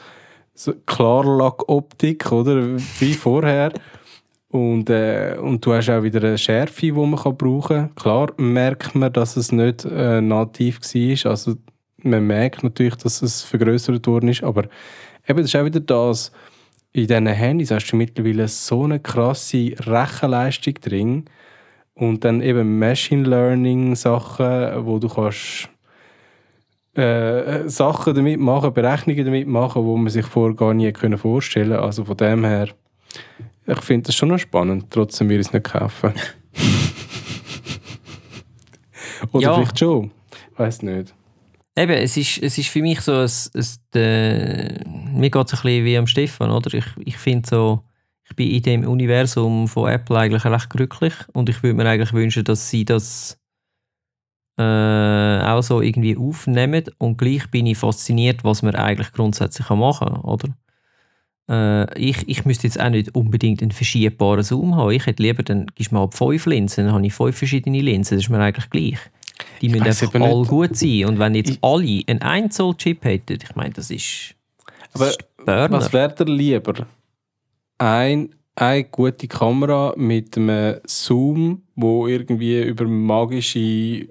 so 0.54 0.72
Klarlack-Optik, 0.86 2.32
oder? 2.32 2.76
Wie 2.98 3.14
vorher. 3.14 3.72
Und, 4.48 4.88
äh, 4.88 5.36
und 5.38 5.64
du 5.66 5.74
hast 5.74 5.90
auch 5.90 6.02
wieder 6.02 6.20
eine 6.20 6.38
Schärfe, 6.38 6.80
die 6.80 6.92
man 6.92 7.16
kann 7.16 7.36
brauchen 7.36 7.76
kann. 7.76 7.94
Klar 7.94 8.32
merkt 8.38 8.94
man, 8.94 9.12
dass 9.12 9.36
es 9.36 9.52
nicht 9.52 9.84
äh, 9.84 10.20
nativ 10.20 10.80
war. 10.80 11.30
Also 11.30 11.56
man 12.02 12.26
merkt 12.26 12.62
natürlich, 12.62 12.96
dass 12.96 13.22
es 13.22 13.42
vergrößert 13.42 14.06
worden 14.06 14.28
ist. 14.30 14.44
Aber 14.44 14.64
eben, 15.28 15.38
das 15.38 15.46
ist 15.46 15.56
auch 15.56 15.64
wieder 15.64 15.80
das. 15.80 16.32
In 16.92 17.06
diesen 17.06 17.26
Handys 17.26 17.70
hast 17.70 17.90
du 17.90 17.96
mittlerweile 17.96 18.48
so 18.48 18.84
eine 18.84 19.00
krasse 19.00 19.74
Rechenleistung 19.78 20.74
drin. 20.74 21.24
Und 21.98 22.24
dann 22.24 22.42
eben 22.42 22.78
Machine 22.78 23.26
Learning 23.26 23.94
Sachen, 23.96 24.84
wo 24.84 24.98
du 24.98 25.08
kannst 25.08 25.70
äh, 26.94 27.66
Sachen 27.68 28.14
damit 28.14 28.38
machen, 28.38 28.74
Berechnungen 28.74 29.24
damit 29.24 29.48
machen, 29.48 29.82
wo 29.84 29.96
man 29.96 30.10
sich 30.10 30.26
vorher 30.26 30.54
gar 30.54 30.74
nie 30.74 30.92
können 30.92 31.16
vorstellen 31.16 31.70
konnte. 31.70 31.84
Also 31.84 32.04
von 32.04 32.16
dem 32.18 32.44
her, 32.44 32.68
ich 33.66 33.80
finde 33.80 34.08
das 34.08 34.14
schon 34.14 34.28
noch 34.28 34.38
spannend, 34.38 34.90
trotzdem 34.90 35.30
will 35.30 35.40
ich 35.40 35.46
es 35.46 35.52
nicht 35.54 35.64
kaufen. 35.64 36.12
Oder 39.32 39.42
Ja. 39.42 39.54
vielleicht 39.54 39.78
schon, 39.78 40.10
ich 40.52 40.58
weiß 40.58 40.82
nicht. 40.82 41.14
Eben, 41.78 41.92
es 41.92 42.16
ist, 42.16 42.42
es 42.42 42.58
ist 42.58 42.68
für 42.68 42.80
mich 42.82 43.00
so, 43.00 43.12
es, 43.20 43.50
es, 43.54 43.78
äh, 43.94 44.82
mir 45.12 45.30
geht 45.30 45.46
es 45.46 45.52
ein 45.54 45.60
bisschen 45.62 45.84
wie 45.84 45.96
am 45.98 46.06
Stefan, 46.06 46.50
oder? 46.50 46.72
Ich, 46.72 46.86
ich 47.04 47.16
finde 47.18 47.46
so, 47.48 47.82
ich 48.28 48.36
bin 48.36 48.50
in 48.50 48.62
dem 48.62 48.86
Universum 48.88 49.68
von 49.68 49.88
Apple 49.90 50.18
eigentlich 50.18 50.44
recht 50.44 50.70
glücklich 50.70 51.14
und 51.32 51.48
ich 51.48 51.62
würde 51.62 51.74
mir 51.74 51.88
eigentlich 51.88 52.12
wünschen, 52.12 52.44
dass 52.44 52.68
sie 52.70 52.84
das 52.84 53.38
äh, 54.58 54.62
auch 54.62 55.62
so 55.62 55.80
irgendwie 55.82 56.16
aufnehmen 56.16 56.84
und 56.98 57.18
gleich 57.18 57.50
bin 57.50 57.66
ich 57.66 57.78
fasziniert, 57.78 58.42
was 58.44 58.62
man 58.62 58.74
eigentlich 58.74 59.12
grundsätzlich 59.12 59.68
machen 59.70 60.08
kann, 60.08 60.20
oder? 60.22 60.48
Äh, 61.48 61.98
ich, 62.00 62.28
ich 62.28 62.44
müsste 62.44 62.66
jetzt 62.66 62.80
auch 62.80 62.88
nicht 62.88 63.14
unbedingt 63.14 63.62
einen 63.62 63.70
verschiebbaren 63.70 64.42
Zoom 64.42 64.74
haben. 64.76 64.90
Ich 64.92 65.06
hätte 65.06 65.22
lieber, 65.22 65.42
dann 65.42 65.66
gibst 65.74 65.92
du 65.92 65.96
ab 66.02 66.14
fünf 66.14 66.46
Linsen, 66.46 66.86
dann 66.86 66.94
habe 66.94 67.06
ich 67.06 67.12
fünf 67.14 67.36
verschiedene 67.36 67.80
Linsen, 67.80 68.16
das 68.16 68.24
ist 68.24 68.30
mir 68.30 68.40
eigentlich 68.40 68.70
gleich. 68.70 68.98
Die 69.60 69.68
müssen 69.68 69.84
weiss 69.84 70.02
einfach 70.02 70.18
nicht. 70.18 70.28
alle 70.32 70.46
gut 70.46 70.76
sein. 70.76 71.04
Und 71.04 71.18
wenn 71.18 71.34
jetzt 71.34 71.50
Ich- 71.50 71.58
alle 71.62 72.02
einen 72.06 72.22
1 72.22 72.54
Zoll 72.56 72.74
Chip 72.76 73.04
hätten, 73.04 73.38
ich 73.42 73.54
meine, 73.54 73.70
das 73.74 73.90
ist, 73.90 74.34
das 74.92 75.02
Aber 75.02 75.10
ist. 75.10 75.72
Was 75.72 75.92
wäre 75.92 76.14
dir 76.14 76.24
lieber? 76.24 76.86
Ein, 77.78 78.34
eine 78.54 78.84
gute 78.84 79.28
Kamera 79.28 79.94
mit 79.96 80.36
einem 80.36 80.80
Zoom, 80.86 81.62
wo 81.74 82.06
irgendwie 82.06 82.62
über 82.62 82.86
magische 82.86 84.08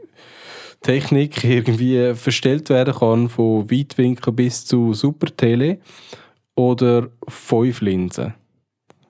Technik 0.81 1.43
irgendwie 1.43 2.13
verstellt 2.13 2.69
werden 2.69 2.93
kann, 2.93 3.29
von 3.29 3.69
Weitwinkel 3.69 4.33
bis 4.33 4.65
zu 4.65 4.93
Supertele 4.93 5.79
oder 6.55 7.09
fünf 7.27 7.81
Linsen. 7.81 8.33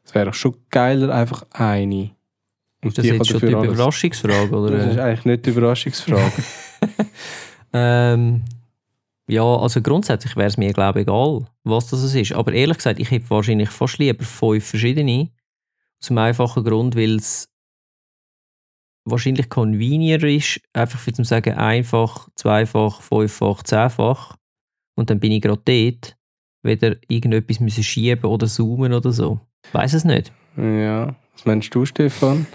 Es 0.04 0.16
wäre 0.16 0.34
schon 0.34 0.56
geiler, 0.70 1.14
einfach 1.14 1.46
eine. 1.52 2.12
Und 2.82 2.90
ist 2.90 3.00
das 3.00 3.06
jetzt 3.06 3.28
schon 3.28 3.40
die. 3.40 3.48
Überraschungsfrage? 3.48 4.50
Das 4.50 4.86
ist 4.86 4.94
Oder? 4.94 5.04
eigentlich 5.04 5.26
nicht 5.26 5.46
die 5.46 5.50
Überraschungsfrage. 5.50 6.32
ähm, 7.74 8.44
ja, 9.28 9.44
also 9.44 9.82
grundsätzlich 9.82 10.36
wäre 10.36 10.48
es 10.48 10.58
mir, 10.58 10.72
glaube 10.74 11.00
ich, 11.00 11.08
egal, 11.08 11.48
was 11.64 11.88
das 11.88 12.14
ist. 12.14 12.34
Aber 12.34 12.54
ehrlich 12.54 12.78
gesagt, 12.78 13.00
ich 13.00 13.10
hätte 13.10 13.30
wahrscheinlich 13.30 13.70
fast 13.70 13.98
lieber 13.98 14.24
fünf 14.24 14.66
verschiedene. 14.66 15.32
Aus 16.02 16.08
dem 16.08 16.18
einfachen 16.20 16.64
Grund, 16.64 16.96
weil 16.96 17.16
es 17.16 17.50
wahrscheinlich 19.06 19.50
convenier 19.50 20.22
ist, 20.24 20.62
einfach 20.74 21.00
für 21.00 21.14
zu 21.14 21.24
sagen, 21.24 21.56
einfach, 21.56 22.30
zweifach, 22.36 23.02
fünffach, 23.02 23.64
zehnfach. 23.64 24.36
Und 24.96 25.10
dann 25.10 25.20
bin 25.20 25.32
ich 25.32 25.42
gerade 25.42 25.62
dort, 25.64 26.18
weder 26.64 26.96
irgendetwas 27.08 27.60
müssen 27.60 27.84
schieben 27.84 28.26
oder 28.26 28.48
zoomen 28.48 28.94
oder 28.94 29.12
so. 29.12 29.40
Ich 29.66 29.74
weiß 29.74 29.94
es 29.94 30.06
nicht. 30.06 30.32
ja. 30.58 31.16
Was 31.34 31.46
meinst 31.46 31.74
du, 31.76 31.86
Stefan? 31.86 32.48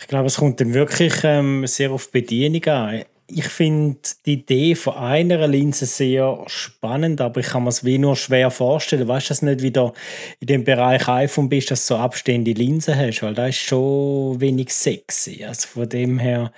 Ich 0.00 0.08
glaube, 0.08 0.28
es 0.28 0.38
kommt 0.38 0.60
dann 0.60 0.72
wirklich 0.72 1.12
ähm, 1.24 1.66
sehr 1.66 1.90
auf 1.92 2.06
die 2.06 2.20
Bedienung 2.20 2.64
an. 2.64 3.04
Ich 3.32 3.48
finde 3.48 3.98
die 4.26 4.34
Idee 4.34 4.74
von 4.74 4.94
einer 4.94 5.46
Linse 5.46 5.86
sehr 5.86 6.42
spannend, 6.46 7.20
aber 7.20 7.40
ich 7.40 7.46
kann 7.46 7.64
mir 7.64 7.70
es 7.70 7.84
wie 7.84 7.98
nur 7.98 8.16
schwer 8.16 8.50
vorstellen. 8.50 9.06
Weißt 9.06 9.26
du, 9.26 9.28
dass 9.30 9.40
du 9.40 9.46
nicht 9.46 9.62
wieder 9.62 9.92
in 10.40 10.46
dem 10.46 10.64
Bereich 10.64 11.08
iPhone 11.08 11.48
bist, 11.48 11.70
dass 11.70 11.86
du 11.86 11.94
so 11.94 12.00
abstehende 12.00 12.52
Linsen 12.52 12.96
hast, 12.96 13.22
weil 13.22 13.34
da 13.34 13.46
ist 13.46 13.58
schon 13.58 14.40
wenig 14.40 14.72
sexy. 14.72 15.44
Also 15.44 15.68
von 15.68 15.88
dem 15.88 16.18
her 16.18 16.52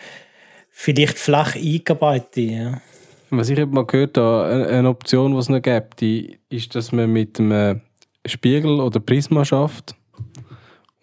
vielleicht 0.70 1.18
flach 1.18 1.55
eingearbeitet. 1.55 2.51
Ja. 2.51 2.81
Was 3.31 3.49
ich 3.49 3.59
eben 3.59 3.73
mal 3.73 3.87
gehört 3.87 4.18
habe, 4.18 4.68
eine 4.68 4.89
Option, 4.89 5.33
die 5.33 5.39
es 5.39 5.49
noch 5.49 5.62
gibt, 5.62 6.03
ist, 6.03 6.75
dass 6.75 6.93
man 6.93 7.11
mit 7.12 7.39
einem 7.39 7.81
Spiegel 8.27 8.81
oder 8.81 9.01
Prisma 9.01 9.45
schafft. 9.45 9.95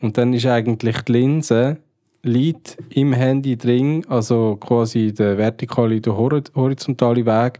Und 0.01 0.17
dann 0.17 0.33
ist 0.33 0.45
eigentlich 0.45 1.01
die 1.01 1.11
Linse 1.11 1.77
liegt 2.23 2.77
im 2.89 3.13
Handy 3.13 3.57
drin, 3.57 4.05
also 4.09 4.57
quasi 4.57 5.13
der 5.13 5.37
vertikale 5.37 5.95
und 5.95 6.05
der 6.05 6.17
hor- 6.17 6.43
horizontale 6.55 7.25
Weg. 7.25 7.59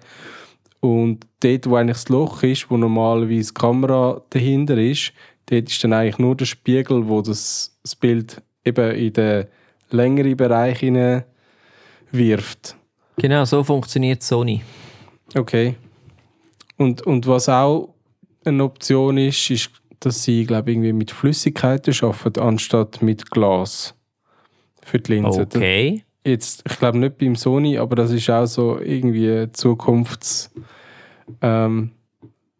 Und 0.81 1.25
dort, 1.41 1.69
wo 1.69 1.75
eigentlich 1.75 1.97
das 1.97 2.09
Loch 2.09 2.43
ist, 2.43 2.69
wo 2.69 2.77
normalerweise 2.77 3.53
die 3.53 3.59
Kamera 3.59 4.21
dahinter 4.29 4.77
ist, 4.77 5.13
dort 5.45 5.69
ist 5.69 5.83
dann 5.83 5.93
eigentlich 5.93 6.19
nur 6.19 6.35
der 6.35 6.45
Spiegel, 6.45 7.07
wo 7.07 7.21
das, 7.21 7.77
das 7.83 7.95
Bild 7.95 8.41
eben 8.65 8.95
in 8.95 9.13
den 9.13 9.45
längeren 9.89 10.37
Bereich 10.37 10.81
wirft. 12.11 12.75
Genau, 13.17 13.45
so 13.45 13.63
funktioniert 13.63 14.23
Sony. 14.23 14.61
Okay. 15.35 15.75
Und, 16.77 17.01
und 17.01 17.27
was 17.27 17.49
auch 17.49 17.93
eine 18.45 18.63
Option 18.63 19.17
ist, 19.17 19.49
ist, 19.49 19.69
dass 19.99 20.23
sie, 20.23 20.45
glaube 20.45 20.71
ich, 20.71 20.77
irgendwie 20.77 20.93
mit 20.93 21.11
Flüssigkeiten 21.11 21.93
arbeiten, 22.01 22.39
anstatt 22.39 23.01
mit 23.01 23.29
Glas. 23.29 23.93
Für 24.83 24.99
die 24.99 25.13
Linse. 25.13 25.41
Okay. 25.41 26.03
Jetzt, 26.25 26.63
ich 26.69 26.77
glaube 26.79 26.97
nicht 26.97 27.17
beim 27.17 27.35
Sony, 27.35 27.77
aber 27.77 27.95
das 27.95 28.11
ist 28.11 28.29
auch 28.29 28.45
so 28.45 28.79
irgendwie 28.79 29.51
Zukunfts... 29.51 30.51
Ähm, 31.41 31.91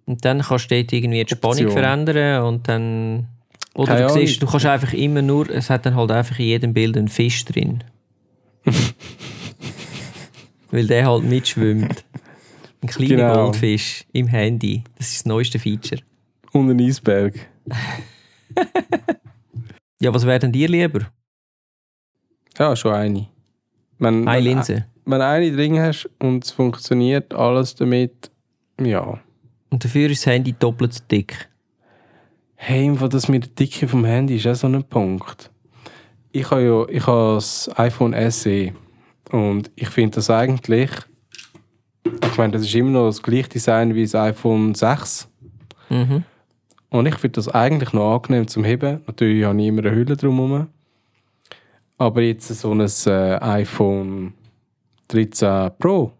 Und 0.05 0.23
dann 0.25 0.41
kannst 0.41 0.71
du 0.71 0.75
dort 0.75 0.93
irgendwie 0.93 1.23
die 1.23 1.29
Spannung 1.35 1.57
Option. 1.65 1.71
verändern 1.71 2.43
und 2.43 2.67
dann. 2.67 3.27
Oder 3.75 3.87
Keine 3.87 3.99
du 3.99 4.05
Ahnung. 4.13 4.25
siehst, 4.25 4.41
du 4.41 4.47
kannst 4.47 4.65
einfach 4.65 4.93
immer 4.93 5.21
nur, 5.21 5.49
es 5.49 5.69
hat 5.69 5.85
dann 5.85 5.95
halt 5.95 6.11
einfach 6.11 6.39
in 6.39 6.45
jedem 6.45 6.73
Bild 6.73 6.97
einen 6.97 7.07
Fisch 7.07 7.45
drin. 7.45 7.83
Weil 10.71 10.87
der 10.87 11.07
halt 11.07 11.23
mitschwimmt. 11.23 12.03
Ein 12.81 12.87
kleiner 12.87 13.15
Genau. 13.15 13.33
Goldfisch 13.45 14.05
im 14.13 14.27
Handy. 14.27 14.83
Das 14.97 15.07
ist 15.07 15.19
das 15.21 15.25
neueste 15.25 15.59
Feature. 15.59 16.01
Und 16.53 16.69
ein 16.69 16.79
Eisberg. 16.79 17.33
Ja, 20.01 20.13
was 20.13 20.25
wäre 20.25 20.39
denn 20.39 20.53
dir 20.53 20.69
lieber? 20.69 21.01
Ja, 22.59 22.75
schon 22.75 22.93
eine. 22.93 23.27
Wenn, 23.99 24.27
Eine 24.27 24.41
Linse. 24.41 24.85
Wenn 25.05 25.19
du 25.19 25.25
eine 25.25 25.51
drin 25.51 25.79
hast 25.79 26.09
und 26.19 26.43
es 26.43 26.51
funktioniert 26.51 27.33
alles 27.33 27.73
damit, 27.75 28.29
ja. 28.79 29.19
Und 29.69 29.83
dafür 29.83 30.09
ist 30.09 30.25
das 30.25 30.33
Handy 30.33 30.53
doppelt 30.53 30.93
so 30.93 31.01
dick. 31.09 31.49
Hey, 32.55 32.85
im 32.85 32.97
Fall 32.97 33.09
das 33.09 33.27
mit 33.29 33.43
der 33.45 33.51
Dicke 33.51 33.87
vom 33.87 34.03
Handy 34.05 34.35
ist 34.35 34.45
auch 34.47 34.55
so 34.55 34.67
ein 34.67 34.83
Punkt. 34.83 35.49
Ich 36.31 36.51
habe 36.51 36.61
ja 36.63 36.85
ich 36.89 37.07
habe 37.07 37.35
das 37.35 37.69
iPhone 37.77 38.13
SE 38.31 38.73
und 39.31 39.71
ich 39.75 39.89
finde 39.89 40.15
das 40.15 40.29
eigentlich, 40.29 40.91
ich 42.03 42.37
meine, 42.37 42.53
das 42.53 42.63
ist 42.63 42.75
immer 42.75 42.91
noch 42.91 43.07
das 43.07 43.23
gleiche 43.23 43.49
Design 43.49 43.95
wie 43.95 44.03
das 44.03 44.15
iPhone 44.15 44.75
6 44.75 45.27
Mhm. 45.89 46.23
und 46.89 47.05
ich 47.07 47.15
finde 47.15 47.35
das 47.37 47.47
eigentlich 47.49 47.93
noch 47.93 48.15
angenehm 48.15 48.47
zum 48.47 48.63
Heben. 48.63 49.01
Natürlich 49.07 49.43
habe 49.45 49.59
ich 49.59 49.67
immer 49.67 49.81
eine 49.81 49.91
Hülle 49.95 50.15
drumherum. 50.15 50.67
Aber 51.99 52.21
jetzt 52.21 52.47
so 52.47 52.71
ein 52.71 52.79
äh, 52.81 53.37
iPhone 53.41 54.33
13 55.09 55.71
Pro 55.77 56.11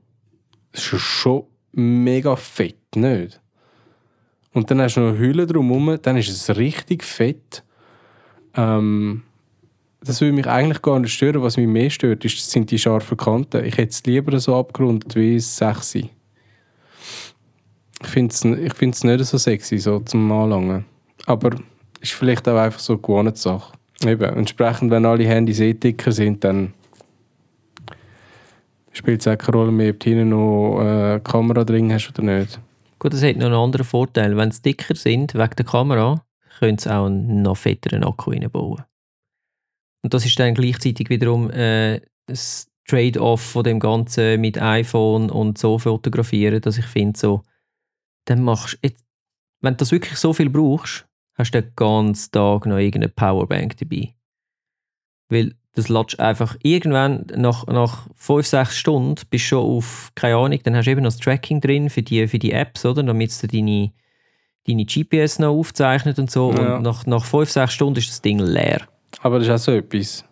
ist 0.74 0.84
schon- 0.84 1.46
mega 1.72 2.36
fett, 2.36 2.76
nicht? 2.96 3.40
Und 4.54 4.70
dann 4.70 4.82
hast 4.82 4.96
du 4.96 5.02
noch 5.02 5.10
eine 5.10 5.18
Hülle 5.20 5.48
drumherum, 5.48 5.98
dann 6.02 6.18
ist 6.18 6.30
es 6.30 6.56
richtig 6.58 7.04
fett. 7.04 7.64
Ähm, 8.56 9.24
das 10.02 10.20
würde 10.22 10.34
mich 10.34 10.48
eigentlich 10.48 10.82
gar 10.82 11.00
nicht 11.00 11.14
stören. 11.14 11.42
Was 11.44 11.58
mich 11.58 11.68
mehr 11.68 11.90
stört, 11.90 12.26
ist, 12.26 12.50
sind 12.50 12.72
die 12.72 12.80
scharfen 12.80 13.16
Kanten. 13.18 13.64
Ich 13.64 13.78
hätte 13.78 13.92
es 13.92 14.04
lieber 14.06 14.38
so 14.40 14.56
abgerundet 14.58 15.16
wie 15.16 15.36
das 15.36 15.56
6. 15.58 15.96
Ich 15.96 16.10
finde 18.08 18.34
es 18.34 19.04
nicht 19.04 19.26
so 19.26 19.38
sexy, 19.38 19.78
so 19.78 20.00
zum 20.00 20.32
Anlangen. 20.32 20.86
Aber 21.26 21.52
ist 22.02 22.14
vielleicht 22.14 22.48
auch 22.48 22.58
einfach 22.58 22.80
so 22.80 22.94
eine 22.94 23.02
Gewohnheitssache. 23.02 23.74
Eben, 24.06 24.38
entsprechend, 24.38 24.92
wenn 24.92 25.06
alle 25.06 25.26
Handys 25.28 25.60
eh 25.60 25.74
dicker 25.74 26.12
sind, 26.12 26.44
dann 26.44 26.74
spielt 28.92 29.22
es 29.22 29.28
auch 29.28 29.38
keine 29.38 29.58
Rolle 29.58 29.72
mehr, 29.72 29.92
ob 29.92 30.00
du 30.00 30.10
hinten 30.10 30.30
noch 30.30 30.80
äh, 30.80 31.12
eine 31.12 31.20
Kamera 31.22 31.64
drin 31.64 31.92
hast 31.92 32.10
oder 32.10 32.24
nicht. 32.24 32.60
Gut, 32.98 33.14
das 33.14 33.24
hat 33.24 33.38
noch 33.38 33.46
einen 33.48 33.56
anderen 33.56 33.86
Vorteil. 33.86 34.36
Wenn 34.36 34.52
sie 34.52 34.62
dicker 34.62 34.96
sind, 34.96 35.34
wegen 35.34 35.56
der 35.58 35.66
Kamera, 35.66 36.26
können 36.60 36.78
sie 36.78 36.94
auch 36.94 37.06
einen 37.06 37.42
noch 37.42 37.58
fetteren 37.58 38.04
Akku 38.04 38.32
reinbauen. 38.32 38.84
Und 40.02 40.14
das 40.14 40.26
ist 40.26 40.40
dann 40.40 40.54
gleichzeitig 40.54 41.10
wiederum 41.10 41.50
äh, 41.52 42.02
das 42.26 42.68
Trade-off 42.88 43.42
von 43.42 43.64
dem 43.64 43.80
Ganzen 43.80 44.42
mit 44.42 44.62
iPhone 44.62 45.30
und 45.30 45.58
so 45.58 45.78
fotografieren, 45.78 46.62
dass 46.62 46.78
ich 46.78 46.86
finde, 46.86 47.20
so, 47.20 47.44
dann 48.26 48.44
machst 48.44 48.80
jetzt- 48.82 49.04
wenn 49.62 49.74
du 49.74 49.78
das 49.78 49.92
wirklich 49.92 50.18
so 50.18 50.34
viel 50.34 50.50
brauchst, 50.50 51.06
hast 51.40 51.52
du 51.52 51.62
den 51.62 51.72
ganzen 51.76 52.32
Tag 52.32 52.66
noch 52.66 52.78
irgendeine 52.78 53.10
Powerbank 53.10 53.78
dabei. 53.78 54.14
Weil 55.30 55.56
das 55.74 55.88
lädst 55.88 56.20
du 56.20 56.24
einfach 56.24 56.58
irgendwann 56.64 57.28
nach, 57.36 57.66
nach 57.68 58.08
5, 58.16 58.46
6 58.46 58.78
Stunden 58.78 59.16
bist 59.30 59.46
du 59.46 59.48
schon 59.50 59.66
auf, 59.66 60.12
keine 60.16 60.36
Ahnung, 60.36 60.60
dann 60.64 60.76
hast 60.76 60.86
du 60.86 60.92
eben 60.92 61.02
noch 61.02 61.12
das 61.12 61.18
Tracking 61.18 61.62
drin 61.62 61.90
für 61.90 62.04
die, 62.04 62.28
für 62.28 62.40
die 62.40 62.52
Apps, 62.52 62.86
oder? 62.86 63.04
Damit 63.04 63.30
es 63.30 63.40
deine, 63.40 63.92
deine 64.68 64.86
GPS 64.86 65.40
noch 65.40 65.56
aufzeichnet 65.56 66.20
und 66.20 66.30
so. 66.30 66.52
Ja. 66.52 66.76
Und 66.76 66.84
nach, 66.84 67.06
nach 67.06 67.24
5, 67.24 67.50
6 67.50 67.74
Stunden 67.74 68.00
ist 68.00 68.10
das 68.10 68.22
Ding 68.22 68.40
leer. 68.40 68.82
Aber 69.22 69.40
das 69.40 69.48
ist 69.48 69.54
auch 69.54 69.58
so 69.58 69.72
etwas. 69.72 70.26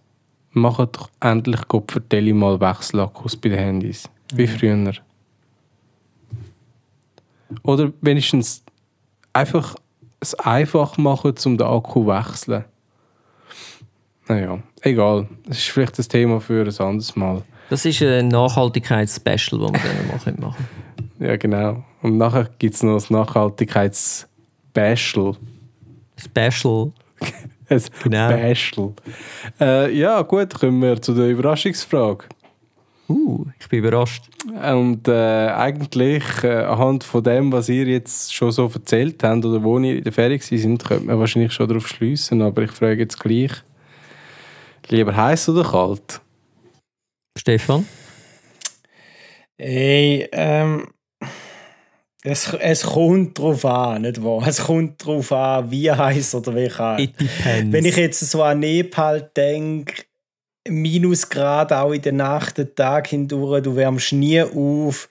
Macht 0.52 0.98
doch 0.98 1.10
endlich 1.22 1.68
Gott 1.68 1.92
vertelle 1.92 2.34
mal 2.34 2.60
Wechselakkus 2.60 3.38
bei 3.38 3.50
den 3.50 3.60
Handys. 3.60 4.10
Wie 4.34 4.48
früher. 4.48 4.94
Oder 7.64 7.94
wenigstens 8.02 8.64
einfach 9.32 9.76
es 10.28 10.36
einfach 10.36 10.98
machen, 10.98 11.34
um 11.46 11.58
den 11.58 11.68
Akku 11.68 12.04
zu 12.04 12.08
wechseln. 12.08 12.66
Naja, 14.28 14.60
egal. 14.82 15.28
Das 15.46 15.58
ist 15.58 15.70
vielleicht 15.70 15.98
das 15.98 16.08
Thema 16.08 16.40
für 16.42 16.62
ein 16.64 16.78
anderes 16.86 17.16
Mal. 17.16 17.42
Das 17.70 17.86
ist 17.86 18.02
ein 18.02 18.28
Nachhaltigkeits-Special, 18.30 19.60
das 19.60 19.72
wir 19.72 19.72
dann 19.72 20.08
mal 20.08 20.14
machen 20.14 20.36
können. 20.36 20.56
Ja, 21.20 21.36
genau. 21.38 21.84
Und 22.02 22.18
nachher 22.18 22.50
gibt 22.60 22.76
es 22.76 22.84
noch 22.84 22.94
das 22.96 23.10
Nachhaltigkeits-Special. 23.10 25.36
Special. 26.18 26.92
Ein 27.70 27.82
Genau. 28.02 28.32
Special. 28.32 28.94
Äh, 29.60 29.94
ja, 29.98 30.22
gut, 30.22 30.54
kommen 30.54 30.82
wir 30.82 31.02
zu 31.02 31.14
der 31.14 31.28
Überraschungsfrage. 31.28 32.24
Uh, 33.10 33.46
ich 33.60 33.70
bin 33.70 33.80
überrascht. 33.80 34.26
Und 34.46 35.08
äh, 35.08 35.48
eigentlich 35.50 36.24
äh, 36.44 36.64
anhand 36.64 37.04
von 37.06 37.24
dem, 37.24 37.52
was 37.52 37.70
ihr 37.70 37.86
jetzt 37.86 38.34
schon 38.34 38.52
so 38.52 38.70
erzählt 38.74 39.24
habt 39.24 39.46
oder 39.46 39.64
wo 39.64 39.80
ihr 39.80 39.98
in 39.98 40.04
der 40.04 40.12
Ferien 40.12 40.42
sind, 40.42 40.84
könnte 40.84 41.06
man 41.06 41.20
wahrscheinlich 41.20 41.54
schon 41.54 41.68
darauf 41.70 41.88
schliessen. 41.88 42.42
Aber 42.42 42.64
ich 42.64 42.72
frage 42.72 43.02
jetzt 43.02 43.20
gleich: 43.20 43.52
Lieber 44.90 45.16
heiß 45.16 45.50
oder 45.50 45.64
kalt? 45.64 46.22
Stefan? 47.38 47.86
Ey, 49.58 50.28
ähm, 50.34 50.88
es, 52.24 52.54
es 52.60 52.84
kommt 52.84 53.40
drauf 53.40 53.64
an, 53.64 54.02
nicht 54.02 54.22
wahr? 54.22 54.46
Es 54.46 54.62
kommt 54.64 55.06
drauf 55.06 55.32
an, 55.32 55.72
wie 55.72 55.90
heiß 55.90 56.36
oder 56.36 56.56
wie 56.56 56.68
kalt. 56.68 57.00
It 57.00 57.20
depends. 57.20 57.72
Wenn 57.72 57.86
ich 57.86 57.96
jetzt 57.96 58.20
so 58.20 58.44
an 58.44 58.60
Nepal 58.60 59.32
denke, 59.36 60.04
Minusgrad 60.70 61.74
auch 61.74 61.92
in 61.92 62.02
der 62.02 62.14
Nacht, 62.14 62.58
den 62.58 62.74
Tag 62.76 63.08
hindurch, 63.08 63.64
du 63.64 63.76
wärmst 63.76 64.14
nie 64.14 64.42
auf, 64.42 65.10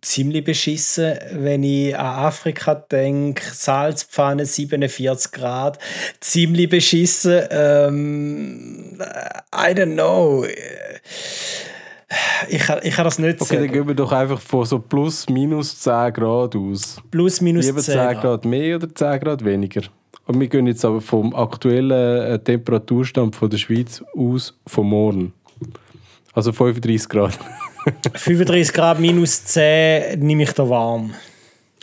ziemlich 0.00 0.44
beschissen. 0.44 1.18
Wenn 1.32 1.62
ich 1.62 1.96
an 1.96 2.24
Afrika 2.24 2.74
denke, 2.74 3.42
Salzpfanne 3.52 4.46
47 4.46 5.32
Grad, 5.32 5.78
ziemlich 6.20 6.68
beschissen. 6.68 7.42
Ähm, 7.50 8.98
I 9.54 9.72
don't 9.72 9.94
know. 9.94 10.46
Ich, 12.48 12.58
kann- 12.62 12.80
ich 12.82 12.94
kann 12.94 13.04
das 13.04 13.18
nicht 13.18 13.40
Okay, 13.40 13.54
dann 13.54 13.62
sagen. 13.64 13.72
gehen 13.72 13.88
wir 13.88 13.94
doch 13.94 14.10
einfach 14.12 14.40
von 14.40 14.64
so 14.64 14.78
plus 14.80 15.28
minus 15.28 15.78
10 15.80 16.12
Grad 16.12 16.56
aus. 16.56 17.00
Plus, 17.10 17.40
minus 17.40 17.66
Lieber 17.66 17.80
10 17.80 17.94
10 17.94 17.94
Grad. 17.94 18.20
Grad 18.22 18.44
mehr 18.44 18.76
oder 18.76 18.92
10 18.94 19.20
Grad 19.20 19.44
weniger? 19.44 19.82
Und 20.26 20.40
wir 20.40 20.48
gehen 20.48 20.66
jetzt 20.66 20.84
aber 20.84 21.00
vom 21.00 21.34
aktuellen 21.34 21.90
äh, 22.32 22.38
Temperaturstand 22.38 23.36
von 23.36 23.48
der 23.50 23.58
Schweiz 23.58 24.02
aus 24.16 24.58
vom 24.66 24.88
Morgen. 24.90 25.32
Also 26.32 26.52
35 26.52 27.08
Grad. 27.08 27.38
35 28.14 28.72
Grad 28.74 28.98
minus 29.00 29.44
10 29.44 30.18
nehme 30.20 30.42
ich 30.44 30.52
da 30.52 30.68
warm. 30.68 31.14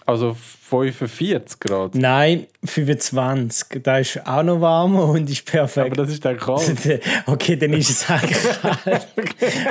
Also 0.05 0.35
45 0.69 1.59
Grad. 1.61 1.95
Nein, 1.95 2.47
25. 2.65 3.81
Da 3.83 3.99
ist 3.99 4.27
auch 4.27 4.43
noch 4.43 4.59
warm 4.59 4.95
und 4.97 5.29
ist 5.29 5.45
perfekt. 5.45 5.87
Aber 5.87 6.03
das 6.03 6.09
ist 6.11 6.25
dann 6.25 6.37
kalt. 6.37 7.01
Okay, 7.25 7.55
dann 7.55 7.71
ist 7.71 7.89
es 7.89 8.09
eigentlich 8.09 8.37
kalt. 8.61 9.07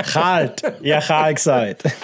kalt. 0.13 0.63
Ja, 0.83 1.01
kalt 1.01 1.37
gesagt. 1.37 1.83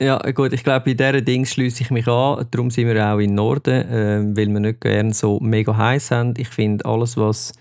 Ja, 0.00 0.16
gut, 0.30 0.54
ich 0.54 0.64
glaube, 0.64 0.94
bei 0.94 0.94
diesen 0.94 1.26
Dings 1.26 1.50
schließe 1.50 1.82
ich 1.82 1.90
mich 1.90 2.08
an. 2.08 2.46
Darum 2.50 2.70
sind 2.70 2.88
wir 2.88 3.06
auch 3.06 3.18
im 3.18 3.34
Norden, 3.34 3.84
ähm, 3.90 4.34
weil 4.34 4.48
wir 4.48 4.60
nicht 4.60 4.80
gerne 4.80 5.12
so 5.12 5.38
mega 5.40 5.76
heiß 5.76 6.10
haben. 6.10 6.32
Ich 6.38 6.48
finde, 6.48 6.86
alles, 6.86 7.18
was 7.18 7.52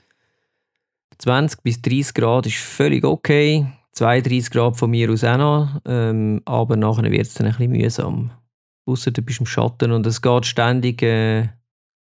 20 1.17 1.61
bis 1.63 1.81
30 1.81 2.13
Grad 2.13 2.45
ist 2.45 2.55
völlig 2.55 3.03
okay. 3.03 3.65
32 3.91 4.51
Grad 4.51 4.77
von 4.77 4.89
mir 4.89 5.11
aus 5.11 5.25
auch 5.25 5.37
noch. 5.37 5.81
Ähm, 5.85 6.41
aber 6.45 6.77
nachher 6.77 7.11
wird 7.11 7.27
es 7.27 7.33
dann 7.33 7.47
ein 7.47 7.57
bisschen 7.57 7.71
mühsam. 7.71 8.31
Außer 8.89 9.11
du 9.11 9.21
bist 9.21 9.39
im 9.39 9.45
Schatten 9.45 9.91
und 9.91 10.05
es 10.05 10.21
geht 10.21 10.45
ständig 10.45 11.01
äh, 11.01 11.47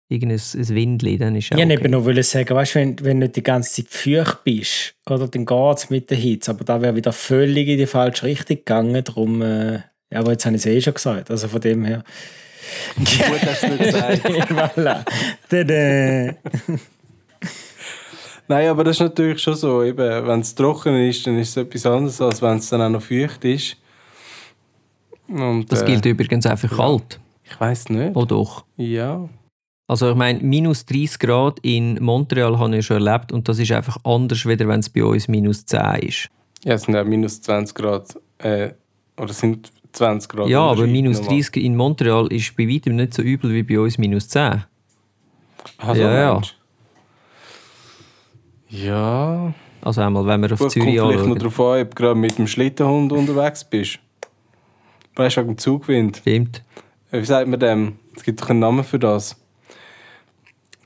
irgendein 0.09 0.39
ein 0.39 0.69
Windli, 0.69 1.17
dann 1.17 1.35
ist 1.35 1.51
auch 1.51 1.57
Ich 1.57 1.63
wollte 1.63 1.73
okay. 1.73 1.83
eben 1.83 1.91
noch 1.91 2.05
wollen 2.05 2.23
sagen, 2.23 2.55
weißt, 2.55 2.75
wenn, 2.75 3.03
wenn 3.03 3.19
du 3.19 3.25
nicht 3.25 3.35
die 3.35 3.43
ganze 3.43 3.83
Zeit 3.83 3.91
feucht 3.91 4.43
bist, 4.43 4.95
oder, 5.05 5.27
dann 5.27 5.45
geht 5.45 5.77
es 5.77 5.89
mit 5.89 6.09
der 6.09 6.17
Hitze. 6.17 6.51
Aber 6.51 6.63
da 6.63 6.81
wäre 6.81 6.95
wieder 6.95 7.11
völlig 7.11 7.67
in 7.67 7.77
die 7.77 7.87
falsche 7.87 8.25
Richtung 8.25 8.57
gegangen. 8.57 9.03
Darum, 9.03 9.41
äh, 9.41 9.73
ja, 10.11 10.19
aber 10.19 10.31
jetzt 10.31 10.45
habe 10.45 10.55
ich 10.55 10.61
es 10.61 10.65
eh 10.65 10.81
schon 10.81 10.93
gesagt. 10.93 11.29
Also 11.29 11.47
von 11.47 11.61
dem 11.61 11.83
her. 11.83 12.03
Gut, 12.97 13.07
hast 13.45 13.63
du 13.63 13.67
nicht 13.67 13.83
gesagt. 13.83 14.25
voilà. 14.49 15.05
Äh, 15.51 16.33
Nein, 18.49 18.69
aber 18.69 18.85
das 18.85 18.95
ist 18.95 19.01
natürlich 19.01 19.41
schon 19.41 19.55
so. 19.55 19.83
Eben, 19.83 20.27
wenn 20.27 20.39
es 20.39 20.55
trocken 20.55 20.95
ist, 20.95 21.27
dann 21.27 21.37
ist 21.37 21.49
es 21.49 21.57
etwas 21.57 21.85
anderes, 21.85 22.21
als 22.21 22.41
wenn 22.41 22.57
es 22.57 22.69
dann 22.69 22.81
auch 22.81 22.89
noch 22.89 23.01
feucht 23.01 23.43
ist. 23.43 23.75
Und, 25.27 25.71
Das 25.71 25.81
äh, 25.81 25.85
gilt 25.85 26.05
übrigens 26.05 26.45
auch 26.45 26.57
für 26.57 26.67
kalt. 26.69 27.19
Ich 27.43 27.59
weiß 27.59 27.89
nicht. 27.89 28.15
Oh 28.15 28.25
doch. 28.25 28.65
Ja. 28.77 29.27
Also 29.87 30.09
ich 30.11 30.15
meine, 30.15 30.39
minus 30.43 30.85
30 30.85 31.19
Grad 31.19 31.59
in 31.61 32.03
Montreal 32.03 32.59
habe 32.59 32.77
ich 32.77 32.85
schon 32.85 33.05
erlebt 33.05 33.31
und 33.31 33.47
das 33.47 33.57
ist 33.59 33.71
einfach 33.71 33.97
anders, 34.03 34.45
wieder 34.45 34.67
wenn 34.67 34.81
es 34.81 34.89
bei 34.89 35.03
uns 35.03 35.27
minus 35.29 35.65
10 35.65 35.79
ist. 36.01 36.29
Ja, 36.65 36.73
es 36.73 36.83
sind 36.83 36.93
ja 36.95 37.03
minus 37.05 37.41
20 37.41 37.73
Grad. 37.75 38.19
Äh, 38.39 38.71
oder 39.17 39.29
es 39.29 39.39
sind 39.39 39.71
20 39.93 40.29
Grad. 40.29 40.49
Ja, 40.49 40.59
aber 40.61 40.85
minus 40.87 41.19
nochmal. 41.19 41.35
30 41.37 41.63
in 41.63 41.75
Montreal 41.77 42.27
ist 42.33 42.55
bei 42.57 42.67
weitem 42.67 42.97
nicht 42.97 43.13
so 43.13 43.21
übel 43.21 43.53
wie 43.53 43.63
bei 43.63 43.79
uns 43.79 43.97
minus 43.97 44.27
10. 44.27 44.63
Also, 45.77 46.01
Ja, 46.01 46.13
ja. 46.13 46.33
meinst 46.33 46.55
du? 48.69 48.77
Ja. 48.77 49.53
Also 49.81 50.01
einmal, 50.01 50.25
wenn 50.25 50.41
wir 50.41 50.51
auf 50.51 50.59
Gut, 50.59 50.73
kommt 50.73 50.73
Zürich 50.73 50.89
vielleicht 50.99 51.05
noch 51.05 51.21
anschauen. 51.21 51.39
darauf 51.39 51.59
an, 51.61 51.81
ob 51.81 51.89
du 51.95 51.95
gerade 52.03 52.19
mit 52.19 52.37
dem 52.37 52.47
Schlittenhund 52.47 53.11
unterwegs 53.13 53.63
bist. 53.63 53.99
Weißt 55.17 55.37
du, 55.37 55.41
wegen 55.41 55.53
dem 55.53 55.57
Zugwind? 55.57 56.17
Stimmt. 56.17 56.63
Wie 57.09 57.25
sagt 57.25 57.47
man 57.47 57.59
dem? 57.59 57.97
Es 58.15 58.23
gibt 58.23 58.41
doch 58.41 58.49
einen 58.49 58.59
Namen 58.59 58.83
für 58.83 58.99
das. 58.99 59.35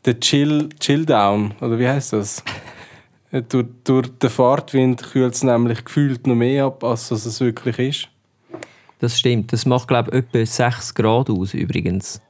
Der 0.05 0.19
Chill, 0.19 0.69
Chill 0.79 1.05
Down, 1.05 1.53
oder 1.59 1.77
wie 1.77 1.87
heißt 1.87 2.13
das? 2.13 2.43
Äh, 3.31 3.43
durch, 3.43 3.67
durch 3.83 4.07
den 4.19 4.29
Fahrtwind 4.29 5.03
kühlt 5.03 5.33
es 5.33 5.43
nämlich 5.43 5.83
gefühlt 5.85 6.27
noch 6.27 6.35
mehr 6.35 6.65
ab, 6.65 6.83
als 6.83 7.11
was 7.11 7.25
es 7.25 7.39
wirklich 7.39 7.79
ist. 7.79 8.09
Das 8.99 9.17
stimmt. 9.17 9.51
Das 9.51 9.65
macht, 9.65 9.87
glaube 9.87 10.11
ich, 10.11 10.17
etwa 10.17 10.45
6 10.45 10.93
Grad 10.95 11.29
aus 11.29 11.53
übrigens. 11.53 12.21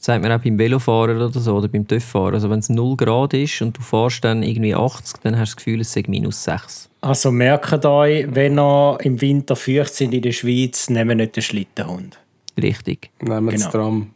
Das 0.00 0.06
sagt 0.06 0.22
man 0.22 0.32
auch 0.32 0.42
beim 0.42 0.58
Velofahren 0.58 1.20
oder 1.20 1.28
so, 1.38 1.56
oder 1.56 1.68
beim 1.68 1.86
TÜV-Fahren. 1.86 2.32
Also 2.32 2.48
wenn 2.48 2.60
es 2.60 2.70
0 2.70 2.96
Grad 2.96 3.34
ist 3.34 3.60
und 3.60 3.76
du 3.76 3.82
fährst 3.82 4.24
dann 4.24 4.42
irgendwie 4.42 4.74
80, 4.74 5.18
dann 5.22 5.38
hast 5.38 5.52
du 5.52 5.56
das 5.56 5.56
Gefühl, 5.56 5.80
es 5.82 5.92
sei 5.92 6.04
minus 6.08 6.42
6. 6.44 6.88
Also 7.02 7.30
merkt 7.30 7.84
euch, 7.84 8.26
wenn 8.34 8.58
ihr 8.58 8.96
im 9.02 9.20
Winter 9.20 9.56
feucht 9.56 9.92
sind 9.92 10.14
in 10.14 10.22
der 10.22 10.32
Schweiz, 10.32 10.88
nehmt 10.88 11.14
nicht 11.18 11.36
den 11.36 11.42
Schlittenhund. 11.42 12.18
Richtig. 12.56 13.10
Nehmen 13.20 13.44
wir 13.44 13.52
Genau. 13.52 13.64
das 13.64 13.72
Tram. 13.72 14.10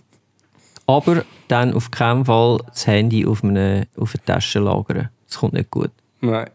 Aber 0.86 1.24
dann 1.48 1.74
auf 1.74 1.90
keinen 1.90 2.24
Fall 2.24 2.58
das 2.68 2.86
Handy 2.86 3.26
auf, 3.26 3.42
eine, 3.42 3.88
auf 3.96 4.14
eine 4.14 4.24
Tasche 4.24 4.60
lagern. 4.60 5.08
Das 5.26 5.38
kommt 5.38 5.54
nicht 5.54 5.72
gut. 5.72 5.90
Nein. 6.20 6.50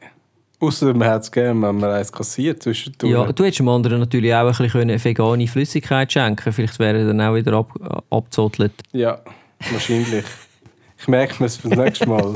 Außer 0.65 0.93
man 0.93 1.07
hat 1.09 1.23
es 1.23 1.31
gerne, 1.31 1.61
wenn 1.61 1.77
man 1.77 1.91
eins 1.91 2.11
kassiert 2.11 2.63
zwischendurch. 2.63 3.11
Ja, 3.11 3.31
du 3.31 3.43
hättest 3.43 3.59
dem 3.59 3.69
anderen 3.69 3.99
natürlich 3.99 4.33
auch 4.33 4.47
ein 4.47 4.67
bisschen 4.69 5.03
vegane 5.03 5.47
Flüssigkeit 5.47 6.11
schenken 6.11 6.35
können. 6.35 6.53
Vielleicht 6.53 6.79
wäre 6.79 6.99
er 6.99 7.07
dann 7.07 7.21
auch 7.21 7.35
wieder 7.35 7.53
ab, 7.53 8.03
abgezottelt. 8.09 8.73
Ja, 8.91 9.19
wahrscheinlich. 9.71 10.25
ich 10.97 11.07
merke 11.07 11.35
mir 11.39 11.45
es 11.45 11.57
für 11.57 11.69
das 11.69 11.77
nächste 11.77 12.09
Mal. 12.09 12.33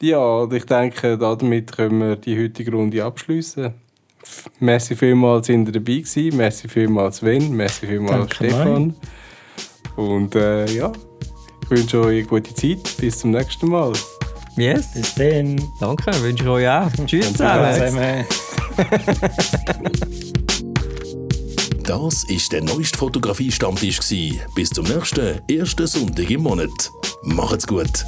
Ja, 0.00 0.18
und 0.18 0.52
ich 0.52 0.66
denke, 0.66 1.16
damit 1.16 1.72
können 1.72 2.00
wir 2.00 2.16
die 2.16 2.42
heutige 2.42 2.72
Runde 2.72 3.02
abschließen. 3.04 3.72
Merci 4.60 4.96
vielmals, 4.96 5.46
sind 5.46 5.68
ihr 5.68 5.72
dabei 5.72 5.98
gewesen. 6.00 6.36
Merci 6.36 6.68
vielmals, 6.68 7.18
Sven. 7.18 7.54
Merci 7.54 7.86
vielmals, 7.86 8.18
Danke, 8.18 8.34
Stefan. 8.34 8.94
Und 9.96 10.34
äh, 10.34 10.66
ja, 10.66 10.92
ich 11.62 11.70
wünsche 11.70 12.00
euch 12.00 12.18
eine 12.18 12.26
gute 12.26 12.54
Zeit. 12.54 12.96
Bis 12.98 13.20
zum 13.20 13.30
nächsten 13.30 13.68
Mal. 13.68 13.92
Yes, 14.56 14.86
Bis 14.94 15.14
dann. 15.14 15.60
danke. 15.80 16.12
Wünsche 16.22 16.44
ich 16.44 16.48
euch 16.48 16.68
auch. 16.68 16.90
Tschüss 17.06 17.32
zusammen. 17.32 17.74
Zusammen. 17.74 18.24
Das 21.86 22.24
ist 22.24 22.50
der 22.50 22.62
neueste 22.64 22.98
Fotografie-Stammtisch. 22.98 24.00
gsi. 24.00 24.40
Bis 24.56 24.70
zum 24.70 24.86
nächsten 24.86 25.40
ersten 25.48 25.86
Sonntag 25.86 26.28
im 26.30 26.42
Monat. 26.42 26.90
Macht's 27.22 27.64
gut. 27.64 28.04